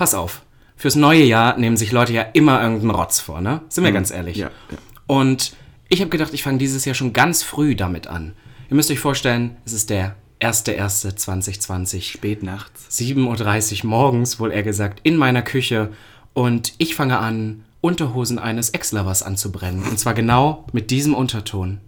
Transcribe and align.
pass 0.00 0.14
auf. 0.14 0.40
Fürs 0.76 0.96
neue 0.96 1.24
Jahr 1.24 1.58
nehmen 1.58 1.76
sich 1.76 1.92
Leute 1.92 2.14
ja 2.14 2.22
immer 2.22 2.62
irgendeinen 2.62 2.92
Rotz 2.92 3.20
vor, 3.20 3.42
ne? 3.42 3.60
Sind 3.68 3.84
wir 3.84 3.92
ganz 3.92 4.10
ehrlich. 4.10 4.38
Mhm. 4.38 4.42
Ja, 4.42 4.50
ja. 4.70 4.78
Und 5.06 5.52
ich 5.90 6.00
habe 6.00 6.08
gedacht, 6.08 6.32
ich 6.32 6.42
fange 6.42 6.56
dieses 6.56 6.86
Jahr 6.86 6.94
schon 6.94 7.12
ganz 7.12 7.42
früh 7.42 7.76
damit 7.76 8.06
an. 8.06 8.34
Ihr 8.70 8.76
müsst 8.76 8.90
euch 8.90 8.98
vorstellen, 8.98 9.58
es 9.66 9.74
ist 9.74 9.90
der 9.90 10.16
1.1.2020. 10.40 12.00
Spät 12.00 12.42
nachts. 12.42 12.98
7.30 12.98 13.84
Uhr 13.84 13.90
morgens, 13.90 14.40
wohl 14.40 14.52
eher 14.52 14.62
gesagt, 14.62 15.00
in 15.02 15.18
meiner 15.18 15.42
Küche. 15.42 15.92
Und 16.32 16.72
ich 16.78 16.94
fange 16.94 17.18
an, 17.18 17.64
Unterhosen 17.82 18.38
eines 18.38 18.70
Ex-Lovers 18.70 19.22
anzubrennen. 19.22 19.82
Und 19.82 19.98
zwar 20.00 20.14
genau 20.14 20.64
mit 20.72 20.90
diesem 20.90 21.12
Unterton. 21.14 21.78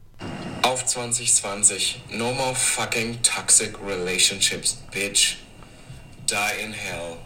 Auf 0.64 0.84
2020. 0.84 2.02
No 2.10 2.34
more 2.34 2.54
fucking 2.54 3.22
toxic 3.22 3.78
relationships, 3.86 4.82
bitch. 4.92 5.36
Die 6.28 6.62
in 6.62 6.74
hell. 6.74 7.16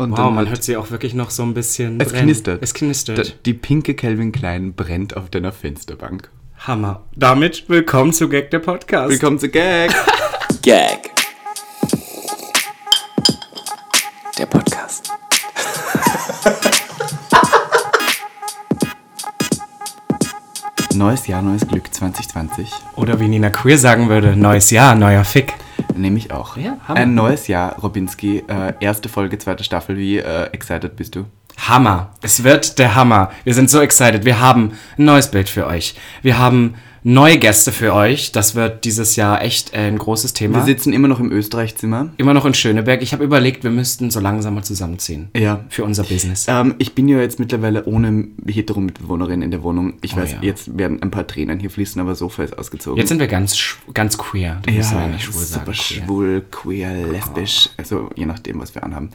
Und 0.00 0.12
Wow, 0.12 0.16
dann 0.16 0.34
man 0.34 0.48
hört 0.48 0.62
sie 0.64 0.78
auch 0.78 0.90
wirklich 0.90 1.12
noch 1.12 1.28
so 1.28 1.42
ein 1.42 1.52
bisschen 1.52 2.00
es 2.00 2.08
brennen. 2.08 2.24
knistert. 2.24 2.62
Es 2.62 2.72
knistert. 2.72 3.18
Da- 3.18 3.32
Die 3.44 3.52
pinke 3.52 3.94
Calvin 3.94 4.32
Klein 4.32 4.72
brennt 4.72 5.14
auf 5.14 5.28
deiner 5.28 5.52
Fensterbank. 5.52 6.30
Hammer. 6.60 7.02
Damit 7.16 7.68
willkommen 7.68 8.14
zu 8.14 8.30
Gag 8.30 8.50
der 8.50 8.60
Podcast. 8.60 9.10
Willkommen 9.10 9.38
zu 9.38 9.50
Gag. 9.50 9.90
Gag. 10.62 11.10
Der 14.38 14.46
Podcast. 14.46 15.12
Neues 20.94 21.26
Jahr, 21.28 21.40
neues 21.40 21.66
Glück 21.66 21.92
2020. 21.94 22.70
Oder 22.96 23.20
wie 23.20 23.28
Nina 23.28 23.50
Queer 23.50 23.78
sagen 23.78 24.08
würde, 24.08 24.36
neues 24.36 24.70
Jahr, 24.70 24.96
neuer 24.96 25.24
Fick. 25.24 25.54
Nehme 25.94 26.18
ich 26.18 26.32
auch. 26.32 26.56
Ja, 26.56 26.78
Hammer. 26.86 27.00
Ein 27.00 27.14
neues 27.14 27.46
Jahr, 27.46 27.78
Robinski. 27.78 28.42
Äh, 28.48 28.74
erste 28.80 29.08
Folge, 29.08 29.38
zweite 29.38 29.62
Staffel. 29.62 29.96
Wie 29.96 30.18
äh, 30.18 30.46
excited 30.52 30.96
bist 30.96 31.14
du? 31.14 31.26
Hammer. 31.68 32.12
Es 32.22 32.44
wird 32.44 32.78
der 32.78 32.94
Hammer. 32.94 33.30
Wir 33.44 33.54
sind 33.54 33.70
so 33.70 33.80
excited. 33.80 34.24
Wir 34.24 34.40
haben 34.40 34.72
ein 34.98 35.04
neues 35.04 35.30
Bild 35.30 35.48
für 35.48 35.66
euch. 35.66 35.94
Wir 36.22 36.38
haben 36.38 36.74
neue 37.02 37.38
Gäste 37.38 37.72
für 37.72 37.94
euch. 37.94 38.32
Das 38.32 38.54
wird 38.54 38.84
dieses 38.84 39.16
Jahr 39.16 39.42
echt 39.42 39.72
äh, 39.72 39.78
ein 39.78 39.98
großes 39.98 40.32
Thema. 40.32 40.58
Wir 40.58 40.64
sitzen 40.64 40.92
immer 40.92 41.08
noch 41.08 41.20
im 41.20 41.30
Österreich-Zimmer. 41.32 42.10
immer 42.16 42.34
noch 42.34 42.44
in 42.44 42.54
Schöneberg. 42.54 43.02
Ich 43.02 43.12
habe 43.12 43.24
überlegt, 43.24 43.64
wir 43.64 43.70
müssten 43.70 44.10
so 44.10 44.20
langsam 44.20 44.54
mal 44.54 44.64
zusammenziehen. 44.64 45.28
Ja. 45.36 45.64
Für 45.68 45.84
unser 45.84 46.04
Business. 46.04 46.46
Ähm, 46.48 46.74
ich 46.78 46.94
bin 46.94 47.08
ja 47.08 47.18
jetzt 47.18 47.38
mittlerweile 47.38 47.84
ohne 47.84 48.28
Hetero-Mitbewohnerin 48.46 49.42
in 49.42 49.50
der 49.50 49.62
Wohnung. 49.62 49.94
Ich 50.02 50.16
weiß, 50.16 50.32
ja. 50.32 50.38
jetzt 50.42 50.76
werden 50.76 51.02
ein 51.02 51.10
paar 51.10 51.26
Tränen 51.26 51.58
hier 51.58 51.70
fließen, 51.70 52.00
aber 52.00 52.14
Sofa 52.14 52.42
ist 52.42 52.58
ausgezogen. 52.58 52.98
Jetzt 52.98 53.08
sind 53.08 53.18
wir 53.18 53.28
ganz, 53.28 53.58
ganz 53.94 54.18
queer. 54.18 54.58
Da 54.62 54.72
müssen 54.72 54.96
wir 54.96 55.02
ja, 55.02 55.08
nicht 55.08 55.24
schwul 55.24 55.42
super 55.42 55.64
sagen. 55.64 55.72
Queer. 55.72 56.04
schwul, 56.04 56.44
queer, 56.50 57.06
lesbisch, 57.08 57.70
also 57.76 58.10
je 58.14 58.26
nachdem, 58.26 58.60
was 58.60 58.74
wir 58.74 58.82
anhaben. 58.84 59.10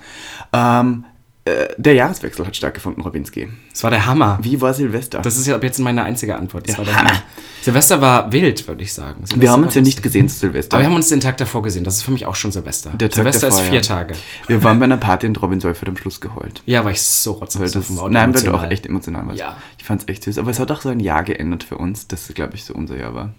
Ähm, 0.53 1.05
äh, 1.45 1.67
der 1.77 1.93
Jahreswechsel 1.93 2.45
hat 2.47 2.55
stattgefunden, 2.55 3.03
Robinski. 3.03 3.47
Das 3.71 3.83
war 3.83 3.91
der 3.91 4.05
Hammer. 4.07 4.39
Wie 4.41 4.59
war 4.61 4.73
Silvester? 4.73 5.21
Das 5.21 5.37
ist 5.37 5.45
ja 5.45 5.55
ab 5.55 5.63
jetzt 5.63 5.77
meine 5.79 6.03
einzige 6.03 6.35
Antwort. 6.35 6.67
Das 6.67 6.73
Ja, 6.73 6.79
war 6.79 6.85
der 6.85 6.95
Hammer. 6.95 7.09
Hammer. 7.11 7.23
Silvester 7.61 8.01
war 8.01 8.31
wild, 8.31 8.67
würde 8.67 8.83
ich 8.83 8.93
sagen. 8.93 9.17
Silvester 9.17 9.41
wir 9.41 9.51
haben 9.51 9.61
war 9.61 9.67
uns 9.67 9.75
ja 9.75 9.81
nicht 9.81 10.01
gesehen 10.01 10.27
zu 10.27 10.37
Silvester. 10.37 10.75
Aber 10.75 10.83
wir 10.83 10.87
haben 10.89 10.95
uns 10.95 11.09
den 11.09 11.19
Tag 11.19 11.37
davor 11.37 11.61
gesehen. 11.61 11.83
Das 11.83 11.97
ist 11.97 12.01
für 12.03 12.11
mich 12.11 12.25
auch 12.25 12.35
schon 12.35 12.51
Silvester. 12.51 12.91
Der 12.91 13.09
Tag 13.09 13.17
Silvester 13.17 13.47
davor, 13.47 13.59
ist 13.61 13.65
ja. 13.67 13.71
vier 13.73 13.81
Tage. 13.83 14.15
wir 14.47 14.63
waren 14.63 14.79
bei 14.79 14.85
einer 14.85 14.97
Party 14.97 15.27
und 15.27 15.39
Robin 15.41 15.59
Seufert 15.59 15.87
am 15.87 15.97
Schluss 15.97 16.19
geheult. 16.19 16.63
Ja, 16.65 16.83
war 16.83 16.91
ich 16.91 17.01
so 17.01 17.33
Weil 17.33 17.39
rotzbesoffen. 17.41 17.99
und 17.99 18.11
nein, 18.11 18.33
weil 18.33 18.41
du 18.41 18.51
auch 18.53 18.63
echt 18.63 18.87
emotional 18.87 19.27
warst. 19.27 19.39
Ja. 19.39 19.55
Ich 19.77 19.83
fand's 19.83 20.05
echt 20.07 20.23
süß. 20.23 20.39
Aber 20.39 20.49
es 20.49 20.59
hat 20.59 20.71
auch 20.71 20.81
so 20.81 20.89
ein 20.89 20.99
Jahr 20.99 21.23
geändert 21.23 21.63
für 21.63 21.77
uns, 21.77 22.07
das, 22.07 22.27
glaube 22.33 22.55
ich, 22.55 22.63
so 22.65 22.73
unser 22.73 22.97
Jahr 22.97 23.13
war. 23.13 23.33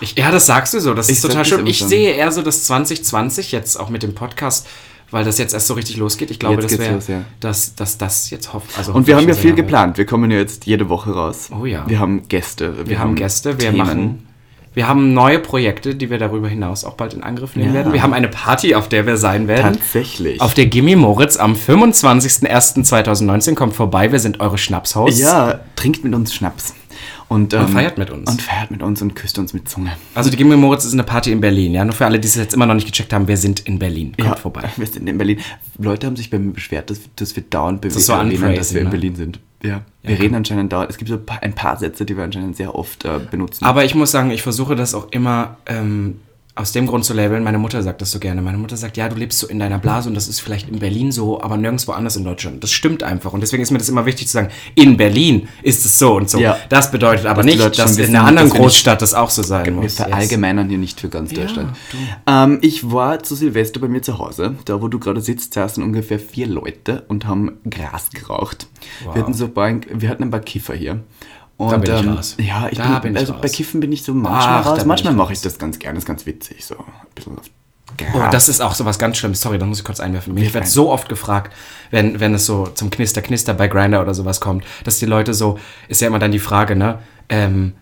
Ich, 0.00 0.16
ja, 0.16 0.30
das 0.30 0.46
sagst 0.46 0.74
du 0.74 0.80
so. 0.80 0.94
Das 0.94 1.08
Ich 1.08 1.16
ist 1.16 1.22
total 1.22 1.44
schön. 1.44 1.66
Ich 1.66 1.80
sehe 1.80 2.12
eher 2.14 2.30
so 2.30 2.42
das 2.42 2.64
2020 2.64 3.52
jetzt 3.52 3.78
auch 3.78 3.88
mit 3.90 4.02
dem 4.02 4.14
Podcast, 4.14 4.66
weil 5.10 5.24
das 5.24 5.38
jetzt 5.38 5.54
erst 5.54 5.66
so 5.66 5.74
richtig 5.74 5.96
losgeht. 5.96 6.30
Ich 6.30 6.38
glaube, 6.38 6.60
Jetzt 6.60 6.72
das 6.72 6.78
wäre, 6.78 6.98
ja. 7.08 7.24
dass, 7.40 7.74
dass 7.74 7.96
das 7.98 8.30
jetzt 8.30 8.52
hofft. 8.52 8.76
Also 8.76 8.92
Und 8.92 9.06
wir 9.06 9.16
haben 9.16 9.28
ja 9.28 9.34
viel 9.34 9.54
geplant. 9.54 9.96
Wir 9.98 10.06
kommen 10.06 10.30
ja 10.30 10.38
jetzt 10.38 10.66
jede 10.66 10.88
Woche 10.88 11.10
raus. 11.12 11.48
Oh 11.58 11.64
ja. 11.64 11.84
Wir 11.88 11.98
haben 11.98 12.28
Gäste. 12.28 12.76
wird. 12.76 12.88
Wir 12.88 12.98
haben 12.98 13.14
Gäste, 13.14 13.52
wir 13.52 13.70
Themen. 13.70 13.76
machen. 13.78 14.24
Wir 14.74 14.86
haben 14.86 15.12
neue 15.14 15.38
Projekte, 15.40 15.94
die 15.96 16.08
wir 16.10 16.18
darüber 16.18 16.46
hinaus 16.48 16.84
auch 16.84 16.94
bald 16.94 17.14
in 17.14 17.22
Angriff 17.24 17.56
nehmen 17.56 17.70
Ja. 17.70 17.74
werden. 17.74 17.92
Wir 17.94 18.02
haben 18.02 18.12
eine 18.12 18.28
Party, 18.28 18.74
auf 18.76 18.88
der 18.88 19.06
wir 19.06 19.16
sein 19.16 19.48
werden. 19.48 19.74
Tatsächlich. 19.78 20.40
Auf 20.40 20.54
der 20.54 20.66
Gimme 20.66 20.94
Moritz 20.94 21.36
am 21.36 21.54
25.01.2019 21.56 23.54
kommt 23.54 23.74
vorbei. 23.74 24.12
Wir 24.12 24.18
sind 24.20 24.40
eure 24.40 24.58
Schnapshosts. 24.58 25.18
ja, 25.20 25.60
trinkt 25.76 26.04
mit 26.04 26.14
uns 26.14 26.34
Schnaps. 26.34 26.74
Und, 27.28 27.52
ähm, 27.52 27.68
feiert 27.68 27.98
mit 27.98 28.10
uns. 28.10 28.30
Und 28.30 28.40
feiert 28.40 28.70
mit 28.70 28.82
uns 28.82 29.02
und 29.02 29.14
küsst 29.14 29.38
uns 29.38 29.52
mit 29.52 29.68
Zunge. 29.68 29.92
Also 30.14 30.30
die 30.30 30.36
Gimme 30.36 30.56
Moritz 30.56 30.84
ist 30.84 30.94
eine 30.94 31.04
Party 31.04 31.30
in 31.30 31.40
Berlin. 31.40 31.74
Ja, 31.74 31.84
nur 31.84 31.92
für 31.92 32.06
alle, 32.06 32.18
die 32.18 32.26
es 32.26 32.36
jetzt 32.36 32.54
immer 32.54 32.66
noch 32.66 32.74
nicht 32.74 32.86
gecheckt 32.86 33.12
haben, 33.12 33.28
wir 33.28 33.36
sind 33.36 33.60
in 33.60 33.78
Berlin. 33.78 34.14
Kommt 34.18 34.38
vorbei. 34.38 34.64
Wir 34.76 34.86
sind 34.86 35.08
in 35.08 35.18
Berlin. 35.18 35.38
Leute 35.78 36.06
haben 36.06 36.16
sich 36.16 36.30
bei 36.30 36.38
mir 36.38 36.52
beschwert, 36.52 36.90
dass, 36.90 37.00
dass 37.16 37.36
wir 37.36 37.42
dauernd 37.42 37.84
ist 37.84 38.06
so 38.06 38.12
erwähnen, 38.12 38.32
uncrazy, 38.32 38.56
dass 38.56 38.74
wir 38.74 38.80
in 38.80 38.86
ne? 38.86 38.90
Berlin 38.90 39.16
sind. 39.16 39.40
Ja. 39.62 39.82
Wir 40.02 40.18
reden 40.18 40.34
anscheinend 40.36 40.72
dauernd. 40.72 40.90
Es 40.90 40.98
gibt 40.98 41.08
so 41.08 41.16
ein 41.16 41.26
paar, 41.26 41.42
ein 41.42 41.54
paar 41.54 41.76
Sätze, 41.76 42.04
die 42.04 42.16
wir 42.16 42.24
anscheinend 42.24 42.56
sehr 42.56 42.74
oft 42.74 43.04
äh, 43.04 43.18
benutzen. 43.30 43.64
Aber 43.64 43.84
ich 43.84 43.94
muss 43.94 44.10
sagen, 44.10 44.30
ich 44.30 44.42
versuche 44.42 44.76
das 44.76 44.94
auch 44.94 45.10
immer 45.10 45.58
ähm, 45.66 46.20
aus 46.58 46.72
dem 46.72 46.86
Grund 46.86 47.04
zu 47.04 47.14
labeln. 47.14 47.44
Meine 47.44 47.58
Mutter 47.58 47.82
sagt 47.82 48.00
das 48.00 48.10
so 48.10 48.18
gerne. 48.18 48.42
Meine 48.42 48.58
Mutter 48.58 48.76
sagt, 48.76 48.96
ja, 48.96 49.08
du 49.08 49.16
lebst 49.16 49.38
so 49.38 49.46
in 49.46 49.58
deiner 49.58 49.78
Blase 49.78 50.08
und 50.08 50.14
das 50.14 50.26
ist 50.26 50.40
vielleicht 50.40 50.68
in 50.68 50.80
Berlin 50.80 51.12
so, 51.12 51.40
aber 51.40 51.56
nirgendwo 51.56 51.92
anders 51.92 52.16
in 52.16 52.24
Deutschland. 52.24 52.62
Das 52.62 52.72
stimmt 52.72 53.02
einfach. 53.02 53.32
Und 53.32 53.40
deswegen 53.40 53.62
ist 53.62 53.70
mir 53.70 53.78
das 53.78 53.88
immer 53.88 54.06
wichtig 54.06 54.26
zu 54.26 54.32
sagen, 54.32 54.48
in 54.74 54.96
Berlin 54.96 55.48
ist 55.62 55.84
es 55.84 55.98
so 55.98 56.16
und 56.16 56.28
so. 56.28 56.40
Ja. 56.40 56.58
Das 56.68 56.90
bedeutet 56.90 57.26
aber 57.26 57.42
die 57.42 57.50
nicht, 57.50 57.62
schon 57.62 57.72
dass 57.72 57.96
in 57.96 58.14
einer 58.14 58.24
anderen 58.24 58.52
wir 58.52 58.60
Großstadt 58.60 59.00
das 59.00 59.14
auch 59.14 59.30
so 59.30 59.42
sein 59.42 59.66
wir 59.66 59.72
muss. 59.72 59.94
verallgemeinern 59.94 60.68
hier 60.68 60.78
nicht 60.78 61.00
für 61.00 61.08
ganz 61.08 61.32
Deutschland. 61.32 61.76
Ähm, 62.26 62.58
ich 62.60 62.90
war 62.90 63.22
zu 63.22 63.36
Silvester 63.36 63.78
bei 63.80 63.88
mir 63.88 64.02
zu 64.02 64.18
Hause. 64.18 64.56
Da, 64.64 64.82
wo 64.82 64.88
du 64.88 64.98
gerade 64.98 65.20
sitzt, 65.20 65.54
saßen 65.54 65.82
ungefähr 65.82 66.18
vier 66.18 66.48
Leute 66.48 67.04
und 67.08 67.26
haben 67.26 67.58
Gras 67.70 68.10
geraucht. 68.10 68.66
Wir, 69.12 69.22
hatten 69.22 69.34
so 69.34 69.44
ein 69.44 69.54
paar, 69.54 69.70
wir 69.88 70.08
hatten 70.08 70.24
ein 70.24 70.30
paar 70.30 70.40
Kiffer 70.40 70.74
hier. 70.74 71.00
Und, 71.58 71.72
Da 71.72 71.76
bin 71.76 71.94
ich 71.94 72.02
ähm, 72.02 72.12
raus. 72.14 72.36
Ja, 72.38 72.68
ich 72.70 72.78
Da 72.78 72.98
bin, 73.00 73.12
bin 73.12 73.16
also 73.20 73.34
bei 73.34 73.40
raus. 73.40 73.52
Kiffen 73.52 73.80
bin 73.80 73.92
ich 73.92 74.04
so 74.04 74.14
manchmal 74.14 74.62
Ach, 74.62 74.66
raus. 74.66 74.84
Manchmal 74.84 75.12
mache 75.12 75.32
ich 75.32 75.40
das 75.40 75.58
ganz 75.58 75.78
gerne, 75.78 75.98
ist 75.98 76.06
ganz 76.06 76.24
witzig. 76.24 76.64
So 76.64 76.76
ein 76.76 76.84
bisschen 77.14 77.36
Oh, 78.14 78.20
das 78.30 78.48
ist 78.48 78.60
auch 78.60 78.74
so 78.74 78.84
was 78.84 78.98
ganz 78.98 79.16
Schlimmes. 79.16 79.40
Sorry, 79.40 79.58
da 79.58 79.66
muss 79.66 79.78
ich 79.78 79.84
kurz 79.84 79.98
einwerfen. 79.98 80.36
Ich 80.36 80.54
werde 80.54 80.66
so 80.68 80.90
oft 80.90 81.08
gefragt, 81.08 81.52
wenn, 81.90 82.20
wenn 82.20 82.32
es 82.32 82.46
so 82.46 82.66
zum 82.66 82.90
Knister, 82.90 83.22
Knister 83.22 83.54
bei 83.54 83.66
Grinder 83.66 84.00
oder 84.00 84.14
sowas 84.14 84.40
kommt, 84.40 84.64
dass 84.84 84.98
die 84.98 85.06
Leute 85.06 85.34
so, 85.34 85.58
ist 85.88 86.00
ja 86.00 86.06
immer 86.06 86.20
dann 86.20 86.30
die 86.30 86.38
Frage, 86.38 86.76
ne? 86.76 87.00
Ähm, 87.28 87.74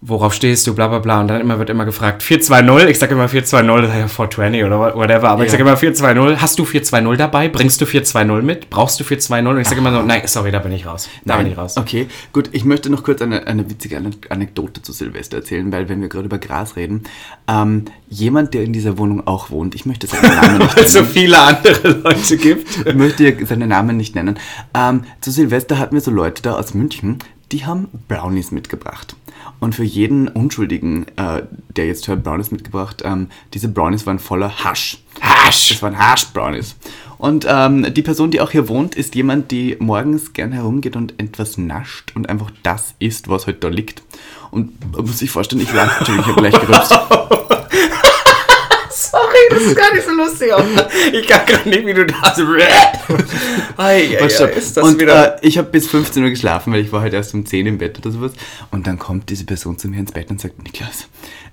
worauf 0.00 0.32
stehst 0.32 0.64
du, 0.66 0.74
bla 0.74 0.86
bla 0.86 1.00
bla. 1.00 1.20
Und 1.20 1.28
dann 1.28 1.40
immer 1.40 1.58
wird 1.58 1.70
immer 1.70 1.84
gefragt, 1.84 2.22
420, 2.22 2.88
ich 2.90 2.98
sage 3.00 3.14
immer 3.14 3.28
420, 3.28 3.82
das 3.82 3.90
ist 3.94 4.00
ja 4.00 4.08
420 4.08 4.64
oder 4.64 4.94
whatever, 4.94 5.28
aber 5.30 5.42
ich 5.42 5.48
Ja. 5.48 5.52
sage 5.52 5.62
immer 5.62 5.76
420, 5.76 6.40
hast 6.40 6.58
du 6.58 6.64
420 6.64 7.18
dabei? 7.18 7.48
Bringst 7.48 7.80
du 7.80 7.86
420 7.86 8.44
mit? 8.46 8.70
Brauchst 8.70 9.00
du 9.00 9.04
420? 9.04 9.48
Und 9.50 9.60
ich 9.60 9.66
sage 9.68 9.80
immer 9.80 9.90
so, 9.92 10.02
nein, 10.02 10.22
sorry, 10.26 10.52
da 10.52 10.60
bin 10.60 10.70
ich 10.72 10.86
raus. 10.86 11.08
Da 11.24 11.36
bin 11.36 11.48
ich 11.48 11.56
raus. 11.58 11.76
Okay, 11.76 12.06
gut. 12.32 12.48
Ich 12.52 12.64
möchte 12.64 12.90
noch 12.90 13.02
kurz 13.02 13.20
eine, 13.22 13.46
eine 13.48 13.68
witzige 13.68 13.96
Ane- 13.96 14.10
Anekdote 14.30 14.82
zu 14.82 14.92
Silvester 14.92 15.38
erzählen, 15.38 15.70
weil 15.72 15.88
wenn 15.88 16.00
wir 16.00 16.08
gerade 16.08 16.26
über 16.26 16.38
Gras 16.38 16.76
reden, 16.76 17.02
ähm, 17.48 17.86
jemand, 18.08 18.54
der 18.54 18.62
in 18.62 18.72
dieser 18.72 18.98
Wohnung 18.98 19.26
auch 19.26 19.50
wohnt, 19.50 19.74
ich 19.74 19.84
möchte 19.84 20.06
seinen 20.06 20.34
Namen 20.34 20.58
nicht 20.58 20.76
Weil 20.76 20.84
es 20.84 20.92
so 20.92 21.00
nennen. 21.00 21.12
viele 21.12 21.38
andere 21.40 21.88
Leute 21.88 22.36
gibt. 22.36 22.86
Ich 22.86 22.94
möchte 22.94 23.46
seinen 23.46 23.68
Namen 23.68 23.96
nicht 23.96 24.14
nennen. 24.14 24.38
Ähm, 24.74 25.02
zu 25.20 25.30
Silvester 25.32 25.78
hatten 25.78 25.94
wir 25.96 26.00
so 26.02 26.10
Leute 26.12 26.40
da 26.42 26.52
aus 26.54 26.72
München, 26.74 27.18
die 27.50 27.66
haben 27.66 27.88
Brownies 28.08 28.50
mitgebracht. 28.52 29.16
Und 29.60 29.74
für 29.74 29.84
jeden 29.84 30.28
Unschuldigen, 30.28 31.06
äh, 31.16 31.42
der 31.76 31.86
jetzt 31.86 32.06
hört, 32.06 32.22
Brownies 32.22 32.50
mitgebracht, 32.50 33.02
ähm, 33.04 33.28
diese 33.54 33.68
Brownies 33.68 34.06
waren 34.06 34.18
voller 34.18 34.64
Hasch. 34.64 34.98
Hasch! 35.20 35.70
Das 35.70 35.82
waren 35.82 35.98
Hasch-Brownies. 35.98 36.76
Und 37.18 37.46
ähm, 37.48 37.92
die 37.92 38.02
Person, 38.02 38.30
die 38.30 38.40
auch 38.40 38.52
hier 38.52 38.68
wohnt, 38.68 38.94
ist 38.94 39.16
jemand, 39.16 39.50
die 39.50 39.76
morgens 39.80 40.32
gern 40.32 40.52
herumgeht 40.52 40.94
und 40.94 41.20
etwas 41.20 41.58
nascht 41.58 42.12
und 42.14 42.28
einfach 42.28 42.52
das 42.62 42.94
isst, 43.00 43.28
was 43.28 43.48
halt 43.48 43.64
da 43.64 43.68
liegt. 43.68 44.02
Und 44.52 44.92
man 44.92 45.04
muss 45.04 45.18
sich 45.18 45.30
vorstellen, 45.30 45.62
ich 45.62 45.72
lag 45.72 45.98
natürlich, 45.98 46.20
ich 46.20 46.26
habe 46.28 46.40
gleich 46.40 46.60
gerübst. 46.60 46.98
Das 49.50 49.62
ist 49.62 49.76
gar 49.76 49.92
nicht 49.94 50.04
so 50.06 50.12
lustig. 50.12 50.52
Ich 51.12 51.26
kann 51.26 51.46
gerade 51.46 51.68
nicht, 51.68 51.86
wie 51.86 51.94
du 51.94 52.04
da 52.06 52.34
so. 52.34 52.44
Ei, 53.76 54.18
ei, 54.18 54.18
ei, 54.20 54.26
ist 54.26 54.76
das 54.76 54.84
und 54.84 55.00
wieder. 55.00 55.36
äh, 55.42 55.46
ich 55.46 55.58
habe 55.58 55.68
bis 55.70 55.88
15 55.88 56.22
Uhr 56.22 56.30
geschlafen, 56.30 56.72
weil 56.72 56.80
ich 56.80 56.92
war 56.92 57.00
halt 57.00 57.14
erst 57.14 57.34
um 57.34 57.46
10 57.46 57.66
im 57.66 57.78
Bett 57.78 57.98
oder 57.98 58.10
sowas. 58.10 58.32
Und 58.70 58.86
dann 58.86 58.98
kommt 58.98 59.30
diese 59.30 59.44
Person 59.44 59.78
zu 59.78 59.88
mir 59.88 60.00
ins 60.00 60.12
Bett 60.12 60.30
und 60.30 60.40
sagt, 60.40 60.62
Niklas, 60.62 61.08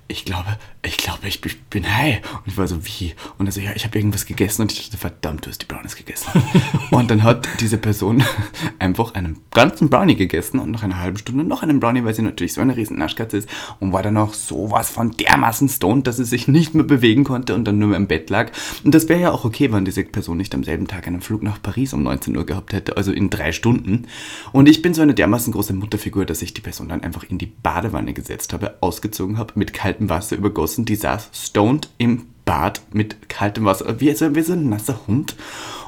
ich 0.08 0.24
glaube, 0.24 0.56
ich 0.86 0.96
glaube, 0.96 1.26
ich 1.28 1.40
bin- 1.40 1.96
high. 1.96 2.20
Und 2.32 2.46
ich 2.46 2.56
war 2.56 2.66
so, 2.66 2.84
wie? 2.86 3.14
Und 3.38 3.46
er 3.46 3.52
so, 3.52 3.60
ja, 3.60 3.72
ich 3.74 3.84
habe 3.84 3.98
irgendwas 3.98 4.26
gegessen 4.26 4.62
und 4.62 4.72
ich 4.72 4.84
dachte, 4.84 4.96
verdammt, 4.98 5.46
du 5.46 5.50
hast 5.50 5.62
die 5.62 5.66
Brownies 5.66 5.96
gegessen. 5.96 6.30
und 6.90 7.10
dann 7.10 7.22
hat 7.22 7.48
diese 7.60 7.78
Person 7.78 8.22
einfach 8.78 9.14
einen 9.14 9.38
ganzen 9.52 9.88
Brownie 9.90 10.16
gegessen 10.16 10.58
und 10.58 10.70
nach 10.70 10.82
einer 10.82 10.98
halben 11.00 11.18
Stunde 11.18 11.44
noch 11.44 11.62
einen 11.62 11.80
Brownie, 11.80 12.04
weil 12.04 12.14
sie 12.14 12.22
natürlich 12.22 12.54
so 12.54 12.60
eine 12.60 12.76
riesen 12.76 12.98
Naschkatze 12.98 13.38
ist 13.38 13.48
und 13.80 13.92
war 13.92 14.02
dann 14.02 14.16
auch 14.16 14.34
sowas 14.34 14.90
von 14.90 15.10
dermaßen 15.12 15.68
stoned, 15.68 16.06
dass 16.06 16.16
sie 16.16 16.24
sich 16.24 16.48
nicht 16.48 16.74
mehr 16.74 16.84
bewegen 16.84 17.24
konnte 17.24 17.54
und 17.54 17.64
dann 17.64 17.78
nur 17.78 17.88
mehr 17.88 17.96
im 17.98 18.06
Bett 18.06 18.30
lag. 18.30 18.50
Und 18.84 18.94
das 18.94 19.08
wäre 19.08 19.20
ja 19.20 19.30
auch 19.30 19.44
okay, 19.44 19.72
wenn 19.72 19.84
diese 19.84 20.04
Person 20.04 20.36
nicht 20.36 20.54
am 20.54 20.64
selben 20.64 20.86
Tag 20.86 21.06
einen 21.06 21.20
Flug 21.20 21.42
nach 21.42 21.60
Paris 21.60 21.92
um 21.92 22.02
19 22.02 22.36
Uhr 22.36 22.46
gehabt 22.46 22.72
hätte, 22.72 22.96
also 22.96 23.12
in 23.12 23.30
drei 23.30 23.52
Stunden. 23.52 24.06
Und 24.52 24.68
ich 24.68 24.82
bin 24.82 24.94
so 24.94 25.02
eine 25.02 25.14
dermaßen 25.14 25.52
große 25.52 25.72
Mutterfigur, 25.72 26.24
dass 26.26 26.42
ich 26.42 26.54
die 26.54 26.60
Person 26.60 26.88
dann 26.88 27.02
einfach 27.02 27.24
in 27.24 27.38
die 27.38 27.46
Badewanne 27.46 28.12
gesetzt 28.12 28.52
habe, 28.52 28.76
ausgezogen 28.80 29.38
habe, 29.38 29.54
mit 29.56 29.72
kaltem 29.72 30.08
Wasser 30.08 30.36
übergossen, 30.36 30.75
die 30.84 30.96
saß 30.96 31.30
stoned 31.32 31.88
im 31.98 32.26
Bad 32.44 32.80
mit 32.92 33.28
kaltem 33.28 33.64
Wasser, 33.64 34.00
wie 34.00 34.12
so, 34.12 34.34
wie 34.34 34.42
so 34.42 34.52
ein 34.52 34.68
nasser 34.68 35.00
Hund. 35.06 35.34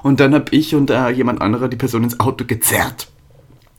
Und 0.02 0.20
dann 0.20 0.34
habe 0.34 0.54
ich 0.54 0.74
und 0.74 0.90
äh, 0.90 1.10
jemand 1.10 1.40
anderer 1.40 1.68
die 1.68 1.76
Person 1.76 2.04
ins 2.04 2.18
Auto 2.18 2.44
gezerrt 2.44 3.08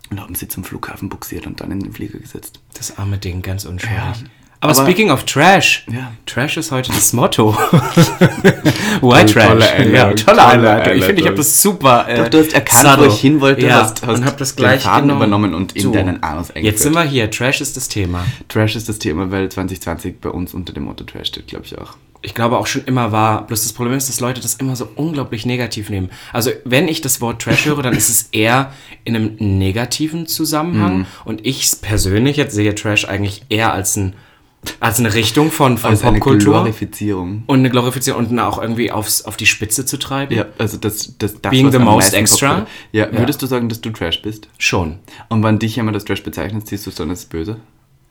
und 0.09 0.19
haben 0.19 0.35
sie 0.35 0.47
zum 0.47 0.63
Flughafen 0.63 1.09
buxiert 1.09 1.45
und 1.45 1.61
dann 1.61 1.71
in 1.71 1.79
den 1.79 1.91
Flieger 1.91 2.19
gesetzt. 2.19 2.59
Das 2.73 2.97
arme 2.97 3.17
Ding, 3.17 3.41
ganz 3.41 3.65
unschuldig. 3.65 3.97
Ja. 3.97 4.15
Aber, 4.61 4.73
Aber- 4.73 4.83
speaking 4.83 5.09
of 5.09 5.23
Trash, 5.23 5.85
Ja. 5.89 6.11
Trash 6.25 6.57
ist 6.57 6.71
heute 6.71 6.91
das 6.91 7.13
Motto. 7.13 7.56
Why 9.01 9.25
Tolle- 9.25 9.25
Trash? 9.25 9.45
tolle 9.47 9.69
Einleitung, 9.71 9.94
ja, 9.94 10.03
tolle 10.03 10.15
tolle 10.25 10.45
Einleitung. 10.45 10.94
Ich 10.97 11.06
finde, 11.06 11.21
ich 11.21 11.27
habe 11.27 11.38
das 11.38 11.61
super. 11.61 12.06
Äh, 12.09 12.17
Doch, 12.17 12.29
du 12.29 12.39
hast 12.39 12.53
erkannt, 12.53 12.81
subtle. 12.88 13.06
wo 13.09 13.13
ich 13.13 13.19
hin 13.21 13.41
wollte, 13.41 13.65
ja, 13.65 13.81
hast, 13.83 14.06
hast 14.06 14.17
und 14.19 14.25
habe 14.25 14.35
das 14.38 14.56
den 14.56 14.57
gleich 14.63 14.81
Faden 14.83 15.03
genommen. 15.07 15.19
übernommen 15.21 15.53
und 15.53 15.75
in 15.77 15.91
deinen 15.94 16.23
Anus 16.23 16.50
eingeführt. 16.50 16.65
Jetzt 16.65 16.83
sind 16.83 16.94
wir 16.94 17.03
hier. 17.03 17.31
Trash 17.31 17.61
ist 17.61 17.77
das 17.77 17.88
Thema. 17.88 18.25
Trash 18.50 18.75
ist 18.75 18.89
das 18.89 19.00
Thema, 19.00 19.31
weil 19.31 19.50
2020 19.50 20.19
bei 20.19 20.29
uns 20.29 20.53
unter 20.53 20.73
dem 20.73 20.83
Motto 20.83 21.03
Trash 21.06 21.27
steht, 21.29 21.47
glaube 21.47 21.65
ich 21.65 21.77
auch. 21.77 21.95
ich 22.21 22.35
glaube 22.35 22.57
auch 22.57 22.67
schon 22.67 22.83
immer 22.83 23.13
war. 23.13 23.47
Bloß 23.47 23.63
das 23.63 23.71
Problem 23.71 23.97
ist, 23.97 24.09
dass 24.09 24.19
Leute 24.19 24.41
das 24.41 24.56
immer 24.56 24.75
so 24.75 24.89
unglaublich 24.95 25.45
negativ 25.45 25.89
nehmen. 25.89 26.09
Also 26.33 26.51
wenn 26.65 26.89
ich 26.89 27.00
das 27.00 27.21
Wort 27.21 27.41
Trash 27.41 27.65
höre, 27.65 27.81
dann 27.81 27.94
ist 27.95 28.09
es 28.09 28.23
eher 28.33 28.73
in 29.06 29.15
einem 29.15 29.35
negativen 29.39 30.21
Mhm. 30.21 30.27
Zusammenhang. 30.27 31.06
Und 31.23 31.45
ich 31.45 31.71
persönlich 31.81 32.35
jetzt 32.35 32.53
sehe 32.53 32.75
Trash 32.75 33.06
eigentlich 33.06 33.44
eher 33.47 33.71
als, 33.71 33.95
ein, 33.95 34.15
als 34.81 35.00
eine 35.00 35.13
Richtung 35.13 35.51
von, 35.51 35.77
von 35.77 35.91
Also 35.91 36.07
eine 36.07 36.19
Popkultur. 36.19 36.53
Glorifizierung. 36.53 37.44
Und 37.47 37.59
eine 37.59 37.69
Glorifizierung 37.69 38.25
und 38.25 38.31
eine 38.31 38.45
auch 38.45 38.61
irgendwie 38.61 38.91
aufs, 38.91 39.23
auf 39.23 39.38
die 39.38 39.45
Spitze 39.45 39.85
zu 39.85 39.97
treiben. 39.97 40.35
Ja, 40.35 40.45
also 40.57 40.77
das, 40.77 41.15
das, 41.17 41.41
das 41.41 41.50
Being 41.51 41.67
was 41.67 41.73
the 41.73 41.79
most 41.79 42.13
extra? 42.13 42.50
popkulär- 42.59 42.65
Ja, 42.91 43.06
Ja. 43.11 43.17
würdest 43.19 43.41
du 43.41 43.45
sagen, 43.45 43.69
dass 43.69 43.81
du 43.81 43.89
Trash 43.91 44.21
bist? 44.21 44.47
Schon. 44.57 45.00
Und 45.29 45.44
wenn 45.44 45.59
dich 45.59 45.75
jemand 45.75 45.95
als 45.95 46.06
Trash 46.06 46.23
bezeichnet, 46.23 46.67
siehst 46.67 46.85
du 46.85 46.89
es 46.89 46.95
dann 46.97 47.09
als 47.09 47.25
böse? 47.25 47.57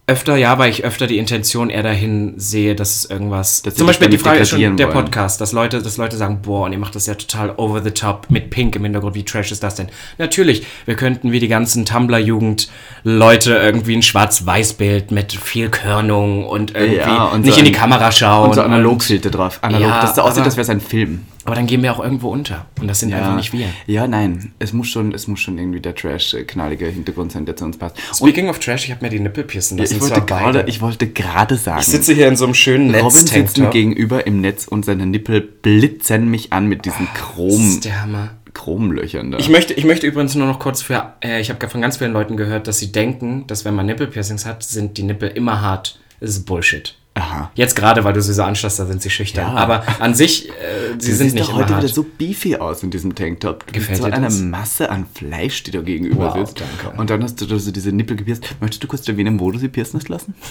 Öfter 0.09 0.37
ja, 0.37 0.59
weil 0.59 0.71
ich 0.71 0.85
öfter 0.85 1.07
die 1.07 1.19
Intention 1.19 1.69
eher 1.69 1.83
dahin 1.83 2.33
sehe, 2.39 2.75
dass 2.75 2.97
es 2.97 3.11
irgendwas. 3.11 3.61
Dass 3.61 3.75
zum 3.75 3.87
Beispiel 3.87 4.09
die 4.09 4.17
Frage 4.17 4.39
ist 4.39 4.49
schon 4.49 4.79
der 4.79 4.87
wollen. 4.87 5.05
Podcast, 5.05 5.39
dass 5.43 5.53
Leute, 5.53 5.83
dass 5.83 5.99
Leute 5.99 6.17
sagen, 6.17 6.41
boah, 6.41 6.65
und 6.65 6.73
ihr 6.73 6.79
macht 6.79 6.95
das 6.95 7.05
ja 7.05 7.15
total 7.15 7.53
over 7.59 7.83
the 7.83 7.91
top 7.91 8.27
mit 8.31 8.49
Pink 8.49 8.75
im 8.75 8.85
Hintergrund. 8.85 9.15
Wie 9.15 9.23
trash 9.23 9.53
ist 9.53 9.63
das 9.63 9.75
denn? 9.75 9.89
Natürlich, 10.17 10.67
wir 10.87 10.97
könnten 10.97 11.31
wie 11.31 11.41
die 11.41 11.49
ganzen 11.49 11.85
Tumblr-Jugend 11.85 12.71
Leute 13.05 13.53
irgendwie 13.57 13.97
ein 13.97 14.03
Schwarz-Weiß-Bild 14.03 15.11
mit 15.11 15.35
viel 15.35 15.69
Körnung 15.69 16.47
und 16.47 16.75
irgendwie 16.75 16.97
Ja, 16.97 17.27
und 17.27 17.43
nicht 17.43 17.55
so 17.55 17.61
in 17.61 17.67
die 17.67 17.73
Kamera 17.73 18.11
schauen. 18.11 18.49
Und 18.49 18.55
so 18.55 18.63
Analogfilter 18.63 19.29
drauf. 19.29 19.59
Analog, 19.61 19.89
Ja, 19.89 20.01
dass 20.01 20.11
es 20.11 20.17
so 20.17 20.23
aussieht, 20.23 20.45
als 20.45 20.57
wäre 20.57 20.63
es 20.63 20.71
ein 20.71 20.81
Film. 20.81 21.27
Aber 21.49 21.57
dann 21.57 21.67
gehen 21.67 21.83
wir 21.83 21.93
auch 21.93 22.03
irgendwo 22.03 22.29
unter. 22.31 22.67
Und 22.79 22.89
das 22.89 23.01
sind 23.01 23.13
einfach 23.13 23.35
nicht 23.35 23.53
wir. 23.53 23.69
Ja, 23.87 24.07
nein. 24.07 24.53
Es 24.59 24.73
muss 24.73 24.89
schon, 24.89 25.15
es 25.15 25.27
muss 25.29 25.41
schon 25.41 25.59
irgendwie 25.59 25.81
der 25.81 25.95
Trash-knallige 25.95 26.87
Hintergrund 26.87 27.33
sein, 27.33 27.47
der 27.47 27.57
zu 27.57 27.65
uns 27.65 27.79
passt. 27.79 27.97
Und 28.21 28.29
Speaking 28.29 28.51
of 28.51 28.59
Trash, 28.59 28.85
ich 28.85 28.91
habe 28.91 29.03
mir 29.03 29.11
die 29.11 29.19
Nippel 29.21 29.45
piercen 29.45 29.79
lassen. 29.79 29.95
ich 29.95 30.03
und 30.03 30.11
wollte 30.11 30.27
zwar 30.27 30.41
gerade, 30.41 30.59
beide. 30.59 30.69
ich 30.71 30.81
wollte 30.83 31.09
gerade 31.09 31.57
sagen. 31.57 31.81
ich 31.81 31.87
sitze 31.87 32.13
hier 32.13 32.29
in 32.29 32.37
so 32.37 32.45
einem 32.45 32.55
schönen 32.55 32.95
Robin 32.95 33.11
sitzt 33.11 33.59
mir 33.59 33.71
gegenüber 33.71 34.27
im 34.27 34.41
Netz 34.41 34.69
und 34.69 34.85
seine 34.85 35.07
Nippel 35.07 35.41
blitzen 35.41 36.31
mich 36.31 36.53
an 36.53 36.67
mit 36.67 36.85
diesen 36.85 37.09
Das 37.15 37.23
Chrom, 37.23 37.81
der 37.83 38.03
Hammer. 38.03 38.31
Chromlöchern 38.53 39.31
da. 39.31 39.39
Ich 39.39 39.49
möchte, 39.49 39.73
ich 39.73 39.85
möchte 39.85 40.07
übrigens 40.07 40.35
nur 40.35 40.47
noch 40.47 40.59
kurz 40.59 40.83
für, 40.83 41.15
äh, 41.23 41.41
ich 41.41 41.51
habe 41.51 41.69
von 41.69 41.81
ganz 41.81 41.97
vielen 41.97 42.13
Leuten 42.13 42.37
gehört, 42.37 42.67
dass 42.67 42.79
sie 42.79 42.93
denken, 42.93 43.47
dass 43.47 43.65
wenn 43.65 43.75
man 43.75 43.87
Nippelpiercings 43.87 44.45
hat, 44.45 44.63
sind 44.63 44.99
die 44.99 45.05
Nippel 45.05 45.29
immer 45.29 45.61
hart. 45.61 45.99
Das 46.21 46.31
ist 46.31 46.45
Bullshit. 46.45 46.97
Aha. 47.19 47.51
Jetzt 47.55 47.75
gerade, 47.77 48.05
weil 48.05 48.13
du 48.13 48.23
sie 48.23 48.33
so 48.33 48.43
anschaust, 48.43 48.79
da 48.79 48.87
sind 48.87 49.03
sie 49.03 49.11
schüchtern. 49.11 49.55
Ja. 49.55 49.55
Aber 49.61 49.83
an 50.01 50.15
sich, 50.15 50.49
äh, 50.49 50.53
sie 50.99 51.11
Sie 51.11 51.15
sind 51.17 51.35
nicht 51.35 51.49
doch 51.49 51.55
heute 51.55 51.75
hart. 51.75 51.83
wieder 51.85 51.93
so 51.93 52.05
beefy 52.17 52.57
aus 52.57 52.83
in 52.83 52.91
diesem 52.91 53.15
Tanktop. 53.15 53.67
Du 53.67 53.73
Gefällt 53.73 53.89
bist 53.91 54.03
so 54.03 54.09
dir 54.09 54.15
eine 54.15 54.27
das? 54.27 54.39
Masse 54.39 54.91
an 54.91 55.07
Fleisch, 55.13 55.63
die 55.65 55.71
da 55.73 55.81
gegenüber 55.81 56.35
Wow, 56.35 56.47
sitzt. 56.49 56.61
danke. 56.61 56.99
Und 57.01 57.11
dann 57.11 57.23
hast 57.23 57.41
du 57.41 57.47
da 57.47 57.59
so 57.59 57.71
diese 57.73 57.91
Nippel 57.93 58.17
gepierst. 58.17 58.45
Möchtest 58.61 58.83
du 58.85 58.87
kurz 58.89 59.09
erwähnen, 59.09 59.41
wo 59.41 59.51
du 59.51 59.59
sie 59.59 59.69
piercen 59.69 59.99
hast 59.99 60.09
lassen? 60.09 60.35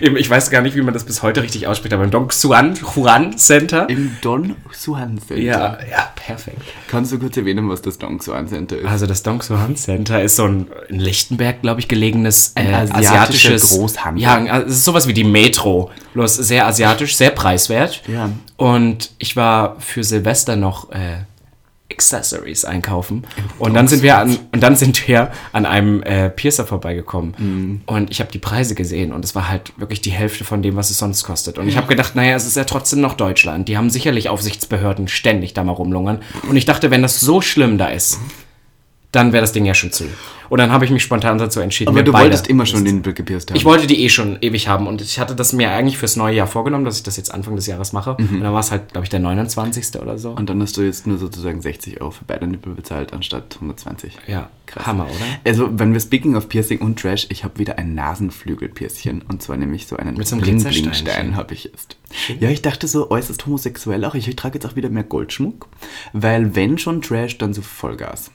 Ich 0.00 0.28
weiß 0.28 0.50
gar 0.50 0.62
nicht, 0.62 0.76
wie 0.76 0.82
man 0.82 0.94
das 0.94 1.04
bis 1.04 1.22
heute 1.22 1.42
richtig 1.42 1.66
ausspricht, 1.66 1.92
aber 1.92 2.04
im 2.04 2.10
Dong 2.10 2.28
Xuan 2.28 2.74
Juan 2.94 3.36
Center. 3.38 3.88
Im 3.88 4.16
Don 4.20 4.56
Juan 4.84 5.18
Center. 5.18 5.42
Ja, 5.42 5.78
ja, 5.90 6.12
perfekt. 6.14 6.60
Kannst 6.88 7.12
du 7.12 7.18
kurz 7.18 7.36
erwähnen, 7.36 7.68
was 7.68 7.82
das 7.82 7.98
Don 7.98 8.18
Juan 8.18 8.48
Center 8.48 8.78
ist? 8.78 8.86
Also 8.88 9.06
das 9.06 9.22
Dong 9.22 9.38
Xuan 9.40 9.76
Center 9.76 10.22
ist 10.22 10.36
so 10.36 10.44
ein 10.44 10.66
in 10.88 10.98
Lichtenberg, 11.00 11.62
glaube 11.62 11.80
ich, 11.80 11.88
gelegenes 11.88 12.52
äh, 12.56 12.60
Ein 12.60 12.74
asiatischer 12.74 12.96
asiatisches 13.54 13.70
Großhandel. 13.70 14.22
Ja, 14.22 14.34
also 14.44 14.66
es 14.68 14.76
ist 14.78 14.84
sowas 14.84 15.06
wie 15.08 15.14
die 15.14 15.24
Metro, 15.24 15.71
bloß 16.14 16.36
sehr 16.36 16.66
asiatisch, 16.66 17.16
sehr 17.16 17.30
preiswert. 17.30 18.02
Ja. 18.08 18.30
Und 18.56 19.10
ich 19.18 19.36
war 19.36 19.76
für 19.80 20.04
Silvester 20.04 20.56
noch 20.56 20.90
äh, 20.92 21.24
Accessories 21.90 22.64
einkaufen 22.64 23.24
und 23.58 23.74
dann 23.74 23.86
sind 23.86 24.02
wir 24.02 24.16
an 24.16 24.38
und 24.52 24.62
dann 24.62 24.76
sind 24.76 25.06
wir 25.08 25.30
an 25.52 25.66
einem 25.66 26.02
äh, 26.02 26.30
Piercer 26.30 26.64
vorbeigekommen 26.66 27.34
Mhm. 27.36 27.80
und 27.84 28.10
ich 28.10 28.20
habe 28.20 28.32
die 28.32 28.38
Preise 28.38 28.74
gesehen 28.74 29.12
und 29.12 29.24
es 29.26 29.34
war 29.34 29.48
halt 29.50 29.72
wirklich 29.78 30.00
die 30.00 30.10
Hälfte 30.10 30.44
von 30.44 30.62
dem, 30.62 30.74
was 30.76 30.88
es 30.88 30.96
sonst 30.98 31.22
kostet. 31.24 31.58
Und 31.58 31.68
ich 31.68 31.76
habe 31.76 31.88
gedacht, 31.88 32.14
naja, 32.16 32.34
es 32.34 32.46
ist 32.46 32.56
ja 32.56 32.64
trotzdem 32.64 33.02
noch 33.02 33.12
Deutschland. 33.14 33.68
Die 33.68 33.76
haben 33.76 33.90
sicherlich 33.90 34.30
Aufsichtsbehörden 34.30 35.06
ständig 35.06 35.52
da 35.52 35.64
mal 35.64 35.72
rumlungern. 35.72 36.22
Und 36.48 36.56
ich 36.56 36.64
dachte, 36.64 36.90
wenn 36.90 37.02
das 37.02 37.20
so 37.20 37.42
schlimm 37.42 37.76
da 37.76 37.88
ist, 37.88 38.18
dann 39.12 39.32
wäre 39.32 39.42
das 39.42 39.52
Ding 39.52 39.66
ja 39.66 39.74
schon 39.74 39.92
zu. 39.92 40.04
Und 40.48 40.58
dann 40.58 40.72
habe 40.72 40.84
ich 40.84 40.90
mich 40.90 41.02
spontan 41.02 41.38
dazu 41.38 41.60
entschieden. 41.60 41.90
Aber 41.90 42.02
du 42.02 42.12
wolltest 42.12 42.46
immer 42.46 42.66
schon 42.66 42.84
den 42.84 42.96
Nippel 42.96 43.12
gepierst 43.12 43.50
haben. 43.50 43.56
ich 43.56 43.64
wollte 43.64 43.86
die 43.86 44.02
eh 44.02 44.08
schon 44.08 44.38
ewig 44.40 44.68
haben 44.68 44.86
und 44.86 45.00
ich 45.00 45.18
hatte 45.18 45.34
das 45.34 45.52
mir 45.52 45.70
eigentlich 45.70 45.98
fürs 45.98 46.16
neue 46.16 46.34
Jahr 46.34 46.46
vorgenommen, 46.46 46.84
dass 46.84 46.96
ich 46.96 47.02
das 47.02 47.16
jetzt 47.16 47.32
Anfang 47.32 47.56
des 47.56 47.66
Jahres 47.66 47.92
mache. 47.92 48.14
Und 48.14 48.40
dann 48.40 48.52
war 48.52 48.60
es 48.60 48.70
halt, 48.70 48.92
glaube 48.92 49.04
ich, 49.04 49.10
der 49.10 49.20
29. 49.20 50.00
oder 50.00 50.18
so. 50.18 50.32
Mhm. 50.32 50.36
Und 50.38 50.50
dann 50.50 50.62
hast 50.62 50.76
du 50.76 50.82
jetzt 50.82 51.06
nur 51.06 51.18
sozusagen 51.18 51.60
60 51.60 52.00
Euro 52.00 52.10
für 52.10 52.24
beide 52.24 52.46
Nippel 52.46 52.74
bezahlt, 52.74 53.12
anstatt 53.12 53.54
120. 53.54 54.16
ja, 54.26 54.48
Krass. 54.66 54.86
Hammer, 54.86 55.04
oder? 55.04 55.14
Also, 55.44 55.68
wenn 55.78 55.92
wir 55.92 56.00
speaking 56.00 56.34
of 56.34 56.48
Piercing 56.48 56.78
und 56.78 56.98
Trash, 56.98 57.26
ich 57.28 57.44
habe 57.44 57.58
wieder 57.58 57.78
ein 57.78 57.94
Nasenflügelpiercchen. 57.94 59.22
Und 59.28 59.42
zwar 59.42 59.58
nämlich 59.58 59.86
so 59.86 59.96
einen 59.96 60.16
Mit 60.16 60.26
so 60.26 60.36
einem 60.36 60.44
Glitzersteinchen. 60.44 61.36
habe 61.36 61.52
ich 61.52 61.64
jetzt. 61.64 61.96
Ja, 62.40 62.48
ich 62.48 62.62
dachte 62.62 62.88
so 62.88 63.10
äußerst 63.10 63.44
homosexuell 63.46 64.04
auch. 64.04 64.14
Ich, 64.14 64.28
ich 64.28 64.36
trage 64.36 64.54
jetzt 64.54 64.66
auch 64.66 64.76
wieder 64.76 64.88
mehr 64.88 65.04
Goldschmuck. 65.04 65.68
Weil 66.14 66.54
wenn 66.54 66.78
schon 66.78 67.02
Trash, 67.02 67.36
dann 67.38 67.52
so 67.52 67.62
Vollgas. 67.62 68.30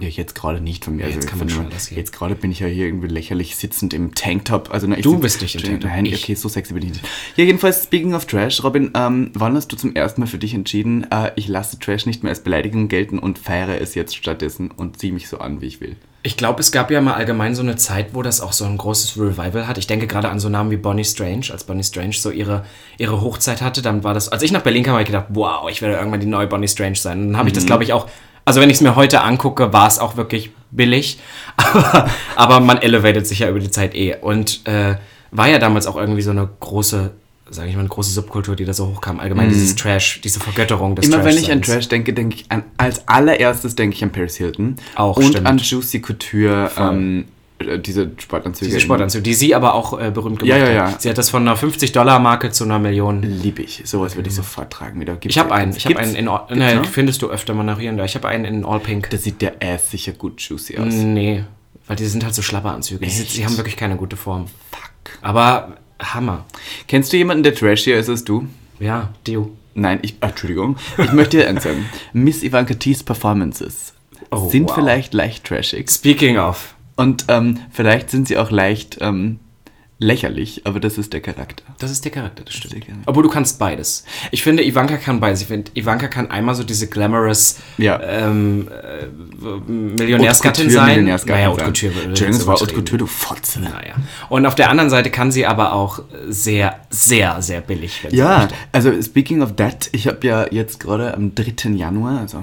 Ja, 0.00 0.08
jetzt 0.08 0.34
gerade 0.34 0.60
nicht 0.60 0.84
von 0.84 0.96
mir. 0.96 1.08
jetzt 1.08 1.28
kann 1.28 1.38
man 1.38 1.48
schon 1.48 1.68
hier. 1.70 1.96
Jetzt 1.96 2.12
gerade 2.12 2.34
bin 2.34 2.50
ich 2.50 2.58
ja 2.60 2.66
hier 2.66 2.86
irgendwie 2.86 3.06
lächerlich 3.06 3.54
sitzend 3.56 3.94
im 3.94 4.14
Tanktop. 4.14 4.70
Also, 4.72 4.88
ich 4.90 5.02
Du 5.02 5.12
sitz- 5.12 5.20
bist 5.20 5.42
nicht 5.42 5.54
im 5.56 5.62
Tanktop, 5.62 5.90
Nein, 5.90 6.06
ich. 6.06 6.22
okay, 6.24 6.34
so 6.34 6.48
sexy 6.48 6.74
bin 6.74 6.82
ich 6.84 6.90
nicht. 6.90 7.04
Ja, 7.36 7.44
jedenfalls, 7.44 7.84
speaking 7.84 8.14
of 8.14 8.26
Trash, 8.26 8.64
Robin, 8.64 8.90
ähm, 8.94 9.30
wann 9.34 9.54
hast 9.54 9.68
du 9.68 9.76
zum 9.76 9.94
ersten 9.94 10.20
Mal 10.22 10.26
für 10.26 10.38
dich 10.38 10.54
entschieden, 10.54 11.06
äh, 11.12 11.30
ich 11.36 11.46
lasse 11.48 11.78
Trash 11.78 12.06
nicht 12.06 12.22
mehr 12.24 12.30
als 12.30 12.40
Beleidigung 12.42 12.88
gelten 12.88 13.18
und 13.18 13.38
feiere 13.38 13.80
es 13.80 13.94
jetzt 13.94 14.16
stattdessen 14.16 14.70
und 14.70 14.98
ziehe 14.98 15.12
mich 15.12 15.28
so 15.28 15.38
an, 15.38 15.60
wie 15.60 15.66
ich 15.66 15.80
will? 15.80 15.96
Ich 16.22 16.36
glaube, 16.36 16.60
es 16.60 16.70
gab 16.72 16.90
ja 16.90 17.00
mal 17.00 17.14
allgemein 17.14 17.54
so 17.54 17.62
eine 17.62 17.76
Zeit, 17.76 18.08
wo 18.12 18.20
das 18.22 18.42
auch 18.42 18.52
so 18.52 18.66
ein 18.66 18.76
großes 18.76 19.16
Revival 19.16 19.66
hat. 19.66 19.78
Ich 19.78 19.86
denke 19.86 20.06
gerade 20.06 20.28
an 20.28 20.38
so 20.38 20.50
Namen 20.50 20.70
wie 20.70 20.76
Bonnie 20.76 21.04
Strange. 21.04 21.46
Als 21.50 21.64
Bonnie 21.64 21.82
Strange 21.84 22.12
so 22.12 22.30
ihre, 22.30 22.66
ihre 22.98 23.22
Hochzeit 23.22 23.62
hatte, 23.62 23.80
dann 23.80 24.04
war 24.04 24.12
das, 24.12 24.28
als 24.28 24.42
ich 24.42 24.52
nach 24.52 24.60
Berlin 24.60 24.82
kam, 24.82 24.92
habe 24.92 25.02
ich 25.02 25.06
gedacht, 25.06 25.26
wow, 25.30 25.70
ich 25.70 25.80
werde 25.80 25.94
irgendwann 25.96 26.20
die 26.20 26.26
neue 26.26 26.46
Bonnie 26.46 26.68
Strange 26.68 26.96
sein. 26.96 27.20
Und 27.22 27.26
dann 27.28 27.36
habe 27.38 27.48
ich 27.48 27.54
das, 27.54 27.64
glaube 27.64 27.84
ich, 27.84 27.94
auch, 27.94 28.06
also 28.50 28.60
wenn 28.60 28.68
ich 28.68 28.78
es 28.78 28.80
mir 28.80 28.96
heute 28.96 29.22
angucke, 29.22 29.72
war 29.72 29.86
es 29.86 30.00
auch 30.00 30.16
wirklich 30.16 30.50
billig. 30.72 31.20
Aber, 31.56 32.10
aber 32.34 32.58
man 32.58 32.78
elevated 32.78 33.24
sich 33.24 33.38
ja 33.40 33.48
über 33.48 33.60
die 33.60 33.70
Zeit 33.70 33.94
eh. 33.94 34.16
Und 34.20 34.66
äh, 34.66 34.96
war 35.30 35.48
ja 35.48 35.60
damals 35.60 35.86
auch 35.86 35.94
irgendwie 35.94 36.22
so 36.22 36.32
eine 36.32 36.48
große, 36.58 37.12
sage 37.48 37.68
ich 37.68 37.74
mal, 37.76 37.80
eine 37.80 37.88
große 37.88 38.10
Subkultur, 38.10 38.56
die 38.56 38.64
da 38.64 38.72
so 38.72 38.88
hochkam. 38.88 39.20
Allgemein 39.20 39.50
dieses 39.50 39.76
Trash, 39.76 40.20
diese 40.22 40.40
Vergötterung 40.40 40.96
des 40.96 41.06
Immer 41.06 41.24
wenn 41.24 41.36
ich 41.36 41.52
an. 41.52 41.62
Trash 41.62 41.86
denke, 41.88 42.12
denke 42.12 42.34
ich 42.34 42.46
an, 42.50 42.64
als 42.76 43.06
allererstes 43.06 43.76
denke 43.76 43.94
ich 43.94 44.02
an 44.02 44.10
Paris 44.10 44.36
Hilton. 44.36 44.74
Auch, 44.96 45.16
Und 45.16 45.26
stimmt. 45.28 45.46
an 45.46 45.58
Juicy 45.58 46.00
Couture, 46.00 46.72
ähm, 46.76 47.20
äh, 47.20 47.24
diese 47.78 48.10
Sportanzüge. 48.18 48.66
Diese 48.66 48.80
Sportanzüge, 48.80 49.22
die 49.22 49.34
sie 49.34 49.54
aber 49.54 49.74
auch 49.74 50.00
äh, 50.00 50.10
berühmt 50.10 50.42
Ja, 50.42 50.56
gemacht 50.56 50.72
ja, 50.74 50.82
hat. 50.86 50.92
ja. 50.92 50.98
Sie 51.00 51.08
hat 51.10 51.18
das 51.18 51.30
von 51.30 51.42
einer 51.46 51.56
50-Dollar-Marke 51.56 52.50
zu 52.50 52.64
einer 52.64 52.78
Million. 52.78 53.22
Liebe 53.22 53.62
ich. 53.62 53.82
Sowas 53.84 54.16
würde 54.16 54.28
ich 54.28 54.34
sofort 54.34 54.72
tragen 54.72 55.00
wieder. 55.00 55.14
Gibt's- 55.14 55.36
Ich 55.36 55.38
habe 55.38 55.52
einen. 55.54 55.74
Ich 55.76 55.84
habe 55.86 55.98
einen 55.98 56.14
in 56.14 56.28
All, 56.28 56.46
ne, 56.56 56.76
noch? 56.76 56.86
findest 56.86 57.22
du 57.22 57.28
öfter 57.30 57.54
mal 57.54 57.62
nach 57.64 57.78
da. 57.78 58.04
Ich 58.04 58.14
habe 58.14 58.28
einen 58.28 58.44
in 58.44 58.64
All 58.64 58.80
Pink. 58.80 59.10
Da 59.10 59.16
sieht 59.18 59.42
der 59.42 59.54
Ass 59.62 59.90
sicher 59.90 60.12
gut 60.12 60.40
juicy 60.40 60.78
aus. 60.78 60.92
Nee, 60.92 61.44
weil 61.86 61.96
die 61.96 62.06
sind 62.06 62.24
halt 62.24 62.34
so 62.34 62.42
Schlapperanzüge. 62.42 63.04
Die, 63.04 63.10
sind- 63.10 63.36
die 63.36 63.44
haben 63.44 63.56
wirklich 63.56 63.76
keine 63.76 63.96
gute 63.96 64.16
Form. 64.16 64.46
Fuck. 64.70 65.18
Aber 65.22 65.76
Hammer. 66.00 66.44
Kennst 66.88 67.12
du 67.12 67.16
jemanden, 67.16 67.42
der 67.42 67.54
trashier 67.54 67.98
ist 67.98 68.08
als 68.08 68.24
du? 68.24 68.46
Ja, 68.78 69.10
Dio. 69.26 69.50
Nein, 69.74 69.98
ich, 70.02 70.16
ah, 70.20 70.28
Entschuldigung. 70.28 70.76
Ich 70.98 71.12
möchte 71.12 71.36
dir 71.38 71.48
eins 71.48 71.62
sagen. 71.62 71.86
Miss 72.12 72.42
Ivanka 72.42 72.74
T's 72.74 73.02
Performances 73.02 73.92
Oh, 74.30 74.48
sind 74.48 74.68
wow. 74.68 74.74
vielleicht 74.76 75.12
leicht 75.14 75.44
trashig. 75.44 75.90
Speaking 75.90 76.38
of. 76.38 76.74
Und 77.00 77.24
ähm, 77.28 77.58
vielleicht 77.70 78.10
sind 78.10 78.28
sie 78.28 78.36
auch 78.36 78.50
leicht 78.50 78.98
ähm, 79.00 79.38
lächerlich, 79.98 80.62
aber 80.66 80.80
das 80.80 80.98
ist 80.98 81.12
der 81.12 81.20
Charakter. 81.20 81.62
Das 81.78 81.90
ist 81.90 82.04
der 82.04 82.12
Charakter, 82.12 82.42
das 82.44 82.54
stimmt. 82.54 82.74
der 82.74 82.80
Charakter. 82.80 83.02
Obwohl 83.06 83.22
du 83.22 83.28
kannst 83.30 83.58
beides. 83.58 84.04
Ich 84.30 84.42
finde, 84.42 84.62
Ivanka 84.66 84.96
kann 84.98 85.18
beides. 85.18 85.40
Ich 85.42 85.46
finde, 85.48 85.70
Ivanka 85.74 86.08
kann 86.08 86.30
einmal 86.30 86.54
so 86.54 86.62
diese 86.62 86.88
glamorous 86.88 87.58
Ja. 87.78 88.00
ähm, 88.02 88.68
äh, 88.68 89.70
Millionärsgattin 89.70 90.68
sein. 90.68 90.88
Millionärsgattin 90.88 91.34
naja, 91.42 91.52
Haute. 91.52 91.64
Couture. 91.64 91.92
Entschuldigung, 92.04 92.40
es 92.40 92.46
war 92.46 92.60
Haute. 92.60 92.74
Couture, 92.74 92.98
du 92.98 93.06
Fotze. 93.06 93.60
Naja. 93.60 93.94
Und 94.28 94.44
auf 94.46 94.54
der 94.54 94.68
anderen 94.68 94.90
Seite 94.90 95.10
kann 95.10 95.30
sie 95.32 95.46
aber 95.46 95.72
auch 95.72 96.02
sehr, 96.28 96.80
sehr, 96.90 97.40
sehr 97.40 97.60
billig. 97.62 98.04
Sie 98.10 98.16
Ja, 98.16 98.48
also 98.72 99.00
speaking 99.02 99.42
of 99.42 99.56
that, 99.56 99.88
ich 99.92 100.06
habe 100.06 100.26
ja 100.26 100.46
jetzt 100.50 100.80
gerade 100.80 101.14
am 101.14 101.34
3. 101.34 101.70
Januar, 101.70 102.20
also 102.20 102.42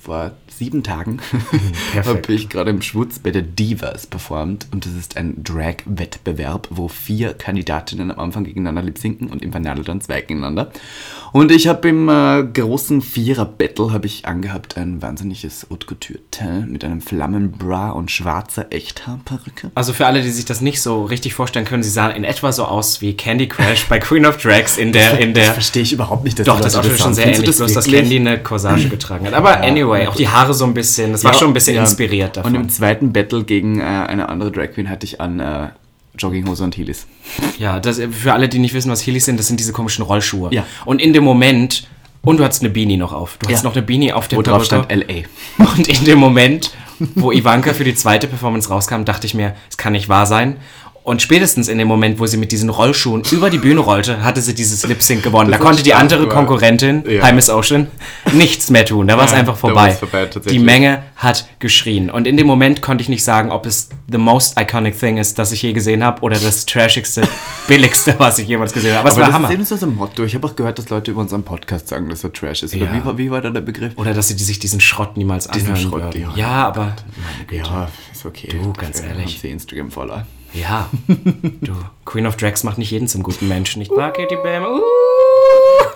vor 0.00 0.32
sieben 0.58 0.82
Tagen 0.82 1.18
habe 2.04 2.32
ich 2.32 2.48
gerade 2.48 2.70
im 2.70 2.82
Schwutz 2.82 3.18
bei 3.18 3.30
der 3.30 3.42
Divas 3.42 4.06
performt 4.06 4.66
und 4.72 4.86
das 4.86 4.94
ist 4.94 5.16
ein 5.16 5.42
Drag-Wettbewerb, 5.42 6.68
wo 6.70 6.88
vier 6.88 7.34
Kandidatinnen 7.34 8.10
am 8.10 8.18
Anfang 8.18 8.44
gegeneinander 8.44 8.82
lip-sinken 8.82 9.28
und 9.28 9.42
im 9.42 9.52
Finale 9.52 9.82
dann 9.82 10.00
zwei 10.00 10.20
gegeneinander. 10.20 10.70
Und 11.32 11.50
ich 11.52 11.68
habe 11.68 11.88
im 11.88 12.08
äh, 12.08 12.44
großen 12.44 13.02
Vierer-Battle 13.02 13.92
habe 13.92 14.06
ich 14.06 14.26
angehabt 14.26 14.76
ein 14.76 15.02
wahnsinniges 15.02 15.66
Haute 15.70 15.86
Couture-Teil 15.86 16.66
mit 16.66 16.84
einem 16.84 17.00
Flammenbra 17.00 17.90
und 17.90 18.10
schwarzer 18.10 18.66
Echthaarperücke. 18.70 19.70
Also 19.74 19.92
für 19.92 20.06
alle, 20.06 20.22
die 20.22 20.30
sich 20.30 20.46
das 20.46 20.60
nicht 20.60 20.80
so 20.80 21.04
richtig 21.04 21.34
vorstellen 21.34 21.66
können, 21.66 21.82
sie 21.82 21.90
sahen 21.90 22.12
in 22.12 22.24
etwa 22.24 22.52
so 22.52 22.64
aus 22.64 23.00
wie 23.02 23.14
Candy 23.14 23.48
Crush 23.48 23.86
bei 23.88 23.98
Queen 23.98 24.24
of 24.24 24.38
Drags 24.38 24.78
in 24.78 24.92
der, 24.92 25.18
in 25.18 25.34
der. 25.34 25.46
das 25.46 25.54
verstehe 25.54 25.82
ich 25.82 25.92
überhaupt 25.92 26.24
nicht. 26.24 26.38
Dass 26.38 26.46
Doch, 26.46 26.60
das 26.60 26.74
ist 26.74 27.00
schon 27.00 27.14
sehr 27.14 27.26
ähnlich, 27.26 27.56
bloß 27.56 27.72
dass? 27.72 27.86
Candy 27.86 28.16
eine 28.16 28.42
Corsage 28.42 28.88
getragen 28.88 29.26
hat. 29.26 29.34
Aber 29.34 29.60
anyway, 29.60 30.06
auch 30.06 30.16
die 30.16 30.28
Haare 30.28 30.45
so 30.54 30.64
ein 30.64 30.74
bisschen, 30.74 31.12
das 31.12 31.24
war 31.24 31.32
Ja, 31.32 31.38
schon 31.38 31.48
ein 31.48 31.54
bisschen 31.54 31.76
ja. 31.76 31.82
inspiriert 31.82 32.36
davon. 32.36 32.54
Und 32.54 32.60
im 32.62 32.68
zweiten 32.68 33.12
Battle 33.12 33.44
gegen 33.44 33.80
äh, 33.80 33.84
eine 33.84 34.28
andere 34.28 34.50
Drag 34.52 34.72
Queen 34.72 34.88
hatte 34.88 35.04
ich 35.06 35.20
an 35.20 35.40
äh, 35.40 35.68
Jogginghose 36.18 36.64
und 36.64 36.76
Heelys. 36.76 37.06
Ja, 37.58 37.78
das, 37.80 38.00
für 38.10 38.32
alle, 38.32 38.48
die 38.48 38.58
nicht 38.58 38.74
wissen, 38.74 38.90
was 38.90 39.06
Heelys 39.06 39.24
sind, 39.26 39.38
das 39.38 39.46
sind 39.48 39.60
diese 39.60 39.72
komischen 39.72 40.04
Rollschuhe. 40.04 40.52
Ja. 40.52 40.64
Und 40.84 41.00
in 41.02 41.12
dem 41.12 41.24
Moment, 41.24 41.86
und 42.22 42.38
du 42.38 42.44
hattest 42.44 42.62
eine 42.62 42.70
Beanie 42.70 42.96
noch 42.96 43.12
auf. 43.12 43.36
Du 43.38 43.46
hast 43.48 43.62
Ja. 43.62 43.68
noch 43.68 43.76
eine 43.76 43.82
Beanie 43.84 44.12
auf 44.12 44.28
dem 44.28 44.38
Wo 44.38 44.42
drauf 44.42 44.64
stand 44.64 44.90
LA. 44.90 45.24
Und 45.58 45.86
in 45.88 46.04
dem 46.04 46.18
Moment, 46.18 46.72
wo 47.14 47.30
Ivanka 47.32 47.72
für 47.74 47.84
die 47.84 47.94
zweite 47.94 48.26
Performance 48.26 48.68
rauskam, 48.68 49.04
dachte 49.04 49.26
ich 49.26 49.34
mir, 49.34 49.54
es 49.70 49.76
kann 49.76 49.92
nicht 49.92 50.08
wahr 50.08 50.26
sein. 50.26 50.56
Und 51.06 51.22
spätestens 51.22 51.68
in 51.68 51.78
dem 51.78 51.86
Moment, 51.86 52.18
wo 52.18 52.26
sie 52.26 52.36
mit 52.36 52.50
diesen 52.50 52.68
Rollschuhen 52.68 53.22
über 53.30 53.48
die 53.48 53.58
Bühne 53.58 53.78
rollte, 53.78 54.24
hatte 54.24 54.42
sie 54.42 54.56
dieses 54.56 54.84
Lip 54.88 55.00
Sync 55.04 55.22
gewonnen. 55.22 55.52
Da 55.52 55.58
Das 55.58 55.64
konnte 55.64 55.76
ist 55.78 55.86
die 55.86 55.94
andere 55.94 56.26
Konkurrentin, 56.26 57.04
Ja. 57.08 57.22
Hi 57.22 57.32
Miss 57.32 57.48
Ocean, 57.48 57.86
nichts 58.32 58.70
mehr 58.70 58.84
tun. 58.84 59.06
Da 59.06 59.16
war 59.16 59.24
es 59.24 59.32
einfach 59.32 59.52
da 59.54 59.58
vorbei. 59.60 59.96
die 60.50 60.58
Menge 60.58 61.04
hat 61.14 61.46
geschrien. 61.60 62.10
Und 62.10 62.26
in 62.26 62.36
dem 62.36 62.48
Moment 62.48 62.82
konnte 62.82 63.02
ich 63.02 63.08
nicht 63.08 63.22
sagen, 63.22 63.52
ob 63.52 63.66
es 63.66 63.88
the 64.10 64.18
most 64.18 64.58
iconic 64.60 64.98
thing 64.98 65.16
ist, 65.16 65.38
das 65.38 65.52
ich 65.52 65.62
je 65.62 65.72
gesehen 65.72 66.02
habe, 66.02 66.22
oder 66.22 66.36
das 66.40 66.66
trashigste, 66.66 67.22
billigste, 67.68 68.16
was 68.18 68.40
ich 68.40 68.48
jemals 68.48 68.72
gesehen 68.72 68.96
habe. 68.96 69.08
Aber, 69.08 69.10
Aber 69.10 69.12
es 69.12 69.16
war 69.20 69.26
das 69.26 69.34
Hammer. 69.36 69.48
ist 69.48 69.54
eben 69.70 69.78
so 69.78 69.86
ein 69.86 69.94
Motto. 69.94 70.24
Ich 70.24 70.34
habe 70.34 70.44
auch 70.48 70.56
gehört, 70.56 70.76
dass 70.80 70.88
Leute 70.88 71.12
über 71.12 71.20
unseren 71.20 71.44
Podcast 71.44 71.86
sagen, 71.86 72.08
dass 72.08 72.24
er 72.24 72.32
Trash 72.32 72.64
ist. 72.64 72.74
Oder 72.74 72.86
Ja. 72.86 72.92
wie, 72.94 73.04
war- 73.04 73.16
wie 73.16 73.30
war 73.30 73.40
da 73.40 73.50
der 73.50 73.60
Begriff? 73.60 73.92
Oder 73.94 74.12
dass 74.12 74.26
sie 74.26 74.34
sich 74.42 74.58
diesen 74.58 74.80
Schrott 74.80 75.16
niemals 75.16 75.46
Diesen 75.46 75.68
anhören 75.68 75.88
Schrott, 75.88 76.02
würden. 76.02 76.20
ja. 76.20 76.32
Ja, 76.34 76.66
aber 76.66 76.96
Ja, 77.52 77.88
ist 78.12 78.26
okay. 78.26 78.48
Du, 78.50 78.72
ganz 78.72 79.00
ehrlich. 79.00 79.34
Haben 79.34 79.40
sie 79.40 79.50
Instagram-Follower. 79.50 80.26
Ja, 80.60 80.88
du, 81.60 81.74
Queen 82.04 82.26
of 82.26 82.36
Drags 82.36 82.64
macht 82.64 82.78
nicht 82.78 82.90
jeden 82.90 83.08
zum 83.08 83.22
guten 83.22 83.46
Menschen, 83.48 83.80
nicht 83.80 83.90
wahr, 83.90 84.12
Katie 84.12 84.36
Bam? 84.36 84.64
Uh. 84.64 84.80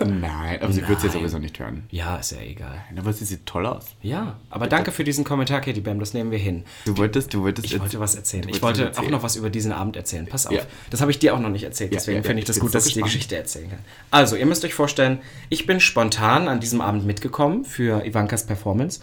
Nein, 0.05 0.61
aber 0.63 0.73
sie 0.73 0.87
wird 0.87 0.99
es 0.99 1.05
jetzt 1.05 1.13
Nein. 1.15 1.23
sowieso 1.23 1.39
nicht 1.39 1.59
hören. 1.59 1.85
Ja, 1.91 2.17
ist 2.17 2.33
ja 2.33 2.39
egal. 2.41 2.85
Aber 2.97 3.13
sie 3.13 3.25
sieht 3.25 3.47
toll 3.47 3.67
aus. 3.67 3.87
Ja, 4.03 4.37
aber 4.51 4.67
danke 4.67 4.93
für 4.93 5.05
diesen 5.05 5.25
Kommentar, 5.25 5.61
Katie 5.61 5.81
Bam, 5.81 5.99
das 6.01 6.15
nehmen 6.15 6.31
wir 6.31 6.39
hin. 6.39 6.65
Du 6.85 6.97
wolltest, 6.97 7.33
du 7.33 7.43
wolltest 7.43 7.67
Ich 7.73 7.81
wollte 7.81 8.01
was 8.01 8.15
erzählen. 8.15 8.49
Ich 8.49 8.61
wollte 8.63 8.81
was 8.81 8.89
auch 8.89 8.97
erzählen. 8.99 9.11
noch 9.13 9.23
was 9.23 9.37
über 9.37 9.51
diesen 9.51 9.73
Abend 9.73 9.97
erzählen. 9.97 10.27
Pass 10.27 10.47
auf. 10.47 10.53
Ja. 10.53 10.63
Das 10.91 11.01
habe 11.01 11.11
ich 11.11 11.19
dir 11.19 11.35
auch 11.35 11.41
noch 11.41 11.49
nicht 11.51 11.65
erzählt, 11.65 11.93
Ja, 11.93 11.99
deswegen 11.99 12.17
ja, 12.17 12.23
ja. 12.23 12.27
finde 12.27 12.41
ich 12.41 12.47
das 12.47 12.57
Ich 12.57 12.63
gut, 12.63 12.73
so 12.73 12.79
dass 12.79 12.87
ich 12.87 12.95
die. 12.95 13.03
Geschichte 13.03 13.37
erzählen 13.37 13.71
kann. 13.71 13.79
Also, 14.11 14.37
ihr 14.37 14.47
müsst 14.47 14.65
euch 14.65 14.75
vorstellen, 14.75 15.21
ich 15.49 15.67
bin 15.67 15.81
spontan 15.81 16.49
an 16.49 16.61
diesem 16.61 16.81
Abend 16.81 17.07
mitgekommen 17.07 17.65
für 17.65 18.05
Ivankas 18.05 18.47
Performance. 18.47 19.01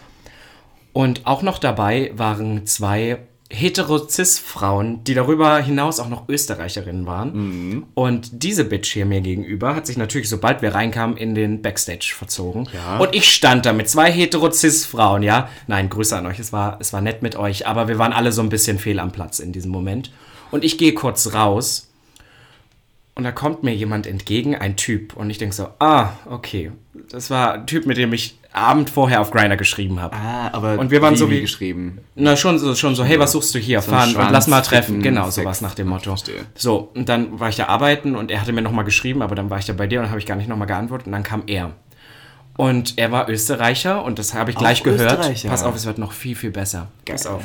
Und 0.92 1.26
auch 1.26 1.42
noch 1.42 1.58
dabei 1.58 2.12
waren 2.14 2.66
zwei 2.66 3.18
hetero-cis-Frauen, 3.50 5.04
die 5.04 5.14
darüber 5.14 5.58
hinaus 5.58 6.00
auch 6.00 6.08
noch 6.08 6.28
Österreicherinnen 6.28 7.06
waren. 7.06 7.32
Mhm. 7.32 7.86
Und 7.94 8.42
diese 8.42 8.64
Bitch 8.64 8.92
hier 8.92 9.06
mir 9.06 9.22
gegenüber 9.22 9.74
hat 9.74 9.86
sich 9.86 9.96
natürlich, 9.96 10.28
sobald 10.28 10.60
wir 10.60 10.74
reinkamen, 10.74 11.16
in 11.16 11.34
den 11.34 11.62
Backstage 11.62 12.12
verzogen. 12.16 12.68
Ja. 12.74 12.98
Und 12.98 13.14
ich 13.14 13.32
stand 13.32 13.64
da 13.64 13.72
mit 13.72 13.88
zwei 13.88 14.12
hetero-cis-Frauen, 14.12 15.22
ja. 15.22 15.48
Nein, 15.66 15.88
Grüße 15.88 16.16
an 16.16 16.26
euch, 16.26 16.38
es 16.38 16.52
war, 16.52 16.76
es 16.80 16.92
war 16.92 17.00
nett 17.00 17.22
mit 17.22 17.36
euch, 17.36 17.66
aber 17.66 17.88
wir 17.88 17.98
waren 17.98 18.12
alle 18.12 18.32
so 18.32 18.42
ein 18.42 18.50
bisschen 18.50 18.78
fehl 18.78 19.00
am 19.00 19.12
Platz 19.12 19.38
in 19.38 19.52
diesem 19.52 19.70
Moment. 19.70 20.10
Und 20.50 20.64
ich 20.64 20.76
gehe 20.76 20.92
kurz 20.92 21.32
raus 21.32 21.87
und 23.18 23.24
da 23.24 23.32
kommt 23.32 23.64
mir 23.64 23.74
jemand 23.74 24.06
entgegen, 24.06 24.54
ein 24.54 24.76
Typ. 24.76 25.16
Und 25.16 25.28
ich 25.28 25.38
denke 25.38 25.52
so, 25.54 25.68
ah, 25.80 26.10
okay. 26.30 26.70
Das 27.10 27.30
war 27.30 27.54
ein 27.54 27.66
Typ, 27.66 27.84
mit 27.84 27.96
dem 27.96 28.12
ich 28.12 28.38
Abend 28.52 28.90
vorher 28.90 29.20
auf 29.20 29.32
Grinder 29.32 29.56
geschrieben 29.56 30.00
habe. 30.00 30.14
Ah, 30.16 30.50
aber 30.52 30.78
Und 30.78 30.92
wir 30.92 31.02
waren 31.02 31.16
so 31.16 31.28
wie- 31.28 31.40
geschrieben. 31.40 31.98
Na, 32.14 32.36
schon 32.36 32.60
so, 32.60 32.76
schon 32.76 32.94
so, 32.94 33.02
hey, 33.04 33.18
was 33.18 33.32
suchst 33.32 33.52
du 33.56 33.58
hier? 33.58 33.82
So 33.82 33.90
Fahren 33.90 34.14
und 34.14 34.30
lass 34.30 34.46
mal 34.46 34.62
treffen. 34.62 35.02
Genau, 35.02 35.30
sowas 35.30 35.60
nach 35.60 35.74
dem 35.74 35.88
Motto. 35.88 36.10
Verstehe. 36.10 36.44
So, 36.54 36.90
und 36.94 37.08
dann 37.08 37.40
war 37.40 37.48
ich 37.48 37.56
da 37.56 37.66
arbeiten 37.66 38.14
und 38.14 38.30
er 38.30 38.40
hatte 38.40 38.52
mir 38.52 38.62
nochmal 38.62 38.84
geschrieben, 38.84 39.20
aber 39.20 39.34
dann 39.34 39.50
war 39.50 39.58
ich 39.58 39.66
da 39.66 39.72
bei 39.72 39.88
dir 39.88 40.00
und 40.00 40.10
habe 40.10 40.20
ich 40.20 40.26
gar 40.26 40.36
nicht 40.36 40.48
nochmal 40.48 40.68
geantwortet 40.68 41.06
und 41.08 41.12
dann 41.12 41.24
kam 41.24 41.42
er. 41.48 41.72
Und 42.56 42.98
er 42.98 43.10
war 43.10 43.28
Österreicher 43.28 44.04
und 44.04 44.18
das 44.20 44.32
habe 44.34 44.50
ich 44.52 44.56
gleich 44.56 44.84
gehört. 44.84 45.18
Österreicher. 45.18 45.48
Pass 45.48 45.64
auf, 45.64 45.74
es 45.74 45.86
wird 45.86 45.98
noch 45.98 46.12
viel, 46.12 46.36
viel 46.36 46.50
besser. 46.52 46.88
Pass 47.04 47.26
auf. 47.26 47.42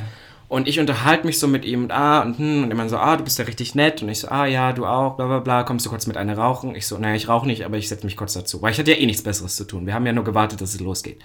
Und 0.53 0.67
ich 0.67 0.79
unterhalte 0.79 1.25
mich 1.25 1.39
so 1.39 1.47
mit 1.47 1.65
ihm 1.65 1.85
und 1.85 1.91
ah 1.91 2.21
und 2.21 2.37
hm 2.37 2.65
und 2.65 2.69
immer 2.69 2.87
so, 2.87 2.97
ah, 2.97 3.17
du 3.17 3.23
bist 3.23 3.39
ja 3.39 3.45
richtig 3.45 3.73
nett. 3.73 4.03
Und 4.03 4.09
ich 4.09 4.19
so, 4.19 4.27
ah 4.27 4.45
ja, 4.45 4.71
du 4.71 4.85
auch, 4.85 5.15
bla 5.15 5.25
bla 5.25 5.39
bla, 5.39 5.63
kommst 5.63 5.83
du 5.83 5.89
kurz 5.89 6.05
mit 6.05 6.15
einer 6.15 6.37
rauchen? 6.37 6.75
Ich 6.75 6.85
so, 6.85 6.95
naja, 6.99 7.15
ich 7.15 7.27
rauche 7.27 7.47
nicht, 7.47 7.65
aber 7.65 7.77
ich 7.77 7.89
setze 7.89 8.05
mich 8.05 8.15
kurz 8.15 8.33
dazu. 8.33 8.61
Weil 8.61 8.71
ich 8.71 8.77
hatte 8.77 8.91
ja 8.91 8.97
eh 8.99 9.05
nichts 9.07 9.23
Besseres 9.23 9.55
zu 9.55 9.63
tun. 9.63 9.87
Wir 9.87 9.95
haben 9.95 10.05
ja 10.05 10.13
nur 10.13 10.23
gewartet, 10.23 10.61
dass 10.61 10.75
es 10.75 10.79
losgeht. 10.79 11.19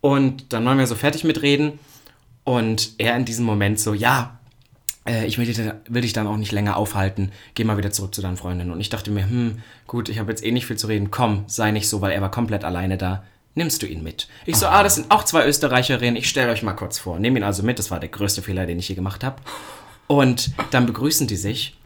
Und 0.00 0.52
dann 0.52 0.64
waren 0.64 0.78
wir 0.78 0.88
so 0.88 0.96
fertig 0.96 1.22
mit 1.22 1.42
Reden 1.42 1.78
und 2.42 2.90
er 2.98 3.16
in 3.16 3.24
diesem 3.24 3.44
Moment 3.44 3.78
so, 3.78 3.94
ja, 3.94 4.40
äh, 5.06 5.26
ich 5.26 5.38
will 5.38 5.46
dich, 5.46 5.60
will 5.88 6.02
dich 6.02 6.12
dann 6.12 6.26
auch 6.26 6.36
nicht 6.36 6.50
länger 6.50 6.76
aufhalten, 6.76 7.30
geh 7.54 7.62
mal 7.62 7.76
wieder 7.76 7.92
zurück 7.92 8.12
zu 8.16 8.20
deinen 8.20 8.36
Freundinnen. 8.36 8.72
Und 8.72 8.80
ich 8.80 8.88
dachte 8.88 9.12
mir, 9.12 9.30
hm, 9.30 9.58
gut, 9.86 10.08
ich 10.08 10.18
habe 10.18 10.32
jetzt 10.32 10.44
eh 10.44 10.50
nicht 10.50 10.66
viel 10.66 10.76
zu 10.76 10.88
reden, 10.88 11.12
komm, 11.12 11.44
sei 11.46 11.70
nicht 11.70 11.88
so, 11.88 12.00
weil 12.00 12.10
er 12.10 12.20
war 12.20 12.32
komplett 12.32 12.64
alleine 12.64 12.98
da. 12.98 13.22
Nimmst 13.54 13.82
du 13.82 13.86
ihn 13.86 14.02
mit? 14.02 14.28
Ich 14.46 14.56
so, 14.56 14.66
ah, 14.66 14.82
das 14.82 14.94
sind 14.94 15.10
auch 15.10 15.24
zwei 15.24 15.46
Österreicherinnen, 15.46 16.16
ich 16.16 16.28
stelle 16.28 16.52
euch 16.52 16.62
mal 16.62 16.74
kurz 16.74 16.98
vor. 16.98 17.18
Nehm 17.18 17.36
ihn 17.36 17.42
also 17.42 17.62
mit, 17.62 17.78
das 17.78 17.90
war 17.90 17.98
der 17.98 18.08
größte 18.08 18.42
Fehler, 18.42 18.66
den 18.66 18.78
ich 18.78 18.88
je 18.88 18.94
gemacht 18.94 19.24
habe. 19.24 19.36
Und 20.06 20.52
dann 20.70 20.86
begrüßen 20.86 21.26
die 21.26 21.36
sich 21.36 21.76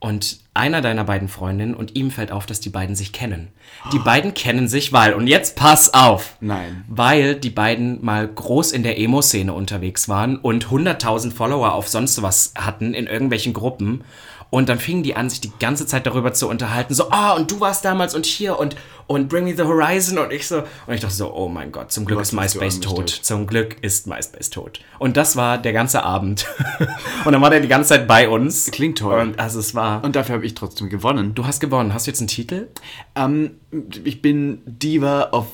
und 0.00 0.40
einer 0.54 0.80
deiner 0.80 1.04
beiden 1.04 1.28
Freundinnen 1.28 1.74
und 1.74 1.94
ihm 1.94 2.10
fällt 2.10 2.32
auf, 2.32 2.46
dass 2.46 2.60
die 2.60 2.70
beiden 2.70 2.96
sich 2.96 3.12
kennen. 3.12 3.48
Die 3.92 3.98
beiden 3.98 4.32
kennen 4.32 4.66
sich, 4.66 4.94
weil, 4.94 5.12
und 5.12 5.26
jetzt 5.26 5.56
pass 5.56 5.92
auf, 5.92 6.36
Nein. 6.40 6.84
weil 6.88 7.34
die 7.34 7.50
beiden 7.50 8.02
mal 8.02 8.26
groß 8.26 8.72
in 8.72 8.82
der 8.82 8.98
Emo-Szene 8.98 9.52
unterwegs 9.52 10.08
waren 10.08 10.36
und 10.38 10.68
100.000 10.68 11.32
Follower 11.32 11.74
auf 11.74 11.88
sonst 11.88 12.20
was 12.22 12.54
hatten 12.56 12.94
in 12.94 13.06
irgendwelchen 13.06 13.52
Gruppen. 13.52 14.02
Und 14.50 14.68
dann 14.68 14.78
fingen 14.78 15.02
die 15.02 15.14
an, 15.14 15.30
sich 15.30 15.40
die 15.40 15.52
ganze 15.60 15.86
Zeit 15.86 16.06
darüber 16.06 16.32
zu 16.32 16.48
unterhalten. 16.48 16.92
So, 16.92 17.10
ah, 17.10 17.34
und 17.34 17.50
du 17.50 17.60
warst 17.60 17.84
damals 17.84 18.14
und 18.14 18.26
hier 18.26 18.58
und, 18.58 18.76
und 19.06 19.28
Bring 19.28 19.44
Me 19.44 19.54
the 19.56 19.62
Horizon. 19.62 20.18
Und 20.18 20.32
ich 20.32 20.46
so, 20.48 20.58
und 20.86 20.94
ich 20.94 21.00
dachte 21.00 21.14
so, 21.14 21.32
oh 21.32 21.48
mein 21.48 21.70
Gott, 21.70 21.92
zum 21.92 22.04
Glück 22.04 22.20
ist 22.20 22.32
MySpace 22.32 22.80
tot. 22.80 22.98
angestellt? 22.98 23.24
Zum 23.24 23.46
Glück 23.46 23.76
ist 23.82 24.08
MySpace 24.08 24.50
tot. 24.50 24.80
Und 24.98 25.16
das 25.16 25.36
war 25.36 25.56
der 25.58 25.72
ganze 25.72 26.02
Abend. 26.02 26.46
und 27.24 27.32
dann 27.32 27.40
war 27.40 27.50
der 27.50 27.60
die 27.60 27.68
ganze 27.68 27.90
Zeit 27.90 28.08
bei 28.08 28.28
uns. 28.28 28.70
Klingt 28.72 28.98
toll. 28.98 29.20
Und 29.20 29.38
also 29.38 29.60
es 29.60 29.74
war. 29.74 30.02
Und 30.02 30.16
dafür 30.16 30.34
habe 30.34 30.46
ich 30.46 30.54
trotzdem 30.54 30.88
gewonnen. 30.88 31.34
du 31.34 31.46
hast 31.46 31.60
gewonnen. 31.60 31.94
Hast 31.94 32.06
du 32.06 32.10
jetzt 32.10 32.20
einen 32.20 32.28
Titel? 32.28 32.68
Ähm, 33.14 33.52
ich 34.04 34.20
bin 34.20 34.62
Diva 34.66 35.30
of 35.30 35.46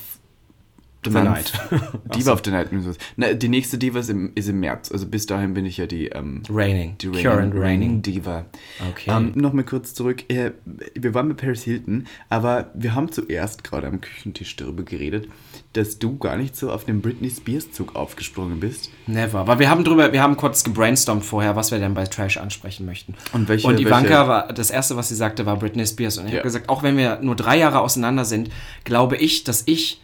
the. 1.12 1.18
Night. 1.22 1.52
Diva 2.14 2.32
of 2.32 2.42
the 2.44 2.50
Night. 2.50 2.68
Na, 3.16 3.32
die 3.32 3.48
nächste 3.48 3.78
Diva 3.78 3.98
ist 4.00 4.10
im, 4.10 4.32
ist 4.34 4.48
im 4.48 4.60
März. 4.60 4.90
Also 4.92 5.06
bis 5.06 5.26
dahin 5.26 5.54
bin 5.54 5.64
ich 5.66 5.76
ja 5.76 5.86
die, 5.86 6.06
ähm, 6.08 6.42
Raining. 6.48 6.96
die 6.98 7.10
Current 7.10 7.54
Raining. 7.56 8.02
Diva. 8.02 8.44
Okay. 8.90 9.10
Ähm, 9.10 9.32
Nochmal 9.34 9.64
kurz 9.64 9.94
zurück. 9.94 10.24
Äh, 10.30 10.52
wir 10.94 11.14
waren 11.14 11.28
bei 11.28 11.34
Paris 11.34 11.62
Hilton, 11.64 12.06
aber 12.28 12.70
wir 12.74 12.94
haben 12.94 13.10
zuerst 13.10 13.64
gerade 13.64 13.86
am 13.86 14.00
Küchentisch 14.00 14.56
darüber 14.56 14.82
geredet, 14.82 15.28
dass 15.72 15.98
du 15.98 16.16
gar 16.18 16.36
nicht 16.36 16.56
so 16.56 16.70
auf 16.70 16.84
den 16.84 17.00
Britney 17.02 17.30
Spears 17.30 17.72
Zug 17.72 17.96
aufgesprungen 17.96 18.60
bist. 18.60 18.90
Never. 19.06 19.40
Aber 19.40 19.58
wir 19.58 19.68
haben 19.68 19.84
drüber, 19.84 20.12
wir 20.12 20.22
haben 20.22 20.36
kurz 20.36 20.64
gebrainstormt 20.64 21.24
vorher, 21.24 21.56
was 21.56 21.70
wir 21.70 21.78
denn 21.78 21.94
bei 21.94 22.04
Trash 22.04 22.36
ansprechen 22.38 22.86
möchten. 22.86 23.14
Und 23.32 23.48
welche- 23.48 23.66
Und 23.66 23.78
Ivanka 23.80 24.08
welche- 24.10 24.28
war, 24.28 24.52
das 24.52 24.70
erste, 24.70 24.96
was 24.96 25.08
sie 25.08 25.14
sagte, 25.16 25.44
war 25.46 25.56
Britney 25.58 25.86
Spears. 25.86 26.18
Und 26.18 26.26
ich 26.26 26.32
Ja. 26.32 26.38
habe 26.38 26.46
gesagt, 26.48 26.68
auch 26.68 26.82
wenn 26.82 26.96
wir 26.96 27.18
nur 27.20 27.36
drei 27.36 27.58
Jahre 27.58 27.80
auseinander 27.80 28.24
sind, 28.24 28.50
glaube 28.84 29.16
ich, 29.16 29.44
dass 29.44 29.64
ich 29.66 30.00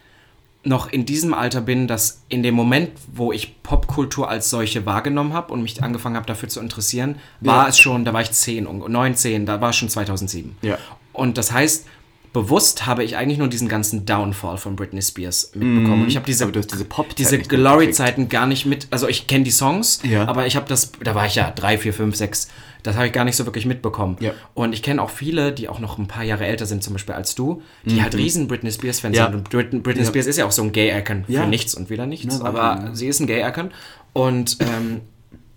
noch 0.65 0.89
in 0.91 1.05
diesem 1.05 1.33
Alter 1.33 1.59
bin, 1.61 1.87
dass 1.87 2.21
in 2.29 2.41
dem 2.41 2.55
Moment, 2.55 2.91
wo 3.13 3.33
ich 3.33 3.61
Popkultur 3.63 4.29
als 4.29 4.49
solche 4.49 4.85
wahrgenommen 4.85 5.33
habe 5.33 5.51
und 5.51 5.61
mich 5.61 5.83
angefangen 5.83 6.15
habe, 6.15 6.25
dafür 6.25 6.47
zu 6.49 6.61
interessieren, 6.61 7.15
war 7.41 7.63
Ja. 7.63 7.69
es 7.69 7.77
schon, 7.79 8.05
da 8.05 8.13
war 8.13 8.21
ich 8.21 8.31
10, 8.31 8.65
un- 8.67 8.89
9, 8.91 9.15
10, 9.15 9.45
da 9.45 9.59
war 9.59 9.71
es 9.71 9.75
schon 9.75 9.89
2007. 9.89 10.55
Ja. 10.61 10.77
Und 11.11 11.37
das 11.37 11.51
heißt, 11.51 11.85
bewusst 12.31 12.85
habe 12.87 13.03
ich 13.03 13.15
eigentlich 13.17 13.37
nur 13.37 13.47
diesen 13.49 13.67
ganzen 13.67 14.05
Downfall 14.05 14.57
von 14.57 14.75
Britney 14.75 15.01
Spears 15.01 15.51
mitbekommen. 15.53 16.03
Und 16.03 16.07
ich 16.07 16.15
habe 16.15 16.25
diese, 16.25 16.49
diese 16.51 16.85
diese 17.17 17.37
Glory-Zeiten 17.39 18.29
gar 18.29 18.47
nicht 18.47 18.65
mit, 18.65 18.87
also 18.89 19.07
ich 19.07 19.27
kenne 19.27 19.43
die 19.43 19.51
Songs, 19.51 19.99
Ja. 20.03 20.27
aber 20.27 20.47
ich 20.47 20.55
habe 20.55 20.67
das, 20.67 20.91
da 21.03 21.13
war 21.13 21.25
ich 21.27 21.35
ja 21.35 21.51
drei, 21.51 21.77
vier, 21.77 21.93
fünf, 21.93 22.15
sechs, 22.15 22.47
das 22.83 22.95
habe 22.95 23.07
ich 23.07 23.13
gar 23.13 23.23
nicht 23.25 23.35
so 23.35 23.45
wirklich 23.45 23.65
mitbekommen. 23.65 24.17
Ja. 24.19 24.31
Und 24.53 24.73
ich 24.73 24.83
kenne 24.83 25.01
auch 25.01 25.09
viele, 25.09 25.51
die 25.53 25.69
auch 25.69 25.79
noch 25.79 25.97
ein 25.97 26.07
paar 26.07 26.23
Jahre 26.23 26.45
älter 26.45 26.65
sind, 26.65 26.83
zum 26.83 26.93
Beispiel 26.93 27.15
als 27.15 27.33
du, 27.35 27.61
die 27.85 28.01
halt 28.03 28.15
riesen 28.15 28.47
Britney 28.47 28.71
Spears-Fans 28.71 29.13
Mhm. 29.13 29.17
Ja. 29.17 29.25
sind. 29.27 29.35
Und 29.35 29.49
Britney, 29.49 29.79
Britney. 29.79 30.05
Spears 30.05 30.27
ist 30.27 30.37
ja 30.37 30.45
auch 30.45 30.51
so 30.51 30.61
ein 30.63 30.71
Gay-Icon 30.71 31.25
für 31.25 31.47
nichts 31.47 31.73
und 31.75 31.89
wieder 31.89 32.05
nichts, 32.05 32.41
aber 32.41 32.89
sie 32.93 33.07
ist 33.07 33.19
ein 33.19 33.27
Gay-Icon. 33.27 33.71
Und, 34.13 34.57
ähm, 34.59 35.01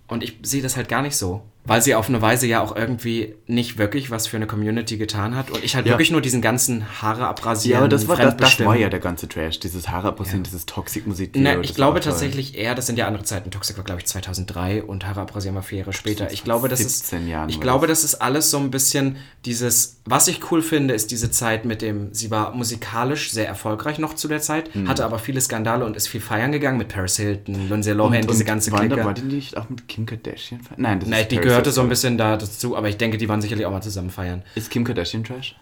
und 0.07 0.23
ich 0.23 0.37
sehe 0.41 0.61
das 0.61 0.75
halt 0.77 0.89
gar 0.89 1.01
nicht 1.01 1.15
so. 1.15 1.41
Weil 1.67 1.81
sie 1.81 1.93
auf 1.95 2.07
eine 2.09 2.21
Weise 2.21 2.47
ja 2.47 2.61
auch 2.61 2.75
irgendwie 2.75 3.35
nicht 3.45 3.77
wirklich 3.77 4.09
was 4.09 4.25
für 4.25 4.37
eine 4.37 4.47
Community 4.47 4.97
getan 4.97 5.35
hat. 5.35 5.51
Und 5.51 5.63
ich 5.63 5.75
halt 5.75 5.85
Ja. 5.85 5.91
wirklich 5.93 6.11
nur 6.11 6.21
diesen 6.21 6.41
ganzen 6.41 7.01
Haare 7.01 7.27
abrasieren, 7.27 7.73
Ja, 7.73 7.79
aber 7.79 7.89
das 7.89 8.07
war, 8.07 8.15
das, 8.15 8.37
das 8.37 8.59
war 8.65 8.75
ja 8.77 8.89
der 8.89 8.99
ganze 8.99 9.27
Trash, 9.27 9.59
dieses 9.59 9.89
Haarabrasieren, 9.89 10.43
dieses 10.43 10.65
Toxic-Musik. 10.65 11.35
Ne, 11.35 11.59
ich 11.61 11.75
glaube 11.75 11.99
tatsächlich 11.99 12.57
eher, 12.57 12.73
das 12.73 12.87
sind 12.87 12.97
ja 12.97 13.05
andere 13.07 13.23
Zeiten. 13.23 13.51
Toxic 13.51 13.77
war, 13.77 13.83
glaube 13.83 13.99
ich, 14.01 14.07
2003 14.07 14.83
und 14.83 15.05
Haare 15.05 15.21
abrasieren 15.21 15.55
war 15.55 15.63
vier 15.63 15.79
Jahre 15.79 15.93
später. 15.93 16.31
Ich 16.31 16.43
glaube, 16.43 16.69
das 16.69 16.79
ist, 16.79 17.07
17 17.09 17.27
Jahren 17.27 17.49
ich 17.49 17.59
glaube, 17.59 17.87
das. 17.87 18.03
ist 18.03 18.15
alles 18.15 18.49
so 18.49 18.57
ein 18.57 18.71
bisschen 18.71 19.17
dieses, 19.45 19.97
was 20.05 20.27
ich 20.27 20.51
cool 20.51 20.61
finde, 20.61 20.93
ist 20.93 21.11
diese 21.11 21.31
Zeit 21.31 21.65
mit 21.65 21.81
dem, 21.81 22.13
sie 22.13 22.31
war 22.31 22.53
musikalisch 22.53 23.31
sehr 23.31 23.47
erfolgreich 23.47 23.99
noch 23.99 24.13
zu 24.13 24.27
der 24.27 24.39
Zeit, 24.41 24.73
Mhm. 24.75 24.87
hatte 24.87 25.03
aber 25.05 25.19
viele 25.19 25.41
Skandale 25.41 25.85
und 25.85 25.95
ist 25.97 26.07
viel 26.07 26.21
feiern 26.21 26.51
gegangen 26.51 26.77
mit 26.77 26.89
Paris 26.89 27.17
Hilton, 27.17 27.67
Lindsay 27.69 27.93
Lohan, 27.93 28.27
diese 28.27 28.45
ganze 28.45 28.71
war, 28.71 28.79
Clique. 28.81 29.03
War 29.03 29.13
die 29.13 29.21
nicht 29.23 29.57
auch 29.57 29.69
mit 29.69 29.87
Kim 29.87 30.05
Kardashian? 30.05 30.61
Nein, 30.77 30.99
das 30.99 31.09
Nee, 31.09 31.21
ist 31.21 31.31
die 31.31 31.35
Paris 31.37 31.56
gehörte 31.57 31.71
so 31.71 31.81
ein 31.81 31.89
bisschen 31.89 32.17
da 32.17 32.37
dazu, 32.37 32.75
aber 32.77 32.89
ich 32.89 32.97
denke, 32.97 33.17
die 33.17 33.27
waren 33.29 33.41
sicherlich 33.41 33.65
auch 33.65 33.71
mal 33.71 33.81
zusammen 33.81 34.09
feiern. 34.09 34.43
Ist 34.55 34.69
Kim 34.69 34.83
Kardashian 34.83 35.23
Trash? 35.23 35.55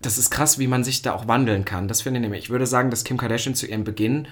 das 0.00 0.18
ist 0.18 0.30
krass, 0.30 0.58
wie 0.58 0.66
man 0.66 0.82
sich 0.82 1.02
da 1.02 1.12
auch 1.12 1.28
wandeln 1.28 1.64
kann. 1.64 1.88
Das 1.88 2.02
finde 2.02 2.18
ich 2.18 2.22
nämlich. 2.22 2.44
Ich 2.44 2.50
würde 2.50 2.66
sagen, 2.66 2.90
dass 2.90 3.04
Kim 3.04 3.18
Kardashian 3.18 3.54
zu 3.54 3.66
ihrem 3.66 3.84
Beginn 3.84 4.28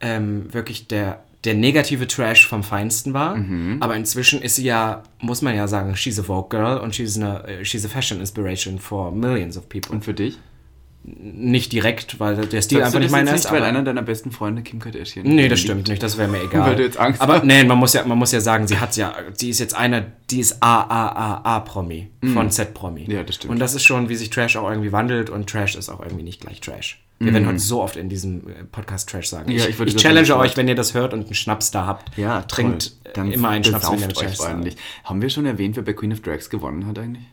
ähm, 0.00 0.52
wirklich 0.52 0.88
der, 0.88 1.22
der 1.44 1.54
negative 1.54 2.06
Trash 2.08 2.48
vom 2.48 2.64
Feinsten 2.64 3.14
war. 3.14 3.36
Mhm. 3.36 3.78
Aber 3.80 3.94
inzwischen 3.96 4.42
ist 4.42 4.56
sie 4.56 4.64
ja, 4.64 5.04
muss 5.20 5.40
man 5.40 5.54
ja 5.54 5.68
sagen, 5.68 5.96
she's 5.96 6.18
a 6.18 6.24
Vogue 6.24 6.48
Girl 6.48 6.78
und 6.78 6.94
she's, 6.94 7.16
eine, 7.16 7.46
äh, 7.46 7.64
she's 7.64 7.84
a 7.84 7.88
Fashion 7.88 8.18
Inspiration 8.18 8.78
for 8.78 9.12
millions 9.12 9.56
of 9.56 9.68
people. 9.68 9.92
Und 9.92 10.04
für 10.04 10.14
dich? 10.14 10.38
Nicht 11.06 11.70
direkt, 11.72 12.18
weil 12.18 12.34
der 12.34 12.62
Stil 12.62 12.78
Sagst 12.78 12.86
einfach 12.86 12.98
nicht 13.00 13.10
meiner 13.12 13.34
ist. 13.34 13.44
nicht, 13.44 13.52
weil 13.52 13.62
einer 13.62 13.82
deiner 13.82 14.00
besten 14.00 14.30
Freunde 14.32 14.62
Kim 14.62 14.78
Kardashian 14.80 15.26
Nee, 15.26 15.48
das 15.48 15.60
stimmt 15.60 15.88
nicht, 15.88 16.02
das 16.02 16.16
wäre 16.16 16.28
mir 16.28 16.42
egal. 16.44 16.70
Weil 16.70 16.76
du 16.76 16.82
jetzt 16.82 16.96
Angst 16.98 17.20
Aber 17.20 17.34
hast. 17.34 17.44
nee, 17.44 17.62
man 17.62 17.76
muss 17.76 17.92
ja, 17.92 18.04
man 18.06 18.16
muss 18.16 18.32
ja 18.32 18.40
sagen, 18.40 18.66
sie 18.66 18.78
hat 18.78 18.96
ja, 18.96 19.14
die 19.38 19.50
ist 19.50 19.58
jetzt 19.60 19.76
einer, 19.76 20.04
die 20.30 20.40
ist 20.40 20.62
AAAA-Promi 20.62 22.08
von 22.32 22.50
Z-Promi. 22.50 23.04
Mhm. 23.06 23.10
Ja, 23.10 23.22
das 23.22 23.36
stimmt. 23.36 23.52
Und 23.52 23.58
das 23.58 23.74
ist 23.74 23.84
schon, 23.84 24.08
wie 24.08 24.16
sich 24.16 24.30
Trash 24.30 24.56
auch 24.56 24.68
irgendwie 24.70 24.92
wandelt 24.92 25.28
und 25.30 25.48
Trash 25.48 25.74
ist 25.76 25.90
auch 25.90 26.00
irgendwie 26.00 26.24
nicht 26.24 26.40
gleich 26.40 26.60
Trash. 26.60 27.00
Wir 27.20 27.32
werden 27.32 27.46
heute 27.46 27.58
so 27.60 27.80
oft 27.80 27.96
in 27.96 28.08
diesem 28.08 28.48
äh, 28.48 28.64
Podcast 28.70 29.08
Trash 29.08 29.28
sagen. 29.28 29.50
Mhm. 29.50 29.58
Ja, 29.58 29.64
ich, 29.64 29.70
ich 29.70 29.78
würde 29.78 29.92
ich 29.92 29.96
challenge 29.96 30.36
euch, 30.36 30.56
wenn 30.56 30.68
ihr 30.68 30.74
das 30.74 30.94
hört 30.94 31.14
und 31.14 31.26
einen 31.26 31.34
Schnaps 31.34 31.70
da 31.70 31.86
habt, 31.86 32.16
Ja, 32.18 32.42
trinkt 32.42 32.92
Dann 33.14 33.30
immer 33.30 33.50
einen 33.50 33.62
Schnaps, 33.64 33.90
wenn 33.90 34.00
ihr 34.00 34.08
besauft 34.08 34.38
Trash. 34.38 34.74
Haben 35.04 35.22
wir 35.22 35.30
schon 35.30 35.46
erwähnt, 35.46 35.76
wer 35.76 35.84
bei 35.84 35.92
Queen 35.92 36.12
of 36.12 36.20
Drags 36.20 36.50
gewonnen 36.50 36.86
hat 36.86 36.98
eigentlich? 36.98 37.24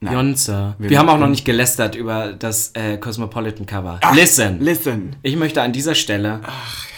Nein. 0.00 0.14
Jonze. 0.14 0.76
Wir, 0.78 0.90
Wir 0.90 0.98
haben 1.00 1.08
auch 1.08 1.18
noch 1.18 1.28
nicht 1.28 1.44
gelästert 1.44 1.96
über 1.96 2.32
das 2.32 2.70
äh, 2.74 2.98
Cosmopolitan 2.98 3.66
Cover. 3.66 3.98
Listen. 4.14 4.60
Listen. 4.60 5.16
Ich 5.22 5.34
möchte 5.36 5.60
an 5.60 5.72
dieser 5.72 5.96
Stelle 5.96 6.40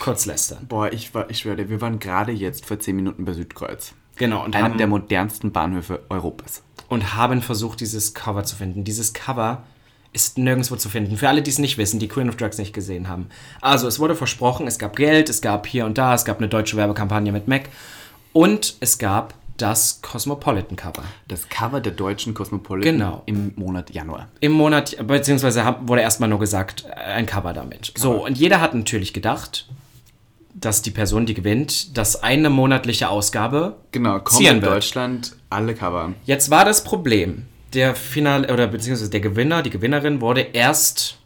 kurz 0.00 0.26
lästern. 0.26 0.66
Boah, 0.68 0.92
ich, 0.92 1.14
war, 1.14 1.30
ich 1.30 1.38
schwöre 1.38 1.56
dir, 1.56 1.70
wir 1.70 1.80
waren 1.80 1.98
gerade 1.98 2.32
jetzt 2.32 2.66
vor 2.66 2.78
10 2.78 2.94
Minuten 2.94 3.24
bei 3.24 3.32
Südkreuz. 3.32 3.92
Genau. 4.16 4.44
Und 4.44 4.54
Einem 4.54 4.76
der 4.76 4.86
modernsten 4.86 5.50
Bahnhöfe 5.50 6.02
Europas. 6.10 6.62
und 6.88 7.14
haben 7.14 7.40
versucht, 7.40 7.80
dieses 7.80 8.12
Cover 8.12 8.44
zu 8.44 8.54
finden. 8.56 8.84
Dieses 8.84 9.14
Cover 9.14 9.62
ist 10.12 10.36
nirgendwo 10.36 10.76
zu 10.76 10.90
finden. 10.90 11.16
Für 11.16 11.28
alle, 11.30 11.40
die 11.40 11.50
es 11.50 11.58
nicht 11.58 11.78
wissen, 11.78 12.00
die 12.00 12.08
Queen 12.08 12.28
of 12.28 12.36
Drugs 12.36 12.58
nicht 12.58 12.74
gesehen 12.74 13.08
haben. 13.08 13.28
Also, 13.62 13.86
es 13.86 13.98
wurde 13.98 14.14
versprochen, 14.14 14.66
es 14.66 14.78
gab 14.78 14.96
Geld, 14.96 15.30
es 15.30 15.40
gab 15.40 15.66
hier 15.66 15.86
und 15.86 15.96
da, 15.96 16.14
es 16.14 16.26
gab 16.26 16.36
eine 16.38 16.48
deutsche 16.48 16.76
Werbekampagne 16.76 17.32
mit 17.32 17.48
Mac 17.48 17.70
und 18.34 18.76
es 18.80 18.98
gab 18.98 19.34
das 19.62 20.00
Cosmopolitan 20.02 20.76
Cover. 20.76 21.02
Das 21.28 21.48
Cover 21.48 21.80
der 21.80 21.92
deutschen 21.92 22.34
Cosmopolitan 22.34 22.94
Genau. 22.94 23.22
im 23.26 23.52
Monat 23.56 23.90
Januar. 23.90 24.28
Im 24.40 24.52
Monat, 24.52 24.96
beziehungsweise 25.06 25.64
wurde 25.82 26.02
erstmal 26.02 26.28
nur 26.28 26.38
gesagt, 26.38 26.84
äh, 26.88 26.94
ein 27.12 27.26
Cover 27.26 27.52
damit. 27.52 27.92
So, 27.96 28.24
und 28.24 28.38
jeder 28.38 28.60
hat 28.60 28.74
natürlich 28.74 29.12
gedacht, 29.12 29.68
dass 30.54 30.82
die 30.82 30.90
Person, 30.90 31.26
die 31.26 31.34
gewinnt, 31.34 31.96
das 31.96 32.22
eine 32.22 32.50
monatliche 32.50 33.08
Ausgabe 33.08 33.76
Genau, 33.92 34.18
kommt 34.18 34.40
in 34.40 34.60
wird. 34.60 34.72
Deutschland 34.72 35.36
alle 35.48 35.74
Cover. 35.74 36.12
Jetzt 36.26 36.50
war 36.50 36.64
das 36.64 36.82
Problem, 36.84 37.46
der 37.72 37.94
Final 37.94 38.50
oder 38.50 38.66
beziehungsweise 38.66 39.10
der 39.10 39.20
Gewinner, 39.20 39.62
die 39.62 39.70
Gewinnerin 39.70 40.20
wurde 40.20 40.40
erst 40.40 41.18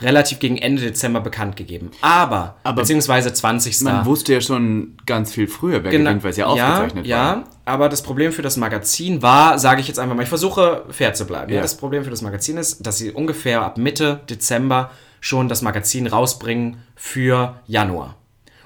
relativ 0.00 0.38
gegen 0.38 0.56
Ende 0.56 0.82
Dezember 0.82 1.20
bekannt 1.20 1.56
gegeben. 1.56 1.90
Aber, 2.00 2.56
Aber 2.62 2.82
beziehungsweise 2.82 3.32
20. 3.32 3.82
Man 3.82 4.04
wusste 4.06 4.32
ja 4.32 4.40
schon 4.40 4.96
ganz 5.06 5.32
viel 5.32 5.46
früher, 5.46 5.84
wer 5.84 5.90
gewinnt, 5.90 6.22
weil 6.22 6.30
es 6.30 6.36
ja 6.36 6.46
aufgezeichnet 6.46 7.06
ja, 7.06 7.16
war. 7.16 7.36
Ja, 7.36 7.44
aber 7.64 7.88
das 7.88 8.02
Problem 8.02 8.32
für 8.32 8.42
das 8.42 8.56
Magazin 8.56 9.22
war, 9.22 9.58
sage 9.58 9.80
ich 9.80 9.88
jetzt 9.88 9.98
einfach 9.98 10.16
mal, 10.16 10.22
ich 10.22 10.28
versuche 10.28 10.84
fair 10.90 11.14
zu 11.14 11.26
bleiben. 11.26 11.52
Ja. 11.52 11.62
Das 11.62 11.76
Problem 11.76 12.04
für 12.04 12.10
das 12.10 12.22
Magazin 12.22 12.56
ist, 12.56 12.86
dass 12.86 12.98
sie 12.98 13.12
ungefähr 13.12 13.62
ab 13.62 13.78
Mitte 13.78 14.20
Dezember 14.28 14.90
schon 15.20 15.48
das 15.48 15.62
Magazin 15.62 16.06
rausbringen 16.06 16.78
für 16.96 17.60
Januar. 17.66 18.16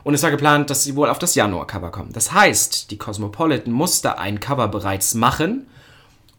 Und 0.05 0.15
es 0.15 0.23
war 0.23 0.31
geplant, 0.31 0.69
dass 0.71 0.85
sie 0.85 0.97
wohl 0.97 1.09
auf 1.09 1.19
das 1.19 1.35
Januar-Cover 1.35 1.91
kommen. 1.91 2.13
Das 2.13 2.33
heißt, 2.33 2.91
die 2.91 2.99
Cosmopolitan 2.99 3.73
musste 3.73 4.19
ein 4.19 4.39
Cover 4.39 4.69
bereits 4.69 5.15
machen 5.15 5.67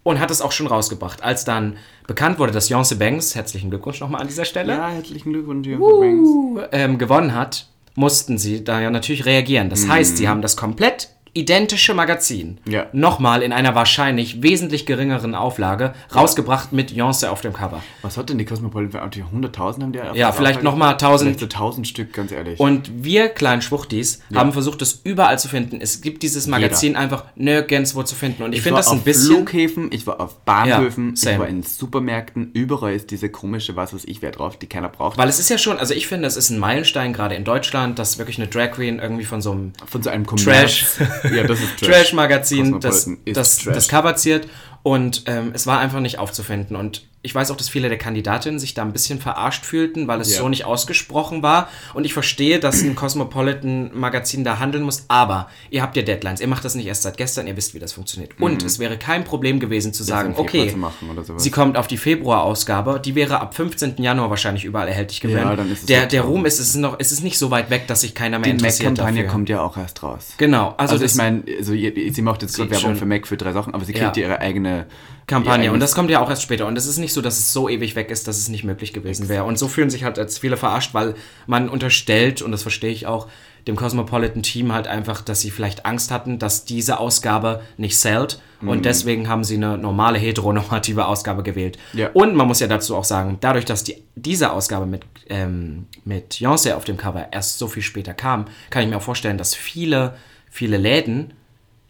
und 0.05 0.19
hat 0.19 0.29
es 0.29 0.39
auch 0.41 0.51
schon 0.51 0.67
rausgebracht. 0.67 1.23
Als 1.23 1.45
dann 1.45 1.77
bekannt 2.07 2.37
wurde, 2.37 2.51
dass 2.53 2.69
Yonce 2.69 2.95
Banks, 2.97 3.33
herzlichen 3.33 3.71
Glückwunsch 3.71 3.99
nochmal 3.99 4.21
an 4.21 4.27
dieser 4.27 4.45
Stelle, 4.45 4.73
Ja, 4.73 4.87
herzlichen 4.89 5.33
Glückwunsch, 5.33 5.67
Jürgen 5.67 5.83
übrigens. 5.83 6.69
ähm, 6.71 6.97
gewonnen 6.99 7.33
hat, 7.33 7.65
mussten 7.95 8.37
sie 8.37 8.63
da 8.63 8.79
ja 8.79 8.91
natürlich 8.91 9.25
reagieren. 9.25 9.69
Das 9.69 9.87
heißt, 9.87 10.17
sie 10.17 10.29
haben 10.29 10.41
das 10.43 10.55
komplett 10.55 11.09
identische 11.35 11.93
Magazin 11.93 12.57
Ja. 12.67 12.87
nochmal 12.93 13.43
in 13.43 13.51
einer 13.53 13.75
wahrscheinlich 13.75 14.41
wesentlich 14.41 14.85
geringeren 14.85 15.35
Auflage 15.35 15.93
rausgebracht 16.15 16.71
mit 16.73 16.91
Yonce 16.91 17.25
auf 17.25 17.41
dem 17.41 17.53
Cover. 17.53 17.83
Was 18.01 18.17
hat 18.17 18.29
denn 18.29 18.37
die 18.37 18.45
Cosmopolitan 18.45 19.11
für 19.11 19.19
100.000 19.23 19.81
haben 19.83 19.91
die 19.91 19.99
auf 20.01 20.15
Ja, 20.15 20.31
vielleicht 20.31 20.59
Auflage? 20.59 20.63
noch 20.63 20.75
mal 20.77 20.91
1000. 20.93 21.37
Vielleicht 21.37 21.51
so 21.51 21.57
1000 21.59 21.87
Stück, 21.87 22.13
ganz 22.13 22.31
ehrlich. 22.31 22.59
Und 22.59 22.89
wir 23.03 23.29
kleinen 23.29 23.61
Schwuchtis 23.61 24.21
haben 24.33 24.53
versucht, 24.53 24.81
es 24.81 25.01
überall 25.03 25.37
zu 25.37 25.47
finden. 25.49 25.79
Es 25.81 26.01
gibt 26.01 26.23
dieses 26.23 26.47
Magazin 26.47 26.95
einfach 26.95 27.25
nirgendwo 27.35 28.03
zu 28.03 28.15
finden. 28.15 28.43
Und 28.43 28.53
ich, 28.53 28.61
finde 28.61 28.75
war 28.75 28.79
das 28.79 28.91
ein 28.91 28.99
auf 28.99 29.03
bisschen... 29.03 29.35
Flughäfen, 29.35 29.89
ich 29.91 30.07
war 30.07 30.21
auf 30.21 30.37
Bahnhöfen, 30.45 31.15
Ja, 31.17 31.31
ich 31.33 31.39
war 31.39 31.47
in 31.47 31.63
Supermärkten, 31.63 32.51
überall 32.53 32.93
ist 32.93 33.11
diese 33.11 33.29
komische 33.29 33.75
was 33.75 33.93
weiß 33.93 34.05
ich 34.05 34.21
wer 34.21 34.31
drauf, 34.31 34.57
die 34.57 34.67
keiner 34.67 34.87
braucht. 34.89 35.17
Weil 35.17 35.27
es 35.27 35.39
ist 35.39 35.49
ja 35.49 35.57
schon, 35.57 35.77
also 35.77 35.93
ich 35.93 36.07
finde, 36.07 36.27
es 36.27 36.37
ist 36.37 36.49
ein 36.49 36.59
Meilenstein, 36.59 37.11
gerade 37.11 37.35
in 37.35 37.43
Deutschland, 37.43 37.99
dass 37.99 38.17
wirklich 38.17 38.37
eine 38.37 38.47
Drag 38.47 38.71
Queen 38.71 38.99
irgendwie 38.99 39.25
von 39.25 39.41
so 39.41 39.51
einem 39.51 39.73
Von 39.85 40.01
so 40.01 40.09
einem 40.09 40.25
Trash. 40.25 40.85
Ja, 41.33 41.43
das 41.43 41.59
ist 41.59 41.77
Trash. 41.79 41.89
Trash-Magazin, 41.89 42.79
das, 42.79 43.09
das, 43.25 43.63
das 43.63 43.87
Cover 43.87 44.15
ziert. 44.15 44.47
Und 44.85 45.23
ähm, 45.25 45.49
es 45.55 45.65
war 45.65 45.79
einfach 45.79 45.99
nicht 45.99 46.19
aufzufinden. 46.19 46.75
Und 46.75 47.01
ich 47.23 47.33
weiß 47.33 47.49
auch, 47.49 47.57
dass 47.57 47.69
viele 47.69 47.89
der 47.89 47.97
Kandidatinnen 47.97 48.59
sich 48.59 48.75
da 48.75 48.83
ein 48.83 48.93
bisschen 48.93 49.19
verarscht 49.19 49.65
fühlten, 49.65 50.07
weil 50.07 50.21
es 50.21 50.31
Ja. 50.35 50.41
so 50.41 50.47
nicht 50.47 50.63
ausgesprochen 50.65 51.41
war. 51.41 51.69
Und 51.95 52.05
ich 52.05 52.13
verstehe, 52.13 52.59
dass 52.59 52.83
ein 52.83 52.93
Cosmopolitan-Magazin 52.95 54.43
da 54.43 54.59
handeln 54.59 54.83
muss. 54.83 55.05
Aber 55.07 55.49
ihr 55.71 55.81
habt 55.81 55.97
ja 55.97 56.03
Deadlines. 56.03 56.39
Ihr 56.39 56.47
macht 56.47 56.63
das 56.65 56.75
nicht 56.75 56.85
erst 56.85 57.01
seit 57.01 57.17
gestern. 57.17 57.47
Ihr 57.47 57.57
wisst, 57.57 57.73
wie 57.73 57.79
das 57.79 57.93
funktioniert. 57.93 58.33
Und 58.39 58.63
es 58.63 58.77
wäre 58.77 58.97
kein 58.99 59.23
Problem 59.23 59.59
gewesen 59.59 59.91
zu 59.91 60.03
sagen, 60.03 60.35
okay, 60.37 60.71
sie 61.37 61.49
kommt 61.49 61.77
auf 61.77 61.87
die 61.87 61.97
Februar-Ausgabe. 61.97 63.01
Die 63.03 63.15
wäre 63.15 63.41
ab 63.41 63.55
15. 63.55 63.95
Januar 63.97 64.29
wahrscheinlich 64.29 64.65
überall 64.65 64.87
erhältlich 64.87 65.19
gewesen. 65.19 65.39
Ja, 65.39 65.57
es 65.71 65.85
der, 65.85 66.05
der. 66.05 66.21
Ruhm 66.21 66.45
ist 66.45 66.59
es, 66.59 66.75
noch, 66.75 66.97
es 66.99 67.11
ist 67.11 67.23
nicht 67.23 67.39
so 67.39 67.49
weit 67.49 67.71
weg, 67.71 67.87
dass 67.87 68.01
sich 68.01 68.13
keiner 68.13 68.37
mehr 68.37 68.45
die 68.45 68.51
interessiert 68.51 68.89
Mac-Kampagne 68.91 69.21
dafür. 69.23 69.31
kommt 69.31 69.49
ja 69.49 69.61
auch 69.61 69.77
erst 69.77 70.03
raus. 70.03 70.33
Genau. 70.37 70.75
Also, 70.77 70.93
Also, 70.93 71.03
das, 71.03 71.13
ich 71.13 71.17
meine, 71.17 71.43
also, 71.57 71.71
sie 71.73 72.21
macht 72.21 72.43
jetzt 72.43 72.55
gerade 72.55 72.69
Werbung 72.69 72.91
schon. 72.91 72.95
für 72.97 73.05
Mac 73.07 73.25
für 73.27 73.37
drei 73.37 73.51
Sachen, 73.51 73.73
aber 73.73 73.83
sie 73.83 73.93
kriegt 73.93 74.15
ja 74.17 74.23
ihre 74.23 74.41
eigene 74.41 74.74
Kampagne. 75.27 75.71
Und 75.71 75.79
das 75.79 75.95
kommt 75.95 76.09
ja 76.11 76.19
auch 76.19 76.29
erst 76.29 76.43
später. 76.43 76.67
Und 76.67 76.77
es 76.77 76.85
ist 76.85 76.97
nicht 76.97 77.13
so, 77.13 77.21
dass 77.21 77.39
es 77.39 77.51
so 77.51 77.67
ewig 77.67 77.95
weg 77.95 78.11
ist, 78.11 78.27
dass 78.27 78.37
es 78.37 78.47
nicht 78.47 78.63
möglich 78.63 78.93
gewesen 78.93 79.27
wäre. 79.27 79.43
Und 79.43 79.57
so 79.57 79.67
fühlen 79.67 79.89
sich 79.89 80.03
halt 80.03 80.19
als 80.19 80.37
viele 80.37 80.57
verarscht, 80.57 80.93
weil 80.93 81.15
man 81.47 81.67
unterstellt, 81.67 82.41
und 82.41 82.51
das 82.51 82.61
verstehe 82.61 82.91
ich 82.91 83.07
auch, 83.07 83.27
dem 83.67 83.75
Cosmopolitan-Team 83.75 84.71
halt 84.71 84.87
einfach, 84.87 85.21
dass 85.21 85.41
sie 85.41 85.49
vielleicht 85.49 85.87
Angst 85.87 86.11
hatten, 86.11 86.37
dass 86.37 86.65
diese 86.65 86.99
Ausgabe 86.99 87.61
nicht 87.77 87.99
zählt. 87.99 88.39
Mhm. 88.61 88.69
Und 88.69 88.85
deswegen 88.85 89.27
haben 89.27 89.43
sie 89.43 89.55
eine 89.55 89.79
normale 89.79 90.19
heteronormative 90.19 91.07
Ausgabe 91.07 91.41
gewählt. 91.41 91.79
Ja. 91.93 92.11
Und 92.13 92.35
man 92.35 92.47
muss 92.47 92.59
ja 92.59 92.67
dazu 92.67 92.95
auch 92.95 93.03
sagen, 93.03 93.37
dadurch, 93.41 93.65
dass 93.65 93.83
die, 93.83 94.03
diese 94.15 94.51
Ausgabe 94.51 94.85
mit, 94.85 95.01
ähm, 95.29 95.87
mit 96.03 96.35
Beyoncé 96.35 96.73
auf 96.73 96.83
dem 96.83 96.97
Cover 96.97 97.29
erst 97.31 97.57
so 97.57 97.67
viel 97.67 97.81
später 97.81 98.13
kam, 98.13 98.45
kann 98.69 98.83
ich 98.83 98.89
mir 98.89 98.97
auch 98.97 99.01
vorstellen, 99.01 99.39
dass 99.39 99.55
viele, 99.55 100.15
viele 100.51 100.77
Läden 100.77 101.33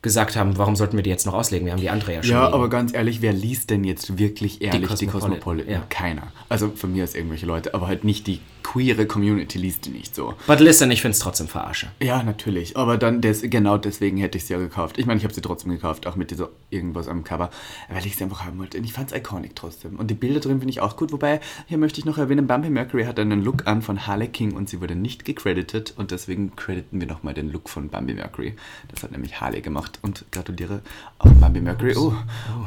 gesagt 0.06 0.38
haben, 0.38 0.58
warum 0.58 0.76
sollten 0.76 0.96
wir 0.96 1.04
die 1.04 1.10
jetzt 1.10 1.26
noch 1.26 1.34
auslegen? 1.34 1.66
Wir 1.66 1.74
haben 1.74 1.82
die 1.82 1.90
andere 1.90 2.14
ja 2.14 2.24
schon. 2.24 2.32
Ja, 2.32 2.48
aber 2.54 2.70
ganz 2.70 2.94
ehrlich, 2.94 3.22
wer 3.22 3.34
liest 3.34 3.72
denn 3.72 3.84
jetzt 3.84 4.18
wirklich 4.18 4.62
ehrlich 4.62 4.82
die 4.94 5.08
Cosmopolitan, 5.08 5.32
Cosmopolitan? 5.32 5.74
ja. 5.74 5.84
Keiner. 5.90 6.28
Also 6.48 6.70
von 6.70 6.94
mir 6.94 7.04
aus 7.04 7.16
irgendwelche 7.16 7.48
Leute, 7.48 7.74
aber 7.74 7.88
halt 7.88 8.04
nicht 8.04 8.28
die 8.28 8.40
queere 8.66 9.06
Community 9.06 9.60
liest 9.60 9.86
die 9.86 9.92
nicht 9.92 10.16
so. 10.16 10.34
But 10.48 10.60
listen, 10.60 10.90
ich 10.90 11.02
finde 11.02 11.14
es 11.14 11.20
trotzdem 11.20 11.48
verarsche. 11.48 11.88
Ja, 12.02 12.24
natürlich. 12.24 12.76
Aber 12.76 12.98
dann 12.98 13.22
des, 13.22 13.44
genau 13.44 13.78
deswegen 13.78 14.18
hätte 14.18 14.38
ich 14.38 14.46
sie 14.46 14.54
ja 14.54 14.60
gekauft. 14.60 14.98
Ich 14.98 15.06
meine, 15.06 15.20
ich 15.20 15.24
habe 15.24 15.34
sie 15.34 15.42
trotzdem 15.42 15.72
gekauft, 15.72 16.08
auch 16.08 16.16
mit 16.16 16.32
dieser 16.32 16.50
irgendwas 16.72 17.08
am 17.08 17.24
Cover, 17.24 17.52
weil 17.90 18.06
ich 18.06 18.16
sie 18.16 18.24
einfach 18.24 18.44
haben 18.44 18.58
wollte. 18.58 18.80
Und 18.80 18.84
ich 18.84 18.94
fand 18.94 19.12
es 19.12 19.18
iconic 19.18 19.56
trotzdem. 19.56 19.98
Und 19.98 20.10
die 20.10 20.16
Bilder 20.16 20.40
drin 20.40 20.60
finde 20.60 20.72
ich 20.72 20.82
auch 20.82 20.98
gut. 20.98 21.12
Wobei, 21.12 21.40
hier 21.68 21.78
möchte 21.78 22.00
ich 22.00 22.06
noch 22.06 22.18
erwähnen, 22.18 22.48
Bambi 22.48 22.70
Mercury 22.70 23.06
hat 23.06 23.20
einen 23.20 23.44
Look 23.44 23.68
an 23.68 23.84
von 23.84 24.08
Harley 24.08 24.28
King 24.28 24.56
und 24.56 24.68
sie 24.68 24.82
wurde 24.82 24.96
nicht 24.96 25.26
gecredited. 25.26 25.94
Und 25.96 26.10
deswegen 26.10 26.56
crediten 26.56 27.00
wir 27.00 27.08
nochmal 27.08 27.36
den 27.36 27.52
Look 27.52 27.70
von 27.70 27.90
Bambi 27.90 28.16
Mercury. 28.16 28.56
Das 28.90 29.04
hat 29.04 29.12
nämlich 29.12 29.40
Harley 29.40 29.62
gemacht. 29.62 30.00
Und 30.02 30.26
gratuliere 30.32 30.82
auch 31.20 31.32
Bambi 31.32 31.62
Mercury. 31.62 31.96
Oh, 31.96 32.14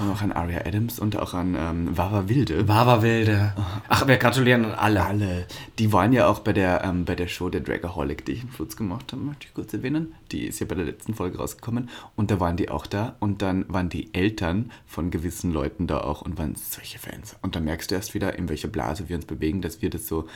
und 0.01 0.13
auch 0.13 0.23
an 0.23 0.31
Aria 0.31 0.61
Adams 0.65 1.01
und 1.01 1.17
auch 1.17 1.35
an 1.35 1.57
ähm, 1.59 1.99
Wawa 1.99 2.29
Wilde. 2.29 2.63
Bava 2.65 3.03
Wilde. 3.03 3.53
Ach, 3.89 4.07
wir 4.07 4.17
gratulieren 4.17 4.65
an 4.65 4.75
alle. 4.75 5.05
Alle. 5.05 5.47
Die 5.79 5.88
Die 5.89 5.93
waren 5.95 6.13
ja 6.13 6.29
auch 6.29 6.41
bei 6.41 6.53
der, 6.53 6.85
ähm, 6.85 7.07
bei 7.07 7.15
der 7.15 7.29
Show 7.29 7.49
der 7.49 7.63
Dragaholic, 7.63 8.27
die 8.27 8.33
ich 8.33 8.43
im 8.43 8.51
Fluss 8.51 8.77
gemacht 8.77 9.11
habe, 9.11 9.23
möchte 9.23 9.47
ich 9.47 9.55
kurz 9.55 9.73
erwähnen. 9.73 10.15
Die 10.33 10.47
ist 10.47 10.61
ja 10.61 10.67
bei 10.67 10.75
der 10.75 10.85
letzten 10.85 11.15
Folge 11.15 11.39
rausgekommen. 11.39 11.89
Und 12.15 12.31
da 12.31 12.41
waren 12.41 12.59
die 12.59 12.69
auch 12.69 12.87
da. 12.87 13.17
Und 13.21 13.41
dann 13.41 13.65
waren 13.73 13.89
die 13.89 14.13
Eltern 14.13 14.71
von 14.87 15.11
gewissen 15.11 15.51
Leuten 15.51 15.87
da 15.87 16.03
auch 16.03 16.21
und 16.21 16.37
waren 16.37 16.57
solche 16.57 16.99
Fans. 16.99 17.37
Und 17.41 17.57
da 17.57 17.61
merkst 17.61 17.91
du 17.91 17.95
erst 17.95 18.13
wieder, 18.13 18.37
in 18.37 18.51
welcher 18.51 18.69
Blase 18.69 19.09
wir 19.09 19.17
uns 19.17 19.25
bewegen, 19.25 19.63
dass 19.63 19.81
wir 19.81 19.89
das 19.89 20.07
so. 20.07 20.29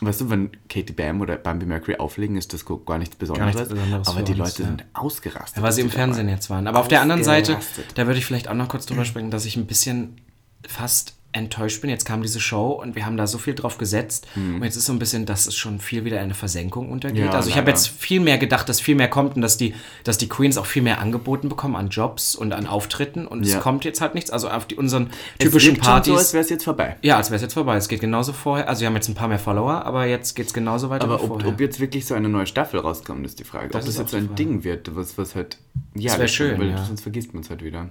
Weißt 0.00 0.20
du, 0.20 0.30
wenn 0.30 0.50
Katie 0.68 0.92
Bam 0.92 1.20
oder 1.20 1.38
Bambi 1.38 1.66
Mercury 1.66 1.96
auflegen, 1.96 2.36
ist 2.36 2.52
das 2.52 2.64
gar 2.64 2.98
nichts 2.98 3.16
Besonderes. 3.16 3.68
Besonderes 3.68 4.06
aber 4.06 4.22
die 4.22 4.32
uns, 4.32 4.38
Leute 4.38 4.62
ja. 4.62 4.68
sind 4.68 4.84
ausgerastet. 4.92 5.56
Ja, 5.56 5.62
weil 5.64 5.72
sie 5.72 5.80
im 5.80 5.90
Fernsehen 5.90 6.28
jetzt 6.28 6.50
waren. 6.50 6.68
Aber 6.68 6.78
auf 6.78 6.88
der 6.88 7.00
anderen 7.02 7.24
Seite, 7.24 7.58
da 7.96 8.06
würde 8.06 8.18
ich 8.18 8.26
vielleicht 8.26 8.46
auch 8.46 8.54
noch 8.54 8.68
kurz 8.68 8.86
drüber 8.86 9.04
sprechen, 9.04 9.32
dass 9.32 9.44
ich 9.44 9.56
ein 9.56 9.66
bisschen 9.66 10.20
fast 10.68 11.16
enttäuscht 11.34 11.80
bin. 11.80 11.90
Jetzt 11.90 12.04
kam 12.04 12.22
diese 12.22 12.40
Show 12.40 12.70
und 12.72 12.94
wir 12.94 13.04
haben 13.04 13.16
da 13.16 13.26
so 13.26 13.38
viel 13.38 13.54
drauf 13.54 13.76
gesetzt. 13.76 14.26
Und 14.36 14.62
jetzt 14.62 14.76
ist 14.76 14.86
so 14.86 14.92
ein 14.92 14.98
bisschen, 14.98 15.26
dass 15.26 15.46
es 15.46 15.56
schon 15.56 15.80
viel 15.80 16.04
wieder 16.04 16.16
in 16.18 16.24
eine 16.24 16.34
Versenkung 16.34 16.90
untergeht. 16.90 17.24
Ja, 17.26 17.30
also 17.32 17.48
ich 17.50 17.56
habe 17.56 17.70
jetzt 17.70 17.88
viel 17.88 18.20
mehr 18.20 18.38
gedacht, 18.38 18.68
dass 18.68 18.80
viel 18.80 18.94
mehr 18.94 19.08
kommt 19.08 19.36
und 19.36 19.42
dass 19.42 19.56
die, 19.56 19.74
dass 20.04 20.16
die 20.16 20.28
Queens 20.28 20.56
auch 20.56 20.66
viel 20.66 20.82
mehr 20.82 21.00
angeboten 21.00 21.48
bekommen 21.48 21.76
an 21.76 21.88
Jobs 21.88 22.34
und 22.34 22.52
an 22.52 22.66
Auftritten. 22.66 23.26
Und 23.26 23.44
Ja. 23.44 23.56
es 23.58 23.62
kommt 23.62 23.84
jetzt 23.84 24.00
halt 24.00 24.14
nichts. 24.14 24.30
Also 24.30 24.48
auf 24.48 24.66
die, 24.66 24.76
unseren 24.76 25.10
Es 25.38 25.46
typischen 25.46 25.74
schon 25.74 25.80
Partys. 25.84 26.12
so, 26.12 26.18
als 26.18 26.32
wäre 26.32 26.44
es 26.44 26.50
jetzt 26.50 26.64
vorbei. 26.64 26.96
ja, 27.02 27.16
als 27.16 27.30
wäre 27.30 27.36
es 27.36 27.42
jetzt 27.42 27.54
vorbei. 27.54 27.76
Es 27.76 27.88
geht 27.88 28.00
genauso 28.00 28.32
vorher. 28.32 28.68
Also 28.68 28.80
wir 28.82 28.86
haben 28.86 28.94
jetzt 28.94 29.08
ein 29.08 29.14
paar 29.14 29.28
mehr 29.28 29.38
Follower, 29.40 29.84
aber 29.84 30.06
jetzt 30.06 30.34
geht 30.34 30.46
es 30.46 30.54
genauso 30.54 30.88
weiter 30.90 31.04
Aber 31.04 31.22
ob, 31.22 31.44
ob 31.44 31.60
jetzt 31.60 31.80
wirklich 31.80 32.06
so 32.06 32.14
eine 32.14 32.28
neue 32.28 32.46
Staffel 32.46 32.80
rauskommt, 32.80 33.26
ist 33.26 33.38
die 33.40 33.44
Frage. 33.44 33.68
Das 33.70 33.82
ob 33.82 33.86
das 33.86 33.98
jetzt 33.98 34.10
so 34.12 34.16
ein 34.16 34.26
Frage. 34.26 34.34
Ding 34.36 34.64
wird, 34.64 34.94
was, 34.94 35.18
was 35.18 35.34
halt. 35.34 35.58
Ja, 35.96 36.10
Das 36.12 36.20
wär 36.20 36.28
schön, 36.28 36.58
Weil 36.60 36.70
ja. 36.70 36.84
sonst 36.84 37.00
vergisst 37.02 37.34
man 37.34 37.42
es 37.42 37.50
halt 37.50 37.64
wieder. 37.64 37.88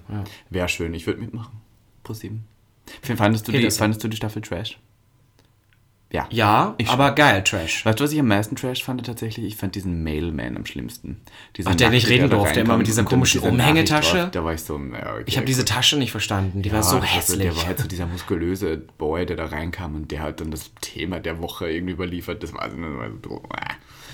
Wäre 0.50 0.70
schön, 0.70 0.94
ich 0.94 1.06
würde 1.08 1.20
mitmachen. 1.20 1.52
Pro 2.04 2.14
sieben. 2.14 2.46
Fandest 3.02 3.48
du, 3.48 3.52
Okay, 3.52 3.62
die, 3.62 3.72
fandest 3.72 4.04
du 4.04 4.08
die 4.08 4.18
Staffel 4.18 4.42
Trash? 4.42 4.78
Ja. 6.12 6.28
ja, 6.30 6.76
aber 6.90 7.14
geil, 7.14 7.44
Trash. 7.44 7.84
Weißt 7.88 8.00
du, 8.00 8.04
was 8.04 8.12
ich 8.12 8.20
am 8.20 8.28
meisten 8.28 8.56
Trash 8.56 8.84
fand 8.84 9.04
tatsächlich? 9.04 9.48
Ich 9.48 9.56
fand 9.56 9.74
diesen 9.74 10.04
Mailman 10.04 10.56
am 10.56 10.66
schlimmsten. 10.68 11.22
Dieser 11.58 11.72
Ach, 11.72 11.76
der 11.76 11.90
nicht 11.90 12.08
reden 12.08 12.30
durfte, 12.30 12.60
immer 12.60 12.70
reinkam 12.74 12.78
mit 12.78 12.88
dieser 12.88 13.04
komischen 13.04 13.42
dieser 13.42 13.52
Umhängetasche. 13.52 14.18
drauf, 14.18 14.32
Da 14.32 14.44
war 14.44 14.54
ich 14.54 14.62
so, 14.62 14.78
ja, 14.78 15.14
okay, 15.16 15.24
Ich 15.26 15.38
habe 15.38 15.48
diese. 15.48 15.66
Tasche 15.66 15.98
nicht 15.98 16.12
verstanden. 16.12 16.62
Die 16.62 16.72
war 16.72 16.80
Ja, 16.80 16.84
so 16.84 16.98
war 16.98 17.04
hässlich. 17.04 17.40
der 17.40 17.56
war 17.56 17.66
halt 17.66 17.80
so 17.80 17.88
dieser 17.88 18.06
muskulöse 18.06 18.78
Boy, 19.00 19.26
der 19.26 19.38
da 19.38 19.46
reinkam 19.46 19.96
und 19.96 20.12
der 20.12 20.22
hat 20.22 20.40
dann 20.40 20.52
das 20.52 20.70
Thema 20.82 21.20
der 21.20 21.42
Woche 21.42 21.68
irgendwie 21.72 21.94
überliefert. 21.94 22.44
Das 22.44 22.54
war 22.54 22.70
so, 22.70 22.78
so. 23.28 23.42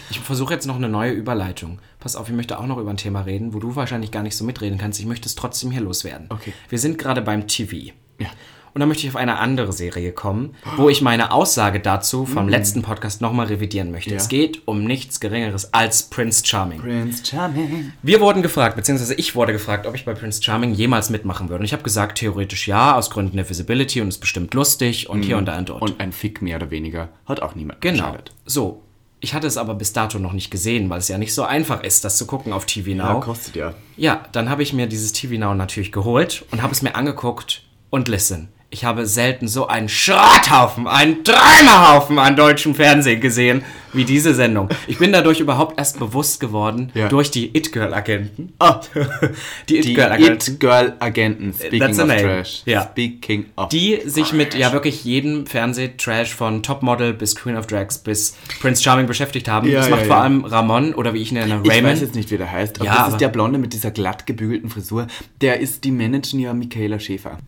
Ich 0.10 0.22
versuche 0.22 0.54
jetzt 0.54 0.68
noch 0.68 0.78
eine 0.78 0.88
neue 0.88 1.12
Überleitung. 1.12 1.80
Pass 2.00 2.16
auf, 2.16 2.30
ich 2.30 2.36
möchte 2.36 2.58
auch 2.60 2.66
noch 2.66 2.78
über 2.78 2.92
ein 2.92 2.98
Thema 2.98 3.22
reden, 3.22 3.54
wo 3.54 3.60
du 3.60 3.76
wahrscheinlich 3.76 4.12
gar 4.12 4.24
nicht 4.24 4.38
so 4.38 4.46
mitreden 4.46 4.78
kannst. 4.78 5.02
Ich 5.02 5.06
möchte 5.06 5.28
es 5.28 5.36
trotzdem 5.36 5.70
hier 5.72 5.82
loswerden. 5.82 6.28
Okay. 6.30 6.54
Wir 6.70 6.80
sind 6.80 6.98
gerade 6.98 7.22
beim 7.22 7.46
TV. 7.48 7.92
Ja. 8.20 8.28
Und 8.74 8.80
da 8.82 8.86
möchte 8.86 9.04
ich 9.04 9.10
auf 9.10 9.16
eine 9.16 9.40
andere 9.40 9.74
Serie 9.74 10.12
kommen, 10.12 10.56
wo 10.78 10.90
ich 10.90 11.02
meine 11.02 11.32
Aussage 11.32 11.80
dazu 11.80 12.26
vom 12.26 12.48
letzten 12.48 12.82
Podcast 12.82 13.22
nochmal 13.22 13.48
revidieren 13.48 13.92
möchte. 13.92 14.12
Ja. 14.12 14.18
Es 14.18 14.28
geht 14.28 14.68
um 14.68 14.84
nichts 14.86 15.20
Geringeres 15.20 15.74
als 15.74 16.04
Prince 16.04 16.46
Charming. 16.46 16.80
Prince 16.82 17.26
Charming. 17.26 17.94
Wir 18.04 18.20
wurden 18.22 18.42
gefragt, 18.42 18.76
beziehungsweise 18.76 19.16
ich 19.16 19.36
wurde 19.36 19.54
gefragt, 19.54 19.88
ob 19.88 19.96
ich 19.96 20.06
bei 20.06 20.14
Prince 20.14 20.42
Charming 20.44 20.74
jemals 20.74 21.10
mitmachen 21.10 21.50
würde. 21.50 21.62
Und 21.62 21.66
ich 21.66 21.74
habe 21.74 21.84
gesagt, 21.84 22.18
theoretisch 22.20 22.68
ja, 22.68 22.96
aus 22.96 23.10
Gründen 23.10 23.38
der 23.38 23.50
Visibility 23.50 24.02
und 24.02 24.10
ist 24.10 24.20
bestimmt 24.20 24.54
lustig 24.54 25.10
und 25.10 25.24
hier 25.24 25.38
und 25.38 25.46
da 25.46 25.58
und 25.58 25.70
dort. 25.70 25.82
Und 25.82 26.00
ein 26.00 26.12
Fick 26.12 26.42
mehr 26.42 26.58
oder 26.58 26.72
weniger 26.72 27.10
hat 27.26 27.42
auch 27.42 27.56
niemand 27.56 27.82
Genau. 27.82 28.04
geschadet. 28.04 28.32
So. 28.46 28.84
Ich 29.22 29.34
hatte 29.34 29.48
es 29.48 29.58
aber 29.58 29.76
bis 29.76 29.92
dato 29.92 30.18
noch 30.18 30.32
nicht 30.32 30.50
gesehen, 30.50 30.90
weil 30.90 31.00
es 31.00 31.10
ja 31.10 31.18
nicht 31.18 31.34
so 31.34 31.44
einfach 31.44 31.84
ist, 31.84 32.06
das 32.06 32.18
zu 32.18 32.26
gucken 32.26 32.54
auf 32.54 32.66
TV 32.66 32.92
Now. 32.92 33.04
Ja, 33.04 33.14
kostet 33.16 33.56
ja. 33.58 33.74
Ja, 33.98 34.24
dann 34.32 34.50
habe 34.50 34.64
ich 34.64 34.72
mir 34.72 34.88
dieses 34.88 35.12
TV 35.12 35.34
Now 35.38 35.54
natürlich 35.56 35.92
geholt 35.92 36.46
und 36.52 36.62
habe 36.62 36.72
es 36.72 36.82
mir 36.82 36.96
angeguckt 36.96 37.64
und 37.90 38.08
listen. 38.08 38.48
Ich 38.72 38.84
habe 38.86 39.08
selten 39.08 39.48
so 39.48 39.66
einen 39.66 39.90
Schrotthaufen, 39.90 40.86
einen 40.88 41.24
Träumerhaufen 41.24 42.20
an 42.20 42.36
deutschem 42.36 42.76
Fernsehen 42.76 43.20
gesehen 43.20 43.64
wie 43.94 44.06
diese 44.06 44.36
Sendung. 44.36 44.70
Ich 44.86 45.00
bin 45.00 45.12
dadurch 45.12 45.40
überhaupt 45.40 45.80
erst 45.80 45.98
bewusst 45.98 46.40
geworden 46.40 46.92
Ja. 46.94 47.08
durch 47.08 47.32
die 47.32 47.48
It-Girl-Agenten. 47.58 48.54
Ah, 48.60 48.80
Die 49.70 49.80
die 49.82 49.90
It-Girl-Agenten. 49.94 50.54
It-Girl-Agenten. 50.54 51.54
Speaking 51.54 51.80
That's 51.80 51.98
of 52.00 52.06
name. 52.10 52.22
Trash. 52.22 52.62
Ja. 52.66 52.84
Speaking 52.92 53.46
of 53.56 53.70
die 53.70 54.02
sich 54.06 54.34
mit 54.34 54.54
ja 54.54 54.72
wirklich 54.72 55.04
jedem 55.04 55.48
Fernsehtrash 55.48 56.36
von 56.36 56.62
Topmodel 56.62 57.14
bis 57.16 57.36
Queen 57.36 57.58
of 57.58 57.66
Drags 57.66 57.98
bis 57.98 58.38
Prince 58.62 58.84
Charming 58.84 59.08
beschäftigt 59.08 59.48
haben. 59.48 59.68
Ja, 59.68 59.80
das 59.80 59.90
macht 59.90 60.06
vor 60.06 60.18
allem 60.18 60.46
Ramon 60.46 60.94
oder 60.94 61.16
wie 61.16 61.24
ich 61.24 61.32
ihn 61.32 61.40
nenne, 61.40 61.62
Ich 61.64 61.72
Raymond. 61.72 61.94
weiß 61.94 62.02
jetzt 62.02 62.14
nicht, 62.16 62.30
wie 62.30 62.38
der 62.38 62.52
heißt, 62.52 62.76
aber 62.78 62.86
Ja, 62.86 62.92
das 62.92 63.02
aber- 63.06 63.12
ist 63.14 63.22
der 63.22 63.30
Blonde 63.30 63.58
mit 63.58 63.74
dieser 63.74 63.90
glatt 63.90 64.28
gebügelten 64.28 64.70
Frisur. 64.70 65.08
Der 65.42 65.60
ist, 65.60 65.84
die 65.86 65.92
managen 65.92 66.40
ja 66.40 66.54
Michaela 66.54 67.00
Schäfer. 67.00 67.40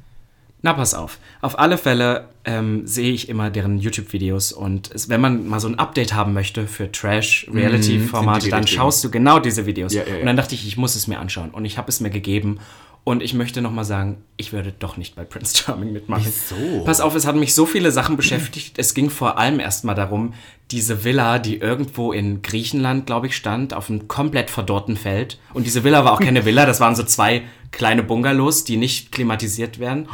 Na, 0.64 0.74
pass 0.74 0.94
auf. 0.94 1.18
Auf 1.42 1.58
alle 1.58 1.78
Fälle 1.78 2.28
ähm, 2.46 2.86
sehe 2.86 3.12
ich 3.12 3.30
immer 3.30 3.50
deren 3.50 3.80
YouTube-Videos 3.80 4.52
und 4.52 4.92
es, 4.92 5.10
wenn 5.10 5.20
man 5.20 5.48
mal 5.48 5.60
so 5.60 5.68
ein 5.68 5.80
Update 5.80 6.14
haben 6.14 6.34
möchte 6.34 6.68
für 6.68 6.92
Trash-Reality-Formate, 6.92 8.42
sind 8.42 8.46
die 8.46 8.52
dann 8.52 8.60
richtigen. 8.62 8.80
schaust 8.80 9.04
du 9.04 9.10
genau 9.10 9.40
diese 9.40 9.66
Videos. 9.66 9.94
Ja, 9.94 10.04
ja, 10.04 10.14
ja. 10.14 10.20
Und 10.20 10.26
dann 10.28 10.38
dachte 10.38 10.54
ich, 10.54 10.68
ich 10.68 10.78
muss 10.78 10.96
es 10.96 11.08
mir 11.08 11.20
anschauen. 11.20 11.50
Und 11.50 11.66
ich 11.66 11.78
habe 11.78 11.90
es 11.90 12.00
mir 12.00 12.10
gegeben. 12.12 12.60
Und 13.04 13.24
ich 13.24 13.34
möchte 13.34 13.64
nochmal 13.64 13.84
sagen, 13.84 14.18
ich 14.38 14.54
würde 14.54 14.74
doch 14.78 14.96
nicht 14.96 15.16
bei 15.16 15.24
Prince 15.24 15.58
Charming 15.58 15.92
mitmachen. 15.92 16.24
Wieso? 16.26 16.84
Pass 16.84 17.02
auf, 17.02 17.16
es 17.16 17.26
hat 17.26 17.36
mich 17.36 17.56
so 17.56 17.66
viele 17.66 17.92
Sachen 17.92 18.16
beschäftigt. 18.16 18.78
Es 18.78 18.94
ging 18.94 19.10
vor 19.10 19.40
allem 19.40 19.60
erstmal 19.60 19.96
darum, 19.96 20.34
diese 20.70 21.04
Villa, 21.04 21.40
die 21.40 21.58
irgendwo 21.58 22.14
in 22.14 22.44
Griechenland, 22.44 23.08
glaube 23.08 23.26
ich, 23.28 23.36
stand, 23.36 23.74
auf 23.74 23.90
einem 23.90 24.08
komplett 24.08 24.52
verdorrten 24.52 24.98
Feld. 24.98 25.40
Und 25.54 25.66
diese 25.66 25.84
Villa 25.84 26.06
war 26.06 26.14
auch 26.14 26.20
keine 26.20 26.46
Villa, 26.46 26.68
das 26.68 26.80
waren 26.80 26.96
so 26.96 27.04
zwei 27.04 27.42
kleine 27.72 28.04
Bungalows, 28.04 28.66
die 28.66 28.78
nicht 28.78 29.12
klimatisiert 29.12 29.80
werden. 29.80 30.08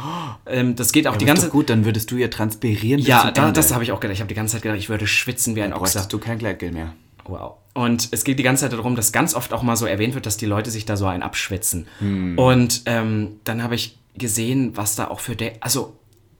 Ähm, 0.46 0.74
das 0.74 0.92
geht 0.92 1.06
auch 1.06 1.12
die 1.12 1.18
Die 1.20 1.24
ganze 1.26 1.42
ganze 1.42 1.52
gut, 1.52 1.68
dann 1.68 1.84
würdest 1.84 2.10
du 2.10 2.16
ja 2.16 2.28
transpirieren. 2.28 3.00
ja, 3.02 3.30
da, 3.30 3.52
das 3.52 3.74
habe 3.74 3.84
ich 3.84 3.92
auch 3.92 4.00
gedacht. 4.00 4.14
Ich 4.14 4.20
habe 4.20 4.28
die 4.28 4.34
ganze 4.34 4.54
Zeit 4.54 4.62
gedacht, 4.62 4.78
ich 4.78 4.88
würde 4.88 5.06
schwitzen 5.06 5.56
wie 5.56 5.62
ein 5.62 5.72
Ochser. 5.72 5.82
Bräuchtest 5.82 6.12
du 6.12 6.18
kein 6.18 6.38
Gleitgel 6.38 6.72
mehr. 6.72 6.94
Wow. 7.28 7.54
Und 7.74 8.08
es 8.10 8.24
geht 8.24 8.38
die 8.38 8.42
ganze 8.42 8.62
Zeit 8.62 8.72
darum, 8.72 8.96
dass 8.96 9.12
ganz 9.12 9.34
oft 9.34 9.52
auch 9.52 9.62
mal 9.62 9.76
so 9.76 9.86
erwähnt 9.86 10.14
wird, 10.14 10.26
dass 10.26 10.36
die 10.36 10.46
Leute 10.46 10.70
sich 10.70 10.84
da 10.84 10.96
so 10.96 11.06
einen 11.06 11.22
abschwitzen. 11.22 11.86
Hm. 12.00 12.36
Und 12.36 12.82
ähm, 12.86 13.36
dann 13.44 13.62
habe 13.62 13.76
ich 13.76 13.96
gesehen, 14.16 14.76
was 14.76 14.96
da 14.96 15.08
auch 15.08 15.20
für 15.20 15.36
der. 15.36 15.52
Also, 15.60 15.94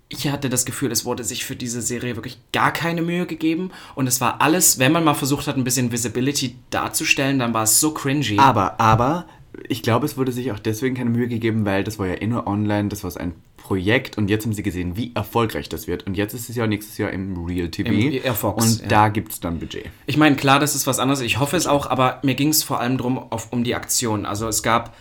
ich 0.08 0.28
hatte 0.28 0.48
das 0.48 0.64
Gefühl, 0.64 0.90
es 0.90 1.04
wurde 1.04 1.22
sich 1.22 1.44
für 1.44 1.54
diese 1.54 1.82
Serie 1.82 2.16
wirklich 2.16 2.38
gar 2.52 2.72
keine 2.72 3.02
Mühe 3.02 3.26
gegeben. 3.26 3.70
Und 3.94 4.06
es 4.06 4.20
war 4.20 4.40
alles, 4.40 4.78
wenn 4.78 4.90
man 4.90 5.04
mal 5.04 5.14
versucht 5.14 5.46
hat, 5.46 5.56
ein 5.56 5.64
bisschen 5.64 5.92
Visibility 5.92 6.56
darzustellen, 6.70 7.38
dann 7.38 7.52
war 7.52 7.64
es 7.64 7.78
so 7.78 7.92
cringy. 7.92 8.38
Aber, 8.38 8.80
aber, 8.80 9.26
ich 9.68 9.82
glaube, 9.82 10.06
es 10.06 10.16
wurde 10.16 10.32
sich 10.32 10.52
auch 10.52 10.58
deswegen 10.58 10.94
keine 10.94 11.10
Mühe 11.10 11.28
gegeben, 11.28 11.64
weil 11.64 11.84
das 11.84 11.98
war 11.98 12.06
ja 12.06 12.14
eh 12.14 12.26
nur 12.26 12.46
online, 12.46 12.88
das 12.88 13.04
war 13.04 13.16
ein 13.16 13.34
Projekt 13.56 14.16
und 14.16 14.28
jetzt 14.28 14.44
haben 14.44 14.52
sie 14.52 14.62
gesehen, 14.62 14.96
wie 14.96 15.12
erfolgreich 15.14 15.68
das 15.68 15.86
wird. 15.86 16.06
Und 16.06 16.16
jetzt 16.16 16.34
ist 16.34 16.48
es 16.48 16.56
ja 16.56 16.66
nächstes 16.66 16.98
Jahr 16.98 17.10
im 17.10 17.44
Real 17.44 17.68
TV. 17.68 17.90
Im 17.90 18.12
Air 18.12 18.34
Fox, 18.34 18.64
und 18.64 18.82
ja. 18.82 18.88
da 18.88 19.08
gibt 19.08 19.32
es 19.32 19.40
dann 19.40 19.58
Budget. 19.58 19.86
Ich 20.06 20.16
meine, 20.16 20.36
klar, 20.36 20.58
das 20.58 20.74
ist 20.74 20.86
was 20.86 20.98
anderes. 20.98 21.20
Ich 21.20 21.38
hoffe 21.38 21.56
es 21.56 21.66
auch, 21.66 21.86
aber 21.86 22.20
mir 22.22 22.34
ging 22.34 22.48
es 22.48 22.62
vor 22.62 22.80
allem 22.80 23.00
auf, 23.00 23.52
um 23.52 23.64
die 23.64 23.74
Aktion. 23.74 24.26
Also 24.26 24.48
es 24.48 24.62
gab 24.62 24.94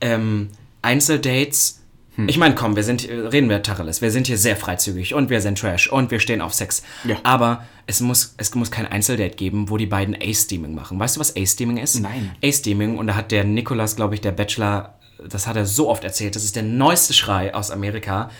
ähm, 0.00 0.48
Einzeldates. 0.82 1.79
Hm. 2.16 2.28
Ich 2.28 2.38
meine, 2.38 2.54
komm, 2.54 2.76
wir 2.76 2.82
sind, 2.82 3.08
reden 3.08 3.48
wir 3.48 3.62
Tacheles. 3.62 4.02
Wir 4.02 4.10
sind 4.10 4.26
hier 4.26 4.38
sehr 4.38 4.56
freizügig 4.56 5.14
und 5.14 5.30
wir 5.30 5.40
sind 5.40 5.58
Trash 5.58 5.88
und 5.88 6.10
wir 6.10 6.20
stehen 6.20 6.40
auf 6.40 6.54
Sex. 6.54 6.82
Ja. 7.04 7.16
Aber 7.22 7.64
es 7.86 8.00
muss, 8.00 8.34
es 8.36 8.54
muss 8.54 8.70
kein 8.70 8.86
Einzeldate 8.86 9.36
geben, 9.36 9.70
wo 9.70 9.76
die 9.76 9.86
beiden 9.86 10.16
Ace-Steaming 10.20 10.74
machen. 10.74 10.98
Weißt 10.98 11.16
du, 11.16 11.20
was 11.20 11.36
Ace-Steaming 11.36 11.78
ist? 11.78 12.00
Nein. 12.00 12.32
Ace-Steaming, 12.42 12.98
und 12.98 13.06
da 13.06 13.14
hat 13.14 13.30
der 13.30 13.44
Nikolas, 13.44 13.96
glaube 13.96 14.14
ich, 14.14 14.20
der 14.20 14.32
Bachelor, 14.32 14.94
das 15.28 15.46
hat 15.46 15.56
er 15.56 15.66
so 15.66 15.88
oft 15.88 16.04
erzählt, 16.04 16.36
das 16.36 16.44
ist 16.44 16.56
der 16.56 16.62
neueste 16.62 17.14
Schrei 17.14 17.54
aus 17.54 17.70
Amerika. 17.70 18.30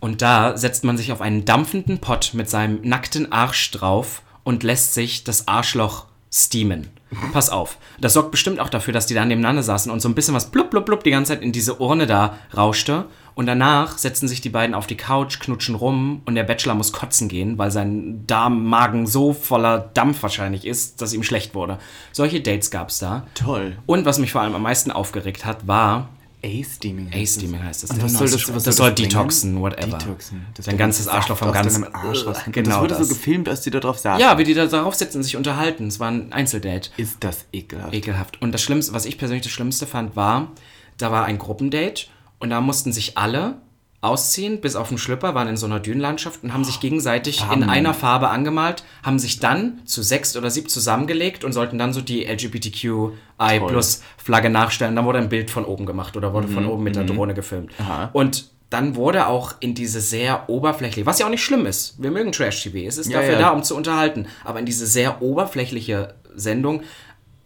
Und 0.00 0.22
da 0.22 0.56
setzt 0.56 0.82
man 0.84 0.96
sich 0.96 1.12
auf 1.12 1.20
einen 1.20 1.44
dampfenden 1.44 1.98
Pott 1.98 2.30
mit 2.32 2.48
seinem 2.48 2.80
nackten 2.82 3.30
Arsch 3.32 3.70
drauf 3.70 4.22
und 4.44 4.62
lässt 4.62 4.94
sich 4.94 5.24
das 5.24 5.46
Arschloch 5.46 6.06
steamen. 6.32 6.88
Pass 7.32 7.50
auf. 7.50 7.78
Das 8.00 8.12
sorgt 8.12 8.30
bestimmt 8.30 8.60
auch 8.60 8.68
dafür, 8.68 8.92
dass 8.92 9.06
die 9.06 9.14
da 9.14 9.24
nebeneinander 9.24 9.62
saßen 9.62 9.90
und 9.90 10.00
so 10.00 10.08
ein 10.08 10.14
bisschen 10.14 10.34
was 10.34 10.50
blub 10.50 10.70
blub 10.70 10.86
blub 10.86 11.02
die 11.02 11.10
ganze 11.10 11.32
Zeit 11.32 11.42
in 11.42 11.52
diese 11.52 11.80
Urne 11.80 12.06
da 12.06 12.38
rauschte. 12.56 13.06
Und 13.34 13.46
danach 13.46 13.96
setzen 13.96 14.28
sich 14.28 14.40
die 14.40 14.50
beiden 14.50 14.74
auf 14.74 14.86
die 14.86 14.96
Couch, 14.96 15.40
knutschen 15.40 15.74
rum 15.74 16.22
und 16.26 16.34
der 16.34 16.42
Bachelor 16.44 16.74
muss 16.74 16.92
kotzen 16.92 17.28
gehen, 17.28 17.58
weil 17.58 17.70
sein 17.70 18.26
Darmmagen 18.26 19.06
so 19.06 19.32
voller 19.32 19.78
Dampf 19.78 20.22
wahrscheinlich 20.22 20.66
ist, 20.66 21.00
dass 21.00 21.14
ihm 21.14 21.22
schlecht 21.22 21.54
wurde. 21.54 21.78
Solche 22.12 22.40
Dates 22.40 22.70
gab 22.70 22.90
es 22.90 22.98
da. 22.98 23.26
Toll. 23.34 23.76
Und 23.86 24.04
was 24.04 24.18
mich 24.18 24.32
vor 24.32 24.42
allem 24.42 24.54
am 24.54 24.62
meisten 24.62 24.90
aufgeregt 24.90 25.44
hat, 25.44 25.66
war, 25.66 26.10
A-Steaming. 26.42 27.10
A-Steaming 27.12 27.62
heißt 27.62 27.82
das. 27.82 27.90
Und 27.90 28.02
was 28.02 28.12
soll 28.14 28.30
das, 28.30 28.54
was 28.54 28.62
das 28.64 28.76
soll 28.76 28.90
das 28.90 28.96
detoxen, 28.96 29.60
whatever. 29.60 29.98
Detoxen. 29.98 30.46
Das 30.54 30.66
Dein 30.66 30.78
ganzes 30.78 31.08
Arschloch 31.08 31.36
vom 31.36 31.52
ganzen 31.52 31.84
Arsch 31.94 32.26
raus. 32.26 32.38
Genau 32.50 32.70
das 32.70 32.80
wurde 32.80 32.94
das. 32.94 33.08
so 33.08 33.14
gefilmt, 33.14 33.48
als 33.48 33.60
die 33.60 33.70
da 33.70 33.80
drauf 33.80 33.98
saßen. 33.98 34.20
Ja, 34.20 34.38
wie 34.38 34.44
die 34.44 34.54
da 34.54 34.66
drauf 34.66 34.94
sitzen 34.94 35.18
und 35.18 35.24
sich 35.24 35.36
unterhalten. 35.36 35.86
Es 35.86 36.00
war 36.00 36.10
ein 36.10 36.32
Einzeldate. 36.32 36.90
Ist 36.96 37.18
das 37.20 37.46
ekelhaft. 37.52 37.94
Ekelhaft. 37.94 38.40
Und 38.42 38.52
das 38.52 38.62
Schlimmste, 38.62 38.92
was 38.92 39.04
ich 39.04 39.18
persönlich 39.18 39.42
das 39.42 39.52
Schlimmste 39.52 39.86
fand, 39.86 40.16
war, 40.16 40.52
da 40.96 41.10
war 41.10 41.24
ein 41.24 41.38
Gruppendate 41.38 42.06
und 42.38 42.50
da 42.50 42.60
mussten 42.60 42.92
sich 42.92 43.18
alle 43.18 43.60
ausziehen, 44.02 44.60
bis 44.60 44.76
auf 44.76 44.88
den 44.88 44.96
Schlüpper, 44.98 45.34
waren 45.34 45.48
in 45.48 45.56
so 45.58 45.66
einer 45.66 45.78
Dünenlandschaft 45.80 46.42
und 46.42 46.54
haben 46.54 46.64
sich 46.64 46.80
gegenseitig 46.80 47.44
in 47.52 47.64
einer 47.64 47.92
Farbe 47.92 48.30
angemalt, 48.30 48.82
haben 49.02 49.18
sich 49.18 49.40
dann 49.40 49.80
zu 49.84 50.02
sechs 50.02 50.36
oder 50.36 50.50
sieben 50.50 50.68
zusammengelegt 50.68 51.44
und 51.44 51.52
sollten 51.52 51.76
dann 51.76 51.92
so 51.92 52.00
die 52.00 52.24
LGBTQI 52.24 53.60
plus 53.66 54.02
Flagge 54.16 54.48
nachstellen. 54.50 54.96
Dann 54.96 55.04
wurde 55.04 55.18
ein 55.18 55.28
Bild 55.28 55.50
von 55.50 55.64
oben 55.64 55.84
gemacht 55.86 56.16
oder 56.16 56.32
wurde 56.32 56.48
von 56.48 56.66
oben 56.66 56.82
mit 56.82 56.96
der 56.96 57.04
Drohne 57.04 57.34
gefilmt. 57.34 57.72
Und 58.12 58.50
dann 58.70 58.94
wurde 58.94 59.26
auch 59.26 59.54
in 59.60 59.74
diese 59.74 60.00
sehr 60.00 60.48
oberflächliche, 60.48 61.04
was 61.04 61.18
ja 61.18 61.26
auch 61.26 61.30
nicht 61.30 61.42
schlimm 61.42 61.66
ist, 61.66 62.00
wir 62.00 62.12
mögen 62.12 62.30
Trash-TV, 62.30 62.86
es 62.86 62.98
ist 62.98 63.10
Ja, 63.10 63.18
dafür 63.18 63.34
ja. 63.34 63.38
da, 63.40 63.50
um 63.50 63.64
zu 63.64 63.76
unterhalten, 63.76 64.26
aber 64.44 64.60
in 64.60 64.64
diese 64.64 64.86
sehr 64.86 65.20
oberflächliche 65.20 66.14
Sendung 66.36 66.82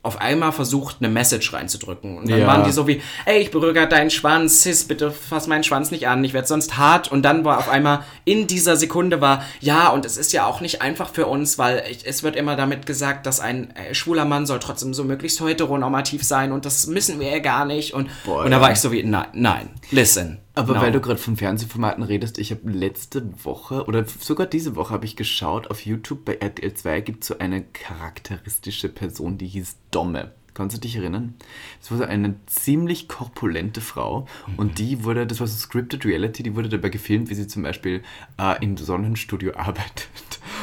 auf 0.05 0.21
einmal 0.21 0.53
versucht, 0.53 0.97
eine 1.01 1.09
Message 1.09 1.53
reinzudrücken. 1.53 2.19
Und 2.19 2.31
dann 2.31 2.39
Ja. 2.41 2.47
waren 2.47 2.65
die 2.65 2.73
so 2.73 2.87
wie, 2.87 3.03
ey, 3.25 3.39
ich 3.41 3.51
berühre 3.51 3.73
grad 3.73 3.91
deinen 3.91 4.11
Schwanz, 4.11 4.63
Sis, 4.63 4.85
bitte 4.85 5.11
fass 5.11 5.47
meinen 5.47 5.65
Schwanz 5.65 5.91
nicht 5.91 6.07
an, 6.07 6.23
ich 6.23 6.33
werde 6.35 6.47
sonst 6.47 6.77
hart. 6.77 7.11
Und 7.11 7.23
dann 7.23 7.45
war 7.45 7.59
auf 7.59 7.69
einmal 7.69 8.05
in 8.25 8.47
dieser 8.47 8.77
Sekunde 8.77 9.21
war, 9.21 9.43
ja, 9.61 9.89
und 9.89 10.05
es 10.05 10.17
ist 10.17 10.33
ja 10.33 10.47
auch 10.47 10.61
nicht 10.61 10.83
einfach 10.83 11.09
für 11.13 11.27
uns, 11.27 11.59
weil 11.59 11.83
ich, 11.91 12.07
es 12.07 12.23
wird 12.23 12.37
immer 12.37 12.55
damit 12.55 12.87
gesagt, 12.87 13.27
dass 13.27 13.41
ein 13.41 13.75
äh, 13.77 13.95
schwuler 13.95 14.25
Mann 14.27 14.47
soll 14.47 14.59
trotzdem 14.61 14.95
so 14.95 15.05
möglichst 15.05 15.41
heteronormativ 15.41 16.23
sein 16.23 16.53
und 16.53 16.65
das 16.67 16.87
müssen 16.87 17.19
wir 17.19 17.31
ja 17.31 17.39
gar 17.39 17.65
nicht. 17.65 17.95
Und, 17.95 18.09
Boah, 18.25 18.45
und 18.45 18.51
da 18.51 18.61
war 18.61 18.71
ich 18.73 18.79
so 18.81 18.93
wie, 18.93 19.03
nein, 19.03 19.27
nein, 19.33 19.71
listen. 19.91 20.39
Aber 20.55 20.75
no. 20.75 20.81
weil 20.81 20.93
du 20.93 21.01
gerade 21.01 21.19
von 21.19 21.37
Fernsehformaten 21.37 22.05
redest, 22.05 22.39
ich 22.39 22.53
habe 22.53 22.71
letzte 22.71 23.45
Woche 23.45 23.87
oder 23.87 24.05
sogar 24.05 24.47
diese 24.47 24.77
Woche 24.77 24.95
habe 24.95 25.05
ich 25.05 25.17
geschaut, 25.17 25.69
auf 25.69 25.85
YouTube 25.85 26.25
bei 26.25 26.35
RTL 26.37 26.75
2 26.75 27.01
gibt 27.01 27.23
es 27.25 27.29
so 27.29 27.39
eine 27.39 27.65
charakteristische 27.65 28.89
Person, 28.89 29.37
die 29.37 29.49
hieß 29.49 29.77
Domme. 29.91 30.33
Kannst 30.55 30.77
du 30.77 30.81
dich 30.81 30.95
erinnern? 30.95 31.35
Das 31.81 31.91
war 31.91 31.99
so 31.99 32.05
eine 32.05 32.37
ziemlich 32.47 33.09
korpulente 33.09 33.81
Frau 33.81 34.27
und 34.57 34.79
die 34.79 35.03
wurde, 35.03 35.27
das 35.27 35.41
war 35.41 35.49
so 35.49 35.57
Scripted 35.57 36.05
Reality, 36.07 36.45
die 36.45 36.55
wurde 36.55 36.69
dabei 36.69 36.91
gefilmt, 36.91 37.29
wie 37.29 37.35
sie 37.35 37.49
zum 37.49 37.65
Beispiel 37.65 38.03
äh, 38.39 38.65
im 38.65 38.77
Sonnenstudio 38.77 39.55
arbeitet. 39.57 40.09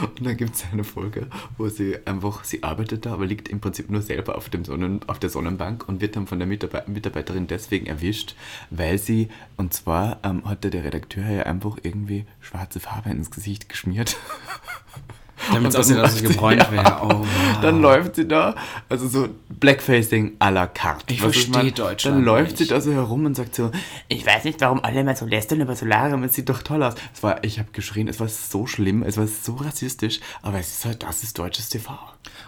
Und 0.01 0.25
dann 0.25 0.37
gibt 0.37 0.55
es 0.55 0.63
eine 0.71 0.85
Folge, 0.85 1.27
wo 1.57 1.67
sie 1.67 1.97
einfach, 2.05 2.45
sie 2.45 2.63
arbeitet 2.63 3.05
da, 3.05 3.13
aber 3.13 3.25
liegt 3.25 3.49
im 3.49 3.59
Prinzip 3.59 3.89
nur 3.89 4.01
selber 4.01 4.37
auf, 4.37 4.49
dem 4.49 4.63
Sonnen, 4.63 5.01
auf 5.07 5.19
der 5.19 5.29
Sonnenbank 5.29 5.87
und 5.87 6.01
wird 6.01 6.15
dann 6.15 6.25
von 6.25 6.39
der 6.39 6.47
Mitarbeit 6.47 6.87
Mitarbeiterin 6.87 7.47
deswegen 7.47 7.85
erwischt, 7.85 8.35
weil 8.69 8.97
sie, 8.97 9.27
und 9.57 9.73
zwar 9.73 10.19
ähm, 10.23 10.45
hatte 10.45 10.69
der 10.69 10.85
Redakteur 10.85 11.29
ja 11.29 11.43
einfach 11.43 11.77
irgendwie 11.83 12.25
schwarze 12.39 12.79
Farbe 12.79 13.09
ins 13.09 13.29
Gesicht 13.29 13.67
geschmiert. 13.67 14.17
Damit 15.53 15.69
es 15.71 15.75
aussieht, 15.75 15.95
dann 15.97 16.03
dass 16.03 16.17
sie- 16.17 16.23
gebräunt 16.27 16.61
ja. 16.63 16.71
wäre. 16.71 16.97
Oh, 17.03 17.09
wow. 17.09 17.25
Dann 17.61 17.81
läuft 17.81 18.15
sie 18.15 18.27
da, 18.27 18.55
also 18.89 19.07
so 19.07 19.27
Blackfacing 19.59 20.37
à 20.39 20.49
la 20.51 20.67
carte. 20.67 21.13
Ich 21.13 21.21
Weißt 21.21 21.23
du, 21.23 21.27
was 21.27 21.35
versteh 21.35 21.51
meine? 21.57 21.71
Deutschland 21.71 22.17
Dann 22.17 22.23
läuft 22.25 22.51
nicht. 22.51 22.57
sie 22.57 22.67
da 22.67 22.81
so 22.81 22.91
herum 22.93 23.25
und 23.25 23.35
sagt 23.35 23.55
so, 23.55 23.71
ich 24.07 24.25
weiß 24.25 24.43
nicht, 24.45 24.59
warum 24.61 24.83
alle 24.83 25.01
immer 25.01 25.15
so 25.15 25.25
lästern 25.25 25.61
über 25.61 25.75
Solarium, 25.75 26.23
es 26.23 26.33
sieht 26.33 26.49
doch 26.49 26.61
toll 26.63 26.81
aus. 26.83 26.95
Es 27.13 27.21
war, 27.23 27.43
ich 27.43 27.59
habe 27.59 27.69
geschrien, 27.71 28.07
es 28.07 28.19
war 28.19 28.27
so 28.27 28.65
schlimm, 28.67 29.03
es 29.03 29.17
war 29.17 29.27
so 29.27 29.55
rassistisch, 29.55 30.19
aber 30.41 30.59
es 30.59 30.71
ist 30.71 30.85
halt, 30.85 31.03
das 31.03 31.23
ist 31.23 31.37
deutsches 31.37 31.69
TV. 31.69 31.91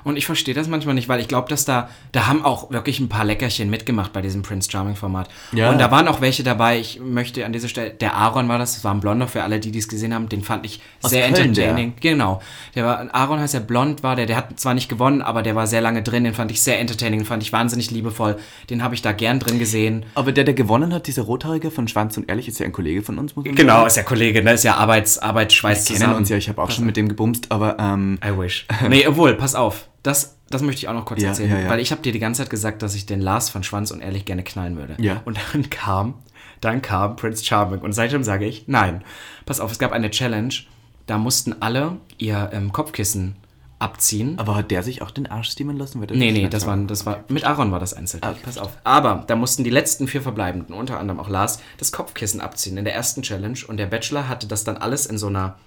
Und 0.03 0.17
ich 0.17 0.25
verstehe 0.25 0.53
das 0.53 0.67
manchmal 0.67 0.95
nicht, 0.95 1.07
weil 1.07 1.19
ich 1.19 1.27
glaube, 1.27 1.49
dass 1.49 1.65
da, 1.65 1.89
da 2.11 2.27
haben 2.27 2.43
auch 2.43 2.69
wirklich 2.71 2.99
ein 2.99 3.09
paar 3.09 3.25
Leckerchen 3.25 3.69
mitgemacht 3.69 4.11
bei 4.13 4.21
diesem 4.21 4.41
Prince 4.41 4.69
Charming 4.69 4.95
Format. 4.95 5.29
Ja. 5.51 5.69
Und 5.71 5.79
da 5.79 5.91
waren 5.91 6.07
auch 6.07 6.19
welche 6.21 6.43
dabei, 6.43 6.79
ich 6.79 6.99
möchte 6.99 7.45
an 7.45 7.53
dieser 7.53 7.69
Stelle, 7.69 7.91
der 7.91 8.15
Aaron 8.15 8.47
war 8.49 8.57
das, 8.59 8.73
das 8.75 8.83
war 8.83 8.93
ein 8.93 8.99
Blonder 8.99 9.27
für 9.27 9.43
alle, 9.43 9.59
die 9.59 9.71
die 9.71 9.79
es 9.79 9.87
gesehen 9.87 10.13
haben, 10.13 10.29
den 10.29 10.43
fand 10.43 10.65
ich 10.65 10.81
Aus 11.01 11.11
sehr 11.11 11.29
Köln, 11.31 11.47
entertaining. 11.49 11.93
Genau. 12.01 12.41
Der 12.75 12.85
war, 12.85 12.92
Aaron 12.97 13.39
heißt 13.39 13.53
der 13.53 13.59
blond 13.59 14.03
war, 14.03 14.15
der, 14.15 14.25
der 14.25 14.37
hat 14.37 14.59
zwar 14.59 14.73
nicht 14.73 14.89
gewonnen, 14.89 15.21
aber 15.21 15.41
der 15.43 15.55
war 15.55 15.67
sehr 15.67 15.81
lange 15.81 16.01
drin, 16.03 16.23
den 16.23 16.33
fand 16.33 16.51
ich 16.51 16.61
sehr 16.61 16.79
entertaining, 16.79 17.19
den 17.21 17.25
fand 17.25 17.43
ich 17.43 17.51
wahnsinnig 17.53 17.91
liebevoll. 17.91 18.37
Den 18.69 18.83
habe 18.83 18.95
ich 18.95 19.01
da 19.01 19.11
gern 19.11 19.39
drin 19.39 19.59
gesehen. 19.59 20.05
Aber 20.15 20.31
der, 20.31 20.43
der 20.43 20.53
gewonnen 20.53 20.93
hat, 20.93 21.07
dieser 21.07 21.23
Rothaarige 21.23 21.71
von 21.71 21.87
Schwanz 21.87 22.17
und 22.17 22.29
Ehrlich, 22.29 22.47
ist 22.47 22.59
ja 22.59 22.65
ein 22.65 22.71
Kollege 22.71 23.01
von 23.03 23.17
uns, 23.19 23.35
muss 23.35 23.45
man 23.45 23.55
Genau, 23.55 23.73
sagen. 23.75 23.87
ist 23.87 23.97
ja 23.97 24.03
Kollege, 24.03 24.43
ne? 24.43 24.53
Ist 24.53 24.63
ja 24.63 24.75
Arbeits, 24.75 25.17
Arbeitsschweiß 25.19 25.89
Wir 25.89 25.97
kennen 25.97 26.13
uns 26.15 26.29
ja, 26.29 26.37
ich 26.37 26.49
habe 26.49 26.61
auch 26.61 26.71
schon 26.71 26.85
mit 26.85 26.97
dem 26.97 27.09
gebumst, 27.09 27.51
aber 27.51 27.77
ähm, 27.79 28.19
I 28.25 28.37
wish. 28.37 28.65
Nee, 28.89 29.05
obwohl, 29.07 29.33
pass 29.35 29.55
auf. 29.55 29.87
Das, 30.03 30.37
das 30.49 30.61
möchte 30.61 30.79
ich 30.79 30.87
auch 30.89 30.93
noch 30.93 31.05
kurz 31.05 31.21
Ja, 31.21 31.29
erzählen. 31.29 31.49
ja, 31.51 31.59
ja. 31.61 31.69
Weil 31.69 31.79
ich 31.79 31.91
habe 31.91 32.01
dir 32.01 32.11
die 32.11 32.19
ganze 32.19 32.41
Zeit 32.41 32.49
gesagt, 32.49 32.81
dass 32.81 32.93
ich 32.95 33.05
den 33.05 33.21
Lars 33.21 33.49
von 33.49 33.63
Schwanz 33.63 33.91
und 33.91 34.01
Ehrlich 34.01 34.25
gerne 34.25 34.43
knallen 34.43 34.77
würde. 34.77 34.95
Ja. 34.99 35.21
Und 35.25 35.39
dann 35.53 35.69
kam, 35.69 36.15
dann 36.61 36.81
kam 36.81 37.15
Prince 37.15 37.43
Charming. 37.45 37.79
Und 37.79 37.93
seitdem 37.93 38.23
sage 38.23 38.45
ich, 38.45 38.65
nein. 38.67 39.03
Pass 39.45 39.59
auf, 39.61 39.71
es 39.71 39.79
gab 39.79 39.91
eine 39.93 40.09
Challenge. 40.11 40.53
Da 41.05 41.17
mussten 41.17 41.61
alle 41.61 41.97
ihr 42.17 42.49
ähm, 42.53 42.71
Kopfkissen 42.71 43.35
abziehen. 43.79 44.39
aber 44.39 44.55
hat 44.55 44.71
der 44.71 44.81
sich 44.81 45.01
auch 45.01 45.11
den 45.11 45.27
Arsch 45.27 45.51
steamen 45.51 45.77
lassen? 45.77 45.99
Weil 45.99 46.15
Nee, 46.15 46.31
nee, 46.31 46.47
das 46.47 46.65
war. 46.65 46.77
war, 46.77 46.85
das 46.85 47.05
war, 47.05 47.23
mit 47.27 47.43
Aaron 47.43 47.71
war 47.71 47.79
das 47.79 47.93
einzeln. 47.93 48.23
Okay. 48.23 48.39
Pass 48.43 48.57
auf. 48.57 48.71
Aber 48.85 49.25
da 49.27 49.35
mussten 49.35 49.63
die 49.65 49.69
letzten 49.69 50.07
vier 50.07 50.21
Verbleibenden, 50.21 50.73
unter 50.73 50.99
anderem 50.99 51.19
auch 51.19 51.27
Lars, 51.27 51.59
das 51.77 51.91
Kopfkissen 51.91 52.39
abziehen 52.39 52.77
in 52.77 52.85
der 52.85 52.95
ersten 52.95 53.23
Challenge. 53.23 53.59
Und 53.67 53.77
der 53.77 53.87
Bachelor 53.87 54.29
hatte 54.29 54.47
das 54.47 54.63
dann 54.63 54.77
alles 54.77 55.05
in 55.05 55.17
so 55.17 55.27
einer 55.27 55.57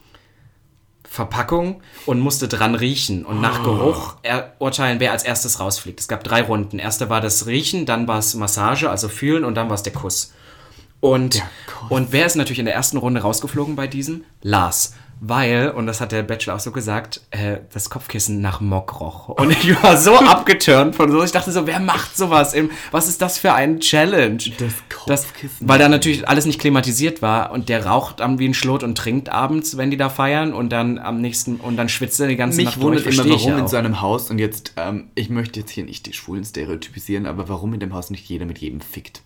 Verpackung 1.04 1.82
und 2.04 2.20
musste 2.20 2.48
dran 2.48 2.74
riechen 2.74 3.24
und 3.24 3.40
nach 3.40 3.62
Geruch 3.62 4.16
er 4.22 4.52
urteilen, 4.58 4.98
wer 4.98 5.12
als 5.12 5.22
erstes 5.22 5.60
rausfliegt. 5.60 6.00
Es 6.00 6.08
gab 6.08 6.24
drei 6.24 6.42
Runden. 6.42 6.78
Erste 6.78 7.08
war 7.08 7.20
das 7.20 7.46
Riechen, 7.46 7.86
dann 7.86 8.08
war 8.08 8.18
es 8.18 8.34
Massage, 8.34 8.90
also 8.90 9.08
fühlen 9.08 9.44
und 9.44 9.54
dann 9.54 9.68
war 9.68 9.74
es 9.76 9.82
der 9.82 9.92
Kuss. 9.92 10.32
Und, 11.00 11.42
Kuss. 11.66 11.90
und 11.90 12.12
wer 12.12 12.26
ist 12.26 12.36
natürlich 12.36 12.58
in 12.58 12.64
der 12.66 12.74
ersten 12.74 12.96
Runde 12.96 13.20
rausgeflogen 13.20 13.76
bei 13.76 13.86
diesem? 13.86 14.24
Lars. 14.42 14.94
Weil, 15.18 15.70
und 15.70 15.86
das 15.86 16.02
hat 16.02 16.12
der 16.12 16.22
Bachelor 16.22 16.56
auch 16.56 16.60
so 16.60 16.72
gesagt, 16.72 17.22
äh, 17.30 17.58
das 17.72 17.88
Kopfkissen 17.88 18.42
nach 18.42 18.60
Mock 18.60 19.00
roch. 19.00 19.28
Und 19.30 19.50
ich 19.50 19.82
war 19.82 19.96
so 19.96 20.14
abgeturnt 20.18 20.94
von 20.94 21.10
so. 21.10 21.22
Ich 21.24 21.32
dachte 21.32 21.52
so, 21.52 21.66
wer 21.66 21.80
macht 21.80 22.14
sowas? 22.14 22.52
Im, 22.52 22.70
was 22.90 23.08
ist 23.08 23.22
das 23.22 23.38
für 23.38 23.54
ein 23.54 23.80
Challenge? 23.80 24.36
Das 24.58 24.74
Kopfkissen. 24.90 25.66
weil 25.66 25.78
da 25.78 25.88
natürlich 25.88 26.28
alles 26.28 26.44
nicht 26.44 26.60
klimatisiert 26.60 27.22
war 27.22 27.50
und 27.50 27.70
der 27.70 27.86
raucht 27.86 28.20
dann 28.20 28.38
wie 28.38 28.46
ein 28.46 28.52
Schlot 28.52 28.82
und 28.82 28.98
trinkt 28.98 29.30
abends, 29.30 29.78
wenn 29.78 29.90
die 29.90 29.96
da 29.96 30.10
feiern 30.10 30.52
und 30.52 30.70
dann 30.70 30.98
am 30.98 31.22
nächsten 31.22 31.56
und 31.56 31.78
dann 31.78 31.88
schwitzt 31.88 32.20
er 32.20 32.28
die 32.28 32.36
ganze 32.36 32.58
Mich 32.58 32.66
Nacht 32.66 32.80
wundert 32.80 33.06
durch. 33.06 33.14
immer, 33.16 33.30
warum 33.30 33.52
ja 33.52 33.58
in 33.58 33.68
so 33.68 33.76
einem 33.78 34.02
Haus, 34.02 34.30
und 34.30 34.38
jetzt, 34.38 34.74
ähm, 34.76 35.08
ich 35.14 35.30
möchte 35.30 35.60
jetzt 35.60 35.70
hier 35.70 35.84
nicht 35.84 36.04
die 36.04 36.12
Schwulen 36.12 36.44
stereotypisieren, 36.44 37.24
aber 37.24 37.48
warum 37.48 37.72
in 37.72 37.80
dem 37.80 37.94
Haus 37.94 38.10
nicht 38.10 38.28
jeder 38.28 38.44
mit 38.44 38.58
jedem 38.58 38.82
fickt? 38.82 39.22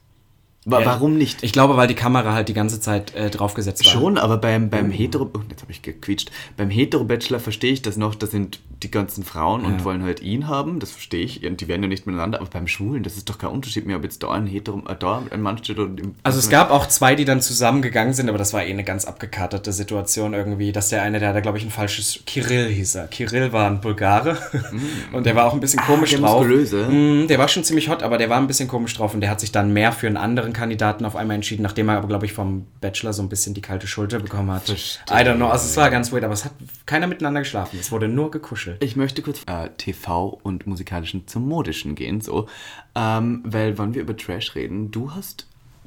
Wa. 0.67 0.85
Warum 0.85 1.17
nicht? 1.17 1.43
Ich 1.43 1.53
glaube, 1.53 1.79
weil 1.79 1.89
die 1.89 1.95
Kamera 1.95 2.35
halt 2.35 2.49
die 2.49 2.55
ganze 2.55 2.81
Zeit 2.81 3.15
äh, 3.15 3.31
draufgesetzt 3.31 3.85
war. 3.85 3.93
Schon, 3.93 4.19
aber 4.19 4.37
beim, 4.37 4.69
beim 4.69 4.91
Hetero... 4.91 5.31
Oh, 5.33 5.41
jetzt 5.49 5.63
habe 5.63 5.73
ich 5.73 5.81
gequietscht. 5.81 6.31
Beim 6.59 6.69
Hetero-Bachelor 6.69 7.41
verstehe 7.41 7.73
ich 7.73 7.81
das 7.81 7.97
noch, 7.97 8.15
das 8.15 8.31
sind 8.31 8.61
die 8.83 8.91
ganzen 8.91 9.25
Frauen 9.25 9.65
und 9.65 9.85
wollen 9.85 10.03
halt 10.03 10.21
ihn 10.23 10.49
haben, 10.49 10.81
das 10.81 10.91
verstehe 10.91 11.23
ich, 11.23 11.45
und 11.45 11.61
die 11.61 11.69
werden 11.69 11.83
ja 11.83 11.89
nicht 11.89 12.07
miteinander, 12.07 12.41
aber 12.41 12.49
beim 12.49 12.67
Schwulen, 12.67 13.03
das 13.03 13.17
ist 13.17 13.29
doch 13.29 13.37
kein 13.37 13.51
Unterschied 13.51 13.87
mehr, 13.87 13.99
ob 13.99 14.05
jetzt 14.05 14.23
da 14.23 14.31
ein 14.31 14.47
Hetero, 14.47 14.83
äh, 14.89 14.97
da 14.99 15.23
ein 15.31 15.43
Mann 15.43 15.59
steht 15.59 15.79
oder... 15.79 15.91
Im, 16.03 16.15
Also 16.23 16.39
es 16.39 16.49
gab 16.49 16.71
auch 16.71 16.87
zwei, 16.87 17.15
die 17.15 17.25
dann 17.25 17.41
zusammengegangen 17.41 18.15
sind, 18.15 18.29
aber 18.29 18.39
das 18.39 18.53
war 18.53 18.63
eh 18.63 18.71
eine 18.71 18.85
ganz 18.85 19.05
abgekaterte 19.05 19.73
Situation 19.73 20.35
irgendwie, 20.35 20.73
dass 20.73 20.89
der 20.89 21.03
eine, 21.03 21.19
der 21.21 21.31
hatte, 21.31 21.43
glaube 21.43 21.59
ich, 21.59 21.65
ein 21.65 21.71
falsches 21.71 22.21
Kirill 22.27 22.69
hieß 22.69 22.97
er. 22.97 23.09
Kirill 23.09 23.53
war 23.53 23.67
ein 23.67 23.81
Bulgare 23.81 24.39
und 25.13 25.27
der 25.27 25.37
war 25.37 25.47
auch 25.47 25.55
ein 25.55 25.61
bisschen 25.61 25.81
komisch 25.83 26.11
der 26.11 26.21
drauf. 26.21 26.41
Muskulöse. 26.41 26.89
Mm, 26.89 27.29
der 27.29 27.39
war 27.39 27.49
schon 27.49 27.65
ziemlich 27.65 27.89
hot, 27.89 28.03
aber 28.03 28.19
der 28.19 28.31
war 28.31 28.39
ein 28.39 28.47
bisschen 28.47 28.69
komisch 28.69 28.95
drauf 28.95 29.15
und 29.15 29.21
der 29.21 29.31
hat 29.31 29.41
sich 29.41 29.53
dann 29.53 29.73
mehr 29.73 29.93
für 29.93 30.07
einen 30.07 30.17
anderen 30.17 30.50
Kandidaten 30.53 31.05
auf 31.05 31.17
einmal 31.17 31.37
entschieden, 31.37 31.63
nachdem 31.63 31.89
er 31.89 31.99
aber, 31.99 32.09
glaube 32.09 32.27
ich, 32.27 32.33
vom 32.33 32.67
Bachelor 32.81 33.13
so 33.13 33.23
ein 33.23 33.29
bisschen 33.29 33.55
die 33.55 33.61
kalte 33.61 33.87
Schulter 33.87 34.19
bekommen 34.19 34.51
hat. 34.51 34.65
Verstehe. 34.65 35.17
I 35.17 35.25
don't 35.25 35.37
know, 35.37 35.49
also 35.49 35.67
es 35.67 35.77
war 35.77 35.91
ganz 35.91 36.13
weird, 36.13 36.25
aber 36.25 36.35
es 36.35 36.45
hat 36.45 36.53
keiner 36.87 37.07
miteinander 37.07 37.41
geschlafen. 37.41 37.79
Es 37.81 37.93
wurde 37.93 38.09
nur 38.09 38.31
gekuschelt. 38.31 38.83
Ich 38.83 38.97
möchte 38.97 39.23
kurz 39.23 39.43
äh, 39.47 39.71
TV 39.77 40.41
und 40.43 40.67
musikalischen 40.67 41.27
zum 41.27 41.49
Modischen 41.49 41.95
gehen, 41.95 42.21
so. 42.21 42.49
Ähm, 42.95 43.43
weil, 43.45 43.79
wenn 43.79 43.95
wir 43.95 44.03
über 44.03 44.17
Trash 44.17 44.55
reden, 44.55 44.91
du 44.91 45.15
hast 45.15 45.47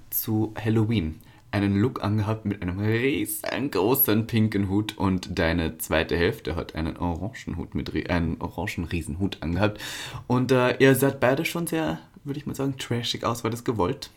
zu 0.09 0.53
Halloween 0.63 1.19
einen 1.53 1.79
Look 1.79 2.03
angehabt 2.03 2.45
mit 2.45 2.61
einem 2.63 2.79
riesengroßen 2.79 4.25
pinken 4.25 4.69
Hut 4.69 4.97
und 4.97 5.37
deine 5.37 5.77
zweite 5.77 6.17
Hälfte 6.17 6.55
hat 6.55 6.73
einen 6.73 6.97
orangen 6.97 7.57
Hut 7.57 7.75
mit 7.75 8.09
einen 8.09 8.41
orangen 8.41 8.85
Riesenhut 8.85 9.37
angehabt. 9.41 9.79
Und 10.25 10.51
äh, 10.51 10.75
ihr 10.77 10.95
seid 10.95 11.19
beide 11.19 11.45
schon 11.45 11.67
sehr, 11.67 11.99
würde 12.23 12.39
ich 12.39 12.47
mal 12.47 12.55
sagen, 12.55 12.77
trashig 12.79 13.23
aus. 13.23 13.43
War 13.43 13.51
das 13.51 13.63
gewollt? 13.63 14.09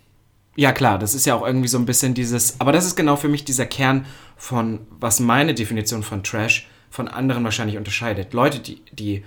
Ja, 0.56 0.72
klar, 0.72 0.98
das 0.98 1.14
ist 1.14 1.26
ja 1.26 1.34
auch 1.34 1.46
irgendwie 1.46 1.68
so 1.68 1.78
ein 1.78 1.84
bisschen 1.84 2.14
dieses, 2.14 2.60
aber 2.60 2.72
das 2.72 2.86
ist 2.86 2.96
genau 2.96 3.16
für 3.16 3.28
mich 3.28 3.44
dieser 3.44 3.66
Kern 3.66 4.06
von, 4.36 4.80
was 4.90 5.20
meine 5.20 5.54
Definition 5.54 6.02
von 6.02 6.22
Trash 6.22 6.68
von 6.90 7.08
anderen 7.08 7.44
wahrscheinlich 7.44 7.76
unterscheidet. 7.76 8.32
Leute, 8.32 8.60
die, 8.60 8.82
die 8.90 9.24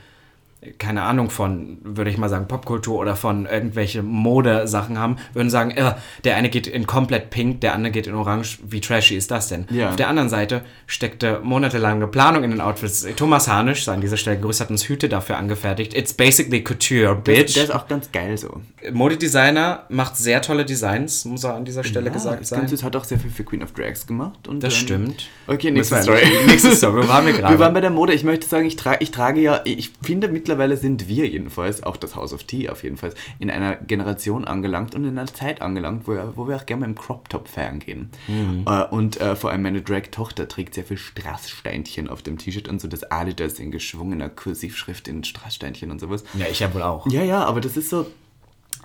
keine 0.77 1.03
Ahnung 1.03 1.29
von, 1.29 1.77
würde 1.83 2.11
ich 2.11 2.17
mal 2.17 2.27
sagen, 2.27 2.49
Popkultur 2.49 2.99
oder 2.99 3.15
von 3.15 3.45
irgendwelche 3.45 4.03
Modesachen 4.03 4.99
haben, 4.99 5.15
würden 5.33 5.49
sagen, 5.49 5.71
äh, 5.71 5.93
der 6.25 6.35
eine 6.35 6.49
geht 6.49 6.67
in 6.67 6.85
komplett 6.85 7.29
pink, 7.29 7.61
der 7.61 7.73
andere 7.73 7.91
geht 7.91 8.07
in 8.07 8.13
orange. 8.13 8.59
Wie 8.67 8.81
trashy 8.81 9.15
ist 9.15 9.31
das 9.31 9.47
denn? 9.47 9.67
Ja. 9.69 9.89
Auf 9.89 9.95
der 9.95 10.09
anderen 10.09 10.27
Seite 10.27 10.63
steckte 10.85 11.39
monatelange 11.43 12.07
Planung 12.07 12.43
in 12.43 12.51
den 12.51 12.59
Outfits. 12.59 13.07
Thomas 13.15 13.47
Hanisch, 13.47 13.85
sei 13.85 13.93
an 13.93 14.01
dieser 14.01 14.17
Stelle 14.17 14.37
grüßt, 14.37 14.59
hat 14.59 14.69
uns 14.69 14.89
Hüte 14.89 15.07
dafür 15.07 15.37
angefertigt. 15.37 15.95
It's 15.95 16.13
basically 16.13 16.61
couture, 16.61 17.15
bitch. 17.15 17.55
Der 17.55 17.63
ist 17.63 17.73
auch 17.73 17.87
ganz 17.87 18.11
geil 18.11 18.37
so. 18.37 18.59
Modedesigner 18.91 19.85
macht 19.87 20.17
sehr 20.17 20.41
tolle 20.41 20.65
Designs, 20.65 21.23
muss 21.23 21.45
er 21.45 21.55
an 21.55 21.63
dieser 21.63 21.85
Stelle 21.85 22.11
gesagt 22.11 22.41
das 22.41 22.49
sein. 22.49 22.59
Ganze 22.67 22.83
hat 22.83 22.95
auch 22.97 23.05
sehr 23.05 23.19
viel 23.19 23.31
für 23.31 23.45
Queen 23.45 23.63
of 23.63 23.71
Drags 23.71 24.05
gemacht. 24.05 24.49
Und, 24.49 24.61
Das 24.61 24.73
ähm, 24.73 24.79
stimmt. 24.79 25.29
Okay, 25.47 25.71
nächste 25.71 26.01
Story. 26.01 26.19
Nächste 26.47 26.75
Story. 26.75 27.03
Wo 27.03 27.07
waren 27.07 27.25
wir 27.25 27.33
gerade? 27.37 27.53
Wir 27.53 27.59
waren 27.59 27.73
bei 27.73 27.81
der 27.81 27.91
Mode. 27.91 28.13
Ich 28.13 28.25
möchte 28.25 28.45
sagen, 28.45 28.65
ich, 28.65 28.75
tra 28.75 28.97
ich 28.99 29.11
trage 29.11 29.39
ja, 29.39 29.61
ich 29.63 29.91
finde 30.01 30.27
mittlerweile 30.27 30.48
sind 30.77 31.07
wir 31.07 31.27
jedenfalls, 31.27 31.83
auch 31.83 31.97
das 31.97 32.15
House 32.15 32.33
of 32.33 32.43
Tea 32.43 32.69
auf 32.69 32.83
jeden 32.83 32.97
Fall, 32.97 33.13
in 33.39 33.49
einer 33.49 33.75
Generation 33.75 34.45
angelangt 34.45 34.95
und 34.95 35.03
in 35.05 35.17
einer 35.17 35.27
Zeit 35.27 35.61
angelangt, 35.61 36.07
wo, 36.07 36.13
wir- 36.13 36.33
wo 36.35 36.47
wir 36.47 36.55
auch 36.55 36.65
gerne 36.65 36.81
mal 36.81 36.85
im 36.87 36.95
Crop 36.95 37.29
Top 37.29 37.47
feiern 37.47 37.79
gehen. 37.79 38.09
Mhm. 38.27 38.65
Äh, 38.67 38.83
und 38.85 39.19
äh, 39.21 39.35
vor 39.35 39.51
allem 39.51 39.61
meine 39.61 39.81
Drag-Tochter 39.81 40.47
trägt 40.47 40.73
sehr 40.73 40.83
viel 40.83 40.97
Strasssteinchen 40.97 42.07
auf 42.09 42.21
dem 42.21 42.37
T-Shirt 42.37 42.67
und 42.67 42.81
so 42.81 42.87
das 42.87 43.09
Adidas 43.11 43.59
in 43.59 43.71
geschwungener 43.71 44.29
Kursivschrift 44.29 45.07
in 45.07 45.23
Strasssteinchen 45.23 45.91
und 45.91 45.99
sowas. 45.99 46.23
Ja, 46.33 46.45
ich 46.49 46.59
ja 46.59 46.73
wohl 46.73 46.81
auch. 46.83 47.07
Ja, 47.09 47.23
ja, 47.23 47.43
aber 47.45 47.61
das 47.61 47.77
ist 47.77 47.89
so. 47.89 48.05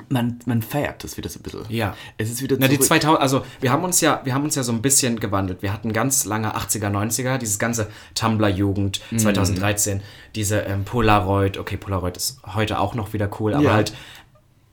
Man, 0.09 0.39
man 0.47 0.61
feiert 0.63 1.03
das 1.05 1.17
wieder 1.17 1.29
so 1.29 1.39
ein 1.39 1.43
bisschen. 1.43 1.61
Ja. 1.69 1.95
Es 2.19 2.31
ist 2.31 2.43
wieder 2.43 2.57
Na, 2.59 2.69
die 2.69 2.75
zurück- 2.77 2.89
2000, 2.89 3.21
also 3.21 3.45
wir 3.61 3.71
haben 3.73 3.85
uns 3.85 4.01
ja, 4.01 4.21
wir 4.25 4.35
haben 4.35 4.45
uns 4.45 4.55
ja 4.55 4.63
so 4.63 4.73
ein 4.73 4.83
bisschen 4.83 5.19
gewandelt. 5.21 5.63
Wir 5.63 5.73
hatten 5.73 5.93
ganz 5.93 6.25
lange 6.25 6.55
80er, 6.57 6.91
90er, 6.91 7.39
dieses 7.39 7.59
ganze 7.59 7.89
Tumblr-Jugend 8.15 9.01
Mhm. 9.11 9.19
2013, 9.19 10.01
diese 10.35 10.61
ähm, 10.61 10.85
Polaroid, 10.85 11.59
okay, 11.59 11.77
Polaroid 11.77 12.17
ist 12.17 12.39
heute 12.55 12.79
auch 12.81 12.95
noch 12.95 13.13
wieder 13.13 13.29
cool, 13.41 13.55
aber 13.55 13.65
Ja. 13.65 13.73
halt 13.75 13.93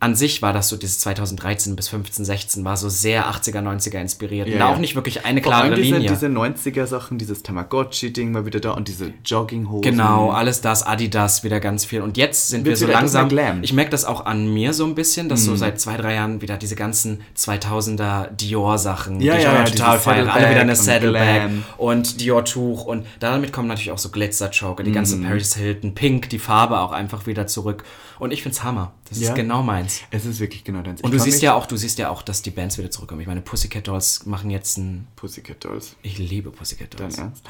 an 0.02 0.16
sich 0.16 0.42
war 0.42 0.52
das 0.52 0.68
so, 0.68 0.78
dieses 0.78 0.98
2013 1.00 1.76
bis 1.76 1.88
15, 1.90 2.26
16 2.26 2.66
war 2.66 2.76
so 2.76 2.90
sehr 2.90 3.32
80er, 3.32 3.60
90er 3.62 4.00
inspiriert. 4.02 4.48
und 4.48 4.54
Ja, 4.54 4.60
da 4.60 4.66
ja. 4.70 4.74
auch 4.76 4.80
nicht 4.80 4.96
wirklich 4.96 5.26
eine 5.26 5.44
Vor 5.44 5.54
allem 5.54 5.68
klare 5.74 5.82
diese, 5.82 5.96
Linie. 5.96 6.10
diese 6.10 6.26
90er-Sachen, 6.26 7.20
dieses 7.20 7.44
Tamagotchi-Ding 7.44 8.32
mal 8.32 8.46
wieder 8.48 8.60
da 8.60 8.72
und 8.72 8.88
diese 8.88 9.14
Jogginghosen. 9.24 9.84
Genau, 9.84 10.32
alles 10.32 10.62
das, 10.62 10.82
Adidas, 10.84 11.44
wieder 11.44 11.60
ganz 11.60 11.86
viel. 11.86 12.02
Und 12.02 12.18
jetzt 12.18 12.50
sind 12.50 12.66
wir 12.66 12.72
Wird's 12.72 12.80
so 12.82 12.88
langsam. 12.88 13.28
Mhm. 13.28 13.64
Ich 13.64 13.74
merke 13.74 13.92
das 13.92 14.04
auch 14.06 14.26
an 14.26 14.52
mir 14.52 14.74
so 14.74 14.86
ein 14.86 14.96
bisschen, 14.96 15.30
dass 15.30 15.44
so 15.46 15.56
seit 15.56 15.80
zwei, 15.80 15.98
drei 15.98 16.16
Jahren 16.16 16.42
wieder 16.42 16.58
diese 16.58 16.76
ganzen 16.76 17.22
2000er 17.38 18.30
Dior-Sachen, 18.32 19.22
Ja, 19.22 19.34
die 19.36 19.40
ich 19.40 19.46
ja, 19.46 19.64
total 19.66 20.00
feiere. 20.00 20.34
Alle 20.34 20.50
wieder 20.50 20.62
eine 20.62 20.76
Saddleback 20.76 21.44
und 21.78 21.92
und 21.92 22.22
Dior-Tuch. 22.22 22.86
Und 22.86 23.06
damit 23.20 23.54
kommen 23.54 23.68
natürlich 23.68 23.92
auch 23.92 23.98
so 24.00 24.10
Glitzer-Choker, 24.10 24.82
die 24.84 24.92
ganze 24.92 25.18
Mhm. 25.18 25.26
Paris 25.26 25.56
Hilton, 25.56 25.94
Pink, 25.94 26.30
die 26.30 26.40
Farbe 26.40 26.80
auch 26.80 26.92
einfach 26.92 27.28
wieder 27.28 27.46
zurück. 27.46 27.84
Und 28.22 28.30
ich 28.30 28.44
find's 28.44 28.62
Hammer. 28.64 28.94
Das 29.10 29.20
Ja. 29.20 29.30
ist 29.30 29.36
genau 29.36 29.64
meins. 29.64 30.02
Es 30.12 30.26
ist 30.26 30.40
wirklich 30.40 30.64
genau 30.64 30.84
deins. 30.84 31.02
Und 31.02 31.12
du 31.12 31.18
siehst 31.18 31.42
ja 31.42 31.56
auch, 31.56 31.66
du 31.66 31.76
siehst 31.76 31.98
ja 31.98 32.12
auch, 32.12 32.22
dass 32.22 32.44
die 32.44 32.52
Bands 32.52 32.78
wieder 32.78 32.92
zurückkommen. 32.92 33.20
Ich 33.20 33.26
meine, 33.26 33.42
Pussycat 33.42 33.88
Dolls 33.88 34.28
machen 34.28 34.52
jetzt 34.52 34.78
ein. 34.78 35.08
Pussycat 35.16 35.66
Dolls. 35.66 35.96
Ich 36.04 36.20
liebe 36.20 36.52
Pussycat 36.52 37.00
Dolls. 37.00 37.16
Dein 37.16 37.26
Ernst? 37.30 37.44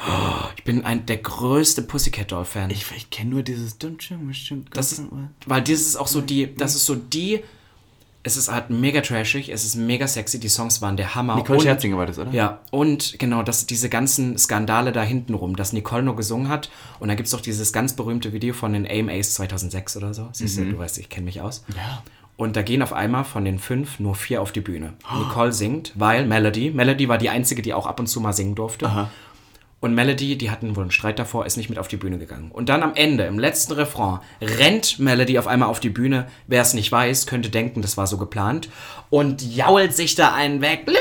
Ich 0.55 0.63
bin 0.63 0.85
ein 0.85 1.05
der 1.05 1.17
größte 1.17 1.81
Pussycat 1.81 2.31
Doll 2.31 2.45
Fan. 2.45 2.69
Ich, 2.69 2.85
ich 2.95 3.09
kenne 3.09 3.31
nur 3.31 3.43
dieses 3.43 3.79
Das 3.79 4.93
ist, 4.93 5.03
weil 5.45 5.61
das 5.61 5.71
ist 5.81 5.97
auch 5.97 6.07
so 6.07 6.21
die, 6.21 6.55
das 6.55 6.75
ist 6.75 6.85
so 6.85 6.95
die, 6.95 7.41
es 8.23 8.37
ist 8.37 8.51
halt 8.51 8.69
mega 8.69 9.01
trashig, 9.01 9.49
es 9.49 9.65
ist 9.65 9.75
mega 9.75 10.07
sexy, 10.07 10.39
die 10.39 10.49
Songs 10.49 10.81
waren 10.81 10.95
der 10.95 11.15
Hammer. 11.15 11.35
Nicole 11.35 11.57
und, 11.57 11.63
Scherzinger 11.63 11.97
war 11.97 12.05
das, 12.05 12.19
oder? 12.19 12.31
Ja, 12.31 12.59
und 12.69 13.17
genau, 13.17 13.41
dass 13.41 13.65
diese 13.65 13.89
ganzen 13.89 14.37
Skandale 14.37 14.91
da 14.91 15.01
hinten 15.01 15.33
rum, 15.33 15.55
dass 15.55 15.73
Nicole 15.73 16.03
nur 16.03 16.15
gesungen 16.15 16.47
hat 16.49 16.69
und 16.99 17.07
dann 17.07 17.17
gibt 17.17 17.25
es 17.25 17.31
doch 17.31 17.41
dieses 17.41 17.73
ganz 17.73 17.95
berühmte 17.95 18.31
Video 18.33 18.53
von 18.53 18.73
den 18.73 18.85
AMAs 18.85 19.33
2006 19.33 19.97
oder 19.97 20.13
so. 20.13 20.29
Siehst 20.33 20.57
du, 20.57 20.65
du 20.65 20.77
weißt, 20.77 20.99
ich 20.99 21.09
kenne 21.09 21.25
mich 21.25 21.41
aus. 21.41 21.63
Mhm. 21.67 21.75
Ja. 21.75 22.03
Und 22.37 22.55
da 22.55 22.63
gehen 22.63 22.81
auf 22.81 22.93
einmal 22.93 23.23
von 23.23 23.45
den 23.45 23.59
fünf 23.59 23.99
nur 23.99 24.15
vier 24.15 24.41
auf 24.41 24.51
die 24.51 24.61
Bühne. 24.61 24.93
Nicole 25.17 25.51
singt, 25.51 25.93
weil 25.95 26.25
Melody, 26.25 26.71
Melody 26.71 27.07
war 27.07 27.17
die 27.17 27.29
einzige, 27.29 27.61
die 27.61 27.73
auch 27.73 27.85
ab 27.85 27.99
und 27.99 28.07
zu 28.07 28.19
mal 28.19 28.33
singen 28.33 28.55
durfte. 28.55 29.09
Und 29.81 29.95
Melody, 29.95 30.37
die 30.37 30.51
hatten 30.51 30.75
wohl 30.75 30.83
einen 30.83 30.91
Streit 30.91 31.17
davor, 31.19 31.45
ist 31.47 31.57
nicht 31.57 31.69
mit 31.69 31.79
auf 31.79 31.87
die 31.87 31.97
Bühne 31.97 32.19
gegangen. 32.19 32.51
Und 32.51 32.69
dann 32.69 32.83
am 32.83 32.93
Ende, 32.93 33.23
im 33.25 33.39
letzten 33.39 33.73
Refrain, 33.73 34.19
rennt 34.39 34.99
Melody 34.99 35.39
auf 35.39 35.47
einmal 35.47 35.69
auf 35.69 35.79
die 35.79 35.89
Bühne. 35.89 36.27
Wer 36.47 36.61
es 36.61 36.73
nicht 36.75 36.91
weiß, 36.91 37.25
könnte 37.25 37.49
denken, 37.49 37.81
das 37.81 37.97
war 37.97 38.05
so 38.05 38.17
geplant. 38.19 38.69
Und 39.09 39.41
jault 39.41 39.93
sich 39.95 40.13
da 40.15 40.33
einen 40.33 40.61
weg. 40.61 40.83
Lucy, 40.85 40.99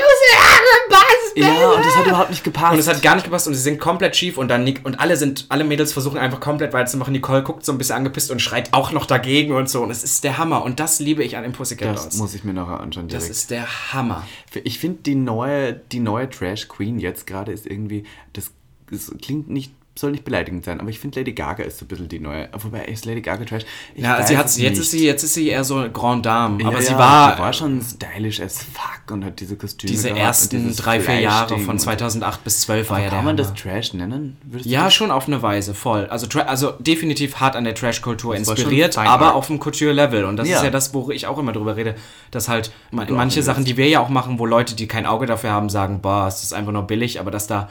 Bass, 0.89 0.99
Ja, 1.35 1.69
und 1.69 1.85
das 1.85 1.95
hat 1.95 2.07
überhaupt 2.07 2.29
nicht 2.31 2.43
gepasst. 2.43 2.73
und 2.73 2.79
es 2.79 2.87
hat 2.87 3.01
gar 3.03 3.13
nicht 3.15 3.23
gepasst 3.23 3.47
und 3.47 3.53
sie 3.53 3.61
singt 3.61 3.79
komplett 3.79 4.15
schief 4.15 4.37
und 4.37 4.47
dann 4.49 4.67
und 4.83 4.99
alle 4.99 5.15
sind, 5.15 5.45
alle 5.49 5.63
Mädels 5.63 5.93
versuchen 5.93 6.17
einfach 6.17 6.39
komplett 6.39 6.73
weiterzumachen. 6.73 7.13
Nicole 7.13 7.43
guckt 7.43 7.63
so 7.63 7.71
ein 7.71 7.77
bisschen 7.77 7.95
angepisst 7.95 8.31
und 8.31 8.41
schreit 8.41 8.73
auch 8.73 8.91
noch 8.91 9.05
dagegen 9.05 9.53
und 9.53 9.69
so. 9.69 9.83
Und 9.83 9.91
es 9.91 10.03
ist 10.03 10.23
der 10.23 10.37
Hammer. 10.39 10.63
Und 10.63 10.79
das 10.79 10.99
liebe 10.99 11.23
ich 11.23 11.37
an 11.37 11.43
den 11.43 11.51
Pussycat 11.53 11.95
das 11.95 12.15
muss 12.17 12.33
ich 12.33 12.43
mir 12.43 12.53
noch 12.53 12.67
anschauen 12.67 13.07
Das 13.07 13.23
direkt. 13.25 13.31
ist 13.37 13.51
der 13.51 13.93
Hammer. 13.93 14.25
Ich 14.63 14.79
finde, 14.79 15.03
die 15.03 15.15
neue, 15.15 15.73
die 15.73 15.99
neue 15.99 16.27
Trash 16.29 16.67
Queen 16.67 16.97
jetzt 16.99 17.27
gerade 17.27 17.51
ist 17.51 17.65
irgendwie, 17.67 18.03
das, 18.33 18.51
das 18.91 19.11
klingt 19.21 19.49
nicht, 19.49 19.71
soll 19.93 20.11
nicht 20.11 20.23
beleidigend 20.23 20.63
sein, 20.63 20.79
aber 20.79 20.89
ich 20.89 20.99
finde 20.99 21.19
Lady 21.19 21.33
Gaga 21.33 21.63
ist 21.63 21.77
so 21.79 21.85
ein 21.85 21.87
bisschen 21.89 22.07
die 22.07 22.19
neue. 22.19 22.47
Wobei 22.57 22.85
ist 22.85 23.05
Lady 23.05 23.21
Gaga 23.21 23.43
Trash? 23.43 23.63
Ich 23.93 24.01
Ja, 24.01 24.25
sie 24.25 24.37
hat, 24.37 24.45
es 24.45 24.57
jetzt, 24.57 24.79
ist 24.79 24.91
sie, 24.91 25.05
jetzt 25.05 25.21
ist 25.23 25.33
sie 25.33 25.49
eher 25.49 25.65
so 25.65 25.85
Grand 25.91 26.25
Dame. 26.25 26.63
aber 26.65 26.77
ja, 26.77 26.81
sie 26.81 26.91
ja, 26.93 26.97
war, 26.97 27.35
die 27.35 27.41
war 27.41 27.51
schon 27.51 27.81
stylish 27.81 28.39
as 28.39 28.59
fuck 28.63 29.11
und 29.11 29.25
hat 29.25 29.41
diese 29.41 29.57
Kostüme 29.57 29.91
diese 29.91 30.11
ersten 30.11 30.73
drei, 30.77 31.01
vier 31.01 31.19
Jahre 31.19 31.59
von 31.59 31.71
und- 31.71 31.79
2008 31.79 32.41
bis 32.45 32.61
12 32.61 32.89
war 32.89 32.99
ja 32.99 33.09
der 33.09 33.15
Kann 33.17 33.25
man 33.25 33.35
das 33.37 33.53
Trash 33.53 33.93
nennen? 33.93 34.37
Würdest 34.43 34.69
Ja, 34.69 34.85
das- 34.85 34.93
schon 34.93 35.11
auf 35.11 35.27
eine 35.27 35.41
Weise, 35.41 35.73
voll. 35.73 36.05
Also, 36.05 36.25
also 36.39 36.71
definitiv 36.79 37.35
hart 37.41 37.57
an 37.57 37.65
der 37.65 37.75
Trash-Kultur 37.75 38.31
war 38.31 38.37
schon 38.45 38.55
inspiriert, 38.55 38.97
aber 38.97 39.27
Art. 39.27 39.35
auf 39.35 39.47
dem 39.47 39.59
Couture-Level. 39.59 40.23
Und 40.23 40.37
das 40.37 40.47
Ja. 40.47 40.57
ist 40.57 40.63
ja 40.63 40.69
das, 40.71 40.93
wo 40.93 41.11
ich 41.11 41.27
auch 41.27 41.37
immer 41.37 41.51
drüber 41.51 41.75
rede, 41.75 41.95
dass 42.31 42.47
halt 42.47 42.71
manche. 42.91 43.43
Sachen, 43.43 43.65
die 43.65 43.75
wir 43.75 43.89
ja 43.89 43.99
auch 43.99 44.09
machen, 44.09 44.39
wo 44.39 44.45
Leute, 44.45 44.73
die 44.75 44.87
kein 44.87 45.05
Auge 45.05 45.25
dafür 45.25 45.51
haben, 45.51 45.67
sagen, 45.69 45.99
boah, 46.01 46.27
es 46.27 46.43
ist 46.43 46.53
einfach 46.53 46.71
nur 46.71 46.83
billig, 46.83 47.19
aber 47.19 47.29
dass 47.29 47.45
da 47.47 47.67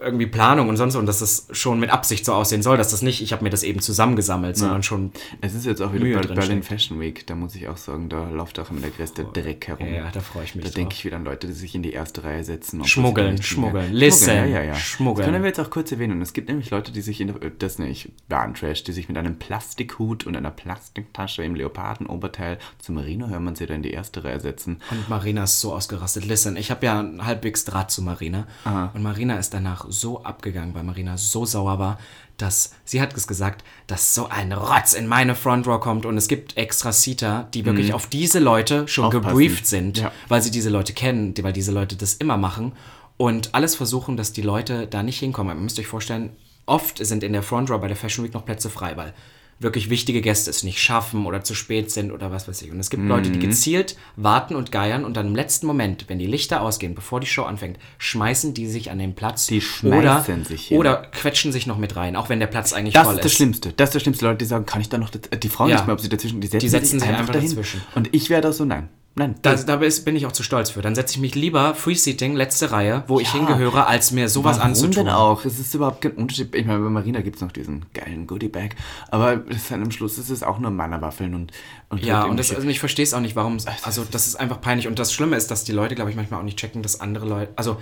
irgendwie 0.00 0.26
Planung 0.26 0.68
und 0.68 0.76
sonst 0.76 0.96
und 0.96 1.06
dass 1.06 1.20
das 1.20 1.48
schon 1.50 1.80
mit 1.80 1.90
Absicht 1.90 2.24
so 2.24 2.32
aussehen 2.32 2.62
soll, 2.62 2.76
dass 2.76 2.90
das 2.90 3.02
nicht, 3.02 3.22
ich 3.22 3.32
habe 3.32 3.44
mir 3.44 3.50
das 3.50 3.62
eben 3.62 3.80
zusammengesammelt, 3.80 4.56
sondern 4.56 4.82
schon 4.82 5.12
Es 5.40 5.54
ist 5.54 5.66
jetzt 5.66 5.80
auch 5.80 5.92
wieder 5.92 6.04
Berlin 6.20 6.62
steckt. 6.62 6.64
Fashion 6.64 7.00
Week, 7.00 7.26
da 7.26 7.34
muss 7.34 7.54
ich 7.54 7.68
auch 7.68 7.76
sagen, 7.76 8.08
da 8.08 8.28
läuft 8.28 8.58
auch 8.58 8.70
immer 8.70 8.80
der 8.80 8.90
größte 8.90 9.24
Dreck 9.24 9.68
herum. 9.68 9.92
Ja, 9.92 10.10
da 10.10 10.20
freue 10.20 10.44
ich 10.44 10.54
mich 10.54 10.64
Da 10.64 10.70
denke 10.70 10.94
ich 10.94 11.04
wieder 11.04 11.16
an 11.16 11.24
Leute, 11.24 11.46
die 11.46 11.52
sich 11.52 11.74
in 11.74 11.82
die 11.82 11.92
erste 11.92 12.24
Reihe 12.24 12.44
setzen. 12.44 12.84
Schmuggeln, 12.84 13.42
schmuggeln. 13.42 13.92
Listen, 13.92 14.30
ja, 14.30 14.44
ja, 14.44 14.62
ja. 14.62 14.74
schmuggeln. 14.74 15.26
Das 15.26 15.32
können 15.32 15.42
wir 15.42 15.48
jetzt 15.48 15.60
auch 15.60 15.70
kurz 15.70 15.92
erwähnen. 15.92 16.20
Es 16.22 16.32
gibt 16.32 16.48
nämlich 16.48 16.70
Leute, 16.70 16.92
die 16.92 17.00
sich 17.00 17.20
in 17.20 17.28
der, 17.28 17.50
das 17.50 17.78
nenne 17.78 17.90
ich 17.90 18.10
Bahntrash, 18.28 18.84
die 18.84 18.92
sich 18.92 19.08
mit 19.08 19.18
einem 19.18 19.38
Plastikhut 19.38 20.26
und 20.26 20.36
einer 20.36 20.50
Plastiktasche 20.50 21.42
im 21.42 21.54
Leopardenoberteil 21.54 22.58
zum 22.78 22.96
Marino 22.96 23.28
hören 23.28 23.44
man 23.44 23.56
sie 23.56 23.66
da 23.66 23.74
in 23.74 23.82
die 23.82 23.90
erste 23.90 24.24
Reihe 24.24 24.40
setzen. 24.40 24.80
Und 24.90 25.08
Marina 25.08 25.44
ist 25.44 25.60
so 25.60 25.72
ausgerastet. 25.74 26.24
Listen, 26.24 26.56
ich 26.56 26.70
habe 26.70 26.86
ja 26.86 27.00
einen 27.00 27.24
halbwegs 27.24 27.64
Draht 27.64 27.90
zu 27.90 28.02
Marina. 28.02 28.46
Und 28.94 29.02
Marina 29.02 29.38
ist 29.38 29.54
danach 29.54 29.87
so 29.90 30.22
abgegangen, 30.24 30.74
weil 30.74 30.82
Marina 30.84 31.16
so 31.16 31.44
sauer 31.44 31.78
war, 31.78 31.98
dass 32.36 32.72
sie 32.84 33.00
hat 33.00 33.16
es 33.16 33.26
gesagt, 33.26 33.64
dass 33.88 34.14
so 34.14 34.28
ein 34.28 34.52
Rotz 34.52 34.92
in 34.92 35.06
meine 35.08 35.34
Front 35.34 35.66
Row 35.66 35.80
kommt 35.80 36.06
und 36.06 36.16
es 36.16 36.28
gibt 36.28 36.56
extra 36.56 36.92
Seater, 36.92 37.48
die 37.52 37.64
wirklich 37.64 37.92
auf 37.94 38.06
diese 38.06 38.38
Leute 38.38 38.86
schon 38.86 39.06
Aufpassen. 39.06 39.28
gebrieft 39.28 39.66
sind, 39.66 39.98
Ja. 39.98 40.12
weil 40.28 40.40
sie 40.42 40.50
diese 40.52 40.70
Leute 40.70 40.92
kennen, 40.92 41.34
weil 41.42 41.52
diese 41.52 41.72
Leute 41.72 41.96
das 41.96 42.14
immer 42.14 42.36
machen 42.36 42.72
und 43.16 43.54
alles 43.54 43.74
versuchen, 43.74 44.16
dass 44.16 44.32
die 44.32 44.42
Leute 44.42 44.86
da 44.86 45.02
nicht 45.02 45.18
hinkommen. 45.18 45.56
Ihr 45.56 45.62
müsst 45.62 45.78
euch 45.80 45.88
vorstellen, 45.88 46.30
oft 46.66 47.04
sind 47.04 47.24
in 47.24 47.32
der 47.32 47.42
Front 47.42 47.70
Row 47.70 47.80
bei 47.80 47.88
der 47.88 47.96
Fashion 47.96 48.24
Week 48.24 48.34
noch 48.34 48.44
Plätze 48.44 48.70
frei, 48.70 48.96
weil 48.96 49.14
wirklich 49.60 49.90
wichtige 49.90 50.20
Gäste 50.20 50.50
es 50.50 50.62
nicht 50.62 50.80
schaffen 50.80 51.26
oder 51.26 51.42
zu 51.42 51.54
spät 51.54 51.90
sind 51.90 52.12
oder 52.12 52.30
was 52.30 52.46
weiß 52.46 52.62
ich. 52.62 52.70
Und 52.70 52.78
es 52.78 52.90
gibt 52.90 53.02
Leute, 53.04 53.28
Mhm. 53.28 53.32
die 53.34 53.38
gezielt 53.40 53.96
warten 54.16 54.54
und 54.54 54.70
geiern 54.70 55.04
und 55.04 55.16
dann 55.16 55.26
im 55.28 55.34
letzten 55.34 55.66
Moment, 55.66 56.04
wenn 56.08 56.18
die 56.20 56.26
Lichter 56.26 56.62
ausgehen, 56.62 56.94
bevor 56.94 57.18
die 57.20 57.26
Show 57.26 57.42
anfängt, 57.42 57.78
schmeißen 57.98 58.54
die 58.54 58.66
sich 58.68 58.90
an 58.90 58.98
den 58.98 59.14
Platz 59.14 59.46
Die 59.48 59.56
oder, 59.82 60.22
schmeißen 60.22 60.44
sich 60.44 60.68
hin. 60.68 60.78
oder 60.78 60.96
quetschen 61.12 61.50
sich 61.52 61.66
noch 61.66 61.76
mit 61.78 61.96
rein, 61.96 62.14
auch 62.14 62.28
wenn 62.28 62.38
der 62.40 62.46
Platz 62.46 62.72
eigentlich 62.72 62.94
Das 62.94 63.04
voll 63.06 63.16
ist 63.16 63.24
das 63.24 63.32
Schlimmste. 63.32 63.72
Das 63.76 63.88
ist 63.90 63.94
das 63.96 64.02
Schlimmste. 64.02 64.24
Leute, 64.26 64.38
die 64.38 64.44
sagen, 64.44 64.64
kann 64.66 64.80
ich 64.80 64.88
da 64.88 64.98
noch, 64.98 65.10
äh, 65.30 65.36
die 65.36 65.48
Frauen 65.48 65.70
Ja. 65.70 65.76
nicht 65.76 65.86
mehr, 65.86 65.94
ob 65.94 66.00
sie 66.00 66.08
dazwischen, 66.08 66.40
die 66.40 66.46
setzen, 66.46 66.60
Die 66.60 66.68
setzen 66.68 67.00
sich 67.00 67.08
einfach 67.08 67.32
dahin. 67.32 67.48
dazwischen. 67.48 67.82
Und 67.94 68.14
ich 68.14 68.30
wäre 68.30 68.40
da 68.42 68.52
so, 68.52 68.64
nein. 68.64 68.88
Nein. 69.18 69.34
Da, 69.42 69.54
da 69.54 69.76
bin 69.76 70.14
ich 70.16 70.26
auch 70.26 70.32
zu 70.32 70.42
stolz 70.44 70.70
für. 70.70 70.80
Dann 70.80 70.94
setze 70.94 71.14
ich 71.16 71.20
mich 71.20 71.34
lieber 71.34 71.74
Free-Seating, 71.74 72.36
letzte 72.36 72.70
Reihe, 72.70 73.02
wo 73.08 73.18
ich 73.18 73.26
Ja. 73.28 73.34
hingehöre, 73.40 73.86
als 73.88 74.12
mir 74.12 74.28
sowas 74.28 74.58
Warum 74.58 74.70
anzutun. 74.70 74.92
denn 74.92 75.08
auch? 75.08 75.44
Es 75.44 75.58
ist 75.58 75.74
überhaupt 75.74 76.00
kein 76.02 76.12
Unterschied. 76.12 76.54
Ich 76.54 76.64
meine, 76.64 76.78
bei 76.78 76.88
Marina 76.88 77.20
gibt 77.20 77.36
es 77.36 77.42
noch 77.42 77.50
diesen 77.52 77.84
geilen 77.92 78.26
Goodie-Bag. 78.28 78.76
Aber 79.10 79.36
dann 79.70 79.82
am 79.82 79.90
Schluss 79.90 80.18
ist 80.18 80.30
es 80.30 80.42
auch 80.44 80.58
nur 80.60 80.70
Mannerwaffeln 80.70 81.34
und, 81.34 81.52
und 81.88 82.02
Ja, 82.04 82.24
und 82.24 82.38
das, 82.38 82.54
also 82.54 82.66
ich 82.68 82.78
verstehe 82.80 83.02
es 83.02 83.12
auch 83.12 83.20
nicht, 83.20 83.34
warum. 83.36 83.58
Also, 83.82 84.06
das 84.08 84.26
ist 84.28 84.36
einfach 84.36 84.60
peinlich. 84.60 84.86
Und 84.86 84.98
das 85.00 85.12
Schlimme 85.12 85.36
ist, 85.36 85.50
dass 85.50 85.64
die 85.64 85.72
Leute, 85.72 85.96
glaube 85.96 86.10
ich, 86.10 86.16
manchmal 86.16 86.38
auch 86.40 86.44
nicht 86.44 86.58
checken, 86.58 86.82
dass 86.82 87.00
andere 87.00 87.26
Leute. 87.26 87.52
Also, 87.56 87.76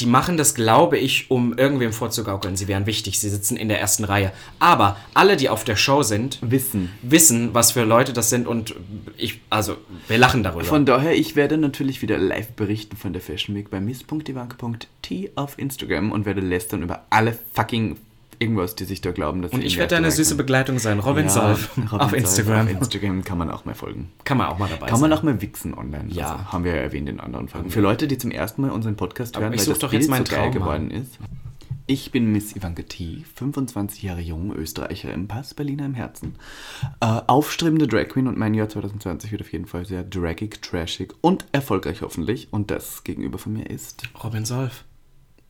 die 0.00 0.06
machen 0.06 0.36
das, 0.36 0.54
glaube 0.54 0.98
ich, 0.98 1.30
um 1.30 1.56
irgendwem 1.56 1.92
vorzugaukeln. 1.92 2.56
Sie 2.56 2.68
wären 2.68 2.86
wichtig, 2.86 3.20
sie 3.20 3.28
sitzen 3.28 3.56
in 3.56 3.68
der 3.68 3.80
ersten 3.80 4.04
Reihe. 4.04 4.32
Aber 4.58 4.96
alle, 5.14 5.36
die 5.36 5.48
auf 5.48 5.64
der 5.64 5.76
Show 5.76 6.02
sind, 6.02 6.38
Wissen. 6.40 6.90
wissen, 7.02 7.54
was 7.54 7.72
für 7.72 7.84
Leute 7.84 8.12
das 8.12 8.30
sind. 8.30 8.46
Und 8.46 8.74
ich, 9.16 9.40
also, 9.50 9.76
wir 10.08 10.18
lachen 10.18 10.42
darüber. 10.42 10.64
Von 10.64 10.86
daher, 10.86 11.14
ich 11.14 11.36
werde 11.36 11.58
natürlich 11.58 12.02
wieder 12.02 12.18
live 12.18 12.52
berichten 12.52 12.96
von 12.96 13.12
der 13.12 13.22
Fashion 13.22 13.54
Week 13.54 13.70
bei 13.70 13.80
miss.ivanke.t 13.80 15.30
auf 15.34 15.58
Instagram 15.58 16.12
und 16.12 16.24
werde 16.24 16.40
lästern 16.40 16.82
über 16.82 17.06
alle 17.10 17.38
fucking 17.52 17.96
irgendwas, 18.40 18.74
die 18.74 18.84
sich 18.84 19.00
da 19.00 19.12
glauben, 19.12 19.42
dass 19.42 19.52
und 19.52 19.62
ich 19.62 19.76
werde 19.76 19.94
deine 19.94 20.10
süße 20.10 20.34
Begleitung 20.34 20.78
sein. 20.78 20.98
Robin 20.98 21.26
Ja, 21.26 21.30
Solf 21.30 21.76
Robin 21.76 21.88
auf 21.90 22.10
Solf 22.10 22.12
Instagram. 22.14 22.66
Auf 22.66 22.72
Instagram 22.72 23.22
kann 23.24 23.38
man 23.38 23.50
auch 23.50 23.64
mal 23.64 23.74
folgen. 23.74 24.10
Kann 24.24 24.38
man 24.38 24.48
auch 24.48 24.58
mal 24.58 24.68
dabei 24.68 24.86
Kann 24.86 24.98
sein. 24.98 25.10
man 25.10 25.18
auch 25.18 25.22
mal 25.22 25.40
wichsen 25.40 25.74
online. 25.74 26.06
Ja. 26.08 26.32
Also, 26.32 26.52
haben 26.52 26.64
wir 26.64 26.74
ja 26.74 26.82
erwiesen 26.82 27.06
in 27.06 27.20
anderen 27.20 27.48
Folgen. 27.48 27.70
Für 27.70 27.80
Leute, 27.80 28.08
die 28.08 28.18
zum 28.18 28.30
ersten 28.30 28.62
Mal 28.62 28.70
unseren 28.70 28.96
Podcast 28.96 29.38
hören, 29.38 29.52
ich 29.52 29.60
weil 29.60 29.66
das 29.66 29.78
doch 29.78 29.92
jetzt 29.92 30.08
meinen 30.08 30.26
so 30.26 30.34
geil 30.34 30.50
geworden 30.50 30.90
ist. 30.90 31.18
Ich 31.86 32.12
bin 32.12 32.30
Miss 32.30 32.54
Ivanka 32.54 32.84
T., 32.84 33.24
25 33.34 34.04
Jahre 34.04 34.20
jung, 34.20 34.54
Österreicherin, 34.54 35.26
Pass 35.26 35.54
Berliner 35.54 35.86
im 35.86 35.94
Herzen. 35.94 36.36
Äh, 37.00 37.20
aufstrebende 37.26 37.88
Drag 37.88 38.06
Queen 38.08 38.28
und 38.28 38.38
mein 38.38 38.54
Jahr 38.54 38.68
2020 38.68 39.32
wird 39.32 39.42
auf 39.42 39.52
jeden 39.52 39.66
Fall 39.66 39.84
sehr 39.84 40.04
dragig, 40.04 40.62
trashig 40.62 41.14
und 41.20 41.46
erfolgreich 41.50 42.02
hoffentlich. 42.02 42.46
Und 42.52 42.70
das 42.70 43.02
gegenüber 43.02 43.38
von 43.38 43.54
mir 43.54 43.68
ist 43.68 44.04
Robin 44.22 44.44
Solf. 44.44 44.84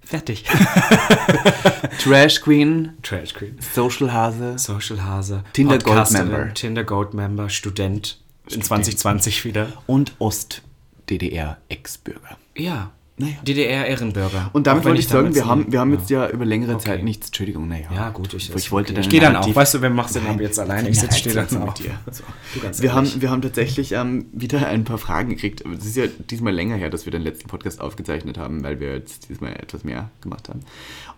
Fertig. 0.02 0.44
Trash 2.00 2.40
Queen, 2.40 2.92
Trash 3.02 3.34
Queen. 3.34 3.56
Social 3.60 4.12
Hase, 4.12 4.58
Social 4.58 5.04
Hase. 5.04 5.44
Tinder 5.52 5.78
Gold 5.78 6.10
Member. 6.10 6.52
Tinder 6.54 6.82
Gold 6.84 7.14
Member, 7.14 7.48
Student. 7.48 8.18
In 8.50 8.62
2020 8.62 9.44
wieder. 9.44 9.72
und 9.86 10.12
Ost-DDR-Ex-Bürger. 10.18 12.36
Ja. 12.56 12.90
Naja. 13.20 13.34
DDR-Ehrenbürger. 13.46 14.48
Und 14.54 14.66
damit 14.66 14.82
Auch 14.82 14.86
wollte 14.86 15.00
ich 15.00 15.08
sagen, 15.08 15.34
wir 15.34 15.46
haben, 15.46 15.70
wir 15.70 15.78
haben 15.78 15.92
jetzt 15.92 16.08
ja. 16.08 16.24
ja 16.24 16.30
über 16.30 16.46
längere 16.46 16.74
Okay. 16.76 16.84
Zeit 16.84 17.04
nichts. 17.04 17.26
Entschuldigung, 17.26 17.68
naja. 17.68 17.86
Ja, 17.94 18.08
gut, 18.10 18.32
ich, 18.32 18.54
ich 18.54 18.72
wollte 18.72 18.92
okay. 18.92 19.02
Ich 19.02 19.10
gehe 19.10 19.20
dann 19.20 19.36
auch. 19.36 19.54
Weißt 19.54 19.74
du, 19.74 19.82
wer 19.82 19.90
macht 19.90 20.14
denn 20.14 20.22
ab 20.22 20.36
Nein. 20.36 20.40
jetzt 20.40 20.58
alleine? 20.58 20.88
Ich 20.88 20.98
sitze, 20.98 21.18
stehe 21.18 21.34
dann 21.34 21.64
mit 21.64 21.78
dir. 21.78 21.90
So, 22.10 22.82
Wir 22.82 22.94
haben, 22.94 23.20
wir 23.20 23.30
haben 23.30 23.42
tatsächlich 23.42 23.92
ähm, 23.92 24.26
wieder 24.32 24.66
ein 24.66 24.84
paar 24.84 24.98
Fragen 24.98 25.28
gekriegt. 25.28 25.62
Es 25.76 25.84
ist 25.84 25.96
ja 25.96 26.06
diesmal 26.30 26.54
länger 26.54 26.76
her, 26.76 26.88
dass 26.88 27.04
wir 27.04 27.12
den 27.12 27.22
letzten 27.22 27.48
Podcast 27.48 27.80
aufgezeichnet 27.80 28.38
haben, 28.38 28.64
weil 28.64 28.80
wir 28.80 28.94
jetzt 28.94 29.28
diesmal 29.28 29.52
etwas 29.52 29.84
mehr 29.84 30.10
gemacht 30.22 30.48
haben. 30.48 30.60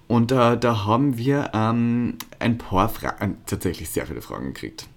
Und 0.09 0.33
äh, 0.33 0.59
da 0.59 0.85
haben 0.85 1.17
wir 1.17 1.51
ähm, 1.55 2.15
ein 2.41 2.59
paar 2.59 2.89
Fragen, 2.89 3.37
tatsächlich 3.47 3.91
sehr 3.91 4.07
viele 4.07 4.21
Fragen 4.21 4.49
gekriegt. 4.49 4.89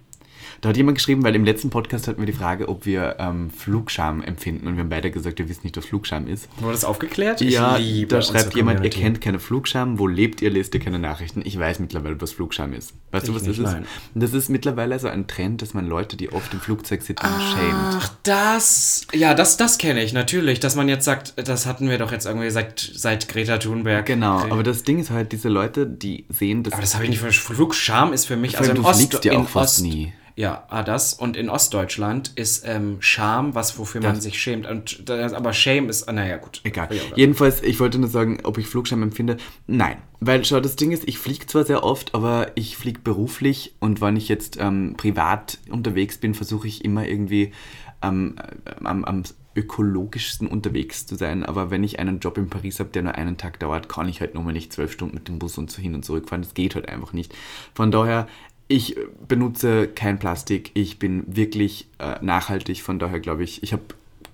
Da 0.65 0.69
hat 0.69 0.77
jemand 0.77 0.97
geschrieben, 0.97 1.23
weil 1.23 1.35
im 1.35 1.45
letzten 1.45 1.69
Podcast 1.69 2.07
hatten 2.07 2.19
wir 2.19 2.25
die 2.25 2.33
Frage, 2.33 2.67
ob 2.69 2.87
wir 2.87 3.17
ähm, 3.19 3.51
Flugscham 3.51 4.23
empfinden. 4.23 4.65
Und 4.65 4.77
wir 4.77 4.81
haben 4.81 4.89
beide 4.89 5.11
gesagt, 5.11 5.37
wir 5.37 5.47
wissen 5.47 5.59
nicht, 5.61 5.77
was 5.77 5.85
Flugscham 5.85 6.25
ist. 6.25 6.49
Wurde 6.57 6.71
das 6.71 6.83
aufgeklärt? 6.83 7.39
ja, 7.41 7.77
da 8.07 8.21
schreibt 8.23 8.55
jemand, 8.55 8.83
ihr 8.83 8.89
kennt 8.89 9.21
keine 9.21 9.37
Flugscham, 9.37 9.99
wo 9.99 10.07
lebt 10.07 10.41
ihr, 10.41 10.49
lest 10.49 10.73
ihr 10.73 10.79
keine 10.79 10.97
Nachrichten. 10.97 11.43
Ich 11.45 11.59
weiß 11.59 11.77
mittlerweile, 11.77 12.19
was 12.19 12.31
Flugscham 12.31 12.73
ist. 12.73 12.95
Weißt 13.11 13.27
du, 13.27 13.31
Ich 13.33 13.35
was 13.35 13.43
nicht, 13.43 13.59
das 13.59 13.67
ist? 13.67 13.73
nein. 13.73 13.85
Das 14.15 14.33
ist 14.33 14.49
mittlerweile 14.49 14.97
so 14.97 15.07
ein 15.07 15.27
Trend, 15.27 15.61
dass 15.61 15.75
man 15.75 15.85
Leute, 15.85 16.17
die 16.17 16.33
oft 16.33 16.51
im 16.51 16.59
Flugzeug 16.59 17.03
sitzen, 17.03 17.27
schämt. 17.27 17.75
Ach, 17.75 18.09
das. 18.23 19.05
Ja, 19.13 19.35
das, 19.35 19.57
das 19.57 19.77
kenne 19.77 20.01
ich 20.03 20.13
natürlich. 20.13 20.59
Dass 20.61 20.75
man 20.75 20.89
jetzt 20.89 21.05
sagt, 21.05 21.35
das 21.47 21.67
hatten 21.67 21.91
wir 21.91 21.99
doch 21.99 22.11
jetzt 22.11 22.25
irgendwie 22.25 22.49
seit, 22.49 22.79
seit 22.79 23.29
Greta 23.29 23.59
Thunberg. 23.59 24.07
Genau, 24.07 24.39
aber 24.49 24.63
das 24.63 24.81
Ding 24.81 24.97
ist 24.97 25.11
halt, 25.11 25.31
diese 25.31 25.49
Leute, 25.49 25.85
die 25.85 26.25
sehen 26.29 26.63
das. 26.63 26.73
Aber 26.73 26.81
das 26.81 26.95
habe 26.95 27.03
ich 27.03 27.11
nicht 27.11 27.19
verstanden. 27.19 27.55
Flugscham 27.55 28.13
ist 28.13 28.25
für 28.25 28.35
mich. 28.35 28.53
Vor 28.53 28.61
Also 28.61 28.73
du 28.73 28.83
Ost, 28.83 28.97
fliegst 28.99 29.25
ja 29.25 29.33
auch 29.33 29.47
fast 29.47 29.75
Ost, 29.75 29.83
nie. 29.83 30.11
Ja, 30.37 30.65
ah, 30.67 30.83
das. 30.83 31.13
Und 31.13 31.37
in 31.37 31.49
Ostdeutschland 31.49 32.33
ist 32.35 32.63
ähm, 32.67 32.97
Scham, 32.99 33.55
was 33.55 33.79
wofür 33.79 34.01
man 34.01 34.15
Das- 34.15 34.23
sich 34.23 34.37
schämt. 34.41 34.67
Und 34.67 35.09
aber 35.09 35.53
Shame 35.53 35.87
ist. 35.89 36.09
ah, 36.09 36.11
Naja, 36.11 36.37
gut. 36.37 36.59
Egal. 36.65 36.89
Jedenfalls, 37.15 37.63
ich 37.63 37.79
wollte 37.79 37.99
nur 37.99 38.09
sagen, 38.09 38.39
ob 38.43 38.57
ich 38.57 38.67
Flugscham 38.67 39.01
empfinde. 39.01 39.37
Nein. 39.67 39.97
Weil, 40.19 40.43
schau, 40.43 40.59
das 40.59 40.75
Ding 40.75 40.91
ist, 40.91 41.07
ich 41.07 41.19
fliege 41.19 41.45
zwar 41.47 41.63
sehr 41.63 41.83
oft, 41.83 42.13
aber 42.15 42.51
ich 42.55 42.75
fliege 42.75 42.99
beruflich 42.99 43.75
und 43.79 44.01
wenn 44.01 44.17
ich 44.17 44.27
jetzt 44.27 44.57
ähm, 44.59 44.95
privat 44.97 45.57
unterwegs 45.69 46.17
bin, 46.17 46.33
versuche 46.33 46.67
ich 46.67 46.83
immer 46.83 47.07
irgendwie 47.07 47.53
ähm, 48.01 48.35
äh, 48.65 48.71
am, 48.85 49.05
am 49.05 49.23
ökologischsten 49.55 50.47
unterwegs 50.47 51.05
zu 51.05 51.15
sein. 51.15 51.43
Aber 51.45 51.71
wenn 51.71 51.83
ich 51.83 51.99
einen 51.99 52.19
Job 52.19 52.37
in 52.37 52.49
Paris 52.49 52.79
habe, 52.79 52.89
der 52.89 53.03
nur 53.03 53.15
einen 53.15 53.37
Tag 53.37 53.59
dauert, 53.59 53.87
kann 53.89 54.07
ich 54.09 54.21
halt 54.21 54.33
nochmal 54.35 54.53
nicht 54.53 54.73
zwölf 54.73 54.91
Stunden 54.91 55.15
mit 55.15 55.27
dem 55.27 55.39
Bus 55.39 55.57
und 55.57 55.71
so 55.71 55.81
hin 55.81 55.95
und 55.95 56.03
zurück 56.03 56.29
fahren. 56.29 56.41
Das 56.41 56.53
geht 56.53 56.75
halt 56.75 56.89
einfach 56.89 57.13
nicht. 57.13 57.33
Von 57.73 57.91
daher, 57.91 58.27
ich 58.67 58.95
benutze 59.27 59.87
kein 59.87 60.19
Plastik. 60.19 60.71
Ich 60.73 60.99
bin 60.99 61.23
wirklich 61.27 61.87
äh, 61.99 62.15
nachhaltig. 62.21 62.81
Von 62.81 62.99
daher 62.99 63.19
glaube 63.19 63.43
ich, 63.43 63.63
ich 63.63 63.73
habe 63.73 63.83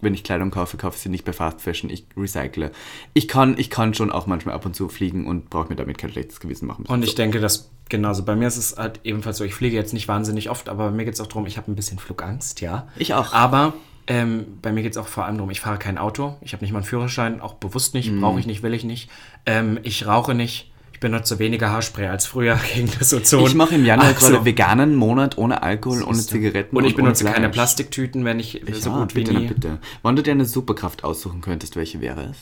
wenn 0.03 0.15
ich 0.15 0.23
Kleidung 0.23 0.49
kaufe, 0.49 0.77
kaufe 0.77 0.95
ich 0.95 1.03
sie 1.03 1.09
nicht 1.09 1.25
bei 1.25 1.31
Fast 1.33 1.61
Fashion, 1.61 1.87
ich 1.91 2.05
recycle. 2.17 2.71
Ich 3.13 3.27
kann, 3.27 3.55
ich 3.59 3.69
kann 3.69 3.93
schon 3.93 4.11
auch 4.11 4.25
manchmal 4.25 4.55
ab 4.55 4.65
und 4.65 4.75
zu 4.75 4.89
fliegen 4.89 5.27
und 5.27 5.51
brauche 5.51 5.69
mir 5.69 5.75
damit 5.75 5.99
kein 5.99 6.09
schlechtes 6.11 6.39
Gewissen 6.39 6.65
machen. 6.65 6.85
Und 6.87 7.03
ich 7.03 7.13
denke, 7.13 7.39
dass 7.39 7.69
genauso. 7.87 8.23
Bei 8.25 8.35
mir 8.35 8.47
ist 8.47 8.57
es 8.57 8.77
halt 8.77 9.01
ebenfalls 9.03 9.37
so, 9.37 9.43
ich 9.43 9.53
fliege 9.53 9.75
jetzt 9.75 9.93
nicht 9.93 10.07
wahnsinnig 10.07 10.49
oft, 10.49 10.69
aber 10.69 10.85
bei 10.85 10.91
mir 10.95 11.05
geht 11.05 11.13
es 11.13 11.21
auch 11.21 11.27
darum, 11.27 11.45
ich 11.45 11.57
habe 11.57 11.71
ein 11.71 11.75
bisschen 11.75 11.99
Flugangst, 11.99 12.61
ja. 12.61 12.87
Ich 12.97 13.13
auch. 13.13 13.31
Aber 13.31 13.73
ähm, 14.07 14.45
bei 14.63 14.71
mir 14.71 14.81
geht 14.81 14.93
es 14.93 14.97
auch 14.97 15.07
vor 15.07 15.25
allem 15.25 15.35
darum, 15.35 15.51
ich 15.51 15.61
fahre 15.61 15.77
kein 15.77 15.99
Auto, 15.99 16.35
ich 16.41 16.53
habe 16.53 16.63
nicht 16.63 16.71
mal 16.71 16.79
einen 16.79 16.87
Führerschein, 16.87 17.39
auch 17.39 17.53
bewusst 17.53 17.93
nicht, 17.93 18.09
Mhm. 18.11 18.21
brauche 18.21 18.39
ich 18.39 18.47
nicht, 18.47 18.63
will 18.63 18.73
ich 18.73 18.83
nicht. 18.83 19.07
Ähm, 19.45 19.79
ich 19.83 20.07
rauche 20.07 20.33
nicht. 20.33 20.70
Ich 21.03 21.09
benutze 21.09 21.39
weniger 21.39 21.71
Haarspray 21.71 22.05
als 22.09 22.27
früher 22.27 22.59
gegen 22.75 22.87
das 22.99 23.11
Ozon. 23.11 23.43
ich 23.47 23.55
mache 23.55 23.73
im 23.73 23.85
Januar 23.85 24.09
Also, 24.09 24.27
gerade 24.27 24.45
veganen 24.45 24.93
Monat 24.93 25.35
ohne 25.35 25.63
Alkohol, 25.63 26.03
ohne. 26.03 26.19
Zigaretten 26.19 26.77
Und 26.77 26.85
ich 26.85 26.95
benutze 26.95 27.23
keine 27.23 27.37
Fleisch. 27.47 27.53
Plastiktüten, 27.53 28.23
wenn 28.23 28.39
ich, 28.39 28.61
so 28.73 28.91
ja, 28.91 28.99
gut 28.99 29.15
wie 29.15 29.21
bitte, 29.21 29.33
na 29.33 29.39
nie. 29.39 29.47
bitte. 29.47 29.79
Wenn 30.03 30.15
du 30.15 30.21
dir 30.21 30.29
eine 30.29 30.45
Superkraft 30.45 31.03
aussuchen 31.03 31.41
könntest, 31.41 31.75
welche 31.75 32.01
wäre 32.01 32.25
es? 32.25 32.37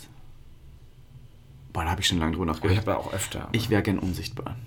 Boah, 1.72 1.86
da 1.86 1.92
habe 1.92 2.02
ich 2.02 2.08
schon 2.08 2.18
lange 2.20 2.34
drüber 2.36 2.52
Ich 2.52 2.58
nachgedacht. 2.58 2.78
habe 2.86 2.98
auch 2.98 3.14
öfter. 3.14 3.48
Ich 3.54 3.70
wäre 3.70 3.82
gern 3.82 3.98
unsichtbar. 3.98 4.58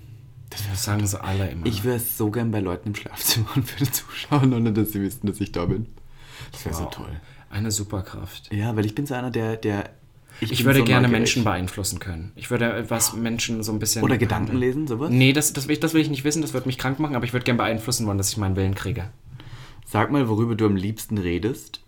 das 0.49 0.83
sagen 0.83 1.07
sie 1.07 1.23
alle 1.23 1.51
immer. 1.51 1.67
Ich 1.67 1.85
wäre 1.85 1.99
so 1.99 2.31
gern 2.31 2.51
bei 2.51 2.61
Leuten 2.61 2.89
im 2.89 2.95
Schlafzimmer 2.95 3.49
und 3.57 3.79
würde 3.79 3.93
zuschauen, 3.93 4.55
ohne 4.55 4.73
dass 4.73 4.93
sie 4.93 5.03
wissen, 5.03 5.27
dass 5.27 5.39
ich 5.39 5.53
da 5.53 5.67
bin. 5.67 5.85
Das 6.53 6.65
wäre 6.65 6.75
so 6.75 6.85
Wow. 6.85 6.91
toll. 6.95 7.21
Eine 7.51 7.71
Superkraft. 7.71 8.51
Ja, 8.55 8.75
weil 8.75 8.87
ich 8.87 8.95
bin 8.95 9.05
so 9.05 9.13
einer, 9.13 9.31
der... 9.31 9.57
der 9.59 9.91
Ich 10.51 10.59
bin 10.59 10.67
würde 10.67 10.79
so 10.81 10.85
gerne 10.85 11.07
neugierig. 11.07 11.21
Menschen 11.21 11.45
beeinflussen 11.45 11.99
können. 11.99 12.33
Ich 12.35 12.51
würde 12.51 12.85
was 12.89 13.15
Menschen 13.15 13.63
so 13.63 13.73
ein 13.73 13.79
bisschen. 13.79 14.03
Oder 14.03 14.19
Gedanken 14.19 14.57
lesen, 14.57 14.87
sowas? 14.87 15.11
Nee, 15.11 15.33
das, 15.33 15.53
das, 15.53 15.69
will 15.69 15.75
ich, 15.75 15.81
das 15.81 15.95
will 15.95 16.01
ich 16.01 16.11
nicht 16.11 16.25
wissen, 16.25 16.43
das 16.43 16.53
wird 16.53 16.67
mich 16.67 16.79
krank 16.79 16.99
machen, 16.99 17.15
aber 17.15 17.25
ich 17.25 17.33
würde 17.33 17.45
gerne 17.45 17.59
beeinflussen 17.59 18.07
wollen, 18.07 18.19
dass 18.19 18.31
ich 18.31 18.37
meinen 18.37 18.57
Willen 18.57 18.75
kriege. 18.75 19.11
Sag 19.87 20.11
mal, 20.11 20.29
worüber 20.29 20.55
du 20.55 20.67
am 20.67 20.77
liebsten 20.77 21.19
redest. 21.19 21.81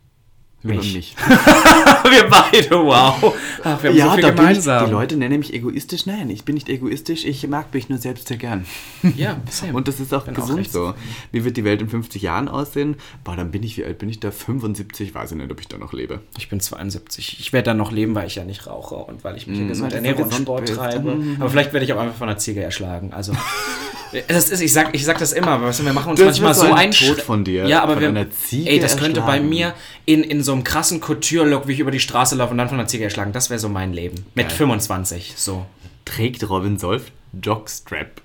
Über 0.62 0.74
Mich. 0.74 0.94
mich. 0.94 1.16
wir 1.28 2.28
beide, 2.30 2.82
wow. 2.82 3.34
Ach, 3.62 3.82
wir 3.82 3.90
haben 3.90 4.10
so 4.10 4.14
viel 4.14 4.22
da 4.22 4.28
bin 4.30 4.36
ich, 4.36 4.36
gemeinsam. 4.48 4.86
die 4.86 4.90
Leute 4.92 5.16
nennen 5.16 5.38
mich 5.38 5.54
egoistisch. 5.54 6.06
Nein, 6.06 6.28
ich 6.30 6.44
bin 6.44 6.54
nicht 6.54 6.68
egoistisch. 6.68 7.24
Ich 7.24 7.46
mag 7.46 7.72
mich 7.72 7.88
nur 7.88 7.98
selbst 7.98 8.28
sehr 8.28 8.36
gern. 8.36 8.64
Ja, 9.16 9.36
same. 9.50 9.74
Und 9.74 9.86
das 9.86 10.00
ist 10.00 10.12
auch 10.14 10.24
Bin 10.24 10.34
auch 10.36 10.40
gesund 10.40 10.58
recht 10.60 10.72
so. 10.72 10.94
Wie 11.30 11.44
wird 11.44 11.56
die 11.56 11.64
Welt 11.64 11.80
in 11.82 11.88
50 11.88 12.22
Jahren 12.22 12.48
aussehen? 12.48 12.96
Boah, 13.22 13.36
dann 13.36 13.50
bin 13.50 13.62
ich, 13.62 13.76
wie 13.76 13.84
alt 13.84 13.98
bin 13.98 14.08
ich 14.08 14.18
da? 14.20 14.30
75? 14.30 15.14
Weiß 15.14 15.30
ich 15.32 15.36
nicht, 15.36 15.50
ob 15.52 15.60
ich 15.60 15.68
da 15.68 15.76
noch 15.78 15.92
lebe. 15.92 16.20
Ich 16.38 16.48
bin 16.48 16.58
72. 16.60 17.38
Ich 17.40 17.52
werde 17.52 17.66
dann 17.66 17.76
noch 17.76 17.92
leben, 17.92 18.14
weil 18.14 18.26
ich 18.26 18.34
ja 18.36 18.44
nicht 18.44 18.66
rauche 18.66 18.94
und 18.96 19.22
weil 19.24 19.36
ich 19.36 19.46
mich 19.46 19.58
Mm, 19.60 19.68
gesund 19.68 19.92
ernähre 19.92 20.22
und 20.22 20.32
Sport 20.34 20.62
bist. 20.62 20.74
treibe. 20.74 21.14
Mm. 21.14 21.36
Aber 21.40 21.50
vielleicht 21.50 21.72
werde 21.72 21.84
ich 21.84 21.92
auch 21.92 21.98
einfach 22.00 22.16
von 22.16 22.28
einer 22.28 22.38
Ziege 22.38 22.62
erschlagen. 22.62 23.12
Also, 23.12 23.32
das 24.28 24.48
ist, 24.50 24.60
ich, 24.60 24.72
sag, 24.72 24.94
ich 24.94 25.04
sag 25.04 25.18
das 25.18 25.32
immer, 25.32 25.60
weißt 25.60 25.80
du, 25.80 25.84
wir 25.84 25.92
machen 25.92 26.10
uns 26.10 26.20
Das 26.20 26.40
manchmal 26.40 26.54
so 26.54 26.72
ein 26.72 26.90
Tod 26.92 27.20
von 27.20 27.44
dir, 27.44 27.66
Ja, 27.66 27.82
aber 27.82 27.94
von 27.94 28.02
wir, 28.02 28.08
einer 28.08 28.30
Ziege 28.30 28.70
ey, 28.70 28.78
das 28.80 28.96
könnte 28.96 29.20
bei 29.20 29.26
erschlagen. 29.34 29.48
mir 29.48 29.74
in, 30.06 30.22
in 30.22 30.42
so 30.42 30.52
einem 30.52 30.64
krassen 30.64 31.00
Couture-Look, 31.00 31.66
wie 31.68 31.72
ich 31.72 31.80
über 31.80 31.90
die 31.90 32.00
Straße 32.00 32.34
laufe 32.36 32.52
und 32.52 32.58
dann 32.58 32.68
von 32.68 32.78
einer 32.78 32.88
Ziege 32.88 33.04
erschlagen, 33.04 33.32
das 33.32 33.43
wäre 33.50 33.60
so 33.60 33.68
mein 33.68 33.92
Leben. 33.92 34.26
Mit 34.34 34.48
Geil. 34.48 34.56
25, 34.56 35.34
so. 35.36 35.66
Trägt 36.04 36.48
Robin 36.48 36.78
Solf 36.78 37.10
Jockstrap? 37.42 38.20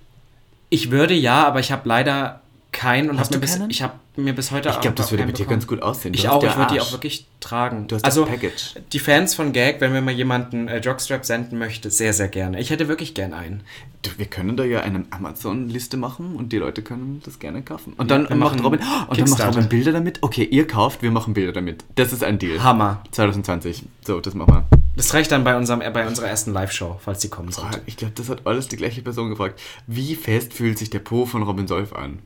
Ich 0.69 0.91
würde 0.91 1.13
ja, 1.13 1.45
aber 1.45 1.59
ich 1.59 1.71
habe 1.71 1.87
leider 1.87 2.41
keinen 2.71 3.09
und 3.09 3.19
Hast 3.19 3.33
habe 3.33 3.39
mir 3.39 3.47
du 3.47 3.59
bis 3.59 3.69
ich 3.69 3.81
habe 3.81 3.93
mir 4.15 4.33
bis 4.33 4.51
heute 4.51 4.69
Ich 4.69 4.79
glaube, 4.79 4.95
das 4.95 5.11
würde 5.11 5.25
mit 5.25 5.37
dir 5.37 5.43
bekommen. 5.43 5.59
ganz 5.59 5.67
gut 5.67 5.81
aussehen. 5.81 6.13
Du 6.13 6.19
Ich 6.19 6.29
auch, 6.29 6.43
ich 6.43 6.55
würde 6.55 6.73
die 6.73 6.81
auch 6.81 6.91
wirklich 6.91 7.25
tragen. 7.39 7.87
Du 7.87 7.95
hast 7.95 8.03
das 8.05 8.17
also 8.17 8.25
Package. 8.25 8.75
die 8.93 8.99
Fans 8.99 9.33
von 9.33 9.53
Gag, 9.53 9.81
wenn 9.81 9.91
mir 9.91 10.01
mal 10.01 10.13
jemanden 10.13 10.67
äh, 10.67 10.77
Jockstrap 10.77 11.25
senden 11.25 11.57
möchte, 11.57 11.89
sehr 11.89 12.13
sehr 12.13 12.27
gerne. 12.27 12.59
Ich 12.59 12.69
hätte 12.69 12.87
wirklich 12.87 13.15
gern 13.15 13.33
einen. 13.33 13.63
Du, 14.03 14.11
wir 14.17 14.27
können 14.27 14.55
da 14.55 14.63
ja 14.63 14.81
eine 14.81 15.05
Amazon-Liste 15.09 15.97
machen 15.97 16.35
und 16.35 16.53
die 16.53 16.57
Leute 16.57 16.81
können 16.83 17.21
das 17.25 17.39
gerne 17.39 17.63
kaufen. 17.63 17.93
Und 17.97 18.11
dann 18.11 18.23
macht 18.23 18.35
machen 18.37 18.59
Robin, 18.59 18.79
und 19.07 19.19
dann 19.19 19.29
macht. 19.29 19.45
Robin 19.45 19.67
Bilder 19.67 19.91
damit. 19.91 20.19
Okay, 20.21 20.43
ihr 20.43 20.67
kauft, 20.67 21.01
wir 21.01 21.11
machen 21.11 21.33
Bilder 21.33 21.51
damit. 21.51 21.83
Das 21.95 22.13
ist 22.13 22.23
ein 22.23 22.37
Deal. 22.37 22.63
Hammer. 22.63 23.03
2020. 23.11 23.83
So, 24.05 24.19
das 24.19 24.35
machen 24.35 24.53
wir. 24.53 24.78
Das 24.99 25.13
reicht 25.13 25.31
dann 25.31 25.45
bei 25.45 25.55
unserem 25.55 25.79
äh, 25.79 25.89
bei 25.89 26.05
unserer 26.05 26.27
ersten 26.27 26.51
Live-Show, 26.51 26.99
falls 26.99 27.19
die 27.19 27.29
kommen 27.29 27.53
sollte. 27.53 27.81
Ich 27.85 27.95
glaube, 27.95 28.15
das 28.17 28.27
hat 28.27 28.45
alles 28.45 28.67
die 28.67 28.75
gleiche 28.75 29.01
Person 29.01 29.29
gefragt. 29.29 29.57
Wie 29.87 30.13
fest 30.13 30.53
fühlt 30.53 30.77
sich 30.77 30.89
der 30.89 30.99
Po 30.99 31.25
von 31.25 31.41
Robin 31.41 31.67
Solf 31.67 31.93
an? 31.93 32.19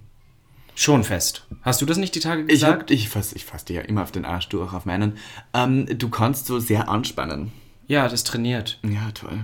Schon 0.73 1.03
fest. 1.03 1.45
Hast 1.61 1.81
du 1.83 1.85
das 1.85 1.97
nicht 1.99 2.15
die 2.15 2.19
Tage 2.19 2.41
Ich, 2.41 2.47
gesagt? 2.47 2.81
hab, 2.81 2.89
ich, 2.89 3.09
fass, 3.09 3.33
ich 3.33 3.45
fass 3.45 3.63
dir 3.65 3.75
ja 3.75 3.81
immer 3.83 4.01
auf 4.01 4.11
den 4.11 4.25
Arsch, 4.25 4.49
du 4.49 4.63
auch 4.63 4.73
auf 4.73 4.85
meinen. 4.87 5.17
Ähm, 5.53 5.85
du 5.99 6.09
kannst 6.09 6.47
so 6.47 6.57
sehr 6.59 6.89
anspannen. 6.89 7.51
ja, 7.87 8.07
das 8.09 8.23
trainiert. 8.23 8.79
Ja, 8.83 9.11
toll. 9.13 9.43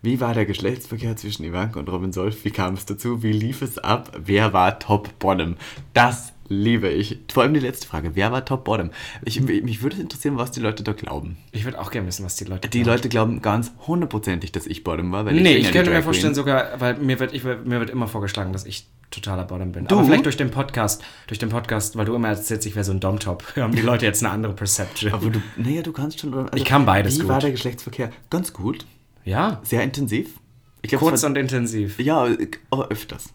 Wie 0.00 0.18
war 0.20 0.32
der 0.32 0.46
Geschlechtsverkehr 0.46 1.14
zwischen 1.16 1.44
Ivanka 1.44 1.78
und 1.78 1.90
Robin 1.90 2.14
Solf? 2.14 2.42
Wie 2.46 2.50
kam 2.52 2.72
es 2.72 2.86
dazu? 2.86 3.22
Wie 3.22 3.32
lief 3.32 3.60
es 3.60 3.76
ab? 3.76 4.12
Wer 4.18 4.54
war 4.54 4.78
Top 4.78 5.18
Bottom? 5.18 5.56
Das 5.92 6.31
liebe 6.52 6.88
ich. 6.88 7.18
Vor 7.32 7.42
allem 7.42 7.54
die 7.54 7.60
letzte 7.60 7.86
Frage. 7.86 8.10
Wer 8.14 8.30
war 8.32 8.44
Top 8.44 8.64
Bottom? 8.64 8.90
Ich, 9.24 9.40
mich 9.40 9.82
würde 9.82 9.96
es 9.96 10.02
interessieren, 10.02 10.36
was 10.36 10.50
die 10.52 10.60
Leute 10.60 10.82
da 10.82 10.92
glauben. 10.92 11.36
Ich 11.50 11.64
würde 11.64 11.80
auch 11.80 11.90
gerne 11.90 12.06
wissen, 12.06 12.24
was 12.24 12.36
die 12.36 12.44
Leute 12.44 12.68
Die 12.68 12.82
glauben. 12.82 12.96
Leute 12.96 13.08
glauben 13.08 13.42
ganz 13.42 13.72
hundertprozentig, 13.86 14.52
dass 14.52 14.66
ich 14.66 14.84
Bottom 14.84 15.10
war. 15.12 15.24
Weil 15.26 15.34
Nee, 15.34 15.56
ich 15.56 15.66
die 15.66 15.72
könnte 15.72 15.90
mir 15.90 16.02
vorstellen, 16.02 16.34
sogar, 16.34 16.80
weil 16.80 16.94
mir 16.98 17.18
wird, 17.18 17.32
ich, 17.32 17.42
mir 17.44 17.80
wird 17.80 17.90
immer 17.90 18.06
vorgeschlagen, 18.08 18.52
dass 18.52 18.64
ich 18.66 18.86
totaler 19.10 19.44
Bottom 19.44 19.72
bin. 19.72 19.86
Du? 19.86 19.96
Aber 19.96 20.04
vielleicht 20.06 20.24
durch 20.24 20.36
den 20.36 20.50
Podcast, 20.50 21.02
durch 21.26 21.38
den 21.38 21.48
Podcast, 21.50 21.96
weil 21.96 22.04
du 22.06 22.14
immer 22.14 22.28
erzählst, 22.28 22.66
ich 22.66 22.74
wäre 22.74 22.84
so 22.84 22.92
ein 22.92 23.00
Dom-Top, 23.00 23.44
haben 23.56 23.74
die 23.74 23.82
Leute 23.82 24.06
jetzt 24.06 24.22
eine 24.24 24.32
andere 24.32 24.52
Perception. 24.54 25.12
Aber 25.12 25.30
du, 25.30 25.42
naja, 25.56 25.82
du 25.82 25.92
kannst 25.92 26.20
schon. 26.20 26.32
Also, 26.34 26.48
Ich 26.54 26.64
kann 26.64 26.86
beides 26.86 27.16
Wie 27.16 27.20
gut. 27.20 27.28
war 27.28 27.40
der 27.40 27.50
Geschlechtsverkehr? 27.50 28.10
Ganz 28.30 28.52
gut. 28.52 28.86
ja, 29.24 29.60
Sehr 29.64 29.82
intensiv. 29.82 30.38
Ich 30.84 30.88
glaub, 30.90 31.00
kurz 31.02 31.22
war- 31.22 31.30
und 31.30 31.36
intensiv. 31.38 32.00
Ja, 32.00 32.26
aber 32.70 32.88
öfters. 32.88 33.28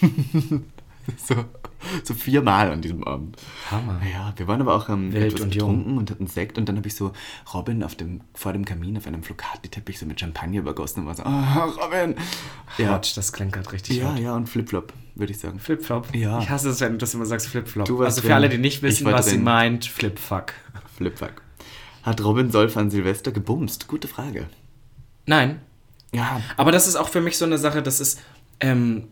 so, 1.16 1.34
so 2.04 2.14
viermal 2.14 2.70
an 2.70 2.80
diesem 2.82 3.04
Abend. 3.04 3.36
Hammer. 3.70 4.00
Ja, 4.12 4.32
wir 4.36 4.46
waren 4.48 4.60
aber 4.60 4.74
auch 4.74 4.88
ähm, 4.88 5.12
Wild 5.12 5.26
etwas 5.32 5.40
und 5.42 5.54
jung. 5.54 5.68
getrunken 5.70 5.98
und 5.98 6.10
hatten 6.10 6.26
Sekt 6.26 6.58
und 6.58 6.68
dann 6.68 6.76
habe 6.76 6.88
ich 6.88 6.94
so 6.94 7.12
Robin 7.54 7.82
auf 7.82 7.94
dem, 7.94 8.20
vor 8.34 8.52
dem 8.52 8.64
Kamin 8.64 8.96
auf 8.96 9.06
einem 9.06 9.22
Flocati-Teppich 9.22 9.98
so 9.98 10.06
mit 10.06 10.20
Champagner 10.20 10.58
übergossen 10.60 11.00
und 11.02 11.06
war 11.06 11.14
so, 11.14 11.22
oh, 11.24 11.80
Robin. 11.84 12.14
Ja, 12.78 12.94
Hot, 12.94 13.16
das 13.16 13.32
klingt 13.32 13.52
gerade 13.52 13.70
richtig 13.72 13.96
ja, 13.98 14.12
hot. 14.12 14.18
ja, 14.18 14.34
und 14.34 14.48
Flipflop, 14.48 14.92
würde 15.14 15.32
ich 15.32 15.38
sagen. 15.38 15.58
Flipflop. 15.58 16.14
Ja. 16.14 16.40
Ich 16.40 16.48
hasse 16.50 16.70
es, 16.70 16.80
wenn 16.80 16.92
du 16.92 16.98
das 16.98 17.14
immer 17.14 17.26
sagst, 17.26 17.48
Flipflop. 17.48 17.86
Du 17.86 17.98
warst 17.98 18.06
Also 18.18 18.20
für 18.22 18.26
drin. 18.28 18.36
alle, 18.36 18.48
die 18.48 18.58
nicht 18.58 18.76
Ich 18.76 18.82
wissen, 18.82 19.06
was 19.06 19.26
sie 19.26 19.32
drin. 19.36 19.44
meint, 19.44 19.84
Flipfuck. 19.86 20.52
Flipfuck. 20.96 21.42
Hat 22.02 22.22
Robin 22.24 22.50
Solf 22.50 22.76
an 22.76 22.90
Silvester 22.90 23.30
gebumst? 23.32 23.86
Gute 23.88 24.08
Frage. 24.08 24.46
Nein, 25.26 25.60
Ja, 26.12 26.40
aber 26.56 26.72
das 26.72 26.86
ist 26.88 26.96
auch 26.96 27.08
für 27.08 27.20
mich 27.20 27.38
so 27.38 27.44
eine 27.44 27.58
Sache, 27.58 27.80
das 27.82 28.00
ist, 28.00 28.20
ähm, 28.60 29.04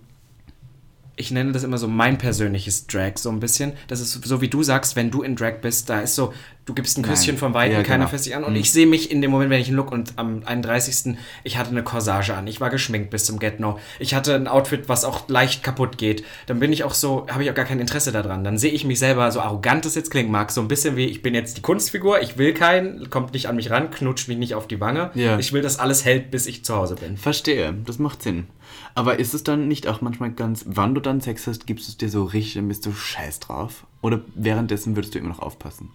ich 1.21 1.31
nenne 1.31 1.53
das 1.53 1.63
immer 1.63 1.79
so 1.79 1.87
mein 1.87 2.19
persönliches 2.19 2.87
Drag, 2.87 3.13
so 3.17 3.29
ein 3.31 3.39
bisschen. 3.41 3.73
Das 3.89 4.01
ist 4.01 4.13
so, 4.25 4.41
wie 4.41 4.49
du 4.49 4.63
sagst, 4.63 4.97
wenn 4.97 5.11
du 5.11 5.23
in 5.23 5.37
Drag 5.37 5.61
bist, 5.61 5.89
da 5.91 6.01
ist 6.01 6.15
so, 6.15 6.33
du 6.65 6.75
gibst 6.75 6.97
ein 6.99 7.03
Küsschen 7.03 7.37
vom 7.37 7.53
Weiten, 7.55 7.75
Ja, 7.75 7.83
keiner 7.83 7.99
genau. 8.05 8.09
fässt 8.11 8.27
dich 8.27 8.35
an. 8.35 8.43
Und 8.45 8.57
ich 8.57 8.73
sehe 8.73 8.87
mich 8.87 9.11
in 9.11 9.21
dem 9.21 9.31
Moment, 9.31 9.51
wenn 9.51 9.61
ich 9.61 9.69
einen 9.69 9.77
Look 9.77 9.93
und 9.93 10.15
am 10.17 10.43
31. 10.45 11.17
ich 11.45 11.59
hatte 11.59 11.71
eine 11.71 11.83
Corsage 11.83 12.35
an, 12.35 12.47
ich 12.47 12.61
war 12.61 12.71
geschminkt 12.71 13.11
bis 13.11 13.27
zum 13.27 13.39
Get-No, 13.39 13.79
ich 13.99 14.15
hatte 14.15 14.35
ein 14.35 14.49
Outfit, 14.49 14.89
was 14.89 15.05
auch 15.05 15.29
leicht 15.29 15.63
kaputt 15.63 15.99
geht, 15.99 16.25
dann 16.47 16.59
bin 16.59 16.73
ich 16.73 16.85
auch 16.85 16.95
so, 16.95 17.27
habe 17.31 17.45
ich 17.45 17.51
auch 17.51 17.55
gar 17.55 17.65
kein 17.67 17.81
Interesse 17.81 18.13
daran. 18.13 18.43
Dann 18.43 18.57
sehe 18.57 18.73
ich 18.73 18.85
mich 18.85 18.99
selber, 18.99 19.31
so 19.31 19.41
arrogant 19.41 19.85
das 19.85 19.95
jetzt 19.95 20.11
klingen 20.11 20.31
mag, 20.31 20.51
so 20.51 20.61
ein 20.61 20.69
bisschen 20.69 20.97
wie, 20.97 21.05
ich 21.07 21.23
bin 21.23 21.35
jetzt 21.35 21.57
die 21.57 21.63
Kunstfigur, 21.63 22.23
ich 22.23 22.39
will 22.39 22.55
keinen, 22.55 23.11
kommt 23.11 23.35
nicht 23.35 23.47
an 23.47 23.57
mich 23.57 23.71
ran, 23.71 23.91
knutscht 23.91 24.29
mich 24.29 24.39
nicht 24.39 24.55
auf 24.55 24.67
die 24.67 24.81
Wange. 24.81 25.11
Ja. 25.15 25.39
Ich 25.39 25.53
will, 25.53 25.61
dass 25.63 25.79
alles 25.79 26.05
hält, 26.05 26.31
bis 26.31 26.47
ich 26.47 26.65
zu 26.65 26.77
Hause 26.77 26.95
bin. 26.95 27.17
Verstehe, 27.17 27.75
das 27.85 27.99
macht 27.99 28.23
Sinn. 28.23 28.47
Aber 28.95 29.19
ist 29.19 29.35
es 29.35 29.45
dann 29.45 29.69
nicht 29.69 29.87
auch 29.87 30.01
manchmal 30.01 30.31
ganz, 30.33 30.65
wann 30.67 30.95
du 30.95 31.01
dann 31.01 31.21
Sex 31.21 31.47
hast, 31.47 31.67
gibst 31.67 31.87
du 31.87 31.93
es 31.93 31.97
dir 31.99 32.09
so 32.09 32.25
richtig, 32.25 32.55
dann 32.55 32.69
bist 32.69 32.85
du 32.87 32.93
scheiß 32.93 33.41
drauf? 33.41 33.87
Oder 34.03 34.21
währenddessen 34.35 34.97
würdest 34.97 35.15
du 35.15 35.19
immer 35.19 35.29
noch 35.29 35.39
aufpassen? 35.41 35.91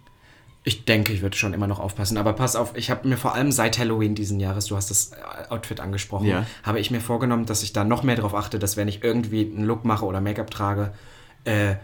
Ich 0.64 0.84
denke, 0.84 1.12
ich 1.12 1.22
würde 1.22 1.36
schon 1.36 1.54
immer 1.54 1.68
noch 1.68 1.78
aufpassen. 1.78 2.16
Aber 2.18 2.32
pass 2.32 2.56
auf, 2.56 2.76
ich 2.76 2.90
habe 2.90 3.06
mir 3.06 3.16
vor 3.16 3.34
allem 3.34 3.52
seit 3.52 3.78
Halloween 3.78 4.14
diesen 4.16 4.40
Jahres, 4.40 4.66
du 4.66 4.76
hast 4.76 4.90
das 4.90 5.12
äh, 5.12 5.50
Outfit 5.52 5.78
angesprochen, 5.78 6.26
Ja. 6.26 6.44
habe 6.64 6.80
ich 6.80 6.90
mir 6.90 7.00
vorgenommen, 7.00 7.46
dass 7.46 7.62
ich 7.62 7.72
da 7.72 7.84
noch 7.84 8.02
mehr 8.02 8.16
darauf 8.16 8.34
achte, 8.34 8.58
dass 8.58 8.76
wenn 8.76 8.88
ich 8.88 9.04
irgendwie 9.04 9.42
einen 9.54 9.64
Look 9.64 9.84
mache 9.84 10.04
oder 10.04 10.20
Make-up 10.20 10.50
trage, 10.50 10.92
äh, 11.44 11.76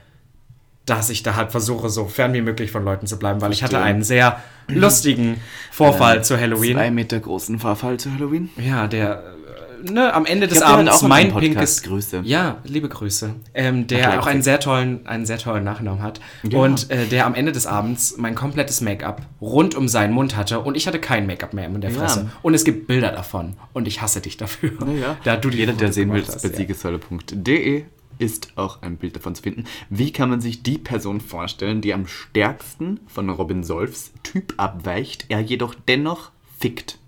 dass 0.85 1.11
ich 1.11 1.23
da 1.23 1.37
halt 1.37 1.53
versuche, 1.53 1.89
so 1.91 2.07
fern 2.07 2.33
wie 2.33 2.41
möglich 2.41 2.73
von 2.73 2.85
Leuten 2.85 3.07
zu 3.07 3.17
bleiben, 3.17 3.41
weil 3.41 3.53
ich 3.53 3.63
hatte 3.63 3.79
einen 3.81 4.03
sehr 4.03 4.43
lustigen 4.67 5.41
Vorfall 5.71 6.25
zu 6.25 6.37
Halloween. 6.41 6.75
Zwei 6.75 6.91
Meter 6.91 7.21
großen 7.21 7.61
Vorfall 7.61 8.01
zu 8.01 8.13
Halloween? 8.13 8.51
Ja, 8.57 8.89
der, 8.89 9.23
äh, 9.23 9.42
ne, 9.91 10.13
am 10.15 10.27
Ende 10.27 10.49
des 10.49 10.63
Abends 10.63 10.93
auch 10.93 11.03
in 11.03 11.09
mein 11.09 11.35
pinkes. 11.35 11.83
Grüße. 11.83 12.23
Ja, 12.25 12.59
liebe 12.65 12.89
Grüße. 12.89 13.35
Ähm, 13.55 13.87
der 13.87 14.11
auch 14.11 14.15
Leipzig. 14.15 14.31
einen 14.31 14.43
sehr 14.43 14.61
tollen, 14.61 15.07
einen 15.07 15.27
sehr 15.27 15.39
tollen 15.39 15.65
Nachnamen 15.65 16.03
hat. 16.03 16.21
Ja. 16.43 16.59
Und 16.59 16.91
äh, 16.91 17.07
der 17.07 17.27
am 17.27 17.35
Ende 17.35 17.53
des 17.53 17.67
Abends 17.67 18.17
mein 18.19 18.35
komplettes 18.35 18.81
Make-up 18.81 19.23
rund 19.41 19.75
um 19.75 19.89
seinen 19.89 20.13
Mund 20.13 20.37
hatte 20.37 20.61
und 20.61 20.77
ich 20.77 20.87
hatte 20.87 20.99
kein 20.99 21.27
Make-up 21.27 21.53
mehr 21.55 21.67
in 21.67 21.81
der 21.81 21.91
Ja. 21.91 21.99
Fresse. 22.01 22.31
Und 22.43 22.55
es 22.55 22.65
gibt 22.65 22.87
Bilder 22.87 23.13
davon. 23.13 23.55
Und 23.73 23.89
ich 23.89 24.01
hasse 24.03 24.21
dich 24.21 24.37
dafür. 24.37 24.73
Naja, 24.85 25.17
Da 25.25 25.37
du 25.37 25.51
die 25.51 25.59
jeder, 25.59 25.73
der 25.73 25.93
sehen 25.93 26.13
will, 26.13 26.23
ist 26.23 26.43
ja. 26.45 26.51
siegessäule.de 26.53 27.85
ist 28.19 28.53
auch 28.57 28.83
ein 28.83 28.97
Bild 28.99 29.17
davon 29.17 29.35
zu 29.35 29.43
finden. 29.43 29.65
Wie 29.91 30.13
kann 30.13 30.31
man 30.31 30.41
sich 30.41 30.63
die 30.63 30.79
Person 30.79 31.21
vorstellen, 31.21 31.81
die 31.81 31.93
am 31.93 32.07
stärksten 32.07 33.01
von 33.09 33.29
Robin 33.31 33.65
Solfs 33.65 34.13
Typ 34.23 34.55
abweicht, 34.59 35.27
er 35.29 35.41
jedoch 35.41 35.75
dennoch 35.89 36.31
fickt? 36.61 36.99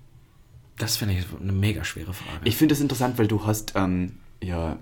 Das 0.78 0.96
finde 0.96 1.14
ich 1.14 1.24
eine 1.40 1.52
mega 1.52 1.84
schwere 1.84 2.12
Frage. 2.12 2.40
Ich 2.44 2.56
finde 2.56 2.72
das 2.72 2.80
interessant, 2.80 3.18
weil 3.18 3.28
du 3.28 3.46
hast 3.46 3.74
ähm, 3.76 4.18
ja 4.42 4.78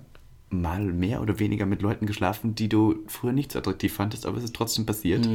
mal 0.53 0.80
mehr 0.80 1.20
oder 1.22 1.38
weniger 1.38 1.66
mit 1.66 1.82
Leuten 1.82 2.07
geschlafen, 2.07 2.55
die 2.55 2.68
du 2.68 2.96
früher 3.07 3.32
nicht 3.32 3.53
so 3.53 3.59
attraktiv 3.59 3.92
fandest, 3.92 4.26
aber 4.26 4.36
es 4.38 4.44
ist 4.44 4.55
trotzdem 4.55 4.86
passiert. 4.86 5.28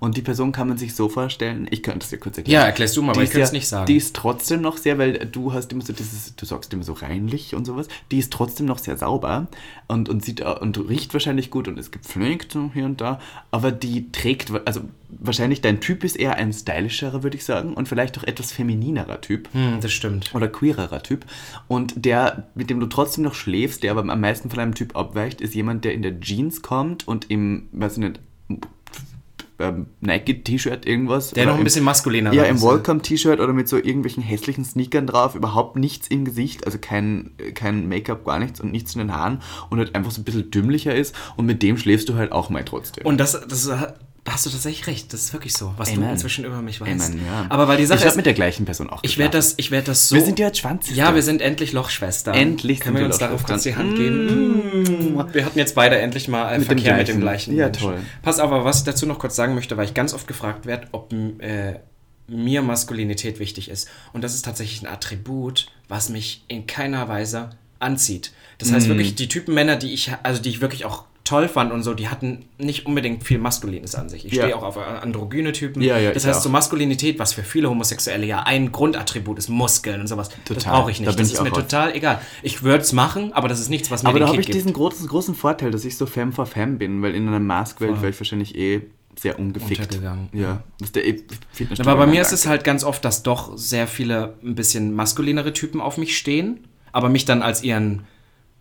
Und 0.00 0.16
die 0.16 0.22
Person 0.22 0.52
kann 0.52 0.68
man 0.68 0.76
sich 0.78 0.94
so 0.94 1.08
vorstellen, 1.08 1.66
ich 1.70 1.82
könnte 1.82 2.00
es 2.04 2.10
dir 2.10 2.18
kurz 2.18 2.36
erklären. 2.38 2.60
Mhm. 2.60 2.62
Ja, 2.62 2.66
erklärst 2.66 2.96
du 2.96 3.02
mal, 3.02 3.12
Die 3.12 3.18
aber 3.18 3.24
ich 3.24 3.30
könnte 3.30 3.44
es 3.44 3.50
ja- 3.50 3.54
nicht 3.54 3.68
sagen. 3.68 3.86
Die 3.86 3.96
ist 3.96 4.14
trotzdem 4.16 4.60
noch 4.60 4.76
sehr, 4.76 4.98
weil 4.98 5.12
du 5.26 5.52
hast 5.52 5.72
immer 5.72 5.82
so 5.82 5.92
dieses, 5.92 6.34
du 6.36 6.44
sagst 6.44 6.72
immer 6.72 6.82
so 6.84 6.92
reinlich 6.94 7.54
und 7.54 7.64
sowas, 7.64 7.88
die 8.10 8.18
ist 8.18 8.32
trotzdem 8.32 8.66
noch 8.66 8.78
sehr 8.78 8.96
sauber 8.96 9.46
und, 9.88 10.08
und 10.08 10.24
sieht 10.24 10.42
au- 10.44 10.60
und 10.60 10.76
riecht 10.88 11.12
wahrscheinlich 11.14 11.50
gut 11.50 11.68
und 11.68 11.78
ist 11.78 11.92
gepflegt 11.92 12.56
hier 12.72 12.84
und 12.84 13.00
da, 13.00 13.20
aber 13.50 13.70
die 13.72 14.10
trägt, 14.12 14.52
also 14.66 14.80
wahrscheinlich 15.08 15.60
dein 15.60 15.80
Typ 15.80 16.02
ist 16.04 16.16
eher 16.16 16.36
ein 16.36 16.52
stylischerer, 16.52 17.22
würde 17.22 17.36
ich 17.36 17.44
sagen, 17.44 17.74
und 17.74 17.88
vielleicht 17.88 18.18
auch 18.18 18.24
etwas 18.24 18.50
femininerer 18.52 19.20
Typ 19.20 19.48
hm, 19.52 19.78
das 19.80 19.92
stimmt. 19.92 20.34
oder 20.34 20.48
queererer 20.48 21.02
Typ. 21.02 21.24
Und 21.68 21.92
der, 22.04 22.48
mit 22.54 22.70
dem 22.70 22.80
du 22.80 22.86
trotzdem 22.86 23.22
noch 23.24 23.34
schläfst, 23.34 23.82
der 23.82 23.92
aber 23.92 24.00
am 24.10 24.20
meisten 24.20 24.50
von 24.50 24.58
einem 24.64 24.74
Typ 24.74 24.96
abweicht, 24.96 25.40
ist 25.40 25.54
jemand, 25.54 25.84
der 25.84 25.94
in 25.94 26.02
der 26.02 26.18
Jeans 26.20 26.60
kommt 26.62 27.06
und 27.06 27.30
im, 27.30 27.68
weiß 27.72 27.92
ich 27.94 27.98
nicht, 27.98 28.20
ähm, 29.60 29.86
Nike-T-Shirt 30.00 30.84
irgendwas. 30.84 31.30
Der 31.30 31.46
noch 31.46 31.52
ein 31.54 31.58
im- 31.58 31.64
bisschen 31.64 31.84
maskuliner 31.84 32.32
Ja, 32.32 32.42
ist, 32.42 32.50
im 32.50 32.56
ja. 32.56 32.62
Welcome-T-Shirt 32.74 33.38
oder 33.38 33.52
mit 33.52 33.68
so 33.68 33.76
irgendwelchen 33.76 34.20
hässlichen 34.22 34.64
Sneakern 34.64 35.06
drauf, 35.06 35.36
überhaupt 35.36 35.76
nichts 35.76 36.08
im 36.08 36.24
Gesicht, 36.24 36.66
also 36.66 36.78
kein, 36.80 37.30
kein 37.54 37.88
Make-up, 37.88 38.24
gar 38.24 38.40
nichts 38.40 38.60
und 38.60 38.72
nichts 38.72 38.94
in 38.94 38.98
den 38.98 39.14
Haaren 39.14 39.38
und 39.70 39.78
halt 39.78 39.94
einfach 39.94 40.10
so 40.10 40.20
ein 40.20 40.24
bisschen 40.24 40.50
dümmlicher 40.50 40.92
ist 40.94 41.14
und 41.36 41.46
mit 41.46 41.62
dem 41.62 41.78
schläfst 41.78 42.08
du 42.08 42.14
halt 42.16 42.32
auch 42.32 42.50
mal 42.50 42.64
trotzdem. 42.64 43.06
Und 43.06 43.18
das, 43.18 43.40
das 43.46 43.70
da 44.24 44.32
hast 44.32 44.46
du 44.46 44.50
tatsächlich 44.50 44.86
recht. 44.86 45.12
Das 45.12 45.20
ist 45.20 45.32
wirklich 45.34 45.52
so, 45.52 45.74
was 45.76 45.90
du 45.90 45.96
Amen. 45.96 46.10
inzwischen 46.10 46.46
über 46.46 46.62
mich 46.62 46.80
weißt. 46.80 47.12
Amen, 47.12 47.26
ja. 47.26 47.46
Aber 47.50 47.68
weil 47.68 47.76
die 47.76 47.84
Sache 47.84 48.00
ich 48.00 48.06
ist, 48.06 48.16
mit 48.16 48.24
der 48.24 48.32
gleichen 48.32 48.64
Person 48.64 48.88
auch 48.88 49.00
ich 49.02 49.18
werde 49.18 49.36
das, 49.36 49.54
ich 49.58 49.70
werde 49.70 49.88
das 49.88 50.08
so. 50.08 50.16
Wir 50.16 50.22
sind 50.24 50.38
ja 50.38 50.46
jetzt 50.46 50.58
Schwanzsister. 50.60 50.96
Ja, 50.96 51.14
wir 51.14 51.22
sind 51.22 51.42
endlich 51.42 51.72
Lochschwestern. 51.72 52.34
Endlich 52.34 52.80
Können 52.80 52.96
wir 52.96 53.04
uns 53.04 53.18
darauf 53.18 53.44
kurz 53.44 53.64
die. 53.64 53.76
Hand 53.76 53.96
geben? 53.96 55.22
Wir 55.32 55.44
hatten 55.44 55.58
jetzt 55.58 55.74
beide 55.74 55.98
endlich 55.98 56.28
mal 56.28 56.58
Mit 56.58 56.70
dem 56.70 56.78
Verkehr 56.78 56.96
mit 56.96 57.08
dem 57.08 57.20
gleichen. 57.20 57.54
Ja, 57.54 57.66
Menschen. 57.66 57.82
toll. 57.82 57.98
Pass 58.22 58.40
auf, 58.40 58.50
aber 58.50 58.64
was 58.64 58.78
ich 58.78 58.84
dazu 58.84 59.04
noch 59.04 59.18
kurz 59.18 59.36
sagen 59.36 59.54
möchte, 59.54 59.76
weil 59.76 59.84
ich 59.84 59.94
ganz 59.94 60.14
oft 60.14 60.26
gefragt 60.26 60.64
werde, 60.64 60.88
ob 60.92 61.12
äh, 61.12 61.80
mir 62.26 62.62
Maskulinität 62.62 63.38
wichtig 63.38 63.68
ist. 63.68 63.88
Und 64.14 64.24
das 64.24 64.34
ist 64.34 64.46
tatsächlich 64.46 64.82
ein 64.82 64.86
Attribut, 64.86 65.66
was 65.88 66.08
mich 66.08 66.44
in 66.48 66.66
keiner 66.66 67.08
Weise 67.08 67.50
anzieht. 67.78 68.32
Das 68.56 68.72
heißt 68.72 68.88
wirklich, 68.88 69.14
die 69.14 69.28
Typen 69.28 69.52
Männer, 69.54 69.76
die 69.76 69.92
ich, 69.92 70.10
also 70.22 70.40
die 70.40 70.48
ich 70.48 70.62
wirklich 70.62 70.86
auch 70.86 71.04
toll 71.24 71.48
fand 71.48 71.72
und 71.72 71.82
so, 71.82 71.94
die 71.94 72.08
hatten 72.08 72.44
nicht 72.58 72.84
unbedingt 72.84 73.24
viel 73.24 73.38
Maskulines 73.38 73.94
an 73.94 74.10
sich. 74.10 74.26
Ich 74.26 74.32
Ja. 74.34 74.42
stehe 74.42 74.56
auch 74.56 74.62
auf 74.62 74.76
androgyne 74.76 75.52
Typen. 75.52 75.80
Ja, 75.82 75.98
ja, 75.98 76.12
das 76.12 76.26
heißt, 76.26 76.40
auch. 76.40 76.42
so 76.44 76.48
Maskulinität, 76.50 77.18
was 77.18 77.32
für 77.32 77.42
viele 77.42 77.70
Homosexuelle 77.70 78.26
ja 78.26 78.42
ein 78.42 78.72
Grundattribut 78.72 79.38
ist, 79.38 79.48
Muskeln 79.48 80.02
und 80.02 80.06
sowas, 80.06 80.28
das 80.28 80.38
Total. 80.44 80.72
brauche 80.74 80.90
ich 80.90 80.98
Da 80.98 81.04
nicht. 81.04 81.16
bin 81.16 81.22
Das 81.24 81.28
ich 81.28 81.34
ist 81.34 81.42
mir 81.42 81.48
raus. 81.50 81.58
total 81.62 81.94
egal. 81.96 82.20
Ich 82.42 82.62
würde 82.62 82.82
es 82.82 82.92
machen, 82.92 83.32
aber 83.32 83.48
das 83.48 83.58
ist 83.58 83.70
nichts, 83.70 83.90
was 83.90 84.02
mir 84.02 84.10
Aber 84.10 84.20
da 84.20 84.26
habe 84.28 84.36
ich 84.40 84.46
gibt. 84.46 84.54
diesen 84.56 84.74
großen, 84.74 85.06
großen 85.08 85.34
Vorteil, 85.34 85.70
dass 85.70 85.84
ich 85.86 85.96
so 85.96 86.04
Femme 86.04 86.32
for 86.32 86.44
Femme 86.44 86.76
bin, 86.76 87.00
weil 87.00 87.14
in 87.14 87.26
einer 87.26 87.40
Mask-Welt 87.40 88.02
wäre 88.02 88.10
ich 88.10 88.20
wahrscheinlich 88.20 88.54
eh 88.56 88.82
sehr 89.18 89.38
ungefickt. 89.38 89.80
Untergegangen. 89.80 90.28
Ja. 90.32 90.62
Das 90.78 90.88
ist 90.88 90.96
der 90.96 91.06
eh 91.06 91.22
Aber 91.78 91.96
bei 91.96 92.06
mir 92.06 92.20
ist 92.20 92.32
es 92.32 92.46
halt 92.46 92.64
ganz 92.64 92.84
oft, 92.84 93.02
dass 93.04 93.22
doch 93.22 93.56
sehr 93.56 93.86
viele 93.86 94.34
ein 94.42 94.56
bisschen 94.56 94.94
maskulinere 94.94 95.52
Typen 95.54 95.80
auf 95.80 95.96
mich 95.96 96.18
stehen, 96.18 96.66
aber 96.92 97.08
mich 97.08 97.24
dann 97.24 97.40
als 97.40 97.62
ihren 97.62 98.02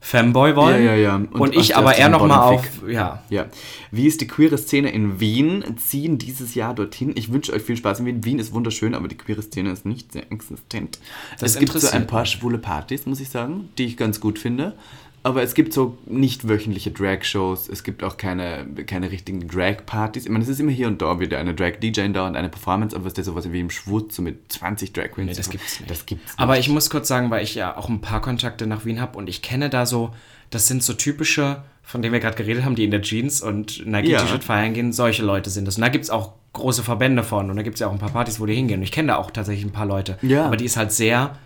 Fanboy 0.05 0.53
wollen. 0.57 0.83
Ja, 0.83 0.93
ja, 0.93 0.95
ja. 0.97 1.15
Und 1.15 1.33
Und, 1.33 1.55
ich 1.55 1.77
aber 1.77 1.95
eher 1.95 2.09
diesem 2.09 2.11
noch 2.11 2.27
mal 2.27 2.41
auf, 2.41 2.65
ja. 2.85 3.23
Ja. 3.29 3.45
Wie 3.89 4.05
ist 4.05 4.19
die 4.19 4.27
queere 4.27 4.57
Szene 4.57 4.91
in 4.91 5.21
Wien? 5.21 5.63
Ziehen 5.77 6.17
dieses 6.17 6.55
Jahr 6.55 6.73
dorthin. 6.75 7.13
Ich 7.15 7.31
wünsche 7.31 7.53
euch 7.53 7.61
viel 7.61 7.77
Spaß 7.77 8.01
in 8.01 8.05
Wien. 8.05 8.25
Wien 8.25 8.37
ist 8.37 8.51
wunderschön, 8.51 8.95
aber 8.95 9.07
die 9.07 9.15
queere 9.15 9.41
Szene 9.41 9.71
ist 9.71 9.85
nicht 9.85 10.11
sehr 10.11 10.29
existent. 10.29 10.99
Das 11.39 11.53
es 11.53 11.59
gibt 11.59 11.71
so 11.71 11.87
ein 11.87 12.05
paar 12.05 12.25
schwule 12.25 12.57
Partys, 12.57 13.05
muss 13.05 13.21
ich 13.21 13.29
sagen, 13.29 13.69
die 13.77 13.85
ich 13.85 13.95
ganz 13.95 14.19
gut 14.19 14.39
finde. 14.39 14.75
Aber 15.23 15.41
es 15.41 15.53
gibt 15.53 15.71
so 15.73 15.97
nicht 16.05 16.49
wöchentliche 16.49 16.91
Drag-Shows. 16.91 17.69
Es 17.69 17.83
gibt 17.83 18.03
auch 18.03 18.17
keine, 18.17 18.65
keine 18.85 19.09
richtigen 19.09 19.47
Drag-Partys. 19.47 20.25
Ich 20.25 20.29
meine, 20.29 20.43
es 20.43 20.49
ist 20.49 20.59
immer 20.59 20.71
hier 20.71 20.87
und 20.87 21.01
da 21.01 21.19
wieder 21.19 21.39
eine 21.39 21.53
Drag-DJ 21.53 22.09
da 22.11 22.27
und 22.27 22.35
eine 22.35 22.49
Performance, 22.49 22.93
aber 22.93 23.07
es 23.07 23.13
ist 23.13 23.25
sowas 23.25 23.49
wie 23.51 23.61
im 23.61 23.69
Schwutz, 23.69 24.17
so 24.17 24.21
mit 24.21 24.51
20 24.51 24.91
Drag 24.91 25.11
Queens. 25.11 25.29
Nee, 25.29 25.35
das 25.35 25.49
gibt's 25.49 25.79
nicht. 25.79 25.89
Das 25.89 26.05
gibt's 26.05 26.33
Aber 26.37 26.59
ich 26.59 26.67
muss 26.67 26.89
kurz 26.89 27.07
sagen, 27.07 27.31
weil 27.31 27.41
ich 27.41 27.55
ja 27.55 27.77
auch 27.77 27.87
ein 27.87 28.01
paar 28.01 28.21
Kontakte 28.21 28.67
nach 28.67 28.83
Wien 28.83 28.99
habe 28.99 29.17
und 29.17 29.29
ich 29.29 29.41
kenne 29.41 29.69
da 29.69 29.85
so, 29.85 30.13
das 30.49 30.67
sind 30.67 30.83
so 30.83 30.91
typische, 30.93 31.63
von 31.83 32.01
denen 32.01 32.11
wir 32.11 32.19
gerade 32.19 32.35
geredet 32.35 32.65
haben, 32.65 32.75
die 32.75 32.83
in 32.83 32.91
der 32.91 33.01
Jeans 33.01 33.41
und 33.41 33.85
Nike-T-Shirt 33.85 34.43
feiern 34.43 34.73
gehen, 34.73 34.91
solche 34.91 35.23
Leute 35.23 35.49
sind 35.49 35.65
das. 35.67 35.77
Und 35.77 35.81
da 35.81 35.89
gibt 35.89 36.03
es 36.03 36.09
auch 36.09 36.33
große 36.51 36.83
Verbände 36.83 37.23
von 37.23 37.49
und 37.49 37.55
da 37.55 37.63
gibt 37.63 37.75
es 37.75 37.79
ja 37.79 37.87
auch 37.87 37.93
ein 37.93 37.99
paar 37.99 38.11
Partys, 38.11 38.41
wo 38.41 38.45
die 38.45 38.53
hingehen. 38.53 38.79
Und 38.79 38.83
ich 38.83 38.91
kenne 38.91 39.07
da 39.07 39.15
auch 39.15 39.31
tatsächlich 39.31 39.65
ein 39.65 39.71
paar 39.71 39.85
Leute. 39.85 40.17
Ja. 40.21 40.45
Aber 40.45 40.57
die 40.57 40.65
ist 40.65 40.75
halt 40.75 40.91
sehr 40.91 41.37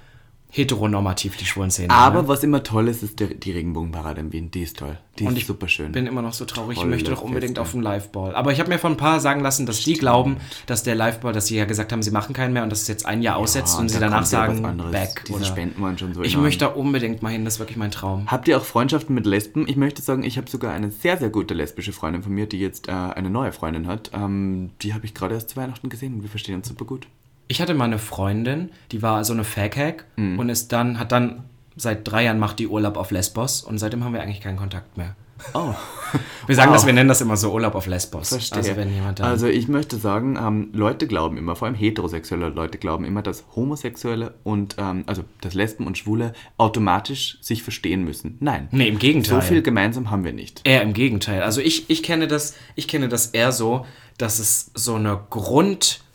heteronormativ, 0.50 1.36
die 1.38 1.46
schwulen 1.46 1.72
Szene. 1.72 1.94
Aber 1.94 2.22
ne? 2.24 2.28
was 2.28 2.44
immer 2.44 2.64
toll 2.64 2.88
ist, 2.88 3.04
ist 3.04 3.20
die 3.20 3.52
Regenbogenparade 3.52 4.22
in 4.22 4.32
Wien. 4.32 4.50
Die 4.52 4.62
ist 4.64 4.78
toll. 4.78 4.98
Die 5.20 5.26
Und 5.26 5.34
ist 5.34 5.40
ich 5.40 5.46
super 5.48 5.68
schön. 5.68 5.92
bin 5.92 6.08
immer 6.08 6.22
noch 6.22 6.34
so 6.34 6.46
traurig. 6.46 6.74
Ich 6.78 6.80
Tolle 6.80 6.90
möchte 6.92 7.12
doch 7.12 7.22
unbedingt 7.22 7.58
Feste. 7.58 7.62
auf 7.62 7.74
einen 7.74 7.84
Liveball. 7.84 8.36
Aber 8.36 8.52
ich 8.52 8.60
habe 8.60 8.70
mir 8.70 8.80
von 8.80 8.94
ein 8.94 8.98
paar 8.98 9.20
sagen 9.20 9.42
lassen, 9.42 9.66
dass 9.66 9.84
die 9.84 9.94
glauben, 9.96 10.38
dass 10.66 10.84
der 10.84 10.96
Liveball, 10.96 11.34
dass 11.34 11.48
sie 11.48 11.58
ja 11.58 11.66
gesagt 11.66 11.92
haben, 11.92 12.02
sie 12.02 12.12
machen 12.12 12.34
keinen 12.34 12.54
mehr 12.54 12.64
und 12.64 12.70
dass 12.70 12.82
es 12.84 12.88
jetzt 12.88 13.06
ein 13.06 13.22
Jahr 13.22 13.36
aussetzt 13.38 13.78
und 13.78 13.90
da 13.90 13.94
sie 13.96 14.00
danach 14.00 14.20
ja 14.22 14.26
sagen, 14.26 14.62
back. 14.92 15.24
Diese 15.28 15.38
oder- 15.38 15.46
Spenden 15.46 15.82
waren 15.82 15.98
schon 15.98 16.14
so 16.14 16.22
Ich 16.24 16.34
enorm. 16.34 16.44
möchte 16.46 16.66
da 16.66 16.72
unbedingt 16.72 17.22
mal 17.22 17.30
hin, 17.30 17.44
das 17.46 17.56
ist 17.56 17.60
wirklich 17.60 17.78
mein 17.78 17.92
Traum. 17.92 18.28
Habt 18.28 18.48
ihr 18.48 18.58
auch 18.58 18.66
Freundschaften 18.66 19.14
mit 19.16 19.26
Lesben? 19.26 19.68
Ich 19.68 19.76
möchte 19.76 20.02
sagen, 20.02 20.24
ich 20.24 20.38
habe 20.38 20.50
sogar 20.50 20.72
eine 20.74 20.92
sehr, 20.92 21.18
sehr 21.18 21.30
gute 21.30 21.54
lesbische 21.56 21.94
Freundin 21.94 22.24
von 22.24 22.32
mir, 22.34 22.46
die 22.46 22.60
jetzt 22.60 22.88
äh, 22.88 22.92
eine 22.92 23.30
neue 23.30 23.52
Freundin 23.52 23.88
hat. 23.88 24.12
Ähm, 24.14 24.70
die 24.82 24.94
habe 24.94 25.06
ich 25.06 25.14
gerade 25.14 25.36
erst 25.36 25.50
zu 25.50 25.58
Weihnachten 25.58 25.90
gesehen 25.90 26.14
und 26.16 26.22
wir 26.22 26.30
verstehen 26.30 26.56
uns 26.56 26.68
super 26.68 26.86
gut. 26.86 27.08
Ich 27.48 27.62
hatte 27.62 27.74
mal 27.74 27.86
eine 27.86 28.00
Freundin, 28.00 28.70
die 28.92 29.02
war 29.02 29.24
so 29.24 29.34
eine 29.34 29.44
Fag-Hack 29.44 30.06
Mhm. 30.18 30.40
und 30.40 30.50
ist 30.50 30.72
dann, 30.74 31.00
hat 31.00 31.12
dann 31.12 31.44
seit 31.76 32.10
drei 32.10 32.24
Jahren 32.24 32.40
macht 32.40 32.60
die 32.60 32.68
Urlaub 32.68 32.98
auf 32.98 33.12
Lesbos 33.12 33.62
und 33.64 33.78
seitdem 33.78 34.04
haben 34.04 34.14
wir 34.14 34.22
eigentlich 34.22 34.42
keinen 34.42 34.58
Kontakt 34.58 34.98
mehr. 34.98 35.16
Oh, 35.54 35.76
Wir 36.48 36.56
sagen 36.56 36.70
Wow. 36.72 36.78
das, 36.78 36.86
wir 36.88 36.94
nennen 36.94 37.10
das 37.10 37.22
immer 37.22 37.38
so 37.38 37.54
Urlaub 37.54 37.76
auf 37.76 37.86
Lesbos. 37.86 38.30
verstehe. 38.30 38.58
Also 38.58 38.76
wenn 38.76 38.92
jemand 38.92 39.22
also 39.22 39.46
ich 39.46 39.68
möchte 39.68 39.98
sagen, 39.98 40.36
ähm, 40.42 40.70
Leute 40.74 41.06
glauben 41.06 41.38
immer, 41.38 41.56
vor 41.56 41.68
allem 41.68 41.76
heterosexuelle 41.76 42.50
Leute 42.50 42.80
glauben 42.80 43.06
immer, 43.06 43.22
dass 43.22 43.44
Homosexuelle 43.56 44.34
und, 44.44 44.78
ähm, 44.80 45.04
also 45.06 45.24
dass 45.42 45.54
Lesben 45.54 45.86
und 45.86 45.96
Schwule 45.98 46.34
automatisch 46.58 47.38
sich 47.42 47.62
verstehen 47.62 48.04
müssen. 48.04 48.38
Nein. 48.40 48.68
Nee, 48.72 48.88
im 48.88 48.98
Gegenteil. 48.98 49.40
So 49.40 49.48
viel 49.48 49.62
gemeinsam 49.62 50.10
haben 50.10 50.24
wir 50.24 50.34
nicht. 50.34 50.62
Eher 50.64 50.82
im 50.82 50.94
Gegenteil. 50.94 51.44
Also 51.44 51.62
ich, 51.62 51.88
ich 51.88 52.02
kenne 52.02 52.28
das, 52.28 52.56
ich 52.74 52.88
kenne 52.88 53.08
das 53.08 53.28
eher 53.28 53.52
so, 53.52 53.86
dass 54.18 54.40
es 54.40 54.72
so 54.74 54.96
eine 54.96 55.20
Grunddistanz 55.30 56.07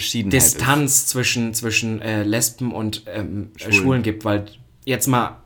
Verschiedenheit 0.00 0.34
ist. 0.42 1.08
zwischen, 1.08 1.54
zwischen 1.54 2.02
äh, 2.02 2.22
Lesben 2.24 2.72
und 2.72 3.04
ähm, 3.06 3.50
Schwulen. 3.56 3.72
Schwulen. 3.74 4.02
gibt, 4.02 4.24
weil 4.24 4.46
jetzt 4.84 5.06
mal 5.06 5.38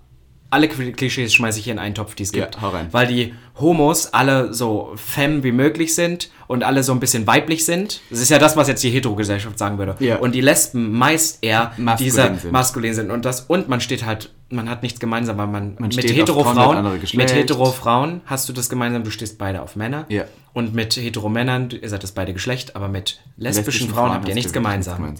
alle 0.50 0.68
Klischees 0.68 1.34
schmeiße 1.34 1.58
ich 1.58 1.64
hier 1.64 1.74
in 1.74 1.78
einen 1.78 1.94
Topf, 1.94 2.14
die 2.14 2.22
es 2.22 2.32
Ja, 2.32 2.44
gibt. 2.46 2.60
hau 2.62 2.70
rein. 2.70 2.88
Weil 2.92 3.06
die 3.06 3.34
Homos 3.60 4.12
alle 4.12 4.52
so 4.54 4.92
femme 4.96 5.42
wie 5.42 5.52
möglich 5.52 5.94
sind 5.94 6.30
und 6.46 6.64
alle 6.64 6.82
so 6.82 6.92
ein 6.92 7.00
bisschen 7.00 7.26
weiblich 7.26 7.64
sind. 7.64 8.00
Das 8.10 8.20
ist 8.20 8.30
ja 8.30 8.38
das, 8.38 8.56
was 8.56 8.68
jetzt 8.68 8.82
die 8.82 8.90
Heterogesellschaft 8.90 9.58
sagen 9.58 9.78
würde. 9.78 9.96
Ja. 10.00 10.16
Und 10.16 10.34
die 10.34 10.40
Lesben 10.40 10.92
meist 10.92 11.38
eher 11.42 11.72
Maskulin 11.76 12.04
dieser 12.04 12.38
sind. 12.38 12.52
maskulin 12.52 12.94
sind. 12.94 13.10
Und 13.10 13.24
das 13.24 13.42
und 13.42 13.68
man 13.68 13.80
steht 13.80 14.04
halt, 14.04 14.32
man 14.48 14.68
hat 14.70 14.82
nichts 14.82 14.98
gemeinsam, 14.98 15.36
weil 15.36 15.46
man, 15.46 15.76
mit 15.78 15.94
Frauen, 15.94 16.16
mit 16.16 16.28
Frauen, 16.28 16.76
anderem 16.76 16.92
mit 16.92 17.00
Geschlecht. 17.02 17.34
hetero 17.34 17.66
Frauen 17.66 18.22
hast 18.24 18.48
du 18.48 18.52
das 18.52 18.68
gemeinsam, 18.70 19.04
du 19.04 19.10
stehst 19.10 19.36
beide 19.38 19.60
auf 19.60 19.76
Männer. 19.76 20.06
Ja. 20.08 20.24
Und 20.54 20.74
mit 20.74 20.96
hetero 20.96 21.28
Männern, 21.28 21.68
ihr 21.70 21.88
seid 21.88 22.02
das 22.02 22.12
beide 22.12 22.32
Geschlecht, 22.32 22.74
aber 22.74 22.88
mit 22.88 23.20
lesbischen, 23.36 23.90
Frauen, 23.90 24.10
habt 24.12 24.26
ihr 24.26 24.34
nichts 24.34 24.54
wirklich 24.54 24.64
gemeinsam. 24.64 25.14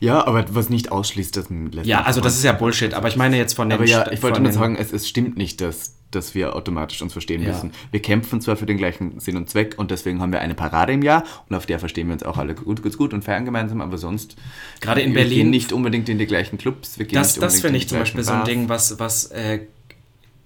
ja. 0.00 0.14
ja, 0.14 0.26
aber 0.26 0.44
was 0.50 0.68
nicht 0.68 0.92
ausschließt, 0.92 1.36
dass 1.36 1.48
man 1.48 1.64
lesbische 1.66 1.88
Ja, 1.88 2.02
also 2.02 2.20
das 2.20 2.36
ist 2.36 2.44
ja 2.44 2.52
Bullshit, 2.52 2.92
aber 2.92 3.08
ich 3.08 3.16
meine 3.16 3.38
jetzt 3.38 3.54
von 3.54 3.70
den 3.70 3.78
Aber 3.78 3.88
ja, 3.88 4.12
ich 4.12 4.22
wollte 4.22 4.40
nur 4.40 4.52
sagen, 4.52 4.76
es, 4.76 4.92
es 4.92 5.08
stimmt 5.08 5.38
nicht, 5.38 5.60
dass, 5.62 5.94
dass 6.14 6.34
wir 6.34 6.54
automatisch 6.56 7.02
uns 7.02 7.12
verstehen 7.12 7.42
Ja. 7.42 7.48
müssen. 7.48 7.72
Wir 7.90 8.00
kämpfen 8.00 8.40
zwar 8.40 8.56
für 8.56 8.66
den 8.66 8.76
gleichen 8.78 9.18
Sinn 9.20 9.36
und 9.36 9.50
Zweck 9.50 9.74
und 9.78 9.90
deswegen 9.90 10.20
haben 10.20 10.32
wir 10.32 10.40
eine 10.40 10.54
Parade 10.54 10.92
im 10.92 11.02
Jahr 11.02 11.24
und 11.48 11.56
auf 11.56 11.66
der 11.66 11.78
verstehen 11.78 12.06
wir 12.08 12.14
uns 12.14 12.22
auch 12.22 12.38
alle 12.38 12.54
gut, 12.54 12.82
gut, 12.82 12.96
gut 12.96 13.12
und 13.14 13.22
feiern 13.24 13.44
gemeinsam, 13.44 13.80
aber 13.80 13.98
sonst 13.98 14.36
Gerade 14.80 15.00
in 15.00 15.10
wir 15.14 15.22
Berlin- 15.22 15.38
gehen 15.38 15.50
nicht 15.50 15.72
unbedingt 15.72 16.08
in 16.08 16.18
die 16.18 16.26
gleichen 16.26 16.58
Clubs. 16.58 16.98
Wir 16.98 17.06
gehen 17.06 17.18
Das, 17.18 17.34
nicht 17.36 17.42
das 17.42 17.54
finde 17.54 17.68
in 17.70 17.74
ich 17.76 17.88
zum 17.88 17.98
Beispiel 17.98 18.22
so 18.22 18.32
ein 18.32 18.38
Bars. 18.38 18.48
Ding, 18.48 18.68
was, 18.68 18.98
was 18.98 19.26
äh, 19.26 19.60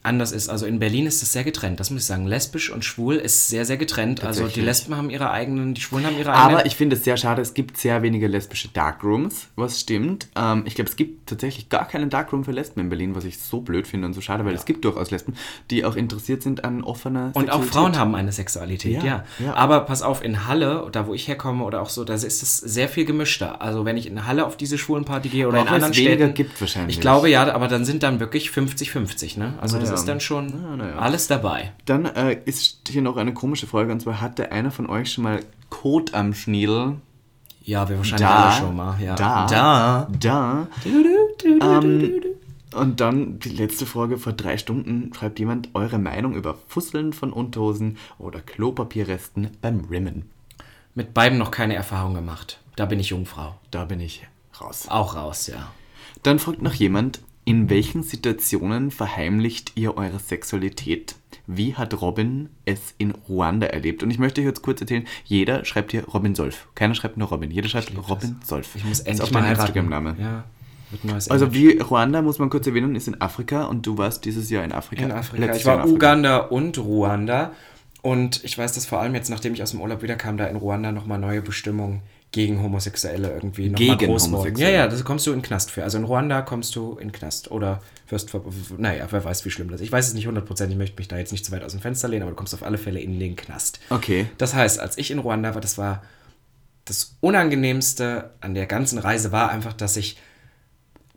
anders 0.06 0.32
ist. 0.32 0.48
Also 0.48 0.66
in 0.66 0.78
Berlin 0.78 1.06
ist 1.06 1.22
es 1.22 1.32
sehr 1.32 1.44
getrennt, 1.44 1.80
das 1.80 1.90
muss 1.90 2.02
ich 2.02 2.06
sagen. 2.06 2.26
Lesbisch 2.26 2.70
und 2.70 2.84
schwul 2.84 3.16
ist 3.16 3.48
sehr, 3.48 3.64
sehr 3.64 3.76
getrennt. 3.76 4.24
Also 4.24 4.46
die. 4.46 4.60
Lesben 4.60 4.96
haben 4.96 5.10
ihre 5.10 5.30
eigenen, 5.30 5.74
die 5.74 5.80
Schwulen 5.80 6.06
haben 6.06 6.18
ihre 6.18 6.32
eigenen. 6.32 6.56
Aber 6.56 6.66
ich 6.66 6.76
finde 6.76 6.96
es 6.96 7.04
sehr 7.04 7.16
schade, 7.16 7.42
es 7.42 7.54
gibt 7.54 7.76
sehr 7.76 8.02
wenige 8.02 8.26
lesbische 8.26 8.68
Darkrooms, 8.68 9.48
was 9.56 9.80
stimmt. 9.80 10.28
Ähm, 10.36 10.62
ich 10.66 10.74
glaube, 10.74 10.90
es 10.90 10.96
gibt 10.96 11.28
tatsächlich 11.28 11.68
gar 11.68 11.86
keinen 11.86 12.10
Darkroom 12.10 12.44
für 12.44 12.52
Lesben 12.52 12.80
in 12.80 12.88
Berlin, 12.88 13.14
was 13.14 13.24
ich 13.24 13.38
so 13.38 13.60
blöd 13.60 13.86
finde 13.86 14.06
und 14.06 14.12
so 14.14 14.20
schade, 14.20 14.44
weil 14.44 14.54
es 14.54 14.64
gibt 14.64 14.84
durchaus 14.84 15.10
Lesben, 15.10 15.34
die 15.70 15.84
auch 15.84 15.96
interessiert 15.96 16.42
sind 16.42 16.64
an 16.64 16.82
offener 16.82 17.30
und 17.34 17.50
auch 17.50 17.62
Sexualität. 17.62 17.72
Frauen 17.72 17.98
haben 17.98 18.14
eine 18.14 18.32
Sexualität, 18.32 19.02
ja, 19.02 19.04
Ja, 19.04 19.24
ja. 19.38 19.54
Aber 19.54 19.80
pass 19.80 20.02
auf, 20.02 20.22
in 20.22 20.46
Halle, 20.46 20.88
da 20.92 21.06
wo 21.06 21.14
ich 21.14 21.28
herkomme 21.28 21.64
oder 21.64 21.82
auch 21.82 21.88
so, 21.90 22.04
da 22.04 22.14
ist 22.14 22.24
es 22.24 22.56
sehr 22.58 22.88
viel 22.88 23.04
gemischter. 23.04 23.60
Also 23.62 23.84
wenn 23.84 23.96
ich 23.96 24.06
in 24.06 24.26
Halle 24.26 24.46
auf 24.46 24.56
diese 24.56 24.78
schwulen 24.78 25.04
Party 25.04 25.28
gehe 25.28 25.48
oder 25.48 25.58
Auch 25.58 25.66
in 25.66 25.68
anderen 25.68 25.92
es 25.92 25.96
Städten. 25.98 26.34
gibt 26.34 26.60
wahrscheinlich. 26.60 26.96
Ich 26.96 27.00
glaube 27.00 27.28
ja, 27.28 27.52
aber 27.52 27.68
dann 27.68 27.84
sind 27.84 28.02
dann 28.02 28.20
wirklich 28.20 28.50
50-50, 28.50 29.38
ne? 29.38 29.54
Also 29.60 29.78
das 29.78 29.90
ja. 29.90 29.95
Ist 30.00 30.08
dann 30.08 30.20
schon 30.20 30.52
Na, 30.62 30.76
na 30.76 30.88
ja. 30.88 30.98
alles 30.98 31.26
dabei. 31.26 31.72
Dann 31.84 32.06
äh, 32.06 32.38
ist 32.44 32.88
hier 32.88 33.02
noch 33.02 33.16
eine 33.16 33.34
komische 33.34 33.66
Frage 33.66 33.92
und 33.92 34.00
zwar 34.00 34.20
hatte 34.20 34.52
einer 34.52 34.70
von 34.70 34.88
euch 34.88 35.12
schon 35.12 35.24
mal 35.24 35.40
Kot 35.70 36.14
am 36.14 36.34
Schniedel? 36.34 36.96
Ja, 37.62 37.88
wir 37.88 37.96
wahrscheinlich 37.96 38.28
Da, 38.28 38.44
alle 38.44 38.60
schon 38.60 38.76
mal. 38.76 39.00
Ja. 39.00 39.16
da, 39.16 39.46
da. 39.46 40.08
da. 40.20 40.68
Ähm, 41.44 42.20
und 42.72 43.00
dann 43.00 43.38
die 43.40 43.48
letzte 43.48 43.86
Frage 43.86 44.18
vor 44.18 44.32
drei 44.32 44.58
Stunden 44.58 45.12
schreibt 45.14 45.38
jemand 45.38 45.70
eure 45.74 45.98
Meinung 45.98 46.34
über 46.34 46.56
Fusseln 46.68 47.12
von 47.12 47.32
Unterhosen 47.32 47.98
oder 48.18 48.40
Klopapierresten 48.40 49.50
beim 49.60 49.86
Rimmen. 49.90 50.30
Mit 50.94 51.12
beiden 51.12 51.38
noch 51.38 51.50
keine 51.50 51.74
Erfahrung 51.74 52.14
gemacht. 52.14 52.60
Da 52.76 52.86
bin 52.86 53.00
ich 53.00 53.08
Jungfrau. 53.08 53.54
Da 53.70 53.84
bin 53.84 54.00
ich 54.00 54.26
raus. 54.60 54.86
Auch 54.88 55.16
raus, 55.16 55.46
ja. 55.46 55.72
Dann 56.22 56.38
fragt 56.38 56.62
noch 56.62 56.74
jemand, 56.74 57.20
in 57.46 57.70
welchen 57.70 58.02
Situationen 58.02 58.90
verheimlicht 58.90 59.72
ihr 59.76 59.96
eure 59.96 60.18
Sexualität? 60.18 61.14
Wie 61.46 61.76
hat 61.76 62.00
Robin 62.02 62.48
es 62.64 62.92
in 62.98 63.12
Ruanda 63.12 63.68
erlebt? 63.68 64.02
Und 64.02 64.10
ich 64.10 64.18
möchte 64.18 64.40
euch 64.40 64.46
jetzt 64.48 64.62
kurz 64.62 64.80
erzählen, 64.80 65.06
jeder 65.24 65.64
schreibt 65.64 65.92
hier 65.92 66.04
Robin 66.06 66.34
Solf. 66.34 66.66
Keiner 66.74 66.96
schreibt 66.96 67.16
nur 67.16 67.28
Robin. 67.28 67.52
Jeder 67.52 67.68
schreibt 67.68 67.92
Robin 68.10 68.36
Solf. 68.44 68.74
Ich 68.74 68.84
muss 68.84 68.98
Das 68.98 69.06
endlich 69.06 69.28
ist 69.28 69.36
auch 69.36 69.40
mein. 69.40 69.50
Instagram-Name. 69.52 70.16
Ja, 70.20 70.44
Also 71.28 71.54
wie 71.54 71.78
Ruanda, 71.78 72.20
muss 72.20 72.40
man 72.40 72.50
kurz 72.50 72.66
erwähnen, 72.66 72.96
ist 72.96 73.06
in 73.06 73.20
Afrika 73.20 73.66
und 73.66 73.86
du 73.86 73.96
warst 73.96 74.24
dieses 74.24 74.50
Jahr 74.50 74.64
in 74.64 74.72
Afrika. 74.72 75.04
in 75.04 75.12
Afrika. 75.12 75.44
Letztes 75.44 75.60
Ich 75.60 75.66
war 75.66 75.78
Afrika. 75.78 75.94
Uganda 75.94 76.36
und 76.38 76.78
Ruanda. 76.78 77.52
Und 78.02 78.42
ich 78.44 78.58
weiß, 78.58 78.72
dass 78.72 78.86
vor 78.86 79.00
allem 79.00 79.14
jetzt, 79.14 79.30
nachdem 79.30 79.54
ich 79.54 79.62
aus 79.62 79.70
dem 79.70 79.80
Urlaub 79.80 80.02
wiederkam, 80.02 80.36
da 80.36 80.46
in 80.46 80.56
Ruanda 80.56 80.90
nochmal 80.90 81.20
neue 81.20 81.42
Bestimmungen 81.42 82.02
gegen 82.32 82.62
Homosexuelle 82.62 83.32
irgendwie 83.32 83.70
noch 83.70 83.78
mal 83.78 83.96
Gegen 83.96 84.12
groß 84.12 84.24
wurden. 84.24 84.32
Ja, 84.32 84.38
Homosexuelle. 84.38 84.74
ja, 84.74 84.88
das 84.88 85.04
kommst 85.04 85.26
du 85.26 85.32
in 85.32 85.42
Knast 85.42 85.70
für. 85.70 85.84
Also 85.84 85.96
in 85.98 86.04
Ruanda 86.04 86.42
kommst 86.42 86.76
du 86.76 86.96
in 86.98 87.12
Knast. 87.12 87.50
Oder 87.50 87.80
wirst, 88.08 88.30
naja, 88.76 89.06
wer 89.10 89.24
weiß, 89.24 89.44
wie 89.44 89.50
schlimm 89.50 89.70
das 89.70 89.80
ist. 89.80 89.86
Ich 89.86 89.92
weiß 89.92 90.08
es 90.08 90.14
nicht 90.14 90.28
100%, 90.28 90.68
ich 90.68 90.76
möchte 90.76 90.96
mich 90.98 91.08
da 91.08 91.16
jetzt 91.16 91.32
nicht 91.32 91.44
zu 91.44 91.52
weit 91.52 91.64
aus 91.64 91.72
dem 91.72 91.80
Fenster 91.80 92.08
lehnen, 92.08 92.22
aber 92.22 92.32
du 92.32 92.36
kommst 92.36 92.52
auf 92.54 92.62
alle 92.62 92.78
Fälle 92.78 93.00
in 93.00 93.18
den 93.18 93.36
Knast. 93.36 93.80
Okay. 93.90 94.26
Das 94.38 94.54
heißt, 94.54 94.78
als 94.78 94.98
ich 94.98 95.10
in 95.10 95.18
Ruanda 95.18 95.54
war, 95.54 95.60
das 95.60 95.78
war 95.78 96.02
das 96.86 97.16
Unangenehmste 97.20 98.30
an 98.40 98.54
der 98.54 98.66
ganzen 98.66 98.98
Reise 98.98 99.32
war 99.32 99.50
einfach, 99.50 99.72
dass 99.72 99.96
ich 99.96 100.16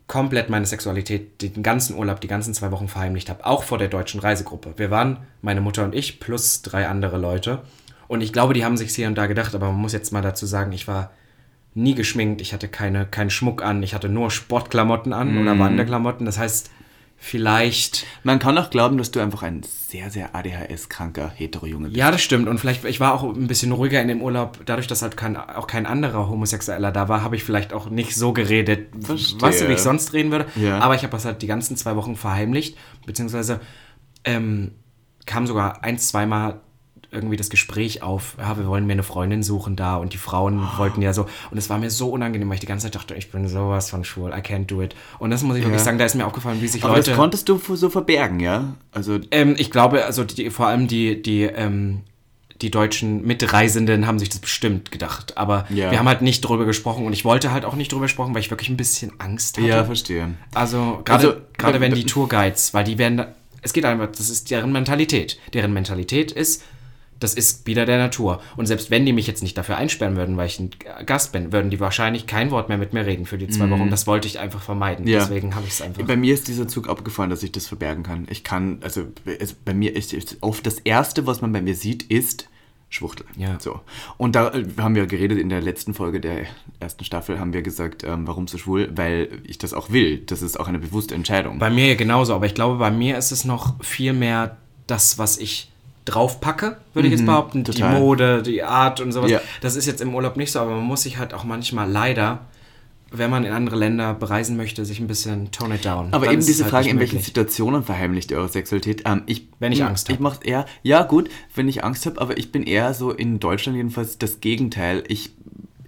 komplett 0.08 0.50
meine 0.50 0.66
Sexualität 0.66 1.40
den 1.40 1.62
ganzen 1.62 1.96
Urlaub, 1.96 2.20
die 2.20 2.26
ganzen 2.26 2.52
zwei 2.52 2.72
Wochen 2.72 2.88
verheimlicht 2.88 3.30
habe, 3.30 3.46
auch 3.46 3.62
vor 3.62 3.78
der 3.78 3.86
deutschen 3.86 4.18
Reisegruppe. 4.18 4.74
Wir 4.76 4.90
waren, 4.90 5.18
meine 5.40 5.60
Mutter 5.60 5.84
und 5.84 5.94
ich, 5.94 6.18
plus 6.18 6.62
drei 6.62 6.88
andere 6.88 7.16
Leute. 7.16 7.62
Und 8.10 8.22
ich 8.22 8.32
glaube, 8.32 8.54
die 8.54 8.64
haben 8.64 8.76
sich 8.76 8.92
hier 8.92 9.06
und 9.06 9.14
da 9.14 9.28
gedacht, 9.28 9.54
aber 9.54 9.68
man 9.68 9.80
muss 9.80 9.92
jetzt 9.92 10.12
mal 10.12 10.20
dazu 10.20 10.44
sagen, 10.44 10.72
ich 10.72 10.88
war 10.88 11.12
nie 11.74 11.94
geschminkt, 11.94 12.40
ich 12.40 12.52
hatte 12.52 12.66
keine, 12.66 13.06
keinen 13.06 13.30
Schmuck 13.30 13.62
an, 13.62 13.84
ich 13.84 13.94
hatte 13.94 14.08
nur 14.08 14.32
Sportklamotten 14.32 15.12
an 15.12 15.40
oder 15.40 15.56
Wanderklamotten. 15.60 16.26
Das 16.26 16.36
heißt, 16.36 16.72
vielleicht 17.16 18.06
Man 18.24 18.40
kann 18.40 18.58
auch 18.58 18.70
glauben, 18.70 18.98
dass 18.98 19.12
du 19.12 19.20
einfach 19.20 19.44
ein 19.44 19.62
sehr, 19.62 20.10
sehr 20.10 20.34
ADHS-kranker 20.34 21.30
Hetero-Junge 21.36 21.90
bist. 21.90 21.98
Ja, 21.98 22.10
das 22.10 22.20
stimmt. 22.20 22.48
Und 22.48 22.58
vielleicht, 22.58 22.84
ich 22.84 22.98
war 22.98 23.14
auch 23.14 23.22
ein 23.22 23.46
bisschen 23.46 23.70
ruhiger 23.70 24.02
in 24.02 24.08
dem 24.08 24.22
Urlaub, 24.22 24.58
dadurch, 24.66 24.88
dass 24.88 25.02
halt 25.02 25.16
kein, 25.16 25.36
auch 25.36 25.68
kein 25.68 25.86
anderer 25.86 26.28
Homosexueller 26.28 26.90
da 26.90 27.08
war, 27.08 27.22
habe 27.22 27.36
ich 27.36 27.44
vielleicht 27.44 27.72
auch 27.72 27.90
nicht 27.90 28.16
so 28.16 28.32
geredet, 28.32 28.88
Verstehe. 29.04 29.40
was 29.40 29.68
wie 29.68 29.72
ich 29.72 29.78
sonst 29.78 30.14
reden 30.14 30.32
würde. 30.32 30.46
Ja. 30.56 30.80
Aber 30.80 30.96
ich 30.96 31.04
habe 31.04 31.12
das 31.12 31.26
halt 31.26 31.42
die 31.42 31.46
ganzen 31.46 31.76
zwei 31.76 31.94
Wochen 31.94 32.16
verheimlicht, 32.16 32.76
beziehungsweise 33.06 33.60
ähm, 34.24 34.72
kam 35.26 35.46
sogar 35.46 35.84
ein, 35.84 35.96
zweimal 35.96 36.60
irgendwie 37.12 37.36
das 37.36 37.50
Gespräch 37.50 38.02
auf, 38.02 38.34
ja, 38.38 38.56
wir 38.56 38.66
wollen 38.66 38.86
mir 38.86 38.92
eine 38.92 39.02
Freundin 39.02 39.42
suchen 39.42 39.74
da 39.76 39.96
und 39.96 40.12
die 40.12 40.16
Frauen 40.18 40.60
Oh. 40.60 40.78
wollten 40.78 41.02
ja 41.02 41.12
so 41.12 41.26
und 41.50 41.58
es 41.58 41.68
war 41.68 41.78
mir 41.78 41.90
so 41.90 42.10
unangenehm, 42.10 42.48
weil 42.48 42.54
ich 42.54 42.60
die 42.60 42.66
ganze 42.66 42.86
Zeit 42.86 42.94
dachte, 42.94 43.14
ich 43.14 43.30
bin 43.32 43.48
sowas 43.48 43.90
von 43.90 44.04
schwul, 44.04 44.30
I 44.30 44.40
can't 44.40 44.66
do 44.66 44.80
it. 44.82 44.94
Und 45.18 45.30
das 45.30 45.42
muss 45.42 45.56
ich 45.56 45.62
wirklich 45.64 45.80
Ja. 45.80 45.84
sagen, 45.84 45.98
da 45.98 46.04
ist 46.04 46.14
mir 46.14 46.26
aufgefallen, 46.26 46.60
wie 46.62 46.68
sich 46.68 46.84
Aber 46.84 46.94
Leute... 46.94 47.10
das 47.10 47.18
konntest 47.18 47.48
du 47.48 47.58
so 47.74 47.90
verbergen, 47.90 48.38
ja? 48.40 48.74
Also, 48.92 49.18
Ähm, 49.30 49.54
ich 49.58 49.70
glaube, 49.70 50.04
also 50.04 50.24
die, 50.24 50.50
vor 50.50 50.66
allem 50.68 50.86
die, 50.86 51.20
die, 51.20 51.42
ähm, 51.42 52.02
die 52.62 52.70
deutschen 52.70 53.26
Mitreisenden 53.26 54.06
haben 54.06 54.18
sich 54.18 54.28
das 54.28 54.38
bestimmt 54.38 54.92
gedacht. 54.92 55.36
Aber 55.38 55.64
Ja. 55.70 55.90
wir 55.90 55.98
haben 55.98 56.06
halt 56.08 56.20
nicht 56.22 56.42
drüber 56.42 56.66
gesprochen 56.66 57.06
und 57.06 57.12
ich 57.14 57.24
wollte 57.24 57.50
halt 57.52 57.64
auch 57.64 57.74
nicht 57.74 57.90
drüber 57.90 58.06
sprechen, 58.06 58.34
weil 58.34 58.40
ich 58.42 58.50
wirklich 58.50 58.68
ein 58.68 58.76
bisschen 58.76 59.12
Angst 59.18 59.56
hatte. 59.56 59.66
ja, 59.66 59.82
verstehe. 59.84 60.28
Also 60.54 61.00
gerade 61.04 61.26
Also, 61.28 61.40
gerade 61.56 61.80
wenn 61.80 61.94
die 61.94 62.04
Tourguides, 62.04 62.74
weil 62.74 62.84
die 62.84 62.98
werden, 62.98 63.24
es 63.62 63.72
geht 63.72 63.84
einfach, 63.86 64.08
das 64.08 64.28
ist 64.30 64.50
deren 64.50 64.72
Mentalität. 64.72 65.38
Deren 65.54 65.72
Mentalität 65.72 66.32
ist, 66.32 66.62
das 67.20 67.34
ist 67.34 67.66
wieder 67.66 67.86
der 67.86 67.98
Natur. 67.98 68.40
Und 68.56 68.66
selbst 68.66 68.90
wenn 68.90 69.06
die 69.06 69.12
mich 69.12 69.26
jetzt 69.26 69.42
nicht 69.42 69.56
dafür 69.56 69.76
einsperren 69.76 70.16
würden, 70.16 70.36
weil 70.36 70.46
ich 70.46 70.58
ein 70.58 70.70
Gast 71.06 71.32
bin, 71.32 71.52
würden 71.52 71.70
die 71.70 71.78
wahrscheinlich 71.78 72.26
kein 72.26 72.50
Wort 72.50 72.68
mehr 72.68 72.78
mit 72.78 72.92
mir 72.92 73.06
reden 73.06 73.26
für 73.26 73.38
die 73.38 73.48
zwei 73.48 73.70
Wochen. 73.70 73.82
Und 73.82 73.90
das 73.90 74.06
wollte 74.06 74.26
ich 74.26 74.38
einfach 74.38 74.62
vermeiden. 74.62 75.06
Ja. 75.06 75.20
Deswegen 75.20 75.54
habe 75.54 75.66
ich 75.66 75.74
es 75.74 75.82
einfach. 75.82 76.02
Bei 76.02 76.16
mir 76.16 76.34
ist 76.34 76.48
dieser 76.48 76.66
Zug 76.66 76.88
abgefahren, 76.88 77.30
dass 77.30 77.42
ich 77.42 77.52
das 77.52 77.68
verbergen 77.68 78.02
kann. 78.02 78.26
Ich 78.30 78.42
kann, 78.42 78.78
also 78.82 79.04
bei 79.64 79.74
mir 79.74 79.94
ist, 79.94 80.12
ist 80.12 80.38
oft 80.40 80.66
das 80.66 80.78
Erste, 80.80 81.26
was 81.26 81.42
man 81.42 81.52
bei 81.52 81.60
mir 81.60 81.74
sieht, 81.74 82.02
ist 82.04 82.48
Schwuchtel. 82.90 83.24
Ja. 83.36 83.58
So. 83.60 83.80
Und 84.18 84.34
da 84.34 84.48
äh, 84.48 84.66
haben 84.78 84.96
wir 84.96 85.06
geredet 85.06 85.38
in 85.38 85.48
der 85.48 85.60
letzten 85.60 85.94
Folge 85.94 86.20
der 86.20 86.46
ersten 86.80 87.04
Staffel, 87.04 87.38
haben 87.38 87.52
wir 87.52 87.62
gesagt, 87.62 88.02
ähm, 88.02 88.26
warum 88.26 88.48
so 88.48 88.58
schwul? 88.58 88.90
Weil 88.96 89.28
ich 89.44 89.58
das 89.58 89.72
auch 89.72 89.90
will. 89.90 90.18
Das 90.26 90.42
ist 90.42 90.58
auch 90.58 90.66
eine 90.66 90.80
bewusste 90.80 91.14
Entscheidung. 91.14 91.60
Bei 91.60 91.70
mir 91.70 91.94
genauso, 91.94 92.34
aber 92.34 92.46
ich 92.46 92.54
glaube, 92.54 92.78
bei 92.78 92.90
mir 92.90 93.16
ist 93.16 93.30
es 93.30 93.44
noch 93.44 93.82
viel 93.82 94.12
mehr 94.12 94.56
das, 94.88 95.18
was 95.18 95.38
ich 95.38 95.69
draufpacke, 96.10 96.76
würde 96.94 97.08
ich 97.08 97.12
jetzt 97.12 97.26
behaupten. 97.26 97.64
Die 97.64 97.72
total. 97.72 97.98
Mode, 98.00 98.42
die 98.42 98.62
Art 98.62 99.00
und 99.00 99.12
sowas. 99.12 99.30
Ja. 99.30 99.40
Das 99.60 99.76
ist 99.76 99.86
jetzt 99.86 100.00
im 100.00 100.14
Urlaub 100.14 100.36
nicht 100.36 100.52
so, 100.52 100.60
aber 100.60 100.72
man 100.72 100.84
muss 100.84 101.02
sich 101.02 101.18
halt 101.18 101.34
auch 101.34 101.44
manchmal 101.44 101.90
leider, 101.90 102.40
wenn 103.12 103.30
man 103.30 103.44
in 103.44 103.52
andere 103.52 103.76
Länder 103.76 104.14
bereisen 104.14 104.56
möchte, 104.56 104.84
sich 104.84 105.00
ein 105.00 105.06
bisschen 105.06 105.50
tone 105.50 105.76
it 105.76 105.84
down. 105.84 106.08
Aber 106.12 106.26
Dann 106.26 106.34
eben 106.34 106.46
diese 106.46 106.64
halt 106.64 106.70
Frage, 106.70 106.88
in 106.88 106.98
welchen 106.98 107.16
möglich. 107.16 107.26
Situationen 107.26 107.82
verheimlicht 107.82 108.30
ihr 108.30 108.38
eure 108.38 108.48
Sexualität? 108.48 109.02
Ähm, 109.04 109.22
ich, 109.26 109.48
Wenn 109.58 109.72
ich 109.72 109.82
Angst 109.82 110.08
hab. 110.08 110.14
Ich 110.14 110.20
mach's 110.20 110.38
eher, 110.42 110.66
ja 110.82 111.02
gut, 111.02 111.28
wenn 111.54 111.68
ich 111.68 111.82
Angst 111.84 112.06
habe, 112.06 112.20
aber 112.20 112.38
ich 112.38 112.52
bin 112.52 112.62
eher 112.62 112.94
so 112.94 113.10
in 113.10 113.40
Deutschland 113.40 113.76
jedenfalls 113.76 114.18
das 114.18 114.40
Gegenteil. 114.40 115.04
Ich 115.08 115.32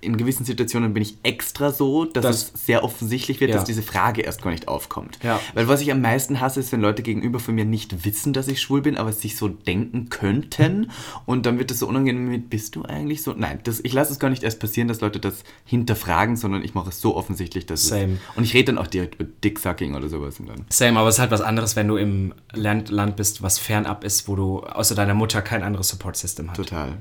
in 0.03 0.17
gewissen 0.19 0.45
Situationen 0.45 0.93
bin 0.93 1.03
ich 1.03 1.17
extra 1.23 1.71
so, 1.73 2.05
dass 2.05 2.23
Das- 2.23 2.53
es 2.55 2.67
sehr 2.67 2.85
offensichtlich 2.85 3.41
wird, 3.41 3.51
Ja. 3.51 3.57
dass 3.57 3.65
diese 3.65 3.83
Frage 3.83 4.23
erst 4.23 4.43
gar 4.43 4.51
nicht 4.51 4.69
aufkommt. 4.69 5.19
Ja. 5.23 5.41
Weil 5.55 5.69
was 5.69 5.81
ich 5.81 5.91
am 5.93 6.01
meisten 6.03 6.41
hasse, 6.41 6.61
ist, 6.61 6.73
wenn 6.73 6.81
Leute 6.81 7.03
gegenüber 7.03 7.39
von 7.41 7.55
mir 7.55 7.65
nicht 7.65 8.05
wissen, 8.05 8.33
dass 8.33 8.49
ich 8.49 8.61
schwul 8.61 8.83
bin, 8.83 8.97
aber 8.97 9.13
sich 9.13 9.37
so 9.37 9.49
denken 9.49 10.09
könnten. 10.11 10.91
Und 11.25 11.47
dann 11.47 11.59
wird 11.59 11.71
es 11.71 11.79
so 11.79 11.87
unangenehm 11.87 12.29
mit, 12.29 12.51
bist 12.51 12.75
du 12.77 12.83
eigentlich 12.85 13.23
so? 13.23 13.33
Nein, 13.37 13.61
das, 13.65 13.81
ich 13.83 13.93
lasse 13.93 14.13
es 14.13 14.19
gar 14.19 14.29
nicht 14.29 14.43
erst 14.43 14.59
passieren, 14.61 14.89
dass 14.89 15.01
Leute 15.01 15.21
das 15.21 15.45
hinterfragen, 15.65 16.37
sondern 16.37 16.65
ich 16.65 16.75
mache 16.75 16.89
es 16.91 17.01
so 17.01 17.17
offensichtlich, 17.17 17.65
dass 17.67 17.87
Same. 17.87 18.15
es... 18.15 18.37
Und 18.37 18.45
ich 18.45 18.55
rede 18.55 18.73
dann 18.73 18.79
auch 18.79 18.89
direkt 18.89 19.15
über 19.21 19.25
Dicksucking 19.45 19.95
oder 19.95 20.09
sowas. 20.09 20.41
Und 20.41 20.49
dann 20.49 20.65
Same, 20.69 20.99
aber 20.99 21.09
es 21.09 21.15
ist 21.15 21.21
halt 21.21 21.31
was 21.31 21.41
anderes, 21.43 21.77
wenn 21.77 21.87
du 21.89 21.97
im 21.97 22.35
Land, 22.53 22.91
Land 22.91 23.17
bist, 23.17 23.43
was 23.43 23.59
fernab 23.59 24.03
ist, 24.05 24.27
wo 24.29 24.35
du 24.37 24.61
außer 24.61 24.95
deiner 24.95 25.15
Mutter 25.15 25.43
kein 25.43 25.63
anderes 25.63 25.89
Support-System 25.89 26.51
hast. 26.51 26.57
Total. 26.57 26.95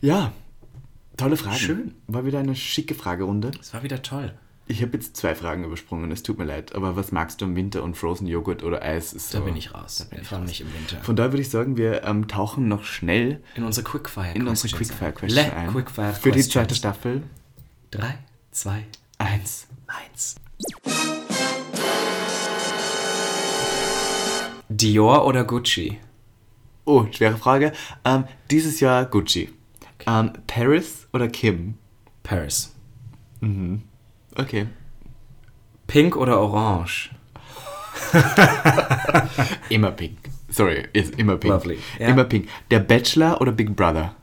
Ja, 0.00 0.32
tolle 1.16 1.36
Frage. 1.36 1.56
Schön. 1.56 1.94
War 2.06 2.24
wieder 2.24 2.38
eine 2.38 2.54
schicke 2.56 2.94
Fragerunde. 2.94 3.50
Das 3.52 3.74
war 3.74 3.82
wieder 3.82 4.02
toll. 4.02 4.32
Ich 4.68 4.80
habe 4.80 4.92
jetzt 4.92 5.16
zwei 5.16 5.34
Fragen 5.34 5.64
übersprungen, 5.64 6.10
es 6.12 6.22
tut 6.22 6.38
mir 6.38 6.44
leid. 6.44 6.74
Aber 6.74 6.94
was 6.96 7.10
magst 7.12 7.40
du 7.40 7.44
im 7.46 7.56
Winter 7.56 7.82
und 7.82 7.96
Frozen 7.96 8.26
Joghurt 8.28 8.62
oder 8.62 8.80
Eis? 8.82 9.12
Ist 9.12 9.34
Da 9.34 9.38
so- 9.38 9.44
bin 9.44 9.56
ich 9.56 9.74
raus. 9.74 10.08
Vor 10.22 10.38
allem 10.38 10.46
nicht 10.46 10.60
im 10.60 10.72
Winter. 10.72 10.98
Von 11.02 11.16
daher 11.16 11.32
würde 11.32 11.42
ich 11.42 11.50
sagen, 11.50 11.76
wir 11.76 12.04
ähm, 12.04 12.28
tauchen 12.28 12.68
noch 12.68 12.84
schnell 12.84 13.42
In 13.56 13.64
unsere 13.64 13.84
Quickfire 13.84 14.32
in 14.34 14.46
unsere 14.46 14.74
Quickfire. 14.74 15.12
Question 15.12 15.44
Le 15.46 15.52
ein. 15.56 15.68
Quickfire 15.70 16.12
Für 16.14 16.30
die 16.30 16.42
zweite 16.42 16.74
Staffel. 16.76 17.22
3, 17.90 18.18
2, 18.52 18.84
1, 19.18 19.66
1. 19.86 20.36
Dior 24.68 25.26
oder 25.26 25.44
Gucci? 25.44 25.98
Oh, 26.84 27.04
schwere 27.10 27.36
Frage. 27.36 27.72
Ähm, 28.04 28.24
dieses 28.50 28.80
Jahr 28.80 29.04
Gucci. 29.06 29.50
Ähm, 30.06 30.32
Paris 30.46 31.08
oder 31.12 31.28
Kim? 31.28 31.74
Paris. 32.22 32.74
Okay. 34.36 34.66
Pink 35.86 36.16
oder 36.16 36.40
Orange? 36.40 37.10
Immer 39.68 39.90
pink. 39.92 40.18
Sorry, 40.48 40.86
ist 40.92 41.18
immer 41.18 41.36
pink. 41.36 41.54
Lovely. 41.54 41.78
Ja. 41.98 42.08
Immer 42.08 42.24
pink. 42.24 42.48
Der 42.70 42.80
Bachelor 42.80 43.40
oder 43.40 43.52
Big 43.52 43.74
Brother? 43.74 44.14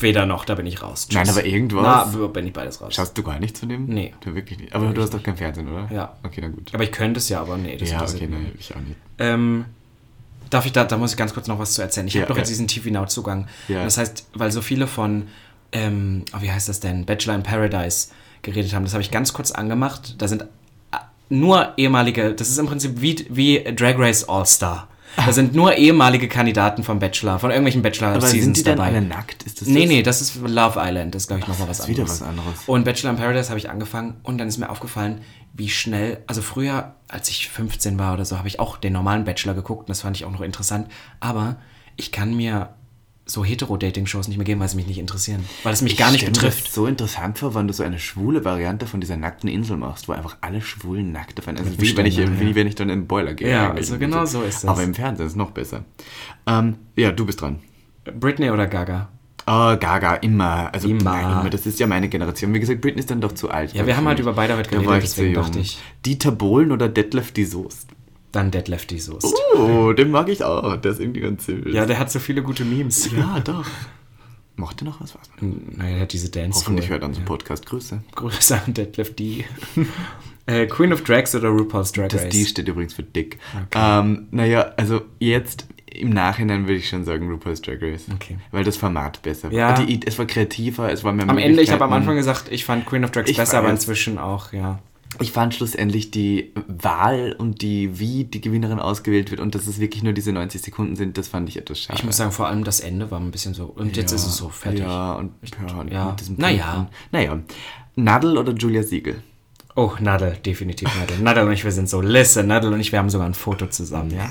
Weder 0.00 0.26
noch, 0.26 0.44
da 0.44 0.54
bin 0.54 0.66
ich 0.66 0.82
raus. 0.82 1.06
Tschüss. 1.08 1.14
Nein, 1.14 1.28
aber 1.28 1.44
irgendwas. 1.44 2.14
Na, 2.14 2.26
bin 2.26 2.46
ich 2.46 2.52
beides 2.52 2.80
raus. 2.80 2.94
Schaust 2.94 3.16
du 3.16 3.22
gar 3.22 3.38
nichts 3.38 3.60
von 3.60 3.68
dem? 3.68 3.86
Nee. 3.86 4.14
Du 4.20 4.34
wirklich 4.34 4.58
nicht. 4.58 4.74
Aber 4.74 4.90
du 4.92 5.02
hast 5.02 5.12
doch 5.12 5.22
kein 5.22 5.36
Fernsehen, 5.36 5.68
oder? 5.68 5.88
Ja. 5.92 6.16
Okay, 6.22 6.40
dann 6.40 6.54
gut. 6.54 6.70
Aber 6.74 6.84
ich 6.84 6.92
könnte 6.92 7.18
es 7.18 7.28
ja, 7.28 7.40
aber 7.40 7.56
nee. 7.56 7.76
Das 7.76 7.90
ja, 7.90 8.02
okay, 8.02 8.26
nein, 8.30 8.52
ich 8.58 8.74
auch 8.74 8.80
nicht. 8.80 8.96
Ähm, 9.18 9.64
darf 10.50 10.66
ich 10.66 10.72
da, 10.72 10.84
da 10.84 10.96
muss 10.96 11.12
ich 11.12 11.16
ganz 11.16 11.34
kurz 11.34 11.46
noch 11.46 11.58
was 11.58 11.74
zu 11.74 11.82
erzählen. 11.82 12.06
Ich 12.06 12.14
Ja, 12.14 12.22
habe 12.22 12.28
doch 12.28 12.36
ja. 12.36 12.40
jetzt 12.40 12.50
diesen 12.50 12.68
TV 12.68 12.90
Now 12.90 13.06
Zugang. 13.06 13.46
Ja. 13.68 13.84
Das 13.84 13.98
heißt, 13.98 14.26
weil 14.34 14.50
so 14.52 14.60
viele 14.62 14.86
von, 14.86 15.28
ähm, 15.72 16.24
oh, 16.36 16.40
wie 16.40 16.50
heißt 16.50 16.68
das 16.68 16.80
denn, 16.80 17.04
Bachelor 17.04 17.34
in 17.34 17.42
Paradise 17.42 18.08
geredet 18.42 18.72
haben, 18.74 18.84
das 18.84 18.92
habe 18.94 19.02
ich 19.02 19.10
ganz 19.10 19.32
kurz 19.32 19.50
angemacht. 19.50 20.14
Da 20.18 20.28
sind 20.28 20.42
äh, 20.42 20.96
nur 21.28 21.72
ehemalige, 21.76 22.34
das 22.34 22.48
ist 22.48 22.58
im 22.58 22.66
Prinzip 22.66 23.00
wie, 23.00 23.26
wie 23.30 23.62
Drag 23.74 23.98
Race 23.98 24.28
All-Star. 24.28 24.88
Da 25.16 25.32
sind 25.32 25.54
nur 25.54 25.74
ehemalige 25.74 26.28
Kandidaten 26.28 26.84
vom 26.84 26.98
Bachelor, 26.98 27.38
von 27.38 27.50
irgendwelchen 27.50 27.82
Bachelor 27.82 28.08
Aber 28.08 28.20
Seasons 28.20 28.44
sind 28.44 28.56
die 28.58 28.62
dann 28.62 28.76
dabei. 28.76 28.88
alle 28.90 29.02
nackt? 29.02 29.42
Ist 29.42 29.60
das 29.60 29.68
Nee, 29.68 29.80
das? 29.82 29.88
nee, 29.88 30.02
das 30.02 30.20
ist 30.20 30.36
Love 30.36 30.78
Island. 30.80 31.14
Das 31.14 31.22
ist, 31.22 31.26
glaube 31.28 31.40
ich, 31.42 31.48
nochmal 31.48 31.68
was 31.68 31.80
anderes. 31.80 31.96
wieder 31.98 32.08
was 32.08 32.22
anderes. 32.22 32.54
Und 32.66 32.84
Bachelor 32.84 33.10
in 33.10 33.16
Paradise 33.16 33.48
habe 33.48 33.58
ich 33.58 33.68
angefangen 33.70 34.16
und 34.22 34.38
dann 34.38 34.46
ist 34.48 34.58
mir 34.58 34.70
aufgefallen, 34.70 35.20
wie 35.54 35.68
schnell, 35.68 36.22
also 36.26 36.40
früher, 36.40 36.94
als 37.08 37.28
ich 37.30 37.48
15 37.48 37.98
war 37.98 38.14
oder 38.14 38.24
so, 38.24 38.38
habe 38.38 38.46
ich 38.48 38.60
auch 38.60 38.76
den 38.76 38.92
normalen 38.92 39.24
Bachelor 39.24 39.54
geguckt 39.54 39.82
und 39.82 39.88
das 39.90 40.02
fand 40.02 40.16
ich 40.16 40.24
auch 40.24 40.30
noch 40.30 40.40
interessant. 40.42 40.88
Aber 41.20 41.56
ich 41.96 42.12
kann 42.12 42.36
mir 42.36 42.68
so 43.30 43.44
Hetero-Dating-Shows 43.44 44.28
nicht 44.28 44.38
mehr 44.38 44.44
geben, 44.44 44.60
weil 44.60 44.68
sie 44.68 44.76
mich 44.76 44.86
nicht 44.86 44.98
interessieren. 44.98 45.44
Weil 45.62 45.74
es 45.74 45.82
mich 45.82 45.92
Ich 45.92 45.98
gar 45.98 46.10
nicht 46.10 46.24
betrifft. 46.24 46.66
Das 46.66 46.74
so 46.74 46.86
interessant 46.86 47.38
vor, 47.38 47.54
wenn 47.54 47.68
du 47.68 47.74
so 47.74 47.82
eine 47.82 47.98
schwule 47.98 48.44
Variante 48.44 48.86
von 48.86 49.00
dieser 49.00 49.16
nackten 49.16 49.48
Insel 49.50 49.76
machst, 49.76 50.08
wo 50.08 50.12
einfach 50.12 50.36
alle 50.40 50.62
Schwulen 50.62 51.12
nackt 51.12 51.38
auf 51.38 51.46
einer 51.46 51.60
Also 51.60 51.72
wie 51.80 51.96
wenn, 51.96 52.06
ich, 52.06 52.14
Ständer, 52.14 52.40
wie 52.40 52.48
ja. 52.48 52.54
wenn 52.54 52.66
ich 52.66 52.74
dann 52.74 52.88
in 52.88 53.00
den 53.00 53.06
Boiler 53.06 53.34
gehe. 53.34 53.50
Ja, 53.50 53.72
also 53.72 53.98
genau 53.98 54.24
so 54.24 54.42
ist 54.42 54.64
das. 54.64 54.70
Aber 54.70 54.82
im 54.82 54.94
Fernsehen 54.94 55.26
ist 55.26 55.32
es 55.32 55.36
noch 55.36 55.50
besser. 55.50 55.84
Ähm, 56.46 56.76
ja, 56.96 57.12
du 57.12 57.26
bist 57.26 57.40
dran. 57.42 57.58
Britney 58.18 58.50
oder 58.50 58.66
Gaga? 58.66 59.08
Oh, 59.46 59.76
Gaga, 59.78 60.14
immer. 60.16 60.72
Also 60.72 60.88
Immer. 60.88 61.04
Nein, 61.04 61.24
immer. 61.40 61.50
Das 61.50 61.66
ist 61.66 61.78
ja 61.80 61.86
meine 61.86 62.08
Generation. 62.08 62.52
Wie 62.54 62.60
gesagt, 62.60 62.80
Britney 62.80 63.00
ist 63.00 63.10
dann 63.10 63.20
doch 63.20 63.32
zu 63.32 63.50
alt. 63.50 63.72
Ja, 63.74 63.86
wir 63.86 63.96
haben 63.96 64.06
halt 64.06 64.18
über 64.18 64.32
beide 64.32 64.54
heute 64.56 64.64
Da 64.64 64.70
geredet, 64.70 64.88
war 64.90 64.98
ich 64.98 65.04
deswegen 65.04 65.34
dachte 65.34 65.58
ich. 65.58 65.78
Dieter 66.04 66.32
Bohlen 66.32 66.72
oder 66.72 66.88
Detlef 66.88 67.32
die 67.32 67.44
Soest? 67.44 67.88
Dann 68.32 68.50
Dead 68.50 68.68
Lefty 68.68 68.98
Soest. 68.98 69.34
Oh, 69.56 69.92
den 69.92 70.10
mag 70.10 70.28
ich 70.28 70.44
auch. 70.44 70.76
Der 70.76 70.92
ist 70.92 71.00
irgendwie 71.00 71.20
ganz 71.20 71.46
süß. 71.46 71.72
Ja, 71.72 71.86
der 71.86 71.98
hat 71.98 72.10
so 72.10 72.18
viele 72.18 72.42
gute 72.42 72.64
Memes. 72.64 73.10
ja 73.12 73.40
doch. 73.40 73.64
Mochte 74.56 74.84
noch 74.84 75.00
was? 75.00 75.14
was 75.14 75.30
Naja, 75.40 75.92
der 75.92 76.00
hat 76.02 76.12
diese 76.12 76.30
Dance 76.30 76.60
Hoffentlich 76.60 76.90
hört 76.90 77.02
er 77.02 77.08
unseren 77.08 77.24
Podcast. 77.24 77.64
Grüße. 77.64 78.02
Grüße 78.14 78.60
an 78.60 78.74
Detlef 78.74 79.14
D. 79.14 79.44
äh, 80.46 80.66
Queen 80.66 80.92
of 80.92 81.04
Drags 81.04 81.34
oder 81.34 81.48
RuPaul's 81.48 81.92
Drag 81.92 82.08
Das 82.08 82.24
Race? 82.24 82.32
D 82.32 82.44
steht 82.44 82.68
übrigens 82.68 82.92
für 82.92 83.04
dick. 83.04 83.38
Ähm, 83.72 84.26
naja, 84.32 84.72
also 84.76 85.02
jetzt 85.20 85.68
im 85.86 86.10
Nachhinein 86.10 86.64
würde 86.64 86.74
ich 86.74 86.88
schon 86.88 87.04
sagen 87.04 87.30
RuPaul's 87.30 87.62
Drag 87.62 87.80
Race. 87.80 88.06
Okay. 88.12 88.38
Weil 88.50 88.64
das 88.64 88.76
Format 88.76 89.22
besser 89.22 89.50
war. 89.50 89.56
Ja. 89.56 89.72
Die, 89.74 90.00
es 90.04 90.18
war 90.18 90.26
kreativer, 90.26 90.90
es 90.90 91.04
war 91.04 91.12
mehr 91.12 91.28
Am 91.28 91.38
Ende, 91.38 91.62
ich 91.62 91.70
habe 91.70 91.84
am. 91.84 91.92
Anfang 91.92 92.16
gesagt, 92.16 92.50
ich 92.50 92.64
fand 92.64 92.84
Queen 92.84 93.04
of 93.04 93.12
Drags 93.12 93.30
Ich 93.30 93.36
besser, 93.36 93.58
aber 93.58 93.70
inzwischen 93.70 94.18
auch, 94.18 94.52
ja. 94.52 94.80
Ich 95.20 95.32
fand 95.32 95.54
schlussendlich 95.54 96.10
die 96.10 96.52
Wahl 96.66 97.34
und 97.38 97.62
die, 97.62 97.98
wie 97.98 98.24
die 98.24 98.40
Gewinnerin 98.40 98.78
ausgewählt 98.78 99.30
wird 99.30 99.40
und 99.40 99.54
dass 99.54 99.66
es 99.66 99.80
wirklich 99.80 100.02
nur 100.02 100.12
diese 100.12 100.32
90 100.32 100.60
Sekunden 100.60 100.96
sind, 100.96 101.18
das 101.18 101.28
fand 101.28 101.48
ich 101.48 101.56
etwas 101.56 101.80
schade. 101.80 101.98
Ich 101.98 102.04
muss 102.04 102.18
sagen, 102.18 102.30
vor 102.30 102.46
allem 102.46 102.62
das 102.62 102.80
Ende 102.80 103.10
war 103.10 103.18
ein 103.18 103.30
bisschen 103.30 103.54
so. 103.54 103.64
Und 103.64 103.96
jetzt 103.96 104.12
ist 104.12 104.26
es 104.26 104.36
so 104.36 104.48
fertig. 104.48 104.80
Ja, 104.80 105.14
und, 105.14 105.32
ja, 105.66 105.74
und 105.74 105.92
ja. 105.92 106.04
mit 106.10 106.20
diesem 106.20 106.36
Naja. 106.36 106.88
Naja. 107.10 107.38
Nadel 107.96 108.38
oder 108.38 108.52
Julia 108.52 108.82
Siegel? 108.82 109.22
Oh, 109.74 109.92
Nadel, 109.98 110.36
definitiv 110.44 110.88
Nadel. 110.98 111.18
Nadel 111.18 111.46
und 111.46 111.52
ich, 111.52 111.64
wir 111.64 111.72
sind 111.72 111.88
so, 111.88 112.00
listen, 112.00 112.46
Nadel 112.46 112.72
und 112.72 112.80
ich, 112.80 112.92
wir 112.92 112.98
haben 112.98 113.10
sogar 113.10 113.26
ein 113.26 113.34
Foto 113.34 113.66
zusammen, 113.66 114.10
ja. 114.10 114.28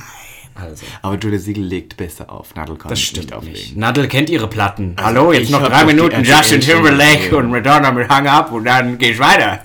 Also, 0.55 0.85
Aber 1.01 1.17
Julia 1.17 1.39
Siegel 1.39 1.63
legt 1.63 1.97
besser 1.97 2.31
auf. 2.31 2.55
Nadel 2.55 2.77
kann 2.77 2.89
das 2.89 2.99
nicht 2.99 3.09
stimmt 3.09 3.33
auflegen. 3.33 3.59
nicht. 3.59 3.77
Nadel 3.77 4.07
kennt 4.07 4.29
ihre 4.29 4.47
Platten. 4.47 4.95
Hallo, 4.99 5.31
jetzt 5.31 5.43
ich 5.43 5.49
noch 5.51 5.67
drei 5.67 5.85
Minuten 5.85 6.23
Justin 6.23 6.61
Timberlake 6.61 7.35
und 7.35 7.49
Madonna 7.49 7.91
mit 7.91 8.09
Hang 8.09 8.27
Up 8.27 8.51
und 8.51 8.65
dann 8.65 8.97
geht's 8.97 9.19
weiter. 9.19 9.61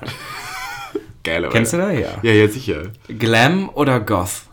Geil, 1.23 1.43
oder? 1.45 1.53
Kennst 1.53 1.73
du 1.73 1.77
das? 1.77 1.93
Ja. 1.93 2.17
Ja, 2.21 2.31
ja, 2.31 2.47
sicher. 2.47 2.83
Glam 3.07 3.69
oder 3.69 3.99
Goth? 3.99 4.43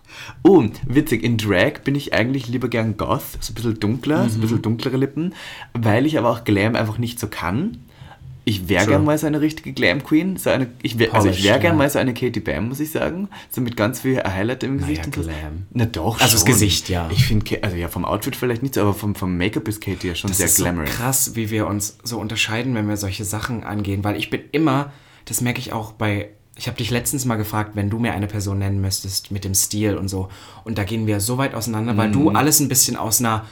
Oh, 0.43 0.65
witzig, 0.87 1.23
in 1.25 1.37
Drag 1.37 1.81
bin 1.85 1.95
ich 1.95 2.13
eigentlich 2.15 2.47
lieber 2.49 2.69
gern 2.69 2.97
Goth, 2.97 3.23
so 3.41 3.53
ein 3.53 3.55
bisschen 3.55 3.81
dunkler, 3.81 4.29
so 4.29 4.35
ein 4.35 4.39
Mhm. 4.39 4.41
bisschen 4.43 4.63
dunklere 4.63 4.97
Lippen, 4.97 5.35
weil 5.73 6.07
ich 6.07 6.19
aber 6.19 6.31
auch 6.31 6.45
Glam 6.45 6.77
einfach 6.77 6.99
nicht 6.99 7.19
so 7.19 7.27
kann. 7.29 7.79
Ich 8.45 8.69
wäre 8.69 8.87
gern 8.87 9.05
mal 9.05 9.17
so 9.19 9.27
eine 9.27 9.41
richtige 9.41 9.73
Glam 9.73 10.03
Queen, 10.03 10.37
so 10.37 10.51
eine, 10.51 10.67
ich 10.83 10.99
wär, 10.99 11.15
also 11.15 11.29
ich 11.29 11.45
wäre 11.45 11.61
gern 11.61 11.77
mal 11.77 11.89
so 11.91 11.99
eine 11.99 12.15
Katie 12.15 12.41
Bam, 12.41 12.69
muss 12.69 12.81
ich 12.81 12.91
sagen, 12.91 13.29
so 13.51 13.61
mit 13.61 13.77
ganz 13.77 14.01
viel 14.01 14.17
Highlight 14.23 14.65
im 14.65 14.79
Gesicht. 14.79 14.99
ja, 15.01 15.05
und 15.07 15.15
so. 15.15 15.21
Glam. 15.23 15.67
Na 15.73 15.85
doch, 15.85 16.21
Also 16.21 16.33
das 16.33 16.41
schon. 16.41 16.47
Gesicht, 16.53 16.89
ja. 16.89 17.09
Ich 17.13 17.27
finde, 17.27 17.63
also 17.63 17.77
ja, 17.77 17.89
vom 17.89 18.05
Outfit 18.05 18.35
vielleicht 18.35 18.63
nicht 18.63 18.75
so, 18.75 18.81
aber 18.81 18.95
vom, 18.95 19.15
vom 19.15 19.37
Make-up 19.37 19.69
ist 19.69 19.81
Katie 19.81 20.09
ja 20.09 20.15
schon 20.15 20.29
Das 20.31 20.39
sehr 20.39 20.47
ist 20.47 20.57
glamorous. 20.57 20.91
so 20.91 20.97
krass, 20.97 21.37
wie 21.37 21.51
wir 21.51 21.67
uns 21.67 21.99
so 22.03 22.19
unterscheiden, 22.19 22.75
wenn 22.75 22.89
wir 22.89 22.97
solche 22.97 23.25
Sachen 23.25 23.63
angehen. 23.63 24.03
Weil 24.05 24.17
ich 24.17 24.31
bin 24.31 24.41
immer, 24.53 24.91
das 25.27 25.43
merke 25.43 25.61
ich 25.61 25.73
auch 25.73 25.93
bei, 25.93 26.31
ich 26.57 26.67
habe 26.67 26.77
dich 26.77 26.91
letztens 26.91 27.25
mal 27.25 27.37
gefragt, 27.37 27.73
wenn 27.75 27.89
du 27.91 27.99
mir 27.99 28.13
eine 28.13 28.27
Person 28.27 28.59
nennen 28.59 28.81
müsstest 28.81 29.31
mit 29.31 29.45
dem 29.45 29.55
Stil 29.55 29.97
und 29.97 30.09
so. 30.09 30.29
Und 30.65 30.77
da 30.79 30.85
gehen 30.85 31.07
wir 31.07 31.21
so 31.21 31.39
weit 31.39 31.55
auseinander, 31.55 31.97
weil 31.97 32.09
Mhm. 32.09 32.13
du 32.13 32.31
alles 32.31 32.61
ein 32.61 32.69
bisschen 32.69 32.97
aus 32.97 33.21
einer 33.21 33.47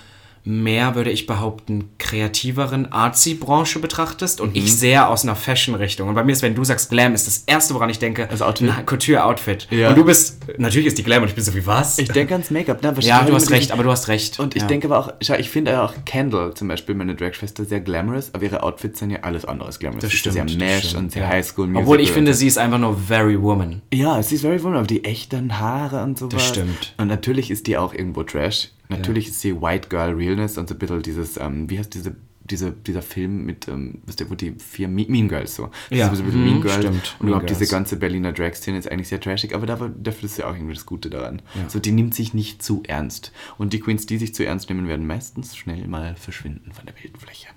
mehr, 0.49 0.95
würde 0.95 1.11
ich 1.11 1.27
behaupten, 1.27 1.91
kreativeren 1.99 2.91
Artsy-Branche 2.91 3.81
betrachtest 3.81 4.41
und 4.41 4.51
Mhm. 4.51 4.57
ich 4.57 4.75
sehr 4.77 5.11
aus 5.11 5.23
einer 5.23 5.37
Fashion-Richtung. 5.37 6.09
Und 6.09 6.15
bei 6.15 6.25
mir 6.25 6.33
ist, 6.33 6.41
wenn 6.43 6.55
du 6.55 6.65
sagst 6.65 6.89
Glam, 6.89 7.15
ist 7.15 7.27
das 7.27 7.45
Erste, 7.47 7.75
woran 7.75 7.91
ich 7.91 7.99
denke, 7.99 8.27
Das 8.31 8.41
Outfit? 8.41 8.71
ein 8.71 8.87
Couture-Outfit. 8.87 9.69
Ja. 9.71 9.91
Und 9.91 9.99
du 9.99 10.05
bist, 10.05 10.39
natürlich 10.59 10.87
ist 10.87 10.97
die 10.97 11.03
Glam 11.03 11.23
und 11.23 11.29
ich 11.29 11.35
bin 11.35 11.45
so 11.45 11.55
wie, 11.55 11.67
was? 11.67 11.99
Ich 11.99 12.09
denke 12.09 12.33
ans 12.35 12.51
Make-up. 12.51 12.83
ne? 12.83 12.95
ja, 13.01 13.23
du 13.25 13.35
hast 13.35 13.51
recht, 13.51 13.73
aber 13.73 13.83
du 13.83 13.91
hast 13.91 14.09
recht. 14.09 14.41
Und 14.41 14.57
ich 14.57 14.63
ja. 14.63 14.69
denke 14.69 14.87
aber 14.87 14.99
auch, 14.99 15.13
schau, 15.21 15.35
ich 15.35 15.51
finde 15.51 15.73
ja 15.73 15.85
auch 15.85 15.93
Kendall 16.07 16.55
zum 16.55 16.69
Beispiel, 16.69 16.95
meine 16.95 17.15
Dragschwester, 17.15 17.67
sehr 17.67 17.81
glamorous, 17.81 18.31
aber 18.33 18.45
ihre 18.45 18.63
Outfits 18.63 19.01
sind 19.01 19.11
ja 19.11 19.19
alles 19.23 19.45
andere 19.45 19.67
als 19.69 19.79
glamorous. 19.79 20.03
Das 20.03 20.13
stimmt. 20.13 20.35
Sehr 20.35 20.45
Mesh 20.59 20.95
und 20.95 21.13
sehr 21.13 21.23
ja. 21.25 21.29
High 21.29 21.47
School 21.47 21.67
Musical. 21.67 21.83
Obwohl 21.83 22.01
ich 22.01 22.13
finde, 22.13 22.33
sie 22.33 22.47
ist 22.47 22.57
einfach 22.57 22.79
nur 22.79 22.97
very 22.97 23.41
woman. 23.41 23.83
Ja, 23.93 24.23
sie 24.23 24.37
ist 24.37 24.41
very 24.43 24.63
woman, 24.63 24.79
aber 24.79 24.87
die 24.87 25.05
echten 25.05 25.59
Haare 25.59 26.03
und 26.05 26.19
so 26.19 26.27
Das 26.27 26.47
stimmt. 26.49 26.95
Und 26.97 27.09
natürlich 27.09 27.51
ist 27.51 27.67
die 27.67 27.77
auch 27.77 27.93
irgendwo 27.93 28.23
Trash. 28.23 28.71
Natürlich 28.89 29.29
ist 29.29 29.41
sie 29.41 29.61
White 29.61 29.89
Girl 29.89 30.15
Realness 30.15 30.57
und 30.59 30.69
so 30.69 30.75
ein 30.75 30.79
bisschen 30.79 31.03
dieses, 31.03 31.37
ähm, 31.37 31.69
wie 31.69 31.79
heißt 31.79 31.93
diese, 31.95 32.17
diese, 32.51 32.73
dieser 32.73 33.03
Film 33.03 33.45
mit, 33.45 33.69
ähm, 33.69 34.01
wisst 34.07 34.21
ihr, 34.21 34.31
wo 34.31 34.35
die 34.35 34.53
vier 34.53 34.89
Me- 34.89 35.05
Mean 35.07 35.29
Girls 35.29 35.55
so. 35.55 35.71
Das 35.91 35.99
Ja, 35.99 36.09
ist 36.11 36.19
ein 36.21 36.25
bisschen 36.25 36.41
mhm, 36.41 36.47
Mean 36.47 36.61
Girls. 36.63 36.77
stimmt, 36.77 37.17
Und 37.19 37.29
überhaupt 37.29 37.51
diese 37.51 37.67
ganze 37.67 37.97
Berliner 37.97 38.33
Drag-Szene 38.33 38.79
ist 38.79 38.91
eigentlich 38.91 39.09
sehr 39.09 39.21
trashig, 39.21 39.55
aber 39.55 39.67
dafür, 39.67 39.91
dafür 39.91 40.25
ist 40.25 40.39
ja 40.39 40.49
auch 40.49 40.55
irgendwie 40.55 40.73
das 40.75 40.87
Gute 40.87 41.11
daran. 41.11 41.43
So, 41.69 41.79
die 41.79 41.93
nimmt 41.93 42.15
sich 42.15 42.33
nicht 42.33 42.63
zu 42.63 42.83
ernst. 42.87 43.33
Und 43.59 43.75
die 43.75 43.81
Queens, 43.81 44.07
die 44.07 44.17
sich 44.17 44.35
zu 44.35 44.47
ernst 44.47 44.71
nehmen, 44.71 44.89
werden 44.89 45.07
meistens 45.07 45.55
schnell 45.57 45.87
mal 45.89 46.17
verschwinden 46.17 46.73
von 46.73 46.87
der 46.87 46.95
Bildfläche. 46.95 47.49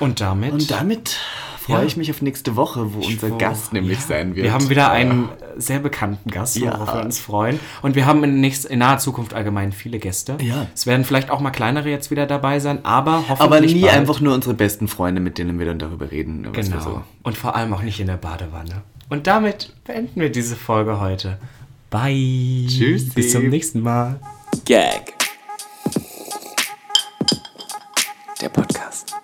Und 0.00 0.20
damit? 0.20 0.52
Und 0.52 0.70
damit 0.70 1.18
freue 1.66 1.80
ja. 1.80 1.84
ich 1.84 1.96
mich 1.96 2.10
auf 2.10 2.22
nächste 2.22 2.54
Woche, 2.54 2.94
wo 2.94 3.00
ich 3.00 3.14
unser 3.14 3.30
Gast 3.36 3.72
nämlich 3.72 3.98
ja. 3.98 4.06
sein 4.06 4.36
wird. 4.36 4.44
Wir 4.44 4.52
haben 4.52 4.68
wieder 4.70 4.90
einen 4.90 5.28
sehr 5.56 5.80
bekannten 5.80 6.30
Gast, 6.30 6.56
ja. 6.56 6.78
wir 6.78 7.04
uns 7.04 7.18
freuen. 7.18 7.58
Und 7.82 7.96
wir 7.96 8.06
haben 8.06 8.22
in, 8.22 8.40
nächst, 8.40 8.66
in 8.66 8.78
naher 8.78 8.98
Zukunft 8.98 9.34
allgemein 9.34 9.72
viele 9.72 9.98
Gäste. 9.98 10.36
Ja. 10.40 10.66
Es 10.74 10.86
werden 10.86 11.04
vielleicht 11.04 11.30
auch 11.30 11.40
mal 11.40 11.50
kleinere 11.50 11.88
jetzt 11.88 12.10
wieder 12.10 12.26
dabei 12.26 12.60
sein, 12.60 12.84
aber 12.84 13.24
hoffentlich. 13.28 13.40
Aber 13.40 13.60
nie 13.60 13.80
bald. 13.82 13.94
einfach 13.94 14.20
nur 14.20 14.34
unsere 14.34 14.54
besten 14.54 14.86
Freunde, 14.86 15.20
mit 15.20 15.38
denen 15.38 15.58
wir 15.58 15.66
dann 15.66 15.78
darüber 15.78 16.10
reden. 16.10 16.46
Genau. 16.52 16.80
So. 16.80 17.02
Und 17.24 17.36
vor 17.36 17.56
allem 17.56 17.72
auch 17.72 17.82
nicht 17.82 17.98
in 17.98 18.06
der 18.06 18.16
Badewanne. 18.16 18.82
Und 19.08 19.26
damit 19.26 19.74
beenden 19.84 20.20
wir 20.20 20.30
diese 20.30 20.56
Folge 20.56 21.00
heute. 21.00 21.38
Bye. 21.90 22.66
Tschüss. 22.68 23.10
Bis 23.10 23.32
zum 23.32 23.48
nächsten 23.48 23.80
Mal. 23.80 24.20
Gag. 24.64 25.14
Der 28.40 28.48
Podcast. 28.48 29.16